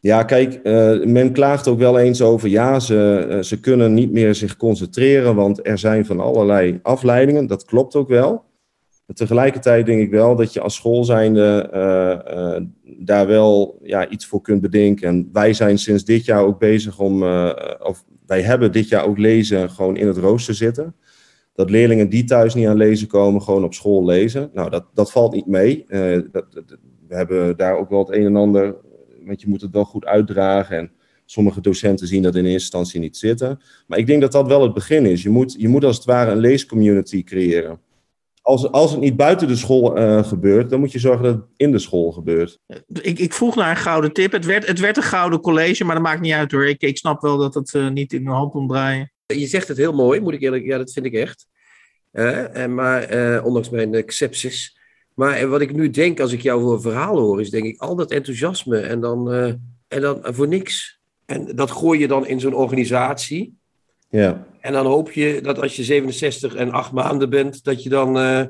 ja, 0.00 0.22
kijk, 0.22 0.60
men 1.04 1.32
klaagt 1.32 1.68
ook 1.68 1.78
wel 1.78 1.98
eens 1.98 2.22
over. 2.22 2.48
Ja, 2.48 2.80
ze, 2.80 3.38
ze 3.42 3.60
kunnen 3.60 3.94
niet 3.94 4.12
meer 4.12 4.34
zich 4.34 4.56
concentreren. 4.56 5.34
Want 5.34 5.66
er 5.66 5.78
zijn 5.78 6.06
van 6.06 6.20
allerlei 6.20 6.78
afleidingen. 6.82 7.46
Dat 7.46 7.64
klopt 7.64 7.94
ook 7.94 8.08
wel. 8.08 8.44
Tegelijkertijd 9.14 9.86
denk 9.86 10.00
ik 10.00 10.10
wel 10.10 10.36
dat 10.36 10.52
je 10.52 10.60
als 10.60 10.74
school 10.74 11.04
zijnde 11.04 11.70
uh, 11.74 12.36
uh, 12.36 12.60
daar 12.82 13.26
wel 13.26 13.78
ja, 13.82 14.08
iets 14.08 14.26
voor 14.26 14.40
kunt 14.40 14.60
bedenken. 14.60 15.08
En 15.08 15.28
wij 15.32 15.52
zijn 15.52 15.78
sinds 15.78 16.04
dit 16.04 16.24
jaar 16.24 16.42
ook 16.42 16.58
bezig 16.58 16.98
om, 16.98 17.22
uh, 17.22 17.52
of 17.78 18.04
wij 18.26 18.42
hebben 18.42 18.72
dit 18.72 18.88
jaar 18.88 19.06
ook 19.06 19.18
lezen 19.18 19.70
gewoon 19.70 19.96
in 19.96 20.06
het 20.06 20.16
rooster 20.16 20.54
zitten. 20.54 20.94
Dat 21.54 21.70
leerlingen 21.70 22.08
die 22.08 22.24
thuis 22.24 22.54
niet 22.54 22.66
aan 22.66 22.76
lezen 22.76 23.08
komen, 23.08 23.42
gewoon 23.42 23.64
op 23.64 23.74
school 23.74 24.04
lezen. 24.04 24.50
Nou, 24.52 24.70
dat, 24.70 24.84
dat 24.94 25.10
valt 25.10 25.34
niet 25.34 25.46
mee. 25.46 25.84
Dat, 26.32 26.46
we 27.08 27.14
hebben 27.14 27.56
daar 27.56 27.76
ook 27.76 27.90
wel 27.90 27.98
het 27.98 28.16
een 28.16 28.24
en 28.24 28.36
ander, 28.36 28.76
want 29.24 29.40
je 29.40 29.48
moet 29.48 29.60
het 29.60 29.72
wel 29.72 29.84
goed 29.84 30.04
uitdragen. 30.04 30.76
En 30.76 30.90
sommige 31.24 31.60
docenten 31.60 32.06
zien 32.06 32.22
dat 32.22 32.34
in 32.34 32.44
eerste 32.44 32.60
instantie 32.60 33.00
niet 33.00 33.16
zitten. 33.16 33.60
Maar 33.86 33.98
ik 33.98 34.06
denk 34.06 34.20
dat 34.20 34.32
dat 34.32 34.46
wel 34.46 34.62
het 34.62 34.74
begin 34.74 35.06
is. 35.06 35.22
Je 35.22 35.30
moet, 35.30 35.54
je 35.58 35.68
moet 35.68 35.84
als 35.84 35.96
het 35.96 36.04
ware 36.04 36.30
een 36.30 36.38
leescommunity 36.38 37.22
creëren 37.22 37.80
als, 38.46 38.70
als 38.70 38.90
het 38.90 39.00
niet 39.00 39.16
buiten 39.16 39.48
de 39.48 39.56
school 39.56 39.98
uh, 39.98 40.24
gebeurt, 40.24 40.70
dan 40.70 40.80
moet 40.80 40.92
je 40.92 40.98
zorgen 40.98 41.22
dat 41.22 41.34
het 41.34 41.44
in 41.56 41.72
de 41.72 41.78
school 41.78 42.12
gebeurt. 42.12 42.58
Ik, 42.86 43.18
ik 43.18 43.32
vroeg 43.32 43.56
naar 43.56 43.70
een 43.70 43.76
gouden 43.76 44.12
tip. 44.12 44.32
Het 44.32 44.44
werd, 44.44 44.66
het 44.66 44.78
werd 44.78 44.96
een 44.96 45.02
gouden 45.02 45.40
college, 45.40 45.84
maar 45.84 45.94
dat 45.94 46.04
maakt 46.04 46.20
niet 46.20 46.32
uit 46.32 46.52
hoor. 46.52 46.66
Ik, 46.66 46.82
ik 46.82 46.96
snap 46.96 47.20
wel 47.20 47.36
dat 47.36 47.54
het 47.54 47.74
uh, 47.74 47.88
niet 47.88 48.12
in 48.12 48.24
de 48.24 48.30
hand 48.30 48.54
omdraaien. 48.54 49.12
Je 49.26 49.46
zegt 49.46 49.68
het 49.68 49.76
heel 49.76 49.92
mooi, 49.92 50.20
moet 50.20 50.32
ik 50.32 50.40
eerlijk 50.40 50.64
Ja, 50.64 50.78
dat 50.78 50.92
vind 50.92 51.06
ik 51.06 51.12
echt. 51.12 51.46
Uh, 52.12 52.56
en 52.56 52.74
maar, 52.74 53.42
ondanks 53.44 53.70
mijn 53.70 54.02
scepsis. 54.06 54.78
Maar 55.14 55.48
wat 55.48 55.60
ik 55.60 55.72
nu 55.72 55.90
denk 55.90 56.20
als 56.20 56.32
ik 56.32 56.40
jouw 56.40 56.80
verhaal 56.80 57.18
hoor, 57.18 57.40
is 57.40 57.50
denk 57.50 57.64
ik 57.64 57.80
al 57.80 57.96
dat 57.96 58.10
enthousiasme 58.10 58.78
en 58.78 59.00
dan, 59.00 59.32
en 59.88 60.00
dan 60.00 60.20
voor 60.22 60.48
niks. 60.48 61.00
En 61.24 61.56
dat 61.56 61.70
gooi 61.70 61.98
je 61.98 62.08
dan 62.08 62.26
in 62.26 62.40
zo'n 62.40 62.54
organisatie. 62.54 63.58
Ja. 64.10 64.46
En 64.60 64.72
dan 64.72 64.86
hoop 64.86 65.10
je 65.12 65.40
dat 65.42 65.60
als 65.60 65.76
je 65.76 65.84
67 65.84 66.54
en 66.54 66.70
8 66.70 66.92
maanden 66.92 67.30
bent, 67.30 67.64
dat 67.64 67.82
je 67.82 67.88
dan, 67.88 68.18
uh, 68.18 68.40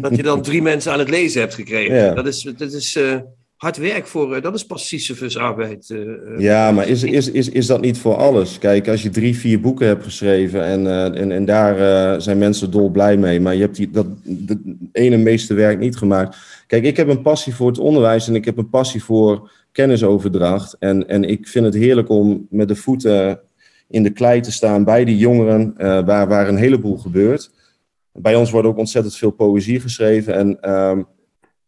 dat 0.00 0.16
je 0.16 0.22
dan 0.22 0.42
drie 0.50 0.62
mensen 0.62 0.92
aan 0.92 0.98
het 0.98 1.08
lezen 1.08 1.40
hebt 1.40 1.54
gekregen. 1.54 1.94
Ja. 1.94 2.14
Dat 2.14 2.26
is, 2.26 2.42
dat 2.56 2.72
is 2.72 2.96
uh, 2.96 3.16
hard 3.56 3.76
werk 3.76 4.06
voor, 4.06 4.36
uh, 4.36 4.42
dat 4.42 4.54
is 4.54 4.66
pas 4.66 4.88
Sisyphus-arbeid. 4.88 5.94
ja, 6.38 6.72
maar 6.72 6.88
is, 6.88 7.02
is, 7.02 7.30
is, 7.30 7.48
is 7.48 7.66
dat 7.66 7.80
niet 7.80 7.98
voor 7.98 8.14
alles? 8.14 8.58
Kijk, 8.58 8.88
als 8.88 9.02
je 9.02 9.10
drie, 9.10 9.36
vier 9.36 9.60
boeken 9.60 9.86
hebt 9.86 10.04
geschreven 10.04 10.64
en, 10.64 10.86
en, 11.14 11.32
en 11.32 11.44
daar 11.44 12.20
zijn 12.20 12.38
mensen 12.38 12.70
dol 12.70 12.90
blij 12.90 13.16
mee, 13.16 13.40
maar 13.40 13.54
je 13.54 13.60
hebt 13.60 13.76
die, 13.76 13.90
dat 13.90 14.06
de 14.22 14.76
ene 14.92 15.16
meeste 15.16 15.54
werk 15.54 15.78
niet 15.78 15.96
gemaakt. 15.96 16.36
Kijk, 16.66 16.84
ik 16.84 16.96
heb 16.96 17.08
een 17.08 17.22
passie 17.22 17.54
voor 17.54 17.68
het 17.68 17.78
onderwijs 17.78 18.28
en 18.28 18.34
ik 18.34 18.44
heb 18.44 18.58
een 18.58 18.70
passie 18.70 19.04
voor 19.04 19.50
kennisoverdracht. 19.72 20.76
En, 20.78 21.08
en 21.08 21.24
ik 21.24 21.48
vind 21.48 21.64
het 21.64 21.74
heerlijk 21.74 22.08
om 22.08 22.46
met 22.50 22.68
de 22.68 22.76
voeten 22.76 23.40
in 23.90 24.02
de 24.02 24.10
klei 24.10 24.40
te 24.40 24.52
staan 24.52 24.84
bij 24.84 25.04
die 25.04 25.16
jongeren, 25.16 25.74
uh, 25.78 26.04
waar, 26.04 26.28
waar 26.28 26.48
een 26.48 26.56
heleboel 26.56 26.96
gebeurt. 26.96 27.50
Bij 28.12 28.34
ons 28.34 28.50
wordt 28.50 28.66
ook 28.66 28.78
ontzettend 28.78 29.16
veel 29.16 29.30
poëzie 29.30 29.80
geschreven. 29.80 30.34
En 30.34 30.74
um, 30.74 31.06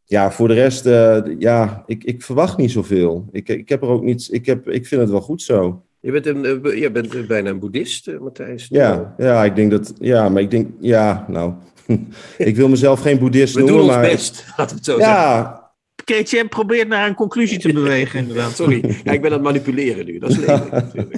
ja, 0.05 0.31
voor 0.31 0.49
de 0.49 0.55
rest, 0.55 0.87
uh, 0.87 1.19
ja, 1.39 1.83
ik, 1.87 2.05
ik 2.05 2.23
verwacht 2.23 2.57
niet 2.57 2.71
zoveel. 2.71 3.29
Ik, 3.33 3.49
ik 3.49 3.69
heb 3.69 3.83
er 3.83 3.89
ook 3.89 4.03
niets, 4.03 4.31
ik, 4.31 4.47
heb, 4.47 4.69
ik 4.69 4.87
vind 4.87 5.01
het 5.01 5.11
wel 5.11 5.21
goed 5.21 5.43
zo. 5.43 5.83
Je 6.01 6.13
bent, 6.13 6.27
een, 6.27 6.45
uh, 6.45 6.79
je 6.81 6.91
bent 6.91 7.27
bijna 7.27 7.51
een 7.51 7.59
boeddhist, 7.59 8.11
Matthijs. 8.21 8.67
Ja, 8.71 9.15
ja, 9.19 9.45
ik 9.45 9.57
denk 9.57 9.71
dat, 9.71 9.95
ja, 9.99 10.29
maar 10.29 10.43
ik 10.43 10.51
denk, 10.51 10.69
ja, 10.81 11.25
nou, 11.29 11.53
ik 12.39 12.57
wil 12.57 12.69
mezelf 12.69 13.01
geen 13.01 13.19
boeddhist 13.19 13.55
We 13.55 13.61
noemen. 13.61 13.77
We 13.77 13.83
doen 13.83 13.91
ons 13.91 14.03
maar, 14.03 14.11
best, 14.11 14.45
we 14.57 14.63
het 14.63 14.85
zo 14.85 14.99
ja, 14.99 15.35
zeggen. 15.35 15.62
KTM 16.05 16.47
probeert 16.47 16.89
naar 16.89 17.09
een 17.09 17.15
conclusie 17.15 17.59
te 17.59 17.73
bewegen, 17.73 18.19
inderdaad. 18.23 18.57
Sorry, 18.57 19.01
ja, 19.05 19.13
ik 19.13 19.21
ben 19.21 19.31
aan 19.31 19.37
het 19.37 19.47
manipuleren 19.47 20.07
nu. 20.07 20.19
Dat 20.19 20.31
is 20.31 20.39
natuurlijk. 20.71 21.17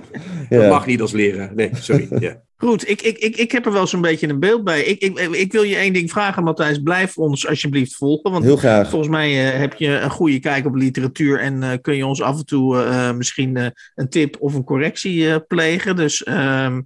Dat 0.49 0.63
ja. 0.63 0.69
mag 0.69 0.87
niet 0.87 1.01
als 1.01 1.13
leraar. 1.13 1.51
Nee, 1.55 1.71
sorry. 1.73 2.09
Ja. 2.19 2.43
Goed, 2.57 2.89
ik, 2.89 3.03
ik, 3.03 3.19
ik, 3.19 3.37
ik 3.37 3.53
heb 3.53 3.67
er 3.67 3.73
wel 3.73 3.87
zo'n 3.87 4.01
beetje 4.01 4.29
een 4.29 4.41
beeld 4.41 4.65
bij. 4.65 4.83
Ik, 4.83 5.01
ik, 5.01 5.19
ik 5.19 5.53
wil 5.53 5.63
je 5.63 5.77
één 5.77 5.93
ding 5.93 6.11
vragen, 6.11 6.45
Matthijs. 6.45 6.79
Blijf 6.79 7.19
ons 7.19 7.49
alsjeblieft 7.49 7.97
volgen. 7.97 8.31
Want 8.31 8.45
Heel 8.45 8.57
graag. 8.57 8.89
volgens 8.91 9.11
mij 9.11 9.53
uh, 9.55 9.59
heb 9.61 9.75
je 9.75 9.89
een 9.89 10.11
goede 10.11 10.39
kijk 10.39 10.67
op 10.67 10.75
literatuur. 10.75 11.41
En 11.41 11.63
uh, 11.63 11.71
kun 11.81 11.97
je 11.97 12.07
ons 12.07 12.23
af 12.23 12.39
en 12.39 12.47
toe 12.47 12.77
uh, 12.77 13.13
misschien 13.13 13.73
een 13.95 14.09
tip 14.09 14.37
of 14.39 14.55
een 14.55 14.65
correctie 14.65 15.41
plegen. 15.41 15.97
Dus, 15.97 16.27
um, 16.27 16.85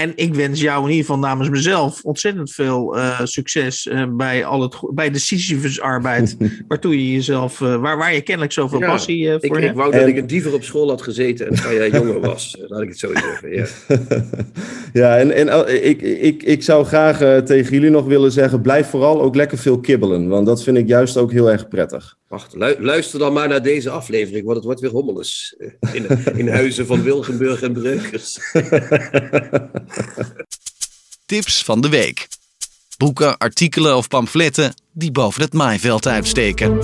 en 0.00 0.12
ik 0.14 0.34
wens 0.34 0.60
jou 0.60 0.82
in 0.82 0.90
ieder 0.90 1.04
geval 1.04 1.18
namens 1.18 1.48
mezelf 1.48 2.02
ontzettend 2.02 2.52
veel 2.52 2.96
succes 3.24 3.88
bij, 4.08 4.44
al 4.44 4.62
het, 4.62 4.76
bij 4.90 5.10
de 5.10 5.18
Sisyphus-arbeid. 5.18 6.36
waartoe 6.68 7.06
je 7.06 7.12
jezelf, 7.12 7.58
waar, 7.58 7.98
waar 7.98 8.14
je 8.14 8.20
kennelijk 8.20 8.52
zoveel 8.52 8.80
ja, 8.80 8.86
passie 8.86 9.26
voor 9.26 9.34
ik, 9.40 9.52
hebt. 9.52 9.64
Ik 9.64 9.74
wou 9.74 9.90
dat 9.90 10.00
en... 10.00 10.08
ik 10.08 10.16
een 10.16 10.26
diever 10.26 10.54
op 10.54 10.62
school 10.62 10.88
had 10.88 11.02
gezeten 11.02 11.46
en 11.46 11.54
dat 11.54 11.62
jij 11.62 11.90
jonger 11.90 12.20
was. 12.20 12.56
Laat 12.68 12.82
ik 12.82 12.88
het 12.88 12.98
zo 12.98 13.10
zeggen. 13.26 13.54
Ja. 13.54 13.66
ja, 15.00 15.18
en, 15.18 15.32
en 15.32 15.46
uh, 15.46 15.84
ik, 15.84 16.02
ik, 16.02 16.42
ik 16.42 16.62
zou 16.62 16.84
graag 16.84 17.22
uh, 17.22 17.36
tegen 17.36 17.72
jullie 17.72 17.90
nog 17.90 18.06
willen 18.06 18.32
zeggen: 18.32 18.60
blijf 18.60 18.86
vooral 18.86 19.22
ook 19.22 19.34
lekker 19.34 19.58
veel 19.58 19.80
kibbelen. 19.80 20.28
Want 20.28 20.46
dat 20.46 20.62
vind 20.62 20.76
ik 20.76 20.88
juist 20.88 21.16
ook 21.16 21.32
heel 21.32 21.50
erg 21.50 21.68
prettig. 21.68 22.18
Wacht, 22.30 22.54
lu 22.54 22.76
luister 22.78 23.18
dan 23.18 23.32
maar 23.32 23.48
naar 23.48 23.62
deze 23.62 23.90
aflevering, 23.90 24.44
want 24.44 24.56
het 24.56 24.64
wordt 24.64 24.80
weer 24.80 24.90
hommeles. 24.90 25.56
In, 25.92 26.06
in 26.34 26.48
huizen 26.48 26.86
van 26.86 27.02
Wilgenburg 27.02 27.62
en 27.62 27.72
Breukers. 27.72 28.36
Tips 31.26 31.64
van 31.64 31.80
de 31.80 31.88
week: 31.88 32.28
boeken, 32.98 33.38
artikelen 33.38 33.96
of 33.96 34.08
pamfletten 34.08 34.74
die 34.92 35.10
boven 35.10 35.42
het 35.42 35.52
maaiveld 35.52 36.06
uitsteken. 36.06 36.78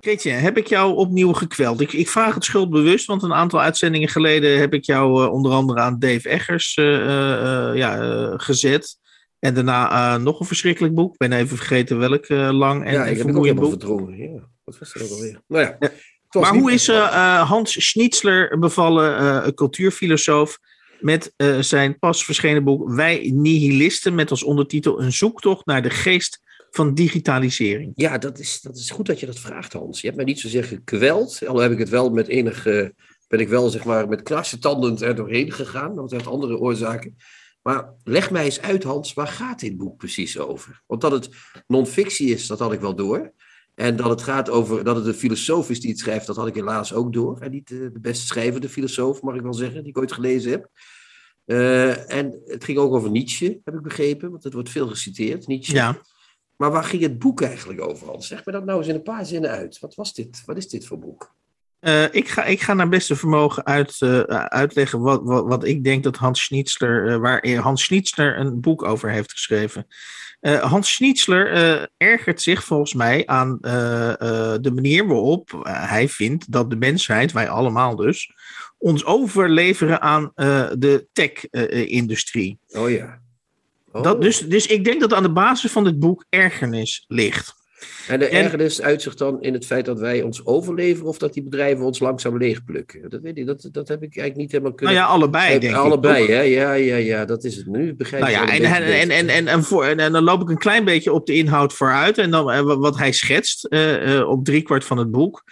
Kretje, 0.00 0.30
heb 0.30 0.58
ik 0.58 0.66
jou 0.66 0.94
opnieuw 0.94 1.32
gekweld? 1.32 1.80
Ik, 1.80 1.92
ik 1.92 2.08
vraag 2.08 2.34
het 2.34 2.44
schuldbewust, 2.44 3.06
want 3.06 3.22
een 3.22 3.34
aantal 3.34 3.60
uitzendingen 3.60 4.08
geleden 4.08 4.58
heb 4.58 4.74
ik 4.74 4.84
jou 4.84 5.24
uh, 5.24 5.32
onder 5.32 5.52
andere 5.52 5.80
aan 5.80 5.98
Dave 5.98 6.28
Eggers 6.28 6.76
uh, 6.76 6.86
uh, 6.86 7.70
ja, 7.74 8.32
gezet. 8.36 8.98
En 9.40 9.54
daarna 9.54 10.18
nog 10.18 10.40
een 10.40 10.46
verschrikkelijk 10.46 10.94
boek. 10.94 11.12
Ik 11.12 11.18
ben 11.18 11.32
even 11.32 11.56
vergeten 11.56 11.98
welk 11.98 12.28
lang 12.28 12.84
en 12.84 12.92
Ja, 12.92 13.04
ik 13.04 13.16
heb 13.16 13.26
het 13.26 13.36
ook 13.36 13.44
helemaal 13.44 13.68
verdrongen. 13.68 14.16
Ja, 14.16 14.48
wat 14.64 14.78
was 14.78 14.94
er 14.94 15.02
ook 15.02 15.10
alweer? 15.10 15.42
Nou 15.46 15.64
ja. 15.64 15.76
ja. 15.78 15.90
Maar 16.40 16.54
hoe 16.54 16.72
is 16.72 16.86
Hans 17.46 17.88
Schnitzler 17.88 18.58
bevallen, 18.58 19.54
cultuurfilosoof, 19.54 20.58
met 21.00 21.34
zijn 21.60 21.98
pas 21.98 22.24
verschenen 22.24 22.64
boek 22.64 22.92
Wij 22.92 23.30
Nihilisten, 23.34 24.14
met 24.14 24.30
als 24.30 24.42
ondertitel 24.42 25.00
Een 25.00 25.12
zoektocht 25.12 25.66
naar 25.66 25.82
de 25.82 25.90
geest 25.90 26.40
van 26.70 26.94
digitalisering? 26.94 27.92
Ja, 27.94 28.18
dat 28.18 28.38
is, 28.38 28.60
dat 28.60 28.76
is 28.76 28.90
goed 28.90 29.06
dat 29.06 29.20
je 29.20 29.26
dat 29.26 29.38
vraagt, 29.38 29.72
Hans. 29.72 30.00
Je 30.00 30.06
hebt 30.06 30.16
mij 30.16 30.26
niet 30.26 30.40
zozeer 30.40 30.64
gekweld, 30.64 31.46
al 31.46 31.58
heb 31.58 31.72
ik 31.72 31.78
het 31.78 31.88
wel 31.88 32.10
met 32.10 32.28
enige, 32.28 32.94
ben 33.28 33.40
ik 33.40 33.48
wel 33.48 33.68
zeg 33.68 33.84
maar 33.84 34.08
met 34.08 34.22
knarsetandend 34.22 35.00
er 35.00 35.14
doorheen 35.14 35.52
gegaan, 35.52 35.94
want 35.94 36.12
uit 36.12 36.26
andere 36.26 36.58
oorzaken. 36.58 37.16
Maar 37.62 37.94
leg 38.04 38.30
mij 38.30 38.44
eens 38.44 38.60
uit, 38.60 38.82
Hans, 38.82 39.14
waar 39.14 39.28
gaat 39.28 39.60
dit 39.60 39.76
boek 39.76 39.96
precies 39.96 40.38
over? 40.38 40.82
Want 40.86 41.00
dat 41.00 41.12
het 41.12 41.28
non-fictie 41.66 42.28
is, 42.28 42.46
dat 42.46 42.58
had 42.58 42.72
ik 42.72 42.80
wel 42.80 42.94
door. 42.94 43.32
En 43.74 43.96
dat 43.96 44.08
het 44.08 44.22
gaat 44.22 44.50
over, 44.50 44.84
dat 44.84 44.96
het 44.96 45.06
een 45.06 45.14
filosoof 45.14 45.70
is 45.70 45.80
die 45.80 45.90
het 45.90 45.98
schrijft, 45.98 46.26
dat 46.26 46.36
had 46.36 46.46
ik 46.46 46.54
helaas 46.54 46.92
ook 46.92 47.12
door. 47.12 47.40
En 47.40 47.50
niet 47.50 47.68
de, 47.68 47.90
de 47.92 48.00
best 48.00 48.26
schrijvende 48.26 48.68
filosoof, 48.68 49.22
mag 49.22 49.34
ik 49.34 49.42
wel 49.42 49.54
zeggen, 49.54 49.80
die 49.80 49.90
ik 49.90 49.98
ooit 49.98 50.12
gelezen 50.12 50.50
heb. 50.50 50.68
Uh, 51.46 52.12
en 52.12 52.40
het 52.44 52.64
ging 52.64 52.78
ook 52.78 52.94
over 52.94 53.10
Nietzsche, 53.10 53.60
heb 53.64 53.74
ik 53.74 53.82
begrepen, 53.82 54.30
want 54.30 54.44
het 54.44 54.52
wordt 54.52 54.70
veel 54.70 54.88
geciteerd, 54.88 55.46
Nietzsche. 55.46 55.74
Ja. 55.74 55.98
Maar 56.56 56.70
waar 56.70 56.84
ging 56.84 57.02
het 57.02 57.18
boek 57.18 57.42
eigenlijk 57.42 57.80
over, 57.80 58.06
Hans? 58.06 58.26
Zeg 58.26 58.44
me 58.44 58.52
dat 58.52 58.64
nou 58.64 58.78
eens 58.78 58.88
in 58.88 58.94
een 58.94 59.02
paar 59.02 59.26
zinnen 59.26 59.50
uit. 59.50 59.78
Wat 59.78 59.94
was 59.94 60.14
dit? 60.14 60.42
Wat 60.44 60.56
is 60.56 60.68
dit 60.68 60.86
voor 60.86 60.98
boek? 60.98 61.34
Uh, 61.80 62.14
ik, 62.14 62.28
ga, 62.28 62.44
ik 62.44 62.60
ga 62.60 62.74
naar 62.74 62.88
beste 62.88 63.16
vermogen 63.16 63.66
uit, 63.66 64.00
uh, 64.00 64.20
uitleggen 64.30 65.00
wat, 65.00 65.20
wat, 65.22 65.44
wat, 65.46 65.64
ik 65.64 65.84
denk 65.84 66.02
dat 66.02 66.16
Hans 66.16 66.44
Schnitzler, 66.44 67.10
uh, 67.10 67.16
waar 67.16 67.48
Hans 67.56 67.84
Schnitzler 67.84 68.38
een 68.38 68.60
boek 68.60 68.82
over 68.82 69.10
heeft 69.10 69.32
geschreven. 69.32 69.86
Hans 70.60 70.92
Schnitzler 70.92 71.48
ergert 71.96 72.42
zich 72.42 72.64
volgens 72.64 72.94
mij 72.94 73.26
aan 73.26 73.58
de 74.60 74.70
manier 74.74 75.06
waarop 75.06 75.60
hij 75.62 76.08
vindt 76.08 76.52
dat 76.52 76.70
de 76.70 76.76
mensheid, 76.76 77.32
wij 77.32 77.48
allemaal 77.48 77.96
dus, 77.96 78.32
ons 78.78 79.04
overleveren 79.04 80.00
aan 80.00 80.32
de 80.78 81.06
tech-industrie. 81.12 82.58
oh 82.68 82.90
ja. 82.90 83.20
Oh. 83.92 84.02
Dat, 84.02 84.22
dus, 84.22 84.38
dus 84.38 84.66
ik 84.66 84.84
denk 84.84 85.00
dat 85.00 85.14
aan 85.14 85.22
de 85.22 85.32
basis 85.32 85.72
van 85.72 85.84
dit 85.84 85.98
boek 85.98 86.26
ergernis 86.28 87.04
ligt. 87.08 87.59
En 88.08 88.18
de 88.18 88.28
ergernis 88.28 88.82
uit 88.82 89.02
zich 89.02 89.14
dan 89.14 89.42
in 89.42 89.52
het 89.52 89.66
feit 89.66 89.84
dat 89.84 89.98
wij 89.98 90.22
ons 90.22 90.46
overleveren 90.46 91.08
of 91.08 91.18
dat 91.18 91.32
die 91.32 91.42
bedrijven 91.42 91.84
ons 91.84 91.98
langzaam 91.98 92.38
leegplukken? 92.38 93.10
Dat 93.10 93.20
weet 93.20 93.38
ik, 93.38 93.46
dat, 93.46 93.68
dat 93.72 93.88
heb 93.88 94.02
ik 94.02 94.16
eigenlijk 94.16 94.36
niet 94.36 94.52
helemaal 94.52 94.74
kunnen... 94.74 94.94
Nou 94.94 95.06
ja, 95.06 95.12
allebei 95.12 95.58
denk 95.58 95.74
allebei, 95.74 96.22
ik. 96.22 96.28
Allebei, 96.28 96.54
hè? 96.54 96.62
Ja, 96.62 96.72
ja, 96.72 96.96
ja, 96.96 97.24
dat 97.24 97.44
is 97.44 97.56
het. 97.56 97.66
Nu 97.66 97.94
begrijp 97.94 98.22
nou 98.22 98.34
ja, 98.34 98.48
en, 98.48 98.62
en, 98.62 98.82
en, 98.82 99.10
en, 99.10 99.28
en, 99.28 99.46
en, 99.46 99.62
voor, 99.62 99.84
en, 99.84 99.98
en, 99.98 100.12
dan 100.12 100.24
loop 100.24 100.42
ik 100.42 100.48
een 100.48 100.58
klein 100.58 100.84
beetje 100.84 101.12
op 101.12 101.26
de 101.26 101.34
inhoud 101.34 101.72
vooruit. 101.72 102.18
En 102.18 102.30
dan 102.30 102.64
wat 102.78 102.98
hij 102.98 103.12
schetst 103.12 103.66
uh, 103.70 104.14
uh, 104.14 104.28
op 104.28 104.44
driekwart 104.44 104.84
van 104.84 104.98
het 104.98 105.10
boek 105.10 105.44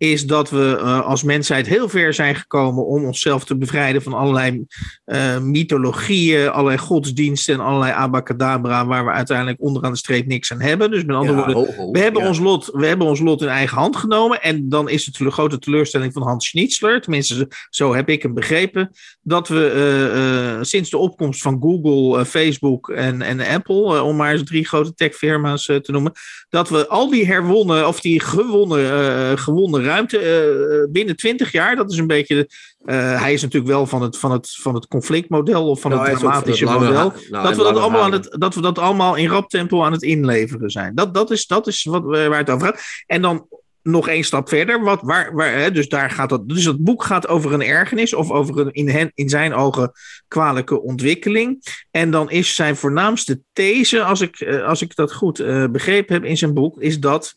is 0.00 0.26
dat 0.26 0.50
we 0.50 0.78
uh, 0.80 1.06
als 1.06 1.22
mensheid 1.22 1.66
heel 1.66 1.88
ver 1.88 2.14
zijn 2.14 2.34
gekomen 2.34 2.86
om 2.86 3.04
onszelf 3.04 3.44
te 3.44 3.56
bevrijden 3.56 4.02
van 4.02 4.12
allerlei 4.12 4.64
uh, 5.06 5.38
mythologieën, 5.38 6.50
allerlei 6.50 6.78
godsdiensten 6.78 7.54
en 7.54 7.60
allerlei 7.60 7.92
abacadabra, 7.92 8.86
waar 8.86 9.04
we 9.04 9.10
uiteindelijk 9.10 9.62
onderaan 9.62 9.92
de 9.92 9.98
streep 9.98 10.26
niks 10.26 10.52
aan 10.52 10.60
hebben. 10.60 10.90
Dus 10.90 11.04
met 11.04 11.16
andere 11.16 11.38
ja, 11.38 11.44
woorden, 11.44 11.74
ho, 11.74 11.82
ho, 11.84 11.90
we, 11.90 11.98
hebben 11.98 12.22
ja. 12.22 12.28
ons 12.28 12.38
lot, 12.38 12.70
we 12.72 12.86
hebben 12.86 13.06
ons 13.06 13.20
lot 13.20 13.42
in 13.42 13.48
eigen 13.48 13.76
hand 13.78 13.96
genomen. 13.96 14.42
En 14.42 14.68
dan 14.68 14.88
is 14.88 15.06
het 15.06 15.16
de 15.16 15.30
grote 15.30 15.58
teleurstelling 15.58 16.12
van 16.12 16.22
Hans 16.22 16.48
Schnitzler, 16.48 17.00
tenminste 17.00 17.48
zo 17.70 17.94
heb 17.94 18.08
ik 18.08 18.22
hem 18.22 18.34
begrepen, 18.34 18.90
dat 19.22 19.48
we 19.48 20.54
uh, 20.56 20.64
sinds 20.64 20.90
de 20.90 20.98
opkomst 20.98 21.42
van 21.42 21.58
Google, 21.60 22.24
Facebook 22.24 22.88
en, 22.88 23.22
en 23.22 23.40
Apple, 23.40 24.02
om 24.02 24.16
maar 24.16 24.32
eens 24.32 24.44
drie 24.44 24.66
grote 24.66 24.94
techfirma's 24.94 25.64
te 25.64 25.82
noemen, 25.86 26.12
dat 26.48 26.68
we 26.68 26.88
al 26.88 27.10
die 27.10 27.26
herwonnen 27.26 27.88
of 27.88 28.00
die 28.00 28.20
gewonnen, 28.20 29.38
gewonnen 29.38 29.88
ruimte 29.90 30.88
binnen 30.92 31.16
twintig 31.16 31.52
jaar, 31.52 31.76
dat 31.76 31.92
is 31.92 31.98
een 31.98 32.06
beetje 32.06 32.48
uh, 32.84 33.20
hij 33.20 33.32
is 33.32 33.42
natuurlijk 33.42 33.72
wel 33.72 33.86
van 33.86 34.02
het, 34.02 34.18
van 34.18 34.32
het, 34.32 34.56
van 34.60 34.74
het 34.74 34.86
conflictmodel 34.86 35.68
of 35.68 35.80
van 35.80 35.90
nou, 35.90 36.08
het 36.08 36.18
dramatische 36.18 36.68
het 36.68 36.78
model. 36.78 36.92
Nou, 37.30 37.44
dat, 37.44 37.56
we 37.56 37.62
dat, 37.62 37.76
allemaal 37.76 38.02
aan 38.02 38.12
het, 38.12 38.36
dat 38.38 38.54
we 38.54 38.60
dat 38.60 38.78
allemaal 38.78 39.14
in 39.14 39.28
rap 39.28 39.48
tempo 39.48 39.84
aan 39.84 39.92
het 39.92 40.02
inleveren 40.02 40.70
zijn. 40.70 40.94
Dat, 40.94 41.14
dat, 41.14 41.30
is, 41.30 41.46
dat 41.46 41.66
is 41.66 41.84
wat, 41.84 42.04
waar 42.04 42.38
het 42.38 42.50
over 42.50 42.66
gaat. 42.66 42.80
En 43.06 43.22
dan 43.22 43.46
nog 43.82 44.08
één 44.08 44.24
stap 44.24 44.48
verder. 44.48 44.82
Wat, 44.82 45.00
waar, 45.02 45.34
waar, 45.34 45.52
hè, 45.52 45.70
dus, 45.70 45.88
daar 45.88 46.10
gaat 46.10 46.28
dat, 46.28 46.48
dus 46.48 46.64
dat 46.64 46.84
boek 46.84 47.04
gaat 47.04 47.28
over 47.28 47.52
een 47.52 47.62
ergernis 47.62 48.14
of 48.14 48.30
over 48.30 48.58
een 48.58 48.72
in, 48.72 48.88
hen, 48.88 49.10
in 49.14 49.28
zijn 49.28 49.54
ogen 49.54 49.92
kwalijke 50.28 50.82
ontwikkeling. 50.82 51.62
En 51.90 52.10
dan 52.10 52.30
is 52.30 52.54
zijn 52.54 52.76
voornaamste 52.76 53.40
these, 53.52 54.02
als 54.02 54.20
ik, 54.20 54.42
als 54.42 54.82
ik 54.82 54.94
dat 54.94 55.12
goed 55.12 55.40
uh, 55.40 55.66
begrepen 55.66 56.14
heb 56.14 56.24
in 56.24 56.36
zijn 56.36 56.54
boek, 56.54 56.80
is 56.80 57.00
dat 57.00 57.36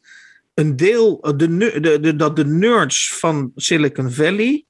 een 0.54 0.76
deel, 0.76 1.22
de, 1.38 1.80
de, 1.80 2.00
de, 2.00 2.16
dat 2.16 2.36
de 2.36 2.46
nerds 2.46 3.14
van 3.14 3.52
Silicon 3.56 4.12
Valley 4.12 4.66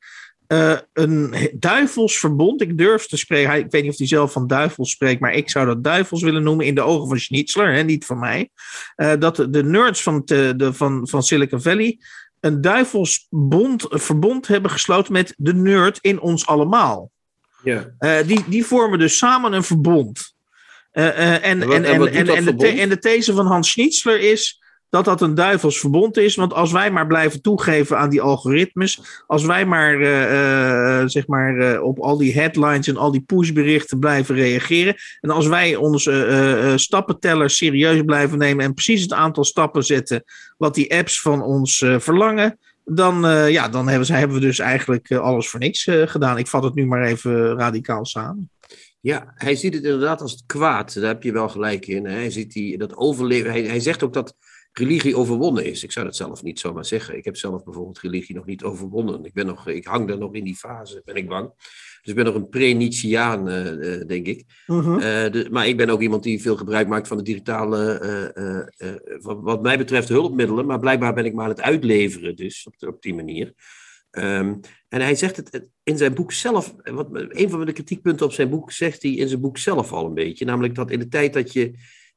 uh, 0.47 0.77
een 0.93 1.36
duivelsverbond. 1.53 2.61
Ik 2.61 2.77
durf 2.77 3.05
te 3.05 3.17
spreken. 3.17 3.53
Ik 3.53 3.71
weet 3.71 3.81
niet 3.81 3.91
of 3.91 3.97
hij 3.97 4.07
zelf 4.07 4.31
van 4.31 4.47
duivels 4.47 4.91
spreekt, 4.91 5.21
maar 5.21 5.34
ik 5.34 5.49
zou 5.49 5.65
dat 5.65 5.84
duivels 5.84 6.21
willen 6.21 6.43
noemen 6.43 6.65
in 6.65 6.75
de 6.75 6.81
ogen 6.81 7.07
van 7.07 7.19
Schnitzler, 7.19 7.73
hè, 7.73 7.84
niet 7.84 8.05
van 8.05 8.19
mij. 8.19 8.49
Uh, 8.95 9.13
dat 9.19 9.36
de 9.49 9.63
nerds 9.63 10.03
van, 10.03 10.23
te, 10.23 10.53
de, 10.57 10.73
van, 10.73 11.07
van 11.07 11.23
Silicon 11.23 11.61
Valley 11.61 11.99
een 12.39 12.61
duivelsbond, 12.61 13.91
een 13.91 13.99
verbond 13.99 14.47
hebben 14.47 14.71
gesloten 14.71 15.13
met 15.13 15.34
de 15.38 15.53
nerd 15.53 15.97
in 16.01 16.19
ons 16.19 16.47
allemaal. 16.47 17.11
Ja. 17.63 17.93
Uh, 17.99 18.17
die, 18.27 18.43
die 18.47 18.65
vormen 18.65 18.99
dus 18.99 19.17
samen 19.17 19.53
een 19.53 19.63
verbond. 19.63 20.36
en, 20.91 21.15
en, 21.15 21.41
en, 21.41 21.61
en, 21.61 21.86
en, 21.86 22.27
en, 22.27 22.57
de, 22.57 22.67
en 22.67 22.89
de 22.89 22.99
these 22.99 23.34
van 23.34 23.45
Hans 23.45 23.71
Schnitzler 23.71 24.19
is 24.19 24.62
dat 24.93 25.05
dat 25.05 25.21
een 25.21 25.35
duivels 25.35 25.79
verbond 25.79 26.17
is. 26.17 26.35
Want 26.35 26.53
als 26.53 26.71
wij 26.71 26.91
maar 26.91 27.07
blijven 27.07 27.41
toegeven 27.41 27.97
aan 27.97 28.09
die 28.09 28.21
algoritmes, 28.21 29.23
als 29.27 29.45
wij 29.45 29.65
maar, 29.65 30.01
uh, 30.01 30.31
uh, 30.31 31.03
zeg 31.05 31.27
maar 31.27 31.57
uh, 31.57 31.83
op 31.83 31.99
al 31.99 32.17
die 32.17 32.33
headlines 32.33 32.87
en 32.87 32.97
al 32.97 33.11
die 33.11 33.21
pushberichten 33.21 33.99
blijven 33.99 34.35
reageren, 34.35 34.95
en 35.21 35.29
als 35.29 35.47
wij 35.47 35.75
onze 35.75 36.73
stappenteller 36.75 37.49
serieus 37.49 38.01
blijven 38.01 38.37
nemen 38.37 38.65
en 38.65 38.73
precies 38.73 39.01
het 39.01 39.13
aantal 39.13 39.43
stappen 39.43 39.83
zetten 39.83 40.23
wat 40.57 40.75
die 40.75 40.95
apps 40.95 41.21
van 41.21 41.41
ons 41.41 41.85
verlangen, 41.97 42.59
dan, 42.85 43.21
ja, 43.49 43.69
dan 43.69 43.87
hebben, 43.87 44.05
ze, 44.05 44.13
hebben 44.13 44.37
we 44.37 44.45
dus 44.45 44.59
eigenlijk 44.59 45.11
alles 45.11 45.49
voor 45.49 45.59
niks 45.59 45.87
gedaan. 46.05 46.37
Ik 46.37 46.47
vat 46.47 46.63
het 46.63 46.73
nu 46.73 46.85
maar 46.85 47.03
even 47.03 47.57
radicaal 47.57 48.05
samen. 48.05 48.49
Ja, 48.99 49.33
hij 49.35 49.55
ziet 49.55 49.73
het 49.73 49.83
inderdaad 49.83 50.21
als 50.21 50.31
het 50.31 50.43
kwaad. 50.45 50.93
Daar 50.93 51.03
heb 51.03 51.23
je 51.23 51.31
wel 51.31 51.49
gelijk 51.49 51.87
in. 51.87 52.05
Hij, 52.05 52.29
ziet 52.29 52.53
die, 52.53 52.77
dat 52.77 52.95
overleven. 52.95 53.51
Hij 53.51 53.79
zegt 53.79 54.03
ook 54.03 54.13
dat 54.13 54.35
religie 54.74 55.15
overwonnen 55.15 55.65
is. 55.65 55.84
Ik 55.84 55.91
zou 55.91 56.05
dat 56.05 56.15
zelf 56.15 56.43
niet 56.43 56.59
zomaar 56.59 56.86
zeggen. 56.86 57.17
Ik 57.17 57.26
heb 57.26 57.38
zelf 57.38 57.63
bijvoorbeeld 57.63 57.99
religie 57.99 58.36
nog 58.36 58.45
niet 58.45 58.63
overwonnen. 58.63 59.26
Ik, 59.26 59.34
ben 59.34 59.45
nog, 59.45 59.67
ik 59.67 59.86
hang 59.86 60.07
daar 60.07 60.17
nog 60.17 60.34
in 60.34 60.43
die 60.43 60.55
fase, 60.55 61.01
ben 61.05 61.15
ik 61.15 61.28
bang. 61.28 61.51
Dus 62.01 62.11
ik 62.11 62.15
ben 62.15 62.26
nog 62.26 62.36
een 62.36 62.49
pre-Nietzscheaan, 62.49 63.49
uh, 63.49 64.07
denk 64.07 64.28
ik. 64.28 64.43
Uh, 64.67 64.95
de, 65.32 65.47
maar 65.51 65.67
ik 65.67 65.78
ben 65.78 65.89
ook 65.89 66.01
iemand 66.01 66.24
die 66.24 66.41
veel 66.41 66.57
gebruik 66.57 66.88
maakt 66.88 67.07
van 67.07 67.17
de 67.17 67.24
digitale, 67.24 68.01
wat, 69.21 69.38
wat, 69.41 69.61
mij 69.61 69.78
betreft, 69.78 70.09
hulpmiddelen. 70.09 70.65
Maar 70.65 70.80
blijkbaar 70.80 71.13
ben 71.13 71.26
ik 71.26 71.34
maar 71.34 71.43
aan 71.43 71.49
het 71.49 71.61
uitleveren, 71.61 72.36
dus 72.36 72.65
op, 72.67 72.80
de, 72.80 72.88
op 72.88 73.01
die 73.01 73.13
manier. 73.13 73.53
Um, 74.11 74.59
en 74.89 75.01
hij 75.01 75.15
zegt 75.15 75.36
het 75.36 75.69
in 75.84 75.97
zijn 75.97 76.13
boek 76.13 76.32
zelf, 76.32 76.76
wat, 76.84 77.07
een 77.11 77.49
van 77.49 77.65
de 77.65 77.74
kritiekpunten 77.74 78.26
op 78.26 78.32
zijn 78.32 78.49
boek 78.49 78.71
zegt 78.71 79.01
hij 79.01 79.11
in 79.11 79.28
zijn 79.28 79.41
boek 79.41 79.57
zelf 79.57 79.91
al 79.91 80.05
een 80.05 80.13
beetje. 80.13 80.45
Namelijk 80.45 80.76
dat 80.76 80.91
in 80.91 80.99
de 80.99 81.07
tijd 81.07 81.34
dat 81.34 81.53
je 81.53 81.74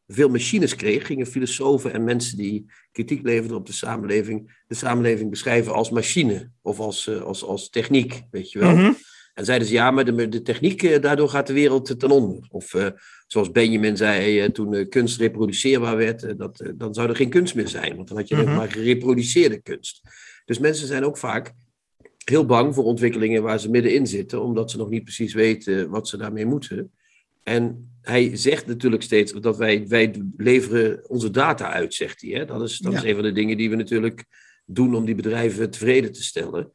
veel 0.06 0.28
machines 0.28 0.76
kreeg, 0.76 1.06
gingen 1.06 1.26
filosofen 1.26 1.92
en 1.92 2.04
mensen 2.04 2.36
die 2.36 2.66
kritiek 2.92 3.22
leverden 3.22 3.56
op 3.56 3.66
de 3.66 3.72
samenleving, 3.72 4.62
de 4.66 4.74
samenleving 4.74 5.30
beschrijven 5.30 5.72
als 5.72 5.90
machine 5.90 6.50
of 6.62 6.78
als, 6.78 7.06
uh, 7.06 7.22
als, 7.22 7.44
als 7.44 7.70
techniek, 7.70 8.22
weet 8.30 8.52
je 8.52 8.58
wel. 8.58 8.70
Mm 8.70 8.78
-hmm. 8.78 8.96
En 9.34 9.44
zeiden 9.44 9.68
ze, 9.68 9.74
ja, 9.74 9.90
maar 9.90 10.04
de, 10.04 10.28
de 10.28 10.42
techniek, 10.42 10.82
uh, 10.82 11.00
daardoor 11.00 11.28
gaat 11.28 11.46
de 11.46 11.52
wereld 11.52 11.98
ten 11.98 12.10
onder. 12.10 12.46
Of 12.50 12.74
uh, 12.74 12.86
zoals 13.26 13.50
Benjamin 13.50 13.96
zei, 13.96 14.52
toen 14.52 14.88
kunst 14.88 15.18
reproduceerbaar 15.18 15.96
werd, 15.96 16.38
dat, 16.38 16.70
dan 16.74 16.94
zou 16.94 17.08
er 17.08 17.16
geen 17.16 17.30
kunst 17.30 17.54
meer 17.54 17.68
zijn, 17.68 17.96
want 17.96 18.08
dan 18.08 18.16
had 18.16 18.28
je 18.28 18.34
mm 18.34 18.44
-hmm. 18.44 18.54
maar 18.54 18.70
gereproduceerde 18.70 19.62
kunst. 19.62 20.00
Dus 20.44 20.58
mensen 20.58 20.86
zijn 20.86 21.04
ook 21.04 21.18
vaak 21.18 21.52
heel 22.24 22.46
bang 22.46 22.74
voor 22.74 22.84
ontwikkelingen 22.84 23.42
waar 23.42 23.60
ze 23.60 23.70
middenin 23.70 24.06
zitten, 24.06 24.42
omdat 24.42 24.70
ze 24.70 24.76
nog 24.76 24.88
niet 24.88 25.02
precies 25.02 25.34
weten 25.34 25.90
wat 25.90 26.08
ze 26.08 26.16
daarmee 26.16 26.46
moeten. 26.46 26.92
En 27.48 27.90
hij 28.02 28.36
zegt 28.36 28.66
natuurlijk 28.66 29.02
steeds 29.02 29.32
dat 29.32 29.56
wij, 29.56 29.88
wij 29.88 30.22
leveren 30.36 31.08
onze 31.08 31.30
data 31.30 31.72
uit, 31.72 31.94
zegt 31.94 32.20
hij. 32.20 32.30
Hè? 32.30 32.44
Dat, 32.44 32.62
is, 32.62 32.78
dat 32.78 32.92
is 32.92 33.02
een 33.02 33.14
van 33.14 33.22
de 33.22 33.32
dingen 33.32 33.56
die 33.56 33.70
we 33.70 33.76
natuurlijk 33.76 34.24
doen 34.64 34.94
om 34.94 35.04
die 35.04 35.14
bedrijven 35.14 35.70
tevreden 35.70 36.12
te 36.12 36.22
stellen. 36.22 36.72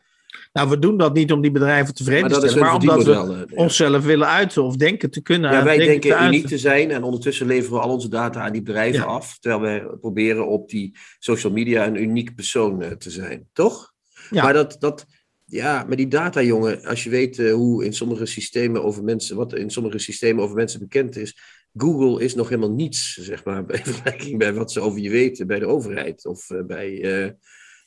Nou, 0.53 0.69
we 0.69 0.79
doen 0.79 0.97
dat 0.97 1.13
niet 1.13 1.31
om 1.31 1.41
die 1.41 1.51
bedrijven 1.51 1.93
tevreden 1.93 2.29
te 2.29 2.35
stellen, 2.35 2.59
maar 2.59 2.73
omdat 2.73 3.03
we 3.03 3.11
ja. 3.11 3.45
onszelf 3.55 4.05
willen 4.05 4.27
uiten 4.27 4.63
of 4.63 4.75
denken 4.75 5.11
te 5.11 5.21
kunnen. 5.21 5.51
Ja, 5.51 5.63
wij 5.63 5.77
denken, 5.77 6.09
denken 6.09 6.27
uniek 6.27 6.47
te 6.47 6.57
zijn 6.57 6.91
en 6.91 7.03
ondertussen 7.03 7.47
leveren 7.47 7.77
we 7.77 7.83
al 7.83 7.93
onze 7.93 8.09
data 8.09 8.41
aan 8.41 8.51
die 8.51 8.61
bedrijven 8.61 8.99
ja. 8.99 9.05
af, 9.05 9.39
terwijl 9.39 9.61
wij 9.61 9.97
proberen 9.99 10.47
op 10.47 10.69
die 10.69 10.97
social 11.19 11.51
media 11.51 11.87
een 11.87 12.01
uniek 12.01 12.35
persoon 12.35 12.81
uh, 12.81 12.91
te 12.91 13.09
zijn, 13.09 13.49
toch? 13.53 13.93
Ja. 14.29 14.43
Maar 14.43 14.53
dat, 14.53 14.75
dat, 14.79 15.05
ja, 15.51 15.83
maar 15.87 15.95
die 15.95 16.07
data, 16.07 16.41
jongen, 16.41 16.83
als 16.83 17.03
je 17.03 17.09
weet 17.09 17.37
uh, 17.37 17.53
hoe 17.53 17.85
in 17.85 17.93
sommige 17.93 18.25
systemen 18.25 18.83
over 18.83 19.03
mensen, 19.03 19.35
wat 19.35 19.53
in 19.53 19.69
sommige 19.69 19.97
systemen 19.97 20.43
over 20.43 20.55
mensen 20.55 20.79
bekend 20.79 21.15
is. 21.15 21.39
Google 21.73 22.23
is 22.23 22.35
nog 22.35 22.49
helemaal 22.49 22.71
niets, 22.71 23.13
zeg 23.13 23.43
maar, 23.43 23.65
bij 23.71 23.77
vergelijking 23.77 24.37
bij 24.37 24.53
wat 24.53 24.71
ze 24.71 24.79
over 24.79 24.99
je 24.99 25.09
weten 25.09 25.47
bij 25.47 25.59
de 25.59 25.65
overheid 25.65 26.25
of 26.25 26.49
uh, 26.49 26.63
bij, 26.63 26.91
uh, 27.23 27.29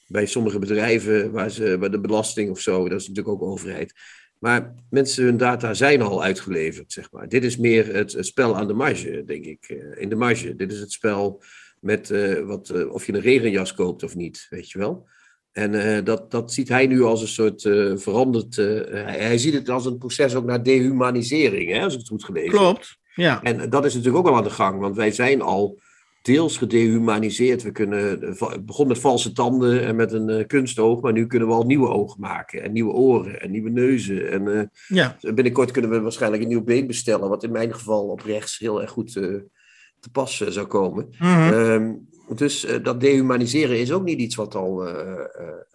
bij 0.07 0.27
sommige 0.27 0.59
bedrijven 0.59 1.33
waar, 1.33 1.51
ze, 1.51 1.77
bij 1.81 1.89
de 1.89 2.01
belasting 2.01 2.51
of 2.51 2.61
zo. 2.61 2.89
Dat 2.89 3.01
is 3.01 3.09
natuurlijk 3.09 3.35
ook 3.35 3.51
overheid. 3.51 3.93
Maar 4.39 4.75
mensen, 4.91 5.25
hun 5.25 5.37
data 5.37 5.75
zijn 5.75 6.03
al 6.03 6.23
uitgeleverd, 6.23 6.93
zeg 6.93 7.11
maar. 7.11 7.29
Dit 7.29 7.45
is 7.45 7.57
meer 7.57 7.95
het, 7.95 8.13
het 8.13 8.27
spel 8.27 8.57
aan 8.57 8.67
de 8.67 8.75
marge, 8.75 9.23
denk 9.27 9.45
ik. 9.45 9.69
in 9.95 10.09
de 10.09 10.17
marge. 10.17 10.57
Dit 10.57 10.73
is 10.73 10.81
het 10.81 10.93
spel 10.93 11.43
met 11.81 12.09
wat, 12.45 12.89
of 12.89 13.07
je 13.07 13.13
een 13.13 13.21
regenjas 13.21 13.75
koopt 13.75 14.03
of 14.03 14.15
niet, 14.15 14.47
weet 14.51 14.71
je 14.71 14.79
wel. 14.79 15.07
En 15.55 15.73
uh, 15.73 16.05
dat, 16.05 16.31
dat 16.31 16.53
ziet 16.53 16.69
hij 16.69 16.87
nu 16.87 17.03
als 17.03 17.21
een 17.21 17.29
soort 17.29 17.65
uh, 17.65 17.97
veranderd. 17.97 18.57
Uh, 18.57 18.67
hij, 18.91 19.19
hij, 19.19 19.39
ziet 19.39 19.55
het 19.55 19.69
als 19.69 19.87
een 19.87 19.99
proces 19.99 20.35
ook 20.35 20.45
naar 20.45 20.63
dehumanisering, 20.63 21.71
hè, 21.71 21.83
als 21.83 21.93
ik 21.93 21.99
het 21.99 22.09
goed 22.09 22.25
gelezen 22.25 22.51
heb. 22.51 22.61
Klopt. 22.61 22.99
Ja. 23.15 23.43
En 23.43 23.71
dat 23.71 23.85
is 23.85 23.95
natuurlijk 23.95 24.27
ook 24.27 24.33
al 24.33 24.37
aan 24.37 24.45
de 24.45 24.51
gang, 24.51 24.81
want 24.81 24.97
wij 24.97 25.11
zijn 25.11 25.43
al 25.43 25.79
deels 26.23 26.57
gedehumaniseerd. 26.57 27.63
We 27.63 27.73
kunnen, 27.73 28.09
het 28.09 28.67
begon 28.67 28.87
met 28.87 28.99
valse 28.99 29.33
tanden 29.33 29.85
en 29.85 29.97
met 29.97 30.13
een 30.13 30.47
kunstoog, 30.47 31.01
maar 31.01 31.13
nu 31.13 31.27
kunnen 31.27 31.49
we 31.49 31.55
al 31.55 31.67
nieuwe 31.67 31.89
ogen 31.89 32.21
maken. 32.21 32.63
En 32.63 32.73
nieuwe 32.73 32.93
oren 32.93 33.41
en 33.41 33.51
nieuwe 33.51 33.71
neuzen. 33.71 34.31
En 34.31 34.71
ja. 34.89 35.17
binnenkort 35.21 35.71
kunnen 35.71 35.91
we 35.91 36.01
waarschijnlijk 36.01 36.43
een 36.43 36.49
nieuw 36.49 36.65
been 36.65 36.87
bestellen, 36.87 37.29
wat 37.29 37.45
in 37.45 37.53
mijn 37.53 37.75
geval 37.75 38.07
op 38.07 38.21
rechts 38.21 38.59
heel 38.59 38.83
erg 38.83 38.91
goed 38.91 39.13
te 39.13 40.11
pas 40.13 40.37
zou 40.37 40.67
komen. 40.67 41.07
Mm 41.19 41.29
-hmm. 41.29 41.53
um, 41.53 42.09
dus 42.29 42.65
uh, 42.65 42.83
dat 42.83 43.01
dehumaniseren 43.01 43.79
is 43.79 43.93
ook 43.93 44.05
niet 44.05 44.19
iets 44.19 44.35
wat 44.35 44.55
al. 44.55 44.89
Uh, 44.89 45.25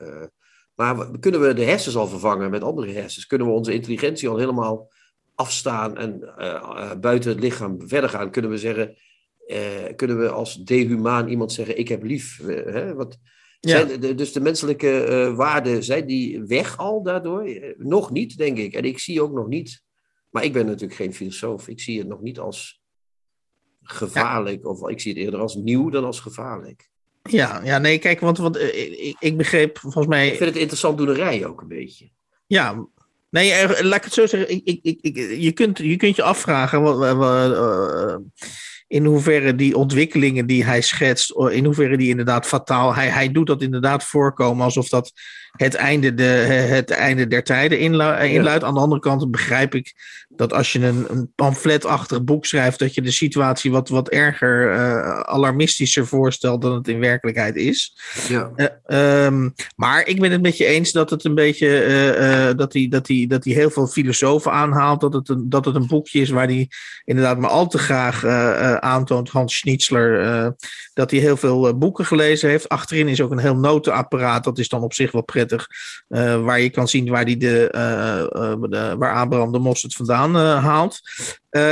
uh, 0.02 0.24
maar 0.76 1.20
kunnen 1.20 1.42
we 1.42 1.54
de 1.54 1.64
hersens 1.64 1.96
al 1.96 2.08
vervangen 2.08 2.50
met 2.50 2.64
andere 2.64 2.92
hersens? 2.92 3.26
Kunnen 3.26 3.48
we 3.48 3.54
onze 3.54 3.74
intelligentie 3.74 4.30
al 4.30 4.38
helemaal 4.38 4.92
afstaan 5.36 5.98
en 5.98 6.34
buiten 7.02 7.30
het 7.32 7.40
lichaam 7.40 7.88
verder 7.88 8.10
gaan? 8.10 8.32
Kunnen 8.32 8.52
we 8.52 8.58
zeggen. 8.58 8.96
kunnen 9.96 10.20
we 10.20 10.30
als 10.30 10.56
dehumaan 10.56 11.28
iemand 11.28 11.52
zeggen: 11.52 11.78
Ik 11.78 11.88
heb 11.88 12.04
lief? 12.04 12.42
Hè? 12.46 12.94
Wat, 12.94 13.18
ja. 13.60 13.70
zijn 13.70 14.00
de, 14.00 14.16
dus 14.16 14.32
de 14.32 14.42
menselijke 14.42 15.34
waarden, 15.36 15.84
zijn 15.84 16.06
die 16.06 16.44
weg 16.44 16.78
al 16.78 17.04
daardoor? 17.04 17.74
nog 17.78 18.12
niet, 18.12 18.38
denk 18.38 18.58
ik. 18.58 18.74
En 18.74 18.84
ik 18.84 19.00
zie 19.00 19.22
ook 19.22 19.34
nog 19.34 19.48
niet. 19.48 19.84
Maar 20.30 20.44
ik 20.44 20.54
ben 20.54 20.66
natuurlijk 20.66 20.94
geen 20.94 21.14
filosoof. 21.14 21.68
Ik 21.68 21.80
zie 21.80 22.00
het 22.00 22.08
nog 22.08 22.22
niet 22.22 22.40
als 22.40 22.79
gevaarlijk. 23.92 24.64
Ja. 24.64 24.70
Of 24.70 24.90
ik 24.90 25.00
zie 25.00 25.14
het 25.14 25.22
eerder 25.22 25.40
als 25.40 25.56
nieuw 25.56 25.90
dan 25.90 26.06
als 26.06 26.20
gevaarlijk. 26.20 26.90
Ja, 27.24 27.62
ja 27.64 27.78
nee, 27.78 27.98
kijk, 27.98 28.20
want, 28.20 28.38
want 28.38 28.58
uh, 28.58 29.08
ik, 29.08 29.16
ik, 29.20 29.38
begreep 29.38 29.80
volgens 29.80 30.08
mij. 30.08 30.28
Ik 30.28 30.38
vind 30.38 30.50
het 30.50 30.60
interessant 30.60 30.98
doenerij 30.98 31.46
ook 31.46 31.62
een 31.62 31.68
beetje. 31.68 32.10
Ja, 32.48 32.88
nee, 33.30 33.52
uh, 33.52 33.80
laat 33.82 33.98
ik 33.98 34.04
het 34.04 34.14
zo 34.14 34.26
zeggen. 34.26 34.50
Ik, 34.50 34.80
ik, 34.82 35.00
ik, 35.02 35.16
je, 35.40 35.52
kunt, 35.52 35.78
je 35.78 35.96
kunt 35.96 36.16
je 36.16 36.24
afvragen. 36.24 36.82
Uh, 36.82 38.16
in 38.88 39.06
hoeverre 39.06 39.56
die 39.56 39.76
ontwikkelingen 39.76 40.46
die 40.46 40.66
hij 40.66 40.82
schetst, 40.82 41.32
in 41.32 41.66
hoeverre 41.66 41.98
die 41.98 42.10
inderdaad 42.10 42.46
fataal. 42.46 42.96
Hij, 42.96 43.08
hij 43.08 43.32
doet 43.32 43.48
dat 43.48 43.62
inderdaad 43.62 44.04
voorkomen 44.04 44.64
alsof 44.64 44.90
dat 44.90 45.12
het 45.52 45.76
einde, 45.76 46.14
de, 46.14 46.24
het 46.24 46.90
einde 46.90 47.28
der 47.28 47.44
tijden 47.44 47.80
inluidt. 47.80 48.64
Aan 48.64 48.74
de 48.74 48.80
andere 48.80 49.02
kant 49.02 49.32
begrijp 49.32 49.76
ik 49.76 49.94
dat 50.40 50.54
als 50.54 50.72
je 50.72 50.86
een, 50.86 51.06
een 51.10 51.32
pamfletachtig 51.36 52.24
boek 52.24 52.46
schrijft, 52.46 52.80
dat 52.80 52.94
je 52.94 53.02
de 53.02 53.12
situatie 53.12 53.72
wat, 53.72 53.90
wat 53.90 54.10
erger, 54.10 54.74
uh, 54.74 55.20
alarmistischer 55.20 56.08
voorstelt 56.08 56.62
dan 56.62 56.74
het 56.74 56.88
in 56.88 57.00
werkelijkheid 57.00 57.56
is. 57.56 57.98
Ja. 58.28 58.52
Uh, 58.88 59.26
um, 59.26 59.54
maar 59.76 60.08
ik 60.08 60.20
ben 60.20 60.32
het 60.32 60.42
met 60.42 60.58
je 60.58 60.66
eens 60.66 60.92
dat 60.92 61.10
het 61.10 61.24
een 61.24 61.36
beetje, 61.36 61.86
uh, 62.20 62.58
dat 62.58 62.74
hij 62.74 62.88
dat 62.90 63.06
die, 63.06 63.28
dat 63.28 63.44
die 63.44 63.54
heel 63.54 63.70
veel 63.70 63.88
filosofen 63.88 64.52
aanhaalt, 64.52 65.02
dat 65.02 65.14
het, 65.14 65.30
een, 65.30 65.50
dat 65.50 65.66
het 65.66 65.76
een 65.76 65.88
boekje 65.88 66.22
is 66.22 66.30
waar 66.30 66.48
hij 66.48 66.70
inderdaad 67.04 67.38
maar 67.38 67.50
al 67.50 67.68
te 67.68 67.78
graag 67.78 68.26
aantoont, 68.80 69.30
Hans 69.30 69.58
Schnitzler, 69.58 70.56
dat 70.94 71.12
hij 71.12 71.20
heel 71.20 71.38
veel 71.38 71.78
boeken 71.78 72.06
gelezen 72.06 72.50
heeft. 72.50 72.70
Achterin 72.70 73.08
is 73.08 73.22
ook 73.22 73.32
een 73.32 73.40
heel 73.40 73.58
notenapparaat, 73.58 74.44
dat 74.44 74.58
is 74.58 74.70
dan 74.70 74.82
op 74.82 74.94
zich 74.94 75.12
wel 75.12 75.24
prettig, 75.24 75.39
waar 76.44 76.60
je 76.60 76.70
kan 76.70 76.88
zien 76.88 77.10
waar, 77.10 77.26
die 77.26 77.38
de, 77.38 77.68
de, 78.70 78.96
waar 78.98 79.16
Abraham 79.16 79.52
de 79.52 79.60
Mos 79.60 79.82
het 79.82 79.94
vandaan 79.94 80.36
haalt. 80.36 81.00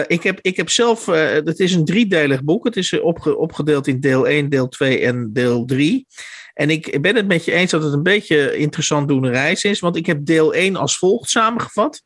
Ik, 0.07 0.24
heb, 0.24 0.39
ik 0.41 0.57
heb 0.57 0.70
zelf, 0.70 1.05
het 1.05 1.59
is 1.59 1.74
een 1.74 1.86
driedelig 1.86 2.43
boek. 2.43 2.65
Het 2.65 2.78
is 2.78 2.99
opge 2.99 3.38
opgedeeld 3.38 3.88
in 3.88 3.99
deel 3.99 4.28
1, 4.28 4.49
deel 4.49 4.68
2 4.68 4.99
en 4.99 5.34
deel 5.34 5.65
3. 5.65 6.07
En 6.53 6.70
ik 6.70 7.01
ben 7.01 7.15
het 7.15 7.28
met 7.28 7.45
je 7.45 7.51
eens 7.51 7.72
dat 7.72 7.84
het 7.84 7.93
een 7.93 8.03
beetje 8.03 8.57
interessant 8.57 9.07
doen 9.07 9.28
reis 9.28 9.63
is. 9.63 9.80
Want 9.80 9.95
ik 9.95 10.05
heb 10.05 10.26
deel 10.26 10.53
1 10.53 10.76
als 10.76 10.97
volgt 10.97 11.30
samengevat. 11.30 12.03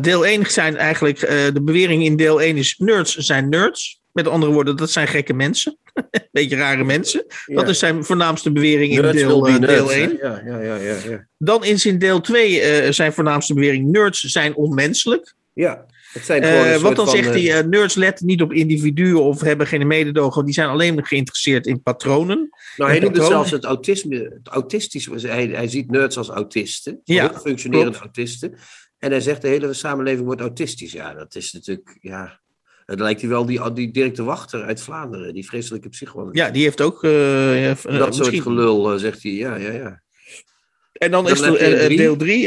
deel 0.00 0.26
1 0.26 0.50
zijn 0.50 0.76
eigenlijk, 0.76 1.20
de 1.20 1.62
bewering 1.62 2.04
in 2.04 2.16
deel 2.16 2.40
1 2.40 2.56
is 2.56 2.74
nerds 2.78 3.16
zijn 3.16 3.48
nerds. 3.48 4.00
Met 4.12 4.28
andere 4.28 4.52
woorden, 4.52 4.76
dat 4.76 4.90
zijn 4.90 5.08
gekke 5.08 5.32
mensen. 5.32 5.78
Beetje 6.32 6.56
rare 6.56 6.84
mensen. 6.84 7.24
Ja. 7.46 7.54
Dat 7.54 7.68
is 7.68 7.78
zijn 7.78 8.04
voornaamste 8.04 8.52
bewering 8.52 8.92
in 8.92 9.12
deel, 9.12 9.48
uh, 9.48 9.60
deel 9.60 9.92
1. 9.92 10.18
Ja, 10.20 10.42
ja, 10.44 10.60
ja, 10.60 10.74
ja, 10.74 10.96
ja. 11.08 11.26
Dan 11.38 11.64
is 11.64 11.86
in 11.86 11.98
deel 11.98 12.20
2 12.20 12.84
uh, 12.84 12.92
zijn 12.92 13.12
voornaamste 13.12 13.54
bewering 13.54 13.90
nerds 13.90 14.20
zijn 14.20 14.54
onmenselijk. 14.54 15.34
Ja, 15.52 15.86
het 16.12 16.24
zijn 16.24 16.44
gewoon 16.44 16.66
uh, 16.66 16.76
Want 16.76 16.96
dan 16.96 17.06
van, 17.06 17.16
zegt 17.16 17.34
hij, 17.34 17.62
nerds 17.62 17.94
letten 17.94 18.26
niet 18.26 18.42
op 18.42 18.52
individuen 18.52 19.22
of 19.22 19.40
hebben 19.40 19.66
geen 19.66 19.86
mededogen. 19.86 20.44
Die 20.44 20.54
zijn 20.54 20.68
alleen 20.68 21.06
geïnteresseerd 21.06 21.66
in 21.66 21.82
patronen. 21.82 22.48
Nou, 22.76 22.90
hij 22.90 23.00
noemt 23.00 23.16
het 23.16 23.26
zelfs 23.26 23.50
het 23.50 23.64
autisme. 23.64 24.16
Het 24.16 24.48
autistisch, 24.48 25.08
hij, 25.22 25.46
hij 25.46 25.68
ziet 25.68 25.90
nerds 25.90 26.16
als 26.16 26.28
autisten. 26.28 27.00
Ja, 27.04 27.40
functionerende 27.40 27.98
autisten. 27.98 28.54
En 28.98 29.10
hij 29.10 29.20
zegt 29.20 29.42
de 29.42 29.48
hele 29.48 29.72
samenleving 29.72 30.24
wordt 30.24 30.40
autistisch. 30.40 30.92
Ja, 30.92 31.14
dat 31.14 31.34
is 31.34 31.52
natuurlijk... 31.52 31.96
Ja, 32.00 32.40
dan 32.84 33.02
lijkt 33.02 33.20
hij 33.20 33.30
wel 33.30 33.46
die, 33.46 33.72
die 33.72 33.90
Dirk 33.90 34.14
de 34.14 34.22
Wachter 34.22 34.62
uit 34.62 34.82
Vlaanderen, 34.82 35.34
die 35.34 35.46
vreselijke 35.46 35.88
psycholoog. 35.88 36.34
Ja, 36.34 36.50
die 36.50 36.62
heeft 36.62 36.80
ook. 36.80 37.04
Uh, 37.04 37.12
dat 37.66 37.86
uh, 37.86 38.00
soort 38.00 38.16
misschien... 38.16 38.42
gelul, 38.42 38.92
uh, 38.92 38.98
zegt 38.98 39.22
hij. 39.22 39.32
Ja, 39.32 39.56
ja, 39.56 39.70
ja. 39.70 40.00
En 40.92 41.10
dan, 41.10 41.24
dan 41.24 41.32
is 41.32 41.40
er, 41.40 41.88
deel 41.88 42.16
3, 42.16 42.42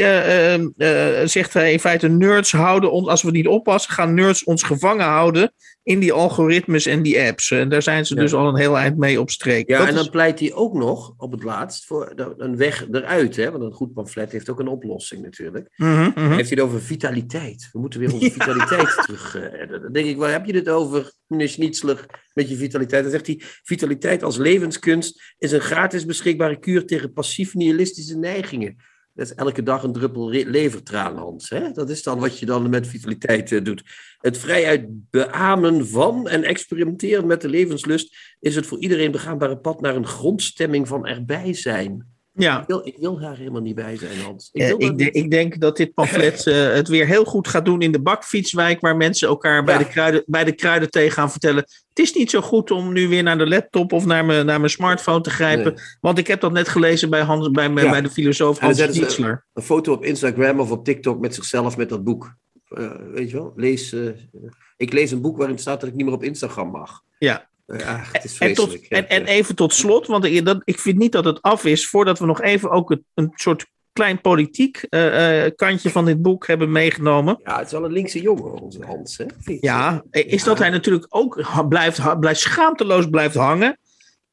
zegt 1.28 1.52
hij 1.52 1.72
in 1.72 1.80
feite: 1.80 2.08
nerds 2.08 2.52
houden 2.52 2.92
ons, 2.92 3.08
als 3.08 3.22
we 3.22 3.30
niet 3.30 3.46
oppassen, 3.46 3.92
gaan 3.92 4.14
nerds 4.14 4.44
ons 4.44 4.62
gevangen 4.62 5.06
houden 5.06 5.52
in 5.86 6.00
die 6.00 6.12
algoritmes 6.12 6.86
en 6.86 7.02
die 7.02 7.20
apps. 7.20 7.50
En 7.50 7.68
daar 7.68 7.82
zijn 7.82 8.06
ze 8.06 8.14
ja. 8.14 8.20
dus 8.20 8.34
al 8.34 8.48
een 8.48 8.56
heel 8.56 8.78
eind 8.78 8.96
mee 8.96 9.20
op 9.20 9.30
streek. 9.30 9.68
Ja, 9.68 9.78
dat 9.78 9.88
en 9.88 9.94
dan 9.94 10.04
is... 10.04 10.10
pleit 10.10 10.40
hij 10.40 10.52
ook 10.52 10.74
nog 10.74 11.14
op 11.16 11.32
het 11.32 11.42
laatst 11.42 11.84
voor 11.84 12.12
een 12.36 12.56
weg 12.56 12.86
eruit. 12.90 13.36
Hè? 13.36 13.50
Want 13.50 13.64
een 13.64 13.72
goed 13.72 13.92
pamflet 13.92 14.32
heeft 14.32 14.50
ook 14.50 14.60
een 14.60 14.68
oplossing 14.68 15.22
natuurlijk. 15.22 15.68
Mm 15.76 15.86
-hmm, 15.86 16.04
mm 16.04 16.12
-hmm. 16.14 16.32
heeft 16.32 16.48
hij 16.48 16.58
het 16.58 16.60
over 16.60 16.82
vitaliteit. 16.82 17.68
We 17.72 17.78
moeten 17.78 18.00
weer 18.00 18.12
onze 18.12 18.24
ja. 18.24 18.30
vitaliteit 18.32 18.96
terug. 19.04 19.36
Uh, 19.36 19.80
dan 19.82 19.92
denk 19.92 20.06
ik, 20.06 20.16
waar 20.16 20.32
heb 20.32 20.46
je 20.46 20.54
het 20.54 20.68
over, 20.68 21.12
meneer 21.26 21.48
Schnitzler, 21.48 22.06
met 22.34 22.48
je 22.48 22.56
vitaliteit? 22.56 23.02
Dan 23.02 23.12
zegt 23.12 23.26
hij, 23.26 23.40
vitaliteit 23.62 24.22
als 24.22 24.36
levenskunst 24.36 25.34
is 25.38 25.52
een 25.52 25.60
gratis 25.60 26.04
beschikbare 26.04 26.58
kuur 26.58 26.86
tegen 26.86 27.12
passief 27.12 27.54
nihilistische 27.54 28.18
neigingen. 28.18 28.76
Dat 29.16 29.26
is 29.26 29.34
elke 29.34 29.62
dag 29.62 29.82
een 29.82 29.92
druppel 29.92 30.28
levertraan, 30.28 31.16
Hans. 31.16 31.50
Hè? 31.50 31.70
Dat 31.70 31.90
is 31.90 32.02
dan 32.02 32.18
wat 32.18 32.38
je 32.38 32.46
dan 32.46 32.70
met 32.70 32.86
vitaliteit 32.86 33.50
uh, 33.50 33.64
doet. 33.64 33.82
Het 34.18 34.38
vrijuit 34.38 34.86
beamen 35.10 35.86
van 35.88 36.28
en 36.28 36.42
experimenteren 36.42 37.26
met 37.26 37.40
de 37.40 37.48
levenslust 37.48 38.16
is 38.40 38.54
het 38.54 38.66
voor 38.66 38.78
iedereen 38.78 39.10
begaanbare 39.10 39.58
pad 39.58 39.80
naar 39.80 39.96
een 39.96 40.06
grondstemming 40.06 40.88
van 40.88 41.06
erbij 41.06 41.54
zijn. 41.54 42.15
Ja. 42.36 42.60
Ik, 42.60 42.66
wil, 42.66 42.80
ik 42.86 42.96
wil 42.98 43.18
daar 43.18 43.36
helemaal 43.36 43.60
niet 43.60 43.74
bij 43.74 43.96
zijn, 43.96 44.20
Hans. 44.20 44.48
Ik, 44.52 44.62
uh, 44.62 44.68
ik, 44.68 44.98
de, 44.98 45.10
ik, 45.10 45.30
denk 45.30 45.60
dat 45.60 45.76
dit 45.76 45.94
pamflet 45.94 46.46
uh, 46.46 46.54
het 46.74 46.88
weer 46.88 47.06
heel 47.06 47.24
goed 47.24 47.48
gaat 47.48 47.64
doen 47.64 47.80
in 47.80 47.92
de 47.92 48.00
bakfietswijk, 48.00 48.80
waar 48.80 48.96
mensen 48.96 49.28
elkaar 49.28 49.56
ja. 49.56 49.62
bij, 49.62 49.78
de 49.78 49.86
kruiden, 49.86 50.22
bij 50.26 50.44
de 50.44 50.52
kruidenthee 50.52 51.10
gaan 51.10 51.30
vertellen. 51.30 51.62
Het 51.88 51.98
is 51.98 52.12
niet 52.12 52.30
zo 52.30 52.40
goed 52.40 52.70
om 52.70 52.92
nu 52.92 53.08
weer 53.08 53.22
naar 53.22 53.38
de 53.38 53.48
laptop 53.48 53.92
of 53.92 54.06
naar 54.06 54.24
mijn, 54.24 54.46
naar 54.46 54.58
mijn 54.58 54.70
smartphone 54.70 55.20
te 55.20 55.30
grijpen. 55.30 55.74
Nee. 55.74 55.84
Want 56.00 56.18
ik 56.18 56.26
heb 56.26 56.40
dat 56.40 56.52
net 56.52 56.68
gelezen 56.68 57.10
bij, 57.10 57.22
Hans, 57.22 57.50
bij, 57.50 57.68
ja. 57.68 57.90
bij 57.90 58.00
de 58.00 58.10
filosoof 58.10 58.58
Hans 58.58 58.82
Schnitzler. 58.82 59.30
Een, 59.30 59.42
een 59.52 59.62
foto 59.62 59.92
op 59.92 60.04
Instagram 60.04 60.60
of 60.60 60.70
op 60.70 60.84
TikTok 60.84 61.20
met 61.20 61.34
zichzelf 61.34 61.76
met 61.76 61.88
dat 61.88 62.04
boek. 62.04 62.34
Uh, 62.68 62.90
weet 63.12 63.30
je 63.30 63.36
wel? 63.36 63.52
Lees, 63.56 63.94
ik 64.76 64.92
lees 64.92 65.10
een 65.10 65.20
boek 65.20 65.36
waarin 65.36 65.58
staat 65.58 65.80
dat 65.80 65.88
ik 65.88 65.94
niet 65.94 66.04
meer 66.04 66.14
op 66.14 66.22
Instagram 66.22 66.70
mag. 66.70 67.02
Ja, 67.18 67.48
ja, 67.66 68.02
het 68.12 68.24
is 68.24 68.38
en, 68.38 68.54
tot, 68.54 68.88
en, 68.88 69.08
en, 69.08 69.24
even 69.24 69.54
tot 69.54 69.74
slot, 69.74 70.06
want 70.06 70.24
ik, 70.24 70.44
dat, 70.44 70.60
ik 70.64 70.78
vind 70.78 70.98
niet 70.98 71.12
dat 71.12 71.24
het 71.24 71.42
af 71.42 71.64
is 71.64 71.88
voordat 71.88 72.18
we 72.18 72.26
nog 72.26 72.42
even 72.42 72.70
ook 72.70 72.90
het, 72.90 73.00
een 73.14 73.32
soort 73.34 73.66
klein 73.92 74.20
politiek 74.20 74.86
uh, 74.90 75.44
uh, 75.44 75.50
kantje 75.56 75.90
van 75.90 76.04
dit 76.04 76.22
boek 76.22 76.46
hebben 76.46 76.72
meegenomen. 76.72 77.40
Ja, 77.44 77.56
het 77.56 77.66
is 77.66 77.72
wel 77.72 77.84
een 77.84 77.92
linkse 77.92 78.20
jongen, 78.20 78.52
onze 78.52 78.84
Hans. 78.84 79.16
Hè? 79.16 79.54
Ja, 79.60 80.04
is 80.10 80.44
dat 80.44 80.58
hij 80.58 80.70
natuurlijk 80.70 81.06
ook 81.08 81.66
blijft, 81.68 82.20
blijft 82.20 82.40
schaamteloos 82.40 83.06
blijft 83.10 83.34
hangen 83.34 83.78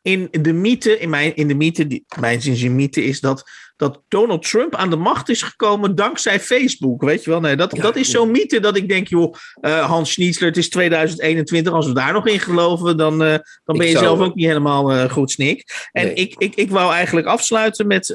in 0.03 0.29
de 0.31 0.53
mythe, 0.53 0.97
in, 0.97 1.09
mijn, 1.09 1.35
in 1.35 1.47
de 1.47 1.55
mythe, 1.55 1.87
die, 1.87 2.05
mijn 2.19 2.41
zin 2.41 2.55
in 2.55 2.75
mythe 2.75 3.03
is 3.03 3.19
dat, 3.19 3.43
dat 3.75 4.01
Donald 4.07 4.49
Trump 4.49 4.75
aan 4.75 4.89
de 4.89 4.95
macht 4.95 5.29
is 5.29 5.41
gekomen 5.41 5.95
dankzij 5.95 6.39
Facebook. 6.39 7.01
Weet 7.01 7.23
je 7.23 7.29
wel, 7.29 7.39
nee, 7.39 7.55
dat, 7.55 7.75
Ja, 7.75 7.81
dat 7.81 7.95
is 7.95 8.09
zo'n 8.09 8.31
mythe 8.31 8.59
dat 8.59 8.77
ik 8.77 8.89
denk, 8.89 9.07
joh, 9.07 9.33
uh, 9.61 9.85
Hans 9.85 10.11
Schnitzler, 10.11 10.49
het 10.49 10.57
is 10.57 10.69
2021, 10.69 11.73
als 11.73 11.87
we 11.87 11.93
daar 11.93 12.13
nog 12.13 12.27
in 12.27 12.39
geloven, 12.39 12.97
dan, 12.97 13.13
uh, 13.13 13.35
dan 13.63 13.77
ben 13.77 13.87
je 13.87 13.97
zelf 13.97 14.19
ook 14.19 14.35
niet 14.35 14.45
helemaal 14.45 14.93
uh, 14.93 15.11
goed 15.11 15.31
snik. 15.31 15.89
En 15.91 16.01
Nee. 16.03 16.13
ik, 16.13 16.35
ik, 16.37 16.55
ik 16.55 16.69
wou 16.69 16.93
eigenlijk 16.93 17.27
afsluiten 17.27 17.87
met, 17.87 18.07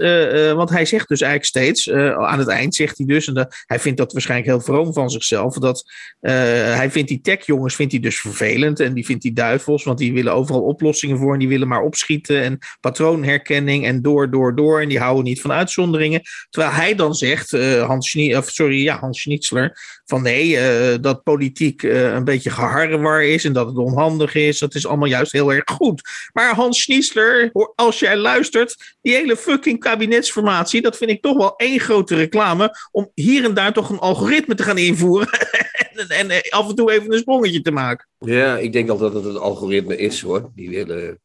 want 0.54 0.70
hij 0.70 0.84
zegt 0.84 1.08
dus 1.08 1.20
eigenlijk 1.20 1.50
steeds, 1.50 1.90
aan 1.90 2.38
het 2.38 2.48
eind 2.48 2.74
zegt 2.74 2.98
hij 2.98 3.06
dus, 3.06 3.26
en 3.26 3.34
dat, 3.34 3.62
hij 3.66 3.78
vindt 3.78 3.98
dat 3.98 4.12
waarschijnlijk 4.12 4.50
heel 4.50 4.60
vroom 4.60 4.92
van 4.92 5.10
zichzelf, 5.10 5.54
dat 5.54 5.84
hij 6.20 6.90
vindt 6.90 7.08
die 7.08 7.20
tech-jongens 7.20 7.74
vindt 7.74 7.92
hij 7.92 8.00
dus 8.00 8.20
vervelend 8.20 8.80
en 8.80 8.94
die 8.94 9.04
vindt 9.04 9.22
hij 9.22 9.32
duivels, 9.32 9.84
want 9.84 9.98
die 9.98 10.12
willen 10.12 10.32
overal 10.32 10.62
oplossingen 10.62 11.18
voor 11.18 11.32
en 11.32 11.38
die 11.38 11.48
willen 11.48 11.68
maar 11.68 11.82
opschieten 11.82 12.42
en 12.42 12.58
patroonherkenning 12.80 13.86
en 13.86 14.02
door, 14.02 14.30
door, 14.30 14.56
door 14.56 14.80
en 14.80 14.88
die 14.88 14.98
houden 14.98 15.24
niet 15.24 15.40
van 15.40 15.47
uitzonderingen. 15.52 16.22
Terwijl 16.50 16.72
hij 16.72 16.94
dan 16.94 17.14
zegt, 17.14 17.52
uh, 17.52 17.86
Hans, 17.86 18.10
Schnie, 18.10 18.36
of 18.36 18.48
sorry, 18.48 18.82
ja, 18.82 18.98
Hans 18.98 19.20
Schnitzler, 19.20 19.78
van 20.04 20.22
nee, 20.22 20.48
uh, 20.48 20.96
dat 21.00 21.22
politiek 21.22 21.82
uh, 21.82 22.12
een 22.12 22.24
beetje 22.24 22.50
geharrewar 22.50 23.24
is 23.24 23.44
en 23.44 23.52
dat 23.52 23.66
het 23.66 23.76
onhandig 23.76 24.34
is, 24.34 24.58
dat 24.58 24.74
is 24.74 24.86
allemaal 24.86 25.08
juist 25.08 25.32
heel 25.32 25.52
erg 25.52 25.64
goed. 25.64 26.02
Maar 26.32 26.54
Hans 26.54 26.82
Schnitzler, 26.82 27.50
als 27.74 27.98
jij 27.98 28.16
luistert, 28.16 28.96
die 29.00 29.14
hele 29.14 29.36
fucking 29.36 29.80
kabinetsformatie, 29.80 30.82
dat 30.82 30.96
vind 30.96 31.10
ik 31.10 31.22
toch 31.22 31.36
wel 31.36 31.56
één 31.56 31.80
grote 31.80 32.14
reclame 32.14 32.74
om 32.90 33.10
hier 33.14 33.44
en 33.44 33.54
daar 33.54 33.72
toch 33.72 33.90
een 33.90 33.98
algoritme 33.98 34.54
te 34.54 34.62
gaan 34.62 34.78
invoeren 34.78 35.28
en, 35.94 36.08
en, 36.08 36.30
en 36.30 36.50
af 36.50 36.68
en 36.68 36.74
toe 36.74 36.92
even 36.92 37.12
een 37.12 37.18
sprongetje 37.18 37.62
te 37.62 37.70
maken. 37.70 38.08
Ja, 38.18 38.58
ik 38.58 38.72
denk 38.72 38.88
al 38.88 38.98
dat 38.98 39.14
het 39.14 39.24
een 39.24 39.36
algoritme 39.36 39.96
is 39.96 40.20
hoor, 40.20 40.50
die 40.54 40.76
hele 40.76 41.18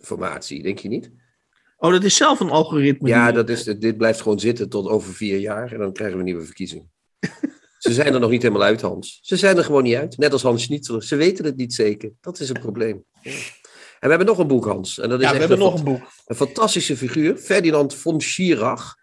formatie, 0.00 0.62
denk 0.62 0.78
je 0.78 0.88
niet? 0.88 1.10
Oh, 1.82 1.90
dat 1.92 2.04
is 2.04 2.16
zelf 2.16 2.40
een 2.40 2.50
algoritme. 2.50 3.08
Ja, 3.08 3.32
dat 3.32 3.48
is, 3.48 3.64
dit 3.64 3.96
blijft 3.96 4.20
gewoon 4.20 4.40
zitten 4.40 4.68
tot 4.68 4.88
over 4.88 5.14
vier 5.14 5.38
jaar 5.38 5.72
en 5.72 5.78
dan 5.78 5.92
krijgen 5.92 6.14
we 6.16 6.20
een 6.22 6.28
nieuwe 6.28 6.44
verkiezing. 6.44 6.84
Ze 7.78 7.92
zijn 7.92 8.14
er 8.14 8.20
nog 8.20 8.30
niet 8.30 8.42
helemaal 8.42 8.62
uit, 8.62 8.80
Hans. 8.80 9.18
Ze 9.22 9.36
zijn 9.36 9.56
er 9.56 9.64
gewoon 9.64 9.82
niet 9.82 9.94
uit. 9.94 10.16
Net 10.18 10.32
als 10.32 10.42
Hans 10.42 10.62
Schnitzler. 10.62 11.02
Ze 11.02 11.16
weten 11.16 11.44
het 11.44 11.56
niet 11.56 11.74
zeker. 11.74 12.12
Dat 12.20 12.40
is 12.40 12.48
een 12.48 12.60
probleem. 12.60 13.04
Ja. 13.22 13.30
En 13.30 14.08
we 14.08 14.08
hebben 14.08 14.26
nog 14.26 14.38
een 14.38 14.46
boek, 14.46 14.64
Hans. 14.64 14.98
En 14.98 15.08
dat 15.08 15.18
is 15.20 15.24
Ja, 15.26 15.32
we 15.32 15.38
echt 15.38 15.48
hebben 15.48 15.66
een, 15.66 15.72
nog 15.72 15.78
een 15.78 15.84
boek. 15.92 16.02
een 16.26 16.36
fantastische 16.36 16.96
figuur. 16.96 17.36
Ferdinand 17.36 17.94
von 17.94 18.20
Schirach. 18.20 18.96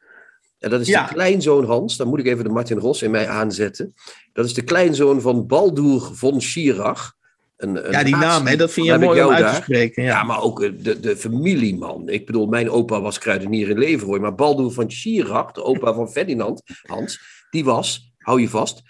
En 0.59 0.69
dat 0.69 0.81
is 0.81 0.87
Ja. 0.87 1.07
de 1.07 1.13
kleinzoon 1.13 1.65
Hans. 1.65 1.97
Dan 1.97 2.07
moet 2.07 2.19
ik 2.19 2.25
even 2.25 2.43
de 2.43 2.49
Martin 2.49 2.77
Ros 2.79 3.01
in 3.01 3.11
mij 3.11 3.27
aanzetten. 3.27 3.93
Dat 4.33 4.45
is 4.45 4.53
de 4.53 4.61
kleinzoon 4.63 5.21
van 5.21 5.47
Baldur 5.47 6.01
von 6.01 6.41
Schirach. 6.41 7.15
Een, 7.57 7.85
een 7.85 7.91
Ja, 7.91 8.03
die 8.03 8.15
naam, 8.15 8.45
hè, 8.47 8.55
dat 8.55 8.71
vind 8.71 8.85
je 8.87 8.97
mooi 8.97 9.23
om 9.23 9.31
uit 9.31 9.55
te 9.55 9.61
spreken. 9.61 10.03
Ja, 10.03 10.09
Ja. 10.09 10.23
maar 10.23 10.41
ook 10.41 10.61
eh, 10.63 10.71
de, 10.79 10.99
de 10.99 11.17
familieman. 11.17 12.09
Ik 12.09 12.25
bedoel, 12.25 12.45
mijn 12.47 12.69
opa 12.69 13.01
was 13.01 13.19
kruidenier 13.19 13.69
in 13.69 13.77
Leverhooy. 13.77 14.19
Maar 14.19 14.35
Baldur 14.35 14.71
van 14.71 14.91
Schirach, 14.91 15.51
de 15.51 15.63
opa 15.63 15.93
van 15.93 16.09
Ferdinand, 16.11 16.61
Hans, 16.83 17.19
die 17.49 17.63
was, 17.63 18.13
hou 18.17 18.41
je 18.41 18.49
vast, 18.49 18.81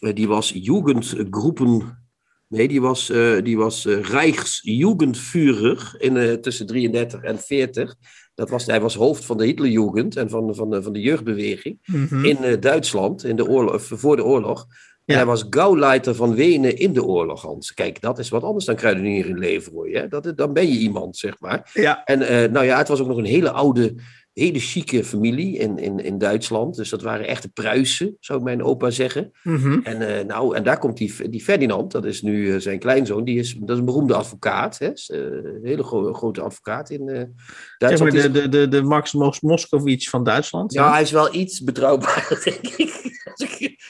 eh, 0.00 0.14
die 0.14 0.28
was 0.28 0.50
Jugendgroepen. 0.54 2.02
Nee, 2.48 2.68
die 2.68 2.80
was, 2.80 3.10
eh 3.10 3.42
die 3.42 3.56
was 3.56 3.84
Rijksjugendführer 3.84 5.94
in, 5.98 6.40
tussen 6.40 6.66
33 6.66 7.22
en 7.22 7.38
40. 7.38 7.94
Dat 8.34 8.50
was, 8.50 8.66
hij 8.66 8.80
was 8.80 8.94
hoofd 8.94 9.24
van 9.24 9.36
de 9.36 9.44
Hitlerjugend 9.46 10.16
en 10.16 10.30
van, 10.30 10.54
van, 10.54 10.70
de, 10.70 10.82
van 10.82 10.92
de 10.92 11.00
jeugdbeweging 11.00 11.78
Mhm. 11.86 12.24
in 12.24 12.60
Duitsland 12.60 13.24
in 13.24 13.36
de 13.36 13.48
oorlog, 13.48 13.82
voor 13.82 14.16
de 14.16 14.24
oorlog. 14.24 14.66
En 15.04 15.14
hij 15.14 15.26
was 15.26 15.44
gauwleiter 15.50 16.14
van 16.14 16.34
Wenen 16.34 16.76
in 16.76 16.92
de 16.92 17.04
oorlog, 17.04 17.42
Hans. 17.42 17.74
Kijk, 17.74 18.00
dat 18.00 18.18
is 18.18 18.28
wat 18.28 18.42
anders 18.42 18.64
dan 18.64 18.74
kruidenier 18.74 19.28
in 19.28 19.38
leven, 19.38 19.72
hoor 19.72 19.90
je. 19.90 20.08
Dat, 20.08 20.32
dan 20.36 20.52
ben 20.52 20.68
je 20.68 20.78
iemand, 20.78 21.16
zeg 21.16 21.40
maar. 21.40 21.70
Ja. 21.72 22.04
En 22.04 22.20
uh, 22.20 22.28
nou 22.28 22.64
ja, 22.64 22.78
het 22.78 22.88
was 22.88 23.00
ook 23.00 23.06
nog 23.06 23.16
een 23.16 23.24
hele 23.24 23.50
oude 23.50 23.94
hele 24.34 24.58
chique 24.58 25.04
familie 25.04 25.58
in, 25.58 25.78
in, 25.78 25.98
in 25.98 26.18
Duitsland. 26.18 26.76
Dus 26.76 26.88
dat 26.88 27.02
waren 27.02 27.26
echte 27.26 27.48
Pruisen, 27.48 28.16
zou 28.20 28.42
mijn 28.42 28.62
opa 28.62 28.90
zeggen. 28.90 29.32
Mm 29.42 29.56
-hmm. 29.56 29.80
En, 29.82 30.00
uh, 30.00 30.26
nou, 30.26 30.56
en 30.56 30.62
daar 30.62 30.78
komt 30.78 30.96
die, 30.96 31.28
die 31.28 31.42
Ferdinand, 31.42 31.92
dat 31.92 32.04
is 32.04 32.22
nu 32.22 32.46
uh, 32.46 32.58
zijn 32.58 32.78
kleinzoon, 32.78 33.24
die 33.24 33.38
is, 33.38 33.54
dat 33.54 33.70
is 33.70 33.78
een 33.78 33.84
beroemde 33.84 34.14
advocaat. 34.14 34.78
Hè? 34.78 34.90
Een 35.06 35.60
hele 35.62 35.82
gro 35.82 36.12
grote 36.12 36.40
advocaat 36.40 36.90
in. 36.90 37.34
Zeg 37.78 37.98
maar 37.98 38.10
de, 38.10 38.30
de, 38.30 38.48
de, 38.48 38.68
de 38.68 38.82
Max 38.82 39.12
Mos 39.12 39.40
Moskovits 39.40 40.08
van 40.08 40.24
Duitsland. 40.24 40.72
Ja, 40.72 40.92
hij 40.92 41.02
is 41.02 41.10
wel 41.10 41.34
iets 41.34 41.60
betrouwbaarder, 41.60 42.42
denk 42.44 42.66
ik. 42.66 43.12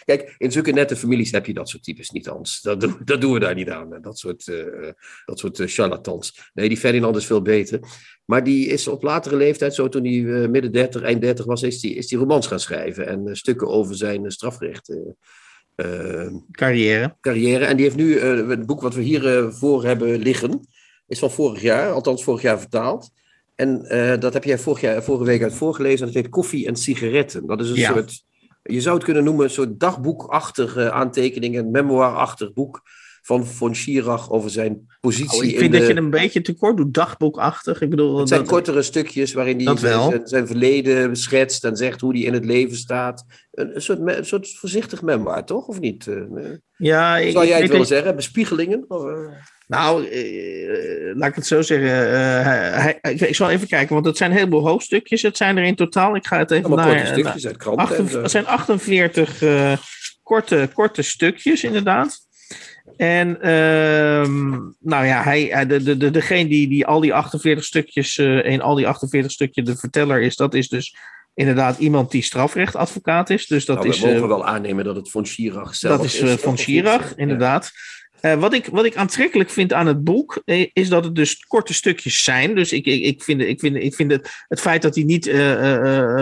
Kijk, 0.05 0.35
in 0.39 0.53
zulke 0.53 0.71
nette 0.71 0.97
families 0.97 1.31
heb 1.31 1.47
je 1.47 1.55
dat 1.55 1.69
soort 1.69 1.83
types 1.83 2.11
niet, 2.11 2.27
Hans. 2.27 2.61
Dat, 2.63 2.81
doen, 2.81 2.97
dat 3.05 3.21
doen 3.21 3.33
we 3.33 3.39
daar 3.39 3.55
niet 3.55 3.71
aan, 3.71 3.99
dat 4.01 4.19
soort, 4.19 4.53
dat 5.25 5.39
soort 5.39 5.63
charlatans. 5.65 6.51
Nee, 6.55 6.69
die 6.69 6.79
Ferdinand 6.79 7.17
is 7.17 7.27
veel 7.27 7.43
beter. 7.43 7.81
Maar 8.25 8.45
die 8.45 8.67
is 8.67 8.89
op 8.89 9.03
latere 9.03 9.37
leeftijd, 9.37 9.75
zo 9.75 9.89
toen 9.89 10.05
hij 10.05 10.13
uh, 10.13 10.49
midden 10.49 10.73
30, 10.73 11.03
eind 11.03 11.21
30 11.21 11.45
was, 11.45 11.63
is 11.63 11.81
die, 11.81 11.95
is 11.95 12.07
die 12.07 12.19
romans 12.19 12.47
gaan 12.47 12.61
schrijven. 12.61 13.07
En 13.07 13.27
uh, 13.27 13.35
stukken 13.35 13.69
over 13.69 13.97
zijn 13.97 14.31
strafrecht. 14.31 14.97
carrière. 16.51 17.17
carrière. 17.21 17.65
En 17.65 17.77
die 17.77 17.85
heeft 17.85 17.97
nu 17.97 18.21
het 18.21 18.67
boek 18.67 18.81
wat 18.81 18.95
we 18.95 19.03
hier 19.03 19.53
voor 19.53 19.85
hebben 19.85 20.19
liggen. 20.19 20.69
Is 21.07 21.19
van 21.19 21.31
vorig 21.31 21.63
jaar, 21.63 21.93
althans 21.93 22.25
vorig 22.25 22.43
jaar 22.43 22.61
vertaald. 22.61 23.11
En 23.55 23.87
dat 24.21 24.33
heb 24.33 24.45
jij 24.45 24.59
vorig 24.59 24.81
jaar, 24.81 25.03
vorige 25.03 25.25
week 25.25 25.43
uit 25.43 25.55
voorgelezen. 25.55 26.07
En 26.07 26.13
dat 26.13 26.23
heet 26.23 26.33
Koffie 26.33 26.67
en 26.67 26.77
Sigaretten. 26.77 27.47
Dat 27.47 27.61
is 27.61 27.69
een 27.71 27.77
Ja. 27.77 27.93
soort, 27.93 28.25
je 28.63 28.81
zou 28.81 28.95
het 28.95 29.05
kunnen 29.05 29.25
noemen, 29.25 29.45
een 29.45 29.51
soort 29.51 29.81
dagboekachtig 29.81 30.77
aantekening. 30.77 31.59
Een 31.59 31.71
memoirachtig 31.71 32.53
boek 32.53 32.81
van 33.23 33.47
Von 33.47 33.75
Schirach 33.75 34.31
over 34.31 34.51
zijn 34.51 34.87
positie 35.01 35.39
Oh, 35.39 35.45
ik 35.45 35.53
in 35.53 35.59
vind 35.59 35.73
de... 35.73 35.79
dat 35.79 35.87
je 35.89 35.97
een 35.97 36.11
beetje 36.11 36.41
tekort 36.41 36.77
doet, 36.77 36.95
dagboekachtig. 36.95 37.81
Ik 37.81 37.91
bedoel, 37.91 38.19
Het 38.19 38.29
zijn 38.29 38.41
dat- 38.41 38.49
kortere 38.51 38.83
stukjes 38.83 39.33
waarin 39.33 39.67
hij 39.67 39.77
zijn, 39.77 40.21
zijn, 40.29 40.47
verleden 40.47 41.17
schetst 41.17 41.65
en 41.65 41.77
zegt 41.77 42.01
hoe 42.01 42.13
hij 42.13 42.23
in 42.23 42.33
het 42.33 42.45
leven 42.45 42.77
staat. 42.77 43.25
Een, 43.51 43.75
een, 43.75 43.83
soort, 43.83 44.01
me- 44.01 44.17
een 44.17 44.27
soort 44.27 44.55
voorzichtig 44.57 45.03
memoir, 45.03 45.45
toch? 45.45 45.67
Of 45.67 45.81
niet? 45.81 46.07
Eh, 46.07 46.17
ja, 46.77 47.17
Zou 47.31 47.45
ik 47.45 47.51
jij 47.51 47.61
het 47.61 47.71
willen 47.71 47.87
zeggen? 47.87 48.17
Bespiegelingen? 48.17 48.85
Of, 48.89 49.05
eh, 49.05 49.33
Nou, 49.67 50.07
eh, 50.09 51.15
laat 51.15 51.29
ik 51.29 51.35
het 51.35 51.47
zo 51.47 51.63
zeggen. 51.63 51.89
eh, 51.89 52.45
hij, 52.83 52.99
hij- 53.01 53.15
ik 53.15 53.35
zal 53.35 53.51
even 53.51 53.69
kijken, 53.69 53.95
want 53.95 54.07
het 54.07 54.17
zijn 54.17 54.31
een 54.31 54.37
heleboel 54.37 54.67
hoofdstukjes. 54.69 55.23
Het 55.23 55.37
zijn 55.37 55.57
er 55.57 55.65
in 55.65 55.75
totaal, 55.75 56.17
ik 56.17 56.27
ga 56.27 56.39
het 56.39 56.51
even 56.51 56.71
naar... 56.71 56.87
korte 56.87 57.07
stukjes 57.07 57.47
uit 57.47 57.57
kranten. 57.57 57.87
Het 58.23 58.31
zijn 58.31 58.47
48 58.47 59.43
eh, 59.43 59.73
korte, 60.23 60.69
korte 60.73 61.03
stukjes, 61.03 61.65
inderdaad. 61.65 62.19
En 62.97 63.41
ehm, 63.41 64.51
nou 64.81 65.07
ja, 65.07 65.23
hij, 65.23 65.67
de, 65.67 65.83
de, 65.83 65.97
de, 65.97 66.11
degene 66.11 66.49
die, 66.49 66.69
die 66.69 66.87
al 66.87 67.01
die 67.01 67.15
48 67.15 67.65
stukjes, 67.65 68.19
eh, 68.19 68.45
in 68.45 68.61
al 68.63 68.75
die 68.75 68.87
48 68.89 69.31
stukjes 69.33 69.65
de 69.65 69.77
verteller 69.77 70.21
is, 70.21 70.37
dat 70.37 70.55
is 70.55 70.69
dus 70.69 70.97
inderdaad 71.35 71.79
iemand 71.79 72.11
die 72.11 72.23
strafrechtadvocaat 72.23 73.31
is. 73.31 73.47
Dus 73.47 73.65
dat 73.65 73.77
Nou, 73.77 73.89
is, 73.89 74.01
we 74.01 74.07
mogen 74.07 74.23
eh, 74.23 74.29
wel 74.29 74.47
aannemen 74.47 74.85
dat 74.85 74.97
het 74.97 75.11
Von 75.11 75.27
Schirach 75.27 75.75
zelf 75.75 75.97
dat 75.97 76.05
is 76.07 76.21
eh, 76.21 76.31
toch? 76.31 76.41
van? 76.41 76.59
Schirach, 76.59 77.13
Ja. 77.17 77.61
Eh, 78.25 78.35
wat, 78.35 78.55
ik, 78.55 78.67
wat 78.67 78.85
ik 78.85 78.97
aantrekkelijk 78.97 79.51
vind 79.51 79.73
aan 79.73 79.87
het 79.87 80.05
boek, 80.05 80.43
eh, 80.45 80.67
is 80.73 80.89
dat 80.89 81.05
het 81.05 81.15
dus 81.15 81.45
korte 81.47 81.75
stukjes 81.75 82.23
zijn. 82.23 82.55
Dus 82.55 82.73
ik, 82.73 82.87
ik, 82.87 83.03
ik 83.03 83.23
vind, 83.23 83.41
ik 83.41 83.61
vind, 83.61 83.77
ik 83.77 83.95
vind 83.95 84.11
het, 84.11 84.45
het 84.49 84.61
feit 84.61 84.83
dat 84.83 84.95
hij 84.95 85.05
niet 85.05 85.27
eh, 85.27 85.35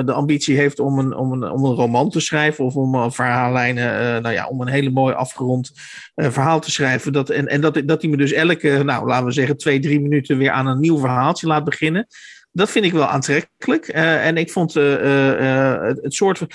de 0.05 0.12
ambitie 0.12 0.57
heeft 0.57 0.78
om 0.78 0.98
een, 0.98 1.16
om, 1.16 1.32
een, 1.32 1.50
om 1.50 1.64
een 1.64 1.74
roman 1.74 2.11
te 2.11 2.20
schrijven 2.20 2.64
of 2.64 2.74
om 2.74 3.12
verhaallijnen, 3.12 4.22
nou 4.22 4.34
ja, 4.34 4.48
om 4.48 4.61
een 4.61 4.68
hele 4.68 4.90
mooi 4.90 5.14
afgerond 5.14 5.70
verhaal 6.14 6.61
te 6.61 6.70
schrijven. 6.70 7.12
Dat, 7.12 7.30
en 7.30 7.46
en 7.46 7.61
dat, 7.61 7.82
dat 7.84 8.03
hij 8.03 8.11
me 8.11 8.16
dus 8.16 8.32
elke, 8.32 8.82
nou 8.84 9.07
laten 9.07 9.26
we 9.26 9.32
zeggen, 9.32 9.57
twee, 9.57 9.78
drie 9.78 10.00
minuten 10.00 10.38
weer 10.38 10.50
aan 10.50 10.66
een 10.66 10.80
nieuw 10.80 10.98
verhaaltje 10.98 11.46
laat 11.46 11.64
beginnen. 11.64 12.07
Dat 12.53 12.70
vind 12.70 12.84
ik 12.84 12.92
wel 12.92 13.07
aantrekkelijk. 13.07 13.88
En 13.88 14.36
ik 14.36 14.50
vond 14.50 14.74
het, 14.74 16.14
soort. 16.14 16.46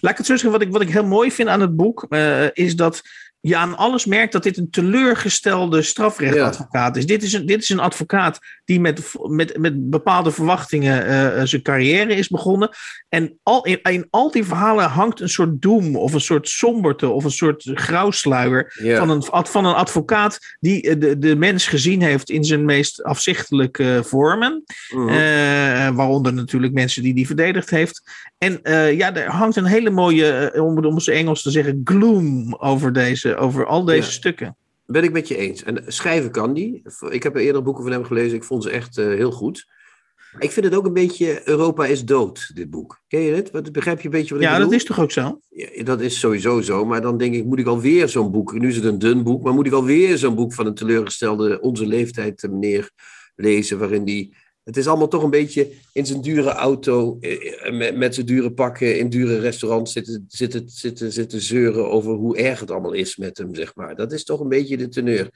laat 0.00 0.10
ik 0.10 0.16
het 0.16 0.26
zo 0.26 0.32
zeggen, 0.32 0.50
wat 0.50 0.62
ik, 0.62 0.72
wat 0.72 0.82
ik 0.82 0.90
heel 0.90 1.06
mooi 1.06 1.32
vind 1.32 1.48
aan 1.48 1.60
het 1.60 1.76
boek, 1.76 2.06
is 2.52 2.76
dat 2.76 3.02
je 3.44 3.56
aan 3.56 3.76
alles 3.76 4.06
merkt 4.06 4.32
dat 4.32 4.42
dit 4.42 4.56
een 4.56 4.70
teleurgestelde 4.70 5.82
strafrechtadvocaat 5.82 6.96
is. 6.96 7.06
Dit 7.06 7.22
is 7.22 7.32
een, 7.32 7.46
dit 7.46 7.62
is 7.62 7.68
een 7.68 7.78
advocaat 7.78 8.38
die 8.72 8.80
met, 8.80 9.14
met, 9.28 9.58
met 9.58 9.90
bepaalde 9.90 10.30
verwachtingen 10.30 11.06
eh, 11.06 11.40
eh, 11.40 11.46
zijn 11.46 11.62
carrière 11.62 12.14
is 12.14 12.28
begonnen. 12.28 12.68
En 13.08 13.38
al, 13.42 13.64
in, 13.64 13.78
in 13.82 14.06
al 14.10 14.30
die 14.30 14.44
verhalen 14.44 14.88
hangt 14.88 15.20
een 15.20 15.28
soort 15.28 15.62
doem 15.62 15.96
of 15.96 16.12
een 16.12 16.20
soort 16.20 16.48
somberte 16.48 17.08
of 17.08 17.24
een 17.24 17.30
soort 17.30 17.70
grauwsluier 17.74 18.72
van, 18.96 19.10
een, 19.10 19.22
van 19.46 19.64
een 19.64 19.74
advocaat 19.74 20.38
die 20.60 20.82
eh, 20.82 21.00
de, 21.00 21.18
de 21.18 21.36
mens 21.36 21.66
gezien 21.66 22.02
heeft 22.02 22.30
in 22.30 22.44
zijn 22.44 22.64
meest 22.64 23.02
afzichtelijke 23.02 24.00
vormen. 24.04 24.64
Mhm. 24.94 25.94
Waaronder 25.94 26.34
natuurlijk 26.34 26.72
mensen 26.72 27.02
die 27.02 27.14
die 27.14 27.26
verdedigd 27.26 27.70
heeft. 27.70 28.02
En 28.38 28.60
ja, 28.96 29.14
er 29.14 29.30
hangt 29.30 29.56
een 29.56 29.64
hele 29.64 29.90
mooie, 29.90 30.52
om 30.56 30.76
het 30.76 30.86
om 30.86 30.94
het 30.94 31.08
Engels 31.08 31.42
te 31.42 31.50
zeggen, 31.50 31.80
gloom 31.84 32.54
over, 32.54 32.92
deze, 32.92 33.36
over 33.36 33.66
al 33.66 33.84
deze 33.84 34.10
stukken. 34.10 34.56
Ben 34.92 35.04
ik 35.04 35.12
met 35.12 35.28
je 35.28 35.36
eens. 35.36 35.62
En 35.62 35.84
schrijven 35.86 36.30
kan 36.30 36.54
die. 36.54 36.82
Ik 37.08 37.22
heb 37.22 37.36
eerder 37.36 37.62
boeken 37.62 37.82
van 37.82 37.92
hem 37.92 38.04
gelezen. 38.04 38.36
Ik 38.36 38.44
vond 38.44 38.62
ze 38.62 38.70
echt 38.70 38.98
eh, 38.98 39.06
heel 39.06 39.30
goed. 39.30 39.66
Ik 40.38 40.50
vind 40.50 40.66
het 40.66 40.74
ook 40.74 40.86
een 40.86 40.92
beetje 40.92 41.48
Europa 41.48 41.86
is 41.86 42.04
dood, 42.04 42.50
dit 42.54 42.70
boek. 42.70 43.00
Ken 43.08 43.20
je 43.20 43.32
het? 43.34 43.50
Wat, 43.50 43.72
begrijp 43.72 43.98
je 43.98 44.04
een 44.04 44.10
beetje 44.10 44.34
wat 44.34 44.42
ik 44.42 44.48
Ja, 44.48 44.52
bedoel? 44.54 44.70
dat 44.70 44.80
is 44.80 44.84
toch 44.86 45.00
ook 45.00 45.10
zo? 45.10 45.40
Ja, 45.48 45.84
dat 45.84 46.00
is 46.00 46.18
sowieso 46.18 46.60
zo. 46.60 46.84
Maar 46.84 47.00
dan 47.00 47.18
denk 47.18 47.34
ik, 47.34 47.44
moet 47.44 47.58
ik 47.58 47.66
alweer 47.66 48.08
zo'n 48.08 48.30
boek... 48.30 48.52
Nu 48.52 48.68
is 48.68 48.76
het 48.76 48.84
een 48.84 48.98
dun 48.98 49.22
boek, 49.22 49.42
maar 49.42 49.54
moet 49.54 49.66
ik 49.66 49.72
alweer 49.72 50.18
zo'n 50.18 50.34
boek 50.34 50.54
van 50.54 50.66
een 50.66 50.74
teleurgestelde 50.74 51.60
onze 51.60 51.86
leeftijd 51.86 52.42
eh, 52.42 52.50
meneer 52.50 52.90
lezen, 53.34 53.78
waarin 53.78 54.04
die... 54.04 54.34
Het 54.64 54.76
is 54.76 54.86
allemaal 54.86 55.08
toch 55.08 55.22
een 55.22 55.30
beetje 55.30 55.68
in 55.92 56.06
zijn 56.06 56.20
dure 56.20 56.50
auto, 56.50 57.18
eh, 57.20 57.66
eh, 57.66 57.74
met, 57.74 57.96
met 57.96 58.14
zijn 58.14 58.26
dure 58.26 58.52
pakken, 58.52 58.98
in 58.98 59.08
dure 59.08 59.38
restaurants 59.38 59.92
zitten, 59.92 60.24
zitten, 60.28 60.62
zitten, 60.66 61.12
zitten 61.12 61.40
zeuren 61.40 61.90
over 61.90 62.12
hoe 62.12 62.36
erg 62.36 62.60
het 62.60 62.70
allemaal 62.70 62.92
is 62.92 63.16
met 63.16 63.38
hem, 63.38 63.54
zeg 63.54 63.74
maar. 63.74 63.96
Dat 63.96 64.12
is 64.12 64.24
toch 64.24 64.40
een 64.40 64.48
beetje 64.48 64.76
de 64.76 64.88
teneur. 64.88 65.30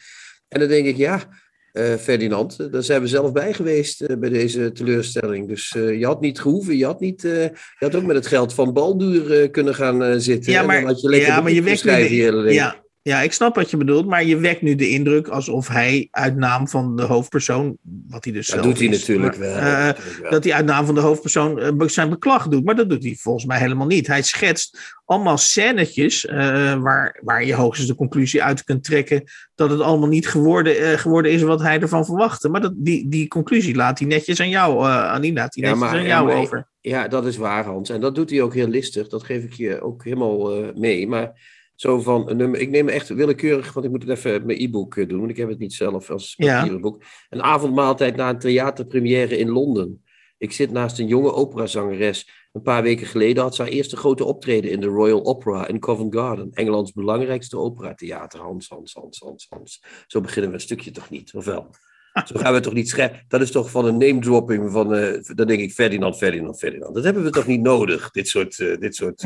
En 0.49 0.61
dan 0.61 0.69
denk 0.69 0.87
ik, 0.87 0.97
ja, 0.97 1.29
eh, 1.73 1.95
Ferdinand, 1.95 2.73
daar 2.73 2.83
zijn 2.83 3.01
we 3.01 3.07
zelf 3.07 3.33
bij 3.33 3.53
geweest 3.53 4.19
bij 4.19 4.31
deze 4.31 4.73
teleurstelling. 4.73 5.49
Dus 5.49 5.69
je 5.73 6.05
had 6.07 6.21
niet 6.21 6.41
gehoeven, 6.41 6.77
je 6.77 6.85
had, 6.85 7.01
niet, 7.01 7.23
je 7.23 7.53
had 7.79 7.95
ook 7.95 8.05
met 8.05 8.17
het 8.17 8.27
geld 8.27 8.55
van 8.55 8.73
Balduur 8.73 9.51
kunnen 9.51 9.75
gaan 9.75 10.21
zitten. 10.21 10.53
Ja, 10.53 10.61
En 10.61 10.67
maar- 10.67 10.81
dan 10.81 10.87
had 10.89 11.01
je 11.01 11.09
lekker 11.09 11.29
ja, 11.29 11.41
maar 11.41 11.53
je 11.53 11.63
wekt 11.63 11.85
nu 11.85 12.09
de-. 12.09 12.53
Ja, 12.53 12.86
ja, 13.07 13.21
ik 13.21 13.33
snap 13.33 13.55
wat 13.55 13.71
je 13.71 13.77
bedoelt, 13.77 14.07
maar 14.07 14.25
je 14.25 14.37
wekt 14.37 14.63
nu 14.63 14.75
de 14.75 14.89
indruk 14.89 15.29
alsof 15.29 15.69
hij 15.69 16.09
uit 16.11 16.37
naam 16.37 16.69
van 16.69 16.97
de 16.97 17.03
hoofdpersoon, 17.03 17.77
wat 18.09 18.25
hij 18.25 18.33
dus 18.33 18.47
Dat 18.47 18.55
zelf 18.55 18.67
doet 18.67 18.79
hij 18.79 18.89
is, 18.89 18.99
natuurlijk 18.99 19.39
maar, 19.39 19.49
wel. 19.49 19.57
eh, 19.57 19.63
natuurlijk 19.63 20.19
wel. 20.21 20.31
dat 20.31 20.45
hij 20.45 20.53
uit 20.53 20.65
naam 20.67 20.87
van 20.87 20.95
de 20.95 21.01
hoofdpersoon 21.01 21.59
eh, 21.61 21.89
zijn 21.89 22.09
beklag 22.11 22.49
doet. 22.49 22.65
Maar 22.65 22.75
dat 22.77 22.91
doet 22.91 23.03
hij 23.03 23.15
volgens 23.19 23.45
mij 23.45 23.59
helemaal 23.59 23.87
niet. 23.87 24.07
Hij 24.07 24.23
schetst 24.23 24.97
allemaal 25.05 25.39
scènetjes 25.39 26.27
eh, 26.27 26.37
waar, 26.83 27.21
waar 27.23 27.45
je 27.45 27.55
hoogstens 27.55 27.89
de 27.89 27.95
conclusie 27.95 28.43
uit 28.43 28.65
kunt 28.65 28.85
trekken 28.85 29.25
dat 29.55 29.71
het 29.71 29.81
allemaal 29.81 30.09
niet 30.09 30.29
geworden, 30.29 30.99
geworden 30.99 31.33
is 31.33 31.43
wat 31.43 31.61
hij 31.63 31.81
ervan 31.81 32.05
verwachtte. 32.05 32.49
Maar 32.49 32.61
dat, 32.61 32.73
die, 32.77 33.09
die 33.09 33.29
conclusie 33.29 33.75
laat 33.75 33.99
hij 33.99 34.09
netjes 34.09 34.41
aan 34.41 34.49
jou, 34.49 34.85
aan 34.87 35.21
die 35.21 35.33
laat 35.33 35.55
hij 35.55 35.65
Ja, 35.65 35.71
netjes 35.75 35.91
maar- 35.91 35.99
aan 36.01 36.07
jou 36.07 36.27
maar- 36.27 36.37
over. 36.37 36.69
Ja, 36.81 37.09
dat 37.09 37.27
is 37.27 37.37
waar, 37.37 37.65
Hans. 37.65 37.91
En 37.91 38.01
dat 38.01 38.15
doet 38.15 38.31
hij 38.31 38.43
ook 38.43 38.55
heel 38.55 38.69
listig. 38.69 39.09
Dat 39.09 39.25
geef 39.25 39.45
ik 39.45 39.53
je 39.53 39.81
ook 39.83 40.05
helemaal 40.05 40.73
mee. 40.75 41.09
Maar 41.09 41.55
zo 41.77 42.01
van 42.01 42.31
een 42.31 42.37
nummer. 42.37 42.61
Ik 42.61 42.71
neem 42.71 42.89
echt 42.89 43.09
willekeurig, 43.09 43.73
want 43.73 43.87
ik 43.87 43.93
moet 43.93 44.03
het 44.03 44.11
even 44.19 44.33
met 44.33 44.45
mijn 44.45 44.61
e-book 44.61 44.97
eh, 44.97 45.09
doen. 45.09 45.19
Want 45.19 45.31
ik 45.31 45.37
heb 45.37 45.49
het 45.49 45.59
niet 45.59 45.75
zelf 45.75 46.11
als 46.11 46.35
Ja. 46.37 46.57
papieren 46.57 46.81
boek. 46.81 47.03
Een 47.31 47.43
avondmaaltijd 47.43 48.17
na 48.17 48.29
een 48.29 48.39
theaterpremière 48.39 49.39
in 49.39 49.49
Londen. 49.51 50.01
Ik 50.39 50.53
zit 50.53 50.71
naast 50.71 50.99
een 50.99 51.07
jonge 51.07 51.33
operazangeres. 51.33 52.49
Een 52.53 52.63
paar 52.63 52.83
weken 52.83 53.07
geleden 53.07 53.43
had 53.43 53.55
ze 53.55 53.63
haar 53.63 53.71
eerste 53.71 53.97
grote 53.97 54.25
optreden 54.25 54.71
in 54.71 54.81
de 54.81 54.87
Royal 54.87 55.25
Opera 55.25 55.67
in 55.67 55.79
Covent 55.81 56.15
Garden. 56.15 56.51
Engelands 56.53 56.93
belangrijkste 56.93 57.59
operatheater. 57.59 58.41
Hans, 58.41 58.69
Hans, 58.69 58.95
Hans, 58.95 59.19
Hans, 59.19 59.47
Hans. 59.49 59.83
Zo 60.07 60.21
beginnen 60.21 60.51
we 60.51 60.57
een 60.57 60.63
stukje 60.63 60.91
toch 60.91 61.11
niet, 61.11 61.35
of 61.35 61.45
wel? 61.45 61.71
Zo 62.27 62.39
gaan 62.39 62.53
we 62.55 62.61
toch 62.61 62.73
niet 62.73 62.89
schrijven. 62.89 63.25
Dat 63.29 63.41
is 63.41 63.51
toch 63.51 63.71
van 63.71 63.85
een 63.85 63.97
name 63.97 64.19
dropping 64.21 64.73
van, 64.73 64.95
eh, 64.95 65.21
dan 65.35 65.47
denk 65.47 65.61
ik 65.61 65.73
Ferdinand, 65.73 66.17
Ferdinand, 66.17 66.59
Ferdinand. 66.59 66.95
Dat 66.95 67.05
hebben 67.05 67.23
we 67.23 67.31
toch 67.31 67.47
niet 67.47 67.61
nodig, 67.61 68.11
dit 68.11 68.29
soort, 68.29 68.59
eh, 68.59 68.77
dit 68.79 68.95
soort, 68.95 69.21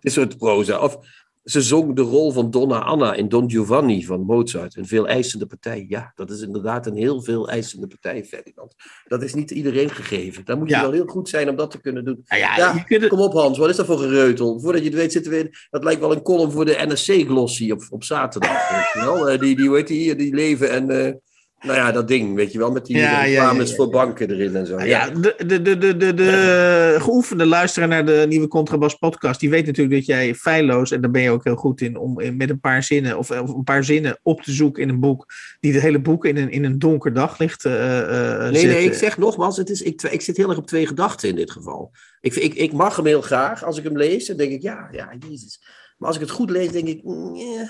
dit 0.00 0.12
soort 0.12 0.36
proza. 0.38 0.80
Of 0.80 0.98
ze 1.46 1.62
zong 1.62 1.96
de 1.96 2.02
rol 2.02 2.32
van 2.32 2.50
Donna 2.50 2.78
Anna 2.78 3.14
in 3.14 3.28
Don 3.28 3.50
Giovanni 3.50 4.04
van 4.04 4.20
Mozart. 4.20 4.76
Een 4.76 4.86
veel 4.86 5.08
eisende 5.08 5.46
partij. 5.46 5.84
Ja, 5.88 6.12
dat 6.14 6.30
is 6.30 6.40
inderdaad 6.40 6.86
een 6.86 6.96
heel 6.96 7.22
veel 7.22 7.48
eisende 7.48 7.86
partij, 7.86 8.24
Ferdinand. 8.24 8.74
Dat 9.08 9.22
is 9.22 9.34
niet 9.34 9.50
iedereen 9.50 9.90
gegeven. 9.90 10.44
Daar 10.44 10.58
moet 10.58 10.68
je 10.68 10.74
Ja. 10.74 10.82
wel 10.82 10.92
heel 10.92 11.06
goed 11.06 11.28
zijn 11.28 11.48
om 11.48 11.56
dat 11.56 11.70
te 11.70 11.80
kunnen 11.80 12.04
doen. 12.04 12.24
Nou 12.28 12.40
ja, 12.40 12.78
kunt 12.82 13.06
Kom 13.06 13.20
op 13.20 13.32
Hans, 13.32 13.58
wat 13.58 13.68
is 13.68 13.76
dat 13.76 13.86
voor 13.86 13.98
gereutel? 13.98 14.60
Voordat 14.60 14.80
je 14.82 14.88
het 14.88 14.96
weet 14.98 15.12
zitten 15.12 15.32
we 15.32 15.38
in, 15.38 15.50
dat 15.70 15.84
lijkt 15.84 16.00
wel 16.00 16.12
een 16.12 16.22
column 16.22 16.50
voor 16.52 16.64
de 16.64 16.84
NSC-glossie 16.88 17.72
op, 17.72 17.86
op 17.90 18.04
zaterdag. 18.04 18.70
weet 18.70 18.92
je 18.92 19.00
wel? 19.10 19.28
Eh, 19.30 19.38
die, 19.40 19.56
die, 19.56 19.66
hoe 19.68 19.76
heet 19.76 19.86
die, 19.86 20.14
die 20.14 20.34
leven 20.34 20.70
en, 20.70 20.90
eh, 20.90 21.12
Nou 21.60 21.78
ja, 21.78 21.92
dat 21.92 22.08
ding, 22.08 22.34
weet 22.34 22.52
je 22.52 22.58
wel, 22.58 22.70
met 22.72 22.86
die 22.86 22.96
Ja, 22.96 23.22
reclames 23.22 23.70
ja, 23.70 23.76
voor 23.76 23.88
banken 23.90 24.30
erin 24.30 24.56
en 24.56 24.66
zo. 24.66 24.76
Nou 24.76 24.88
ja, 24.88 25.10
de, 25.10 25.34
de, 25.46 25.62
de, 25.62 25.78
de, 25.78 25.96
de, 25.96 26.14
de 26.14 26.96
geoefende 26.98 27.46
luisteraar 27.46 27.88
naar 27.88 28.06
de 28.06 28.24
nieuwe 28.28 28.48
Contrabas 28.48 28.94
podcast, 28.94 29.40
die 29.40 29.50
weet 29.50 29.66
natuurlijk 29.66 29.96
dat 29.96 30.06
jij 30.06 30.34
feilloos, 30.34 30.90
en 30.90 31.00
daar 31.00 31.10
ben 31.10 31.22
je 31.22 31.30
ook 31.30 31.44
heel 31.44 31.56
goed 31.56 31.80
in, 31.80 31.96
om 31.96 32.20
in- 32.20 32.36
met 32.36 32.50
een 32.50 32.60
paar 32.60 32.82
zinnen 32.82 33.18
of, 33.18 33.30
of 33.30 33.48
een 33.54 33.64
paar 33.64 33.84
zinnen 33.84 34.18
op 34.22 34.42
te 34.42 34.52
zoeken 34.52 34.82
in 34.82 34.88
een 34.88 35.00
boek, 35.00 35.26
die 35.60 35.72
het 35.72 35.82
hele 35.82 36.00
boek 36.00 36.24
in 36.24 36.36
een, 36.36 36.50
in 36.50 36.64
een 36.64 36.78
donker 36.78 37.12
daglicht 37.12 37.64
eh 37.64 38.44
eh, 38.46 38.52
Nee, 38.52 38.66
nee, 38.66 38.84
ik 38.84 38.94
zeg 38.94 39.18
nogmaals, 39.18 39.56
het 39.56 39.70
is, 39.70 39.82
ik, 39.82 40.02
ik 40.02 40.20
zit 40.20 40.36
heel 40.36 40.48
erg 40.48 40.58
op 40.58 40.66
twee 40.66 40.86
gedachten 40.86 41.28
in 41.28 41.36
dit 41.36 41.50
geval. 41.50 41.90
Ik, 42.20 42.34
ik, 42.34 42.54
ik 42.54 42.72
mag 42.72 42.96
hem 42.96 43.06
heel 43.06 43.22
graag. 43.22 43.64
Als 43.64 43.78
ik 43.78 43.84
hem 43.84 43.96
lees, 43.96 44.26
dan 44.26 44.36
denk 44.36 44.52
ik, 44.52 44.62
ja, 44.62 44.88
ja, 44.92 45.14
jezus. 45.28 45.60
Maar 45.96 46.08
als 46.08 46.16
ik 46.16 46.22
het 46.22 46.30
goed 46.32 46.50
lees, 46.50 46.70
denk 46.70 46.88
ik, 46.88 47.02
mm, 47.04 47.68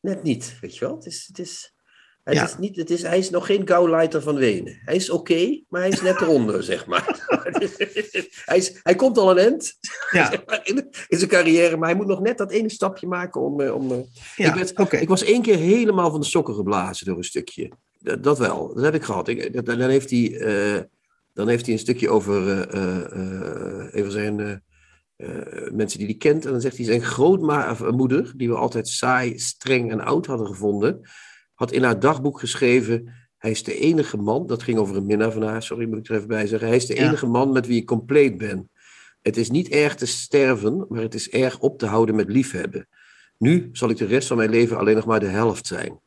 net 0.00 0.22
niet, 0.22 0.56
weet 0.60 0.76
je 0.76 0.84
wel. 0.84 0.94
Het 0.96 1.06
is, 1.06 1.24
het 1.26 1.38
is, 1.38 1.74
het 2.30 2.38
Ja. 2.38 2.44
is 2.52 2.58
niet, 2.58 2.76
het 2.76 2.90
is, 2.90 3.02
hij 3.02 3.18
is 3.18 3.30
nog 3.30 3.46
geen 3.46 3.68
Gauleiter 3.68 4.22
van 4.22 4.34
Wenen. 4.34 4.80
Hij 4.84 4.94
is 4.96 5.10
oké, 5.10 5.60
maar 5.68 5.80
hij 5.80 5.90
is 5.90 6.00
net 6.02 6.20
eronder, 6.20 6.62
zeg 6.72 6.86
maar. 6.86 7.26
hij, 8.44 8.56
is, 8.56 8.80
hij 8.82 8.94
komt 8.94 9.18
al 9.18 9.30
een 9.30 9.38
end 9.52 9.72
Ja, 10.10 10.30
zeg 10.30 10.42
maar, 10.46 10.60
in, 10.62 10.76
in 11.08 11.18
zijn 11.18 11.30
carrière, 11.30 11.76
maar 11.76 11.88
hij 11.88 11.96
moet 11.96 12.06
nog 12.06 12.20
net 12.20 12.38
dat 12.38 12.50
ene 12.50 12.70
stapje 12.70 13.06
maken 13.06 13.40
om... 13.40 13.60
eh, 13.60 13.74
om 13.74 13.90
eh, 13.92 13.98
ja, 14.36 14.48
ik 14.48 14.74
werd- 14.76 14.92
ik 15.02 15.08
was 15.08 15.22
één 15.24 15.42
keer 15.42 15.56
helemaal 15.56 16.10
van 16.10 16.20
de 16.20 16.26
sokken 16.26 16.54
geblazen 16.54 17.06
door 17.06 17.16
een 17.16 17.24
stukje. 17.24 17.70
Dat, 17.98 18.22
dat 18.22 18.38
wel, 18.38 18.74
dat 18.74 18.84
heb 18.84 18.94
ik 18.94 19.02
gehad. 19.02 19.28
Ik, 19.28 19.64
dan, 19.66 19.80
heeft 19.80 20.10
hij, 20.10 20.36
eh, 20.38 20.80
dan 21.34 21.48
heeft 21.48 21.64
hij 21.64 21.74
een 21.74 21.80
stukje 21.80 22.08
over 22.08 22.66
van 23.92 24.10
zijn 24.10 24.62
mensen 25.72 25.98
die 25.98 26.06
hij 26.06 26.16
kent. 26.16 26.44
En 26.44 26.50
dan 26.52 26.60
zegt 26.60 26.76
hij 26.76 26.86
zijn 26.86 27.02
grootmoeder, 27.02 28.32
die 28.36 28.48
we 28.48 28.54
altijd 28.54 28.88
saai, 28.88 29.38
streng 29.38 29.90
en 29.90 30.00
oud 30.00 30.26
hadden 30.26 30.46
gevonden, 30.46 31.00
had 31.60 31.72
in 31.72 31.82
haar 31.82 32.00
dagboek 32.00 32.40
geschreven. 32.40 33.12
Hij 33.38 33.50
is 33.50 33.62
de 33.62 33.74
enige 33.78 34.16
man, 34.16 34.46
dat 34.46 34.62
ging 34.62 34.78
over 34.78 34.96
een 34.96 35.06
minnaar 35.06 35.32
van 35.32 35.42
haar, 35.42 35.62
sorry 35.62 35.88
moet 35.88 35.98
ik 35.98 36.08
er 36.08 36.14
even 36.14 36.28
bij 36.28 36.46
zeggen. 36.46 36.68
Hij 36.68 36.76
is 36.76 36.86
de 36.86 36.94
Ja. 36.94 37.06
enige 37.06 37.26
man 37.26 37.52
met 37.52 37.66
wie 37.66 37.80
ik 37.80 37.86
compleet 37.86 38.38
ben. 38.38 38.70
Het 39.22 39.36
is 39.36 39.50
niet 39.50 39.68
erg 39.68 39.94
te 39.94 40.06
sterven, 40.06 40.86
maar 40.88 41.02
het 41.02 41.14
is 41.14 41.30
erg 41.30 41.58
op 41.58 41.78
te 41.78 41.86
houden 41.86 42.14
met 42.14 42.28
liefhebben. 42.28 42.88
Nu 43.38 43.68
zal 43.72 43.90
ik 43.90 43.96
de 43.96 44.06
rest 44.06 44.28
van 44.28 44.36
mijn 44.36 44.50
leven 44.50 44.78
alleen 44.78 44.94
nog 44.96 45.06
maar 45.06 45.20
de 45.20 45.26
helft 45.26 45.66
zijn. 45.66 46.00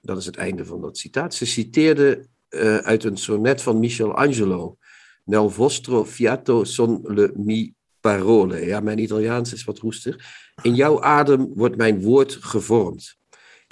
Dat 0.00 0.18
is 0.18 0.26
het 0.26 0.36
einde 0.36 0.64
van 0.64 0.80
dat 0.80 0.98
citaat. 0.98 1.34
Ze 1.34 1.46
citeerde 1.46 2.26
eh, 2.48 2.76
uit 2.76 3.04
een 3.04 3.16
sonnet 3.16 3.62
van 3.62 3.78
Michelangelo. 3.78 4.76
Nel 5.24 5.50
vostro 5.50 6.04
fiato 6.04 6.64
son 6.64 7.00
le 7.02 7.32
mi 7.34 7.74
parole. 8.00 8.66
Ja, 8.66 8.80
mijn 8.80 8.98
Italiaans 8.98 9.52
is 9.52 9.64
wat 9.64 9.78
roestig. 9.78 10.16
In 10.62 10.74
jouw 10.74 11.02
adem 11.02 11.52
wordt 11.54 11.76
mijn 11.76 12.02
woord 12.02 12.32
gevormd. 12.40 13.20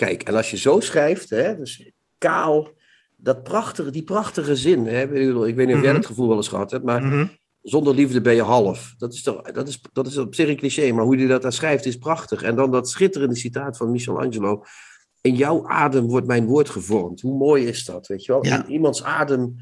Kijk, 0.01 0.23
en 0.23 0.35
als 0.35 0.51
je 0.51 0.57
zo 0.57 0.81
schrijft, 0.81 1.31
hè, 1.31 1.57
dus 1.57 1.91
kaal, 2.19 2.69
dat 3.17 3.43
prachtige, 3.43 3.91
die 3.91 4.03
prachtige 4.03 4.57
zin. 4.57 4.87
Hè, 4.87 5.03
ik 5.03 5.11
bedoel, 5.11 5.47
ik 5.47 5.55
weet 5.55 5.67
niet 5.67 5.77
of 5.77 5.83
jij 5.83 5.91
Mhm. 5.91 6.01
dat 6.01 6.11
gevoel 6.11 6.29
wel 6.29 6.37
eens 6.37 6.49
gehad 6.49 6.71
hebt, 6.71 6.85
maar 6.85 7.03
Mhm. 7.03 7.27
zonder 7.63 7.95
liefde 7.95 8.21
ben 8.21 8.35
je 8.35 8.43
half. 8.43 8.95
Dat 8.99 9.13
is, 9.13 9.23
toch, 9.23 9.43
dat, 9.43 9.69
is, 9.69 9.81
dat 9.93 10.07
is 10.07 10.17
op 10.19 10.35
zich 10.35 10.49
een 10.49 10.57
cliché, 10.57 10.93
maar 10.93 11.05
hoe 11.05 11.17
hij 11.17 11.27
dat 11.27 11.43
daar 11.43 11.53
schrijft 11.53 11.85
is 11.87 11.97
prachtig. 11.99 12.43
En 12.43 12.57
dan 12.57 12.71
dat 12.71 12.89
schitterende 12.91 13.37
citaat 13.37 13.77
van 13.77 13.91
Michelangelo. 13.91 14.63
In 15.21 15.35
jouw 15.35 15.69
adem 15.69 16.07
wordt 16.07 16.27
mijn 16.27 16.47
woord 16.47 16.69
gevormd. 16.71 17.21
Hoe 17.21 17.39
mooi 17.39 17.67
is 17.67 17.85
dat, 17.85 18.07
weet 18.07 18.25
je 18.25 18.33
wel? 18.33 18.45
Ja. 18.47 18.65
In 18.65 18.71
iemands 18.73 19.03
adem, 19.03 19.57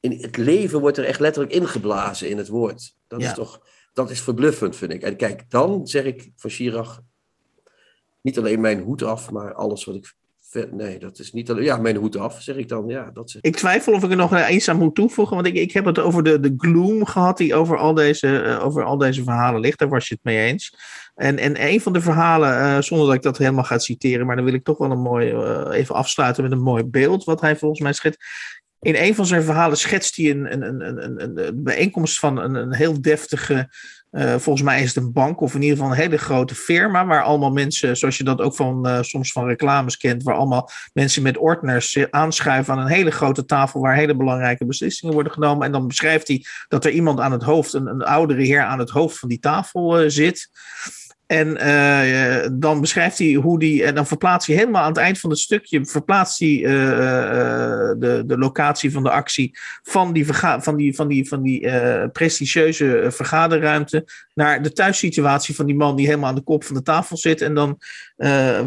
in 0.00 0.12
het 0.22 0.36
leven 0.36 0.80
wordt 0.80 0.98
er 0.98 1.04
echt 1.04 1.20
letterlijk 1.20 1.54
ingeblazen 1.54 2.28
in 2.28 2.36
het 2.38 2.48
woord. 2.48 2.94
Dat 3.06 3.20
Ja. 3.20 3.28
is 3.28 3.34
toch, 3.34 3.60
dat 3.92 4.10
is 4.10 4.20
verbluffend, 4.20 4.76
vind 4.76 4.92
ik. 4.92 5.02
En 5.02 5.16
kijk, 5.16 5.50
dan 5.50 5.86
zeg 5.86 6.04
ik 6.04 6.30
van 6.36 6.50
Chirac, 6.50 7.00
niet 8.24 8.38
alleen 8.38 8.60
mijn 8.60 8.80
hoed 8.80 9.02
af, 9.02 9.30
maar 9.30 9.54
alles 9.54 9.84
wat 9.84 9.94
ik... 9.94 10.14
Nee, 10.70 10.98
dat 10.98 11.18
is 11.18 11.32
niet 11.32 11.50
alleen... 11.50 11.64
Ja, 11.64 11.76
mijn 11.76 11.96
hoed 11.96 12.16
af, 12.16 12.42
zeg 12.42 12.56
ik 12.56 12.68
dan. 12.68 12.88
Ja, 12.88 13.10
dat 13.10 13.28
is... 13.28 13.38
Ik 13.40 13.56
twijfel 13.56 13.92
of 13.92 14.04
ik 14.04 14.10
er 14.10 14.16
nog 14.16 14.34
eens 14.34 14.68
aan 14.68 14.78
moet 14.78 14.94
toevoegen, 14.94 15.34
want 15.34 15.46
ik, 15.46 15.54
ik 15.54 15.72
heb 15.72 15.84
het 15.84 15.98
over 15.98 16.22
de, 16.22 16.40
de 16.40 16.54
gloom 16.56 17.06
gehad 17.06 17.36
die 17.36 17.54
over 17.54 17.78
al, 17.78 17.94
deze, 17.94 18.42
eh, 18.42 18.64
over 18.64 18.84
al 18.84 18.98
deze 18.98 19.22
verhalen 19.24 19.60
ligt. 19.60 19.78
Daar 19.78 19.88
was 19.88 20.08
je 20.08 20.14
het 20.14 20.24
mee 20.24 20.46
eens. 20.46 20.76
En, 21.14 21.38
en 21.38 21.62
een 21.66 21.80
van 21.80 21.92
de 21.92 22.00
verhalen, 22.00 22.58
eh, 22.58 22.80
zonder 22.80 23.06
dat 23.06 23.16
ik 23.16 23.22
dat 23.22 23.38
helemaal 23.38 23.64
ga 23.64 23.78
citeren, 23.78 24.26
maar 24.26 24.36
dan 24.36 24.44
wil 24.44 24.54
ik 24.54 24.64
toch 24.64 24.78
wel 24.78 24.90
een 24.90 25.02
mooi, 25.02 25.30
eh, 25.30 25.78
even 25.78 25.94
afsluiten 25.94 26.42
met 26.42 26.52
een 26.52 26.62
mooi 26.62 26.84
beeld 26.84 27.24
wat 27.24 27.40
hij 27.40 27.56
volgens 27.56 27.80
mij 27.80 27.92
schetst. 27.92 28.24
In 28.80 28.96
een 28.96 29.14
van 29.14 29.26
zijn 29.26 29.42
verhalen 29.42 29.76
schetst 29.76 30.16
hij 30.16 30.30
een, 30.30 30.52
een, 30.52 30.80
een, 30.86 31.04
een, 31.04 31.46
een 31.46 31.62
bijeenkomst 31.62 32.18
van 32.18 32.38
een, 32.38 32.54
een 32.54 32.74
heel 32.74 33.00
deftige, 33.00 33.68
eh, 34.14 34.34
volgens 34.38 34.62
mij 34.62 34.82
is 34.82 34.94
het 34.94 35.04
een 35.04 35.12
bank 35.12 35.40
of 35.40 35.54
in 35.54 35.62
ieder 35.62 35.76
geval 35.76 35.92
een 35.92 35.98
hele 35.98 36.16
grote 36.16 36.54
firma, 36.54 37.06
waar 37.06 37.22
allemaal 37.22 37.50
mensen, 37.50 37.96
zoals 37.96 38.16
je 38.16 38.24
dat 38.24 38.40
ook 38.40 38.54
van, 38.54 38.86
eh, 38.86 39.02
soms 39.02 39.32
van 39.32 39.46
reclames 39.46 39.96
kent, 39.96 40.22
waar 40.22 40.34
allemaal 40.34 40.70
mensen 40.92 41.22
met 41.22 41.36
ordners 41.36 42.10
aanschuiven 42.10 42.74
aan 42.74 42.80
een 42.80 42.92
hele 42.92 43.10
grote 43.10 43.44
tafel 43.44 43.80
waar 43.80 43.94
hele 43.94 44.16
belangrijke 44.16 44.66
beslissingen 44.66 45.14
worden 45.14 45.32
genomen. 45.32 45.66
En 45.66 45.72
dan 45.72 45.86
beschrijft 45.86 46.28
hij 46.28 46.44
dat 46.68 46.84
er 46.84 46.90
iemand 46.90 47.20
aan 47.20 47.32
het 47.32 47.42
hoofd, 47.42 47.72
een, 47.72 47.86
een 47.86 48.02
oudere 48.02 48.42
heer 48.42 48.62
aan 48.62 48.78
het 48.78 48.90
hoofd 48.90 49.18
van 49.18 49.28
die 49.28 49.40
tafel 49.40 49.98
eh, 49.98 50.04
zit. 50.08 50.50
En 51.34 51.56
eh, 51.56 52.48
dan 52.52 52.80
beschrijft 52.80 53.18
hij 53.18 53.32
hoe 53.32 53.58
die. 53.58 53.84
En 53.84 53.94
dan 53.94 54.06
verplaatst 54.06 54.46
hij 54.46 54.56
helemaal 54.56 54.82
aan 54.82 54.88
het 54.88 54.96
eind 54.96 55.18
van 55.18 55.30
het 55.30 55.38
stukje. 55.38 55.86
Verplaatst 55.86 56.38
hij 56.38 56.64
eh, 56.64 56.90
eh, 56.90 57.94
de, 57.98 58.22
de 58.26 58.38
locatie 58.38 58.92
van 58.92 59.02
de 59.02 59.10
actie. 59.10 59.58
van 59.82 60.12
die, 60.12 60.24
verga- 60.26 60.60
van 60.60 60.76
die, 60.76 60.94
van 60.94 61.08
die, 61.08 61.28
van 61.28 61.42
die 61.42 61.68
eh, 61.68 62.08
prestigieuze 62.12 63.06
vergaderruimte. 63.08 64.04
naar 64.34 64.62
de 64.62 64.72
thuissituatie 64.72 65.54
van 65.54 65.66
die 65.66 65.74
man 65.74 65.96
die 65.96 66.06
helemaal 66.06 66.28
aan 66.28 66.34
de 66.34 66.40
kop 66.40 66.64
van 66.64 66.76
de 66.76 66.82
tafel 66.82 67.16
zit. 67.16 67.40
En 67.40 67.54
dan 67.54 67.78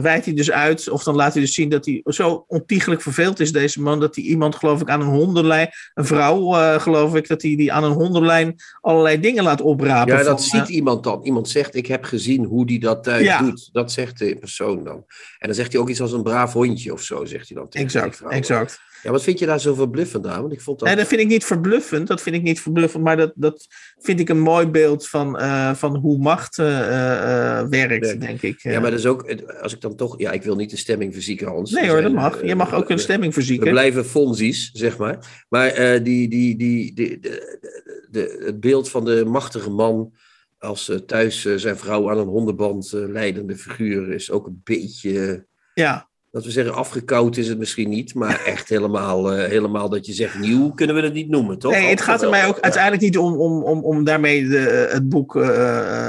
wijdt 0.02 0.26
hij 0.26 0.34
dus 0.34 0.52
uit. 0.52 0.90
of 0.90 1.04
dan 1.04 1.16
laat 1.16 1.34
hij 1.34 1.42
dus 1.42 1.54
zien 1.54 1.70
dat 1.70 1.86
hij 1.86 2.02
zo 2.06 2.46
ontiegelijk 2.48 3.02
verveeld 3.02 3.40
is, 3.40 3.52
deze 3.52 3.82
man. 3.82 4.00
dat 4.00 4.16
hij 4.16 4.24
iemand, 4.24 4.56
geloof 4.56 4.82
ik, 4.82 4.90
aan 4.90 5.02
een 5.02 5.08
hondenlijn. 5.08 5.70
een 5.94 6.06
vrouw, 6.06 6.52
geloof 6.80 7.16
ik, 7.16 7.28
dat 7.28 7.42
hij 7.42 7.56
die 7.56 7.74
aan 7.74 7.84
een 7.84 7.92
hondenlijn 7.92 8.56
allerlei 8.82 9.20
dingen 9.20 9.44
laat 9.44 9.62
oprapen. 9.62 10.18
Ja, 10.18 10.24
dat 10.24 10.48
van, 10.48 10.60
ziet 10.60 10.70
iemand 10.76 11.04
dan. 11.04 11.24
Iemand 11.24 11.50
zegt, 11.50 11.76
ik 11.76 11.88
heb 11.88 12.04
gezien 12.04 12.46
hoe 12.46 12.57
die 12.66 12.80
dat 12.80 13.04
thuis 13.04 13.24
Ja. 13.24 13.42
doet. 13.42 13.70
Dat 13.72 13.92
zegt 13.92 14.20
de 14.20 14.36
persoon 14.40 14.84
dan. 14.84 15.06
En 15.40 15.48
dan 15.48 15.56
zegt 15.56 15.72
hij 15.72 15.82
ook 15.82 15.90
iets 15.90 16.02
als 16.02 16.12
een 16.12 16.24
braaf 16.24 16.54
hondje 16.54 16.94
of 16.94 17.02
zo, 17.02 17.26
zegt 17.26 17.48
hij 17.50 17.58
dan 17.58 17.70
tegen 17.70 17.86
Exact, 17.88 18.22
exact. 18.30 18.86
Ja, 19.04 19.12
wat 19.12 19.24
vind 19.24 19.40
je 19.40 19.46
daar 19.46 19.60
zo 19.60 19.74
verbluffend 19.74 20.28
aan? 20.28 20.42
Want 20.42 20.54
ik 20.54 20.62
vond 20.62 20.80
dat... 20.80 20.88
Nee, 20.88 20.98
dat 20.98 21.08
vind 21.08 21.22
ik 21.22 21.28
niet 21.28 21.46
verbluffend. 21.46 22.08
Dat 22.08 22.22
vind 22.22 22.36
ik 22.36 22.42
niet 22.42 22.62
verbluffend. 22.62 23.04
Maar 23.04 23.18
dat, 23.18 23.32
dat 23.36 23.68
vind 24.00 24.20
ik 24.20 24.30
een 24.30 24.40
mooi 24.40 24.68
beeld 24.68 25.08
van, 25.08 25.38
eh, 25.40 25.74
van 25.74 25.96
hoe 25.96 26.18
macht 26.18 26.58
eh, 26.60 26.80
eh, 26.80 27.60
eh, 27.60 27.68
werkt, 27.68 28.22
denk 28.22 28.42
ik. 28.42 28.62
Ja, 28.62 28.80
maar 28.80 28.90
dat 28.90 29.00
is 29.00 29.06
ook, 29.06 29.34
als 29.62 29.74
ik 29.74 29.82
dan 29.82 29.96
toch, 29.96 30.20
ja, 30.20 30.32
ik 30.32 30.44
wil 30.44 30.56
niet 30.56 30.70
de 30.70 30.78
stemming 30.78 31.14
verzieken, 31.14 31.48
Hans. 31.48 31.72
nee 31.72 31.84
We 31.84 31.90
hoor, 31.90 32.02
dat 32.02 32.14
mag. 32.14 32.40
eh, 32.40 32.48
Je 32.48 32.56
mag 32.56 32.74
ook 32.74 32.90
een 32.90 32.96
we- 32.96 33.02
stemming 33.02 33.34
We 33.34 33.40
verzieken. 33.40 33.70
blijven 33.72 34.06
Fonzies, 34.06 34.70
zeg 34.74 34.98
maar. 34.98 35.46
Maar 35.50 35.68
eh, 35.68 36.04
die, 36.04 36.30
die, 36.30 36.58
die, 36.58 36.94
die, 36.94 37.20
de, 37.20 37.20
de, 37.20 38.08
de- 38.12 38.44
het 38.46 38.60
beeld 38.60 38.90
van 38.90 39.06
de 39.06 39.26
machtige 39.26 39.70
man 39.70 40.14
als 40.60 40.90
eh, 40.90 40.98
thuis 40.98 41.46
eh, 41.46 41.54
zijn 41.56 41.78
vrouw 41.78 42.10
aan 42.10 42.18
een 42.18 42.28
hondenband 42.28 42.94
eh, 42.94 43.02
leidende 43.08 43.56
figuur 43.56 44.12
is 44.12 44.32
ook 44.32 44.48
een 44.48 44.62
beetje, 44.64 45.46
Ja, 45.74 46.10
dat 46.32 46.46
we 46.46 46.52
zeggen, 46.52 46.74
afgekoud 46.74 47.38
is 47.38 47.48
het 47.48 47.58
misschien 47.58 47.90
niet, 47.90 48.14
maar 48.14 48.44
echt 48.54 48.70
helemaal, 48.70 49.32
helemaal 49.32 49.90
dat 49.90 50.06
je 50.06 50.14
zegt 50.14 50.40
nieuw, 50.40 50.72
kunnen 50.72 50.96
we 50.96 51.02
het 51.02 51.14
niet 51.14 51.30
noemen, 51.30 51.60
toch? 51.60 51.72
nee, 51.72 51.90
het 51.90 52.02
gaat 52.02 52.22
er 52.22 52.30
mij 52.30 52.48
ook 52.48 52.56
Ja. 52.56 52.62
uiteindelijk 52.62 53.04
niet 53.04 53.18
om, 53.18 53.38
om, 53.38 53.64
om, 53.64 53.84
om 53.84 54.04
daarmee 54.04 54.48
de, 54.48 54.88
het 54.92 55.10
boek, 55.10 55.34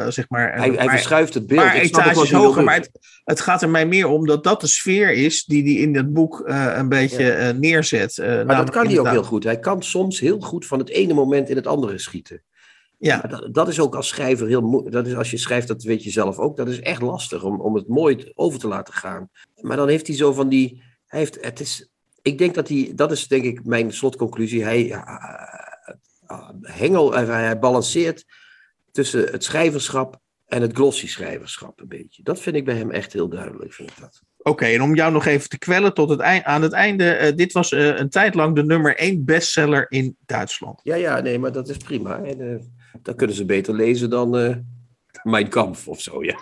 zeg 0.09 0.25
maar. 0.29 0.57
Hij, 0.57 0.71
hij 0.71 0.89
verschuift 0.89 1.35
het 1.35 1.47
beeld. 1.47 1.61
maar 1.61 1.75
etages 1.75 2.31
hoger. 2.31 2.65
Maar 2.65 2.75
het, 2.75 2.91
het 3.25 3.41
gaat 3.41 3.63
er 3.63 3.69
mij 3.69 3.87
meer 3.87 4.07
om 4.07 4.27
dat 4.27 4.45
dat 4.45 4.61
de 4.61 4.67
sfeer 4.67 5.13
is 5.13 5.45
die 5.45 5.63
hij 5.63 5.73
in 5.73 5.97
het 5.97 6.13
boek 6.13 6.43
een 6.47 6.89
beetje 6.89 7.55
neerzet. 7.59 8.17
Maar 8.19 8.57
dat 8.57 8.71
kan 8.71 8.87
hij 8.87 8.99
ook 8.99 9.09
heel 9.09 9.25
goed. 9.25 9.45
Hij 9.45 9.59
kan 9.59 9.83
soms 9.83 10.21
heel 10.21 10.41
goed 10.41 10.67
van 10.67 10.79
het 10.79 10.89
ene 10.89 11.15
moment 11.15 11.49
in 11.49 11.57
het 11.57 11.67
andere 11.67 11.99
schieten. 11.99 12.43
Ja, 12.99 13.21
dat, 13.21 13.55
dat 13.55 13.69
is 13.69 13.81
ook 13.81 13.95
als 13.95 14.09
schrijver 14.09 14.47
heel 14.47 14.61
moeilijk. 14.61 14.95
Dat 14.95 15.07
is 15.07 15.15
als 15.15 15.31
je 15.31 15.37
schrijft, 15.37 15.69
dat 15.69 15.83
weet 15.83 16.03
je 16.03 16.11
zelf 16.11 16.39
ook. 16.39 16.57
Dat 16.57 16.69
is 16.69 16.81
echt 16.81 17.03
lastig 17.03 17.43
om, 17.43 17.61
om 17.61 17.75
het 17.75 17.89
mooi 17.89 18.31
over 18.35 18.59
te 18.59 18.69
laten 18.69 18.95
gaan. 18.95 19.31
Maar 19.61 19.77
dan 19.77 19.89
heeft 19.89 20.07
hij 20.07 20.17
zo 20.17 20.33
van 20.33 20.49
die. 20.49 20.83
Hij 21.07 21.19
heeft, 21.19 21.39
het 21.41 21.61
is, 21.61 21.91
ik 22.23 22.39
denk 22.39 22.55
dat 22.55 22.69
hij. 22.69 22.93
Dat 22.95 23.13
is 23.13 23.29
denk 23.29 23.45
ik 23.45 23.65
mijn 23.65 23.93
slotconclusie. 23.93 24.65
Hij 24.65 24.93
eh, 24.93 25.03
eh, 26.27 26.49
hengel, 26.63 27.13
hij, 27.13 27.25
hij 27.25 27.59
balanceert 27.59 28.25
tussen 28.93 29.33
het 29.33 29.45
schrijverschap 29.45 30.21
en 30.47 30.63
het 30.63 30.73
glossy 30.73 31.09
schrijverschap 31.09 31.81
een 31.81 31.89
beetje. 31.89 32.23
Dat 32.23 32.41
vind 32.41 32.57
ik 32.57 32.65
bij 32.65 32.77
hem 32.77 32.91
echt 32.91 33.13
heel 33.13 33.29
duidelijk. 33.29 33.73
Vind 33.73 33.91
ik 33.91 34.01
dat. 34.01 34.23
Oké, 34.39 34.65
en 34.65 34.83
om 34.83 34.95
jou 34.95 35.13
nog 35.13 35.27
even 35.27 35.49
te 35.49 35.59
kwellen 35.59 35.95
tot 35.95 36.09
het 36.11 36.21
eind, 36.21 36.45
aan 36.45 36.63
het 36.63 36.73
einde. 36.73 37.11
eh, 37.11 37.37
dit 37.37 37.53
was 37.53 37.73
eh, 37.73 37.99
een 37.99 38.09
tijd 38.09 38.35
lang 38.35 38.55
de 38.55 38.65
nummer 38.65 38.97
één 38.97 39.25
bestseller 39.25 39.87
in 39.89 40.17
Duitsland. 40.27 40.81
Ja, 40.83 40.95
ja, 40.95 41.21
nee, 41.21 41.39
maar 41.39 41.53
dat 41.53 41.69
is 41.69 41.77
prima. 41.77 42.23
En, 42.23 42.77
dan 43.03 43.15
kunnen 43.15 43.37
ze 43.37 43.45
beter 43.45 43.75
lezen 43.75 44.11
dan 44.11 44.37
eh 44.37 44.57
Mijn 45.23 45.49
Kampf 45.49 45.89
of 45.89 46.01
zo, 46.01 46.25
ja. 46.25 46.39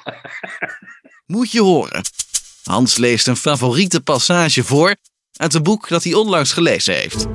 Moet 1.27 1.51
je 1.51 1.61
horen. 1.61 2.03
Hans 2.63 2.97
leest 2.97 3.27
een 3.27 3.37
favoriete 3.37 4.01
passage 4.01 4.65
voor 4.65 4.97
uit 5.33 5.55
een 5.55 5.63
boek 5.63 5.89
dat 5.89 6.05
hij 6.05 6.15
onlangs 6.15 6.53
gelezen 6.53 6.95
heeft. 6.95 7.27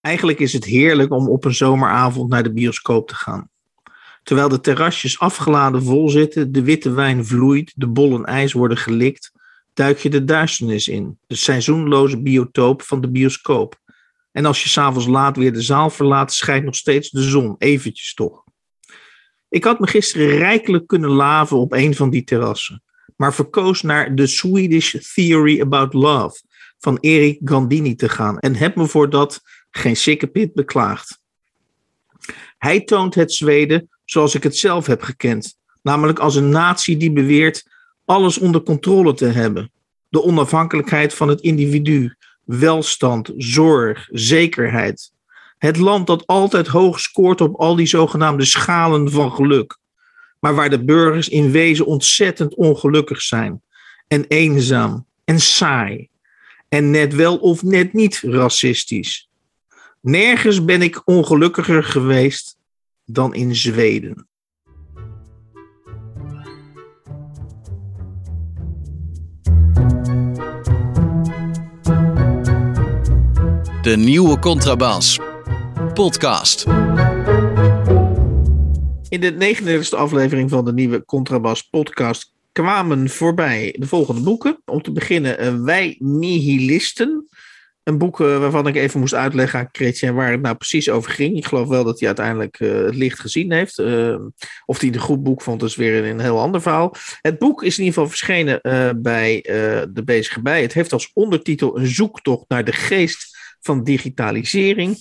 Eigenlijk 0.00 0.38
is 0.38 0.52
het 0.52 0.64
heerlijk 0.64 1.12
om 1.12 1.28
op 1.28 1.44
een 1.44 1.54
zomeravond 1.54 2.30
naar 2.30 2.42
de 2.42 2.52
bioscoop 2.52 3.08
te 3.08 3.14
gaan. 3.14 3.48
Terwijl 4.22 4.48
de 4.48 4.60
terrasjes 4.60 5.18
afgeladen 5.18 5.82
vol 5.82 6.08
zitten, 6.08 6.52
de 6.52 6.62
witte 6.62 6.90
wijn 6.90 7.26
vloeit, 7.26 7.72
de 7.74 7.88
bollen 7.88 8.24
ijs 8.24 8.52
worden 8.52 8.76
gelikt, 8.78 9.32
duik 9.74 9.98
je 9.98 10.10
de 10.10 10.24
duisternis 10.24 10.88
in, 10.88 11.18
de 11.26 11.36
seizoenloze 11.36 12.22
biotoop 12.22 12.82
van 12.82 13.00
de 13.00 13.10
bioscoop. 13.10 13.80
En 14.34 14.44
als 14.44 14.62
je 14.62 14.68
s'avonds 14.68 15.06
laat 15.06 15.36
weer 15.36 15.52
de 15.52 15.62
zaal 15.62 15.90
verlaat, 15.90 16.32
schijnt 16.32 16.64
nog 16.64 16.74
steeds 16.74 17.10
de 17.10 17.22
zon, 17.22 17.54
eventjes 17.58 18.14
toch. 18.14 18.44
Ik 19.48 19.64
had 19.64 19.78
me 19.78 19.86
gisteren 19.86 20.36
rijkelijk 20.36 20.86
kunnen 20.86 21.10
laven 21.10 21.56
op 21.56 21.72
een 21.72 21.94
van 21.94 22.10
die 22.10 22.24
terrassen, 22.24 22.82
maar 23.16 23.34
verkoos 23.34 23.82
naar 23.82 24.14
The 24.14 24.26
Swedish 24.26 24.94
Theory 25.14 25.60
About 25.60 25.92
Love 25.92 26.42
van 26.78 26.98
Erik 27.00 27.40
Gandini 27.44 27.94
te 27.94 28.08
gaan 28.08 28.38
en 28.38 28.54
heb 28.54 28.76
me 28.76 28.86
voor 28.86 29.10
dat 29.10 29.40
geen 29.70 29.96
sikkepit 29.96 30.54
beklaagd. 30.54 31.20
Hij 32.58 32.80
toont 32.80 33.14
het 33.14 33.32
Zweden 33.32 33.88
zoals 34.04 34.34
ik 34.34 34.42
het 34.42 34.56
zelf 34.56 34.86
heb 34.86 35.02
gekend, 35.02 35.58
namelijk 35.82 36.18
als 36.18 36.34
een 36.34 36.48
natie 36.48 36.96
die 36.96 37.12
beweert 37.12 37.70
alles 38.04 38.38
onder 38.38 38.62
controle 38.62 39.14
te 39.14 39.26
hebben. 39.26 39.72
De 40.08 40.22
onafhankelijkheid 40.22 41.14
van 41.14 41.28
het 41.28 41.40
individu, 41.40 42.14
welstand, 42.44 43.32
zorg, 43.36 44.08
zekerheid. 44.10 45.12
Het 45.58 45.76
land 45.76 46.06
dat 46.06 46.26
altijd 46.26 46.66
hoog 46.66 47.00
scoort 47.00 47.40
op 47.40 47.54
al 47.54 47.76
die 47.76 47.86
zogenaamde 47.86 48.44
schalen 48.44 49.10
van 49.10 49.32
geluk, 49.32 49.78
maar 50.40 50.54
waar 50.54 50.70
de 50.70 50.84
burgers 50.84 51.28
in 51.28 51.50
wezen 51.50 51.86
ontzettend 51.86 52.54
ongelukkig 52.54 53.22
zijn 53.22 53.62
en 54.08 54.24
eenzaam 54.28 55.06
en 55.24 55.40
saai 55.40 56.08
en 56.68 56.90
net 56.90 57.14
wel 57.14 57.36
of 57.36 57.62
net 57.62 57.92
niet 57.92 58.20
racistisch. 58.26 59.28
Nergens 60.00 60.64
ben 60.64 60.82
ik 60.82 61.02
ongelukkiger 61.04 61.84
geweest 61.84 62.56
dan 63.04 63.34
in 63.34 63.54
Zweden. 63.54 64.28
De 73.84 73.96
nieuwe 73.96 74.38
Contrabas. 74.38 75.18
Podcast. 75.94 76.64
In 79.08 79.20
de 79.20 79.56
39e 79.56 79.98
aflevering 79.98 80.50
van 80.50 80.64
de 80.64 80.72
nieuwe 80.72 81.04
Contrabas 81.04 81.62
podcast 81.62 82.32
kwamen 82.52 83.08
voorbij 83.08 83.76
de 83.78 83.86
volgende 83.86 84.20
boeken. 84.20 84.62
Om 84.64 84.82
te 84.82 84.92
beginnen 84.92 85.44
uh, 85.44 85.64
Wij 85.64 85.96
Nihilisten. 85.98 87.28
Een 87.82 87.98
boek 87.98 88.20
uh, 88.20 88.38
waarvan 88.38 88.66
ik 88.66 88.76
even 88.76 89.00
moest 89.00 89.14
uitleggen 89.14 89.70
aan 90.00 90.14
waar 90.14 90.30
het 90.30 90.42
nou 90.42 90.56
precies 90.56 90.90
over 90.90 91.10
ging. 91.10 91.36
Ik 91.36 91.46
geloof 91.46 91.68
wel 91.68 91.84
dat 91.84 91.98
hij 91.98 92.08
uiteindelijk 92.08 92.60
uh, 92.60 92.84
het 92.84 92.94
licht 92.94 93.20
gezien 93.20 93.52
heeft. 93.52 93.78
of 94.66 94.78
hij 94.78 94.88
het 94.88 94.94
een 94.94 94.98
goed 94.98 95.22
boek 95.22 95.42
vond, 95.42 95.62
is 95.62 95.76
weer 95.76 96.04
een, 96.04 96.20
heel 96.20 96.40
ander 96.40 96.62
verhaal. 96.62 96.94
Het 97.20 97.38
boek 97.38 97.62
is 97.62 97.78
in 97.78 97.84
ieder 97.84 98.00
geval 98.00 98.08
verschenen 98.08 98.60
bij 99.02 99.40
de 99.92 100.02
Bezige 100.04 100.42
Bij. 100.42 100.62
Het 100.62 100.72
heeft 100.72 100.92
als 100.92 101.10
ondertitel 101.12 101.78
een 101.78 101.86
zoektocht 101.86 102.44
naar 102.48 102.64
de 102.64 102.72
geest 102.72 103.33
van 103.64 103.84
digitalisering. 103.84 104.96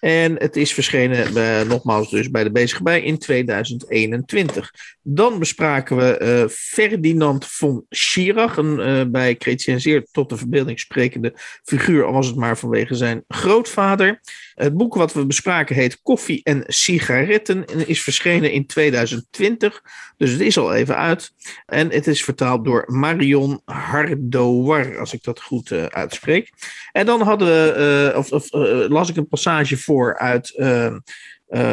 En 0.00 0.36
het 0.38 0.56
is 0.56 0.74
verschenen, 0.74 1.36
uh, 1.36 1.68
nogmaals 1.68 2.10
dus, 2.10 2.30
bij 2.30 2.44
de 2.44 2.50
Bezige 2.50 2.82
Bij 2.82 3.02
in 3.02 3.18
2021. 3.18 4.74
Dan 5.02 5.38
bespraken 5.38 5.96
we 5.96 6.20
uh, 6.22 6.48
Ferdinand 6.48 7.46
von 7.46 7.84
Schirach, 7.90 8.56
een 8.56 8.78
uh, 8.78 9.02
bij 9.06 9.36
Chrétien 9.38 9.80
zeer 9.80 10.06
tot 10.12 10.28
de 10.28 10.36
verbeelding 10.36 10.80
sprekende 10.80 11.32
figuur, 11.64 12.04
al 12.04 12.12
was 12.12 12.26
het 12.26 12.36
maar 12.36 12.58
vanwege 12.58 12.94
zijn 12.94 13.24
grootvader. 13.28 14.20
Het 14.60 14.76
boek 14.76 14.94
wat 14.94 15.12
we 15.12 15.26
bespraken 15.26 15.76
heet 15.76 16.02
Koffie 16.02 16.40
en 16.42 16.64
Sigaretten 16.66 17.66
en 17.66 17.88
is 17.88 18.02
verschenen 18.02 18.52
in 18.52 18.66
2020, 18.66 19.82
dus 20.16 20.30
het 20.30 20.40
is 20.40 20.58
al 20.58 20.74
even 20.74 20.96
uit. 20.96 21.32
En 21.66 21.90
het 21.90 22.06
is 22.06 22.24
vertaald 22.24 22.64
door 22.64 22.84
Marion 22.86 23.60
Hardouar, 23.64 24.98
als 24.98 25.12
ik 25.12 25.22
dat 25.22 25.40
goed 25.40 25.72
uitspreek. 25.72 26.52
En 26.92 27.06
dan 27.06 27.20
hadden 27.20 27.48
we, 27.48 28.12
of, 28.16 28.32
of 28.32 28.48
las 28.88 29.08
ik 29.08 29.16
een 29.16 29.28
passage 29.28 29.76
voor 29.76 30.18
uit 30.18 30.52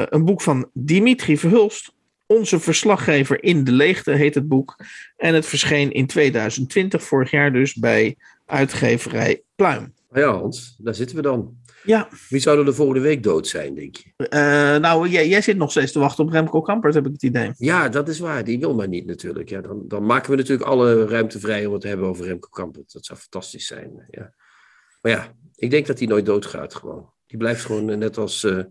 een 0.10 0.26
boek 0.26 0.42
van 0.42 0.70
Dimitri 0.74 1.38
Verhulst, 1.38 1.94
onze 2.26 2.60
verslaggever 2.60 3.44
in 3.44 3.64
de 3.64 3.72
leegte 3.72 4.12
heet 4.12 4.36
het 4.36 4.48
boek. 4.48 4.76
En 5.18 5.34
het 5.34 5.46
verscheen 5.46 5.92
in 5.92 6.08
2020, 6.08 7.04
vorig 7.04 7.32
jaar 7.32 7.54
dus, 7.54 7.74
bij 7.74 8.18
uitgeverij 8.46 9.42
Pluim. 9.56 9.94
Ja, 10.14 10.32
Hans, 10.32 10.76
daar 10.78 10.96
zitten 10.96 11.16
we 11.16 11.22
dan. 11.22 11.58
Ja. 11.88 12.10
Wie 12.30 12.40
zou 12.40 12.60
er 12.60 12.66
de 12.66 12.74
volgende 12.74 13.02
week 13.02 13.24
dood 13.24 13.48
zijn, 13.48 13.76
denk 13.76 13.96
je? 13.96 14.12
Uh, 14.18 14.30
nou, 14.82 15.10
jij, 15.10 15.28
jij, 15.28 15.42
zit 15.42 15.58
nog 15.58 15.72
steeds 15.72 15.92
te 15.92 16.00
wachten 16.00 16.24
op 16.24 16.32
Remco 16.32 16.62
Kampert, 16.62 16.94
heb 16.94 17.06
ik 17.06 17.12
het 17.12 17.24
idee. 17.24 17.52
Ja, 17.58 17.90
dat 17.90 18.10
is 18.10 18.20
waar. 18.20 18.44
Die 18.44 18.60
wil 18.60 18.76
maar 18.76 18.88
niet 18.88 19.06
natuurlijk. 19.06 19.50
Ja, 19.50 19.62
dan, 19.62 19.84
dan 19.88 20.06
maken 20.06 20.32
we 20.32 20.38
natuurlijk 20.38 20.70
alle 20.70 21.06
ruimte 21.06 21.40
vrij 21.40 21.66
om 21.66 21.72
het 21.72 21.82
te 21.82 21.88
hebben 21.88 22.08
over 22.08 22.26
Remco 22.26 22.48
Kampert. 22.50 22.94
Dat 22.94 23.06
zou 23.06 23.20
fantastisch 23.20 23.68
zijn. 23.68 24.08
Ja. 24.10 24.34
Maar 25.02 25.12
ja, 25.12 25.34
ik 25.56 25.70
denk 25.70 25.88
dat 25.88 26.00
hij 26.00 26.08
nooit 26.08 26.26
doodgaat 26.26 26.76
gewoon. 26.76 27.12
Die 27.26 27.38
blijft 27.38 27.66
gewoon 27.66 27.98
net 27.98 28.18
als... 28.18 28.44
Uh, 28.44 28.64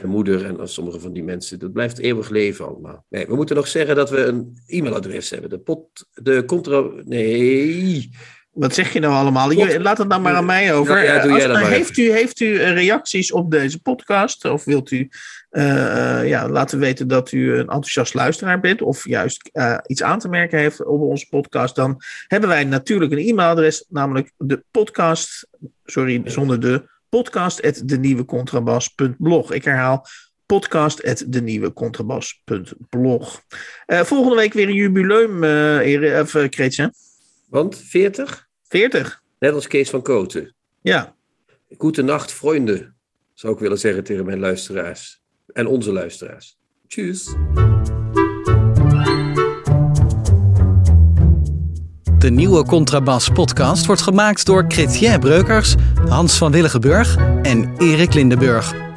de 0.00 0.06
moeder 0.06 0.44
en 0.44 0.60
als 0.60 0.74
sommige 0.74 1.00
van 1.00 1.12
die 1.12 1.22
mensen. 1.22 1.58
Dat 1.58 1.72
blijft 1.72 1.98
eeuwig 1.98 2.28
leven 2.28 2.66
allemaal. 2.66 3.04
Nee, 3.08 3.26
we 3.26 3.36
moeten 3.36 3.56
nog 3.56 3.68
zeggen 3.68 3.96
dat 3.96 4.10
we 4.10 4.24
een 4.24 4.58
e-mailadres 4.66 5.30
hebben. 5.30 5.50
De 5.50 5.58
pot, 5.58 6.08
de 6.12 6.44
contra... 6.44 6.90
Nee. 7.04 8.10
Wat 8.58 8.74
zeg 8.74 8.92
je 8.92 9.00
nou 9.00 9.14
allemaal? 9.14 9.52
Laat 9.80 9.98
het 9.98 10.08
nou 10.08 10.20
maar 10.20 10.34
aan 10.34 10.44
mij 10.44 10.74
over. 10.74 10.94
Nou, 10.94 11.06
ja, 11.06 11.22
doe 11.22 11.32
jij 11.32 11.46
dat 11.46 11.60
maar 11.60 11.70
heeft, 11.70 11.96
u, 11.96 12.10
heeft 12.10 12.40
u 12.40 12.62
reacties 12.62 13.32
op 13.32 13.50
deze 13.50 13.80
podcast? 13.80 14.44
Of 14.44 14.64
wilt 14.64 14.90
u 14.90 15.08
uh, 15.50 16.28
ja, 16.28 16.48
laten 16.48 16.78
weten 16.78 17.08
dat 17.08 17.32
u 17.32 17.52
een 17.52 17.58
enthousiast 17.58 18.14
luisteraar 18.14 18.60
bent? 18.60 18.82
Of 18.82 19.08
juist 19.08 19.50
uh, 19.52 19.78
iets 19.86 20.02
aan 20.02 20.18
te 20.18 20.28
merken 20.28 20.58
heeft 20.58 20.84
op 20.84 21.00
onze 21.00 21.26
podcast? 21.28 21.74
Dan 21.74 22.02
hebben 22.26 22.48
wij 22.48 22.64
natuurlijk 22.64 23.12
een 23.12 23.18
e-mailadres. 23.18 23.84
Namelijk 23.88 24.32
de 24.36 24.64
podcast... 24.70 25.48
Sorry, 25.84 26.22
zonder 26.24 26.60
de 26.60 26.88
podcast.denieuwecontrabas.blog. 27.08 29.52
Ik 29.52 29.64
herhaal 29.64 30.06
podcast.denieuwecontrabas.blog. 30.46 33.42
Uh, 33.86 34.00
volgende 34.00 34.36
week 34.36 34.52
weer 34.52 34.68
een 34.68 34.74
jubileum, 34.74 35.44
uh, 35.44 36.20
of, 36.20 36.34
uh, 36.34 36.48
Want 37.48 37.78
40? 37.78 38.47
40. 38.68 39.22
Net 39.38 39.54
als 39.54 39.66
Kees 39.66 39.90
van 39.90 40.02
Koten. 40.02 40.54
Ja. 40.80 41.14
Goedenacht, 41.78 42.32
vrienden, 42.32 42.94
zou 43.34 43.52
ik 43.52 43.58
willen 43.58 43.78
zeggen 43.78 44.04
tegen 44.04 44.24
mijn 44.24 44.38
luisteraars. 44.38 45.20
En 45.52 45.66
onze 45.66 45.92
luisteraars. 45.92 46.58
Tjus. 46.88 47.34
De 52.18 52.30
nieuwe 52.30 52.64
Contrabas 52.64 53.28
podcast 53.28 53.86
wordt 53.86 54.02
gemaakt 54.02 54.46
door 54.46 54.64
Chrétien 54.68 55.20
Breukers, 55.20 55.74
Hans 56.08 56.38
van 56.38 56.52
Willigenburg 56.52 57.16
en 57.42 57.74
Erik 57.76 58.14
Lindenburg. 58.14 58.87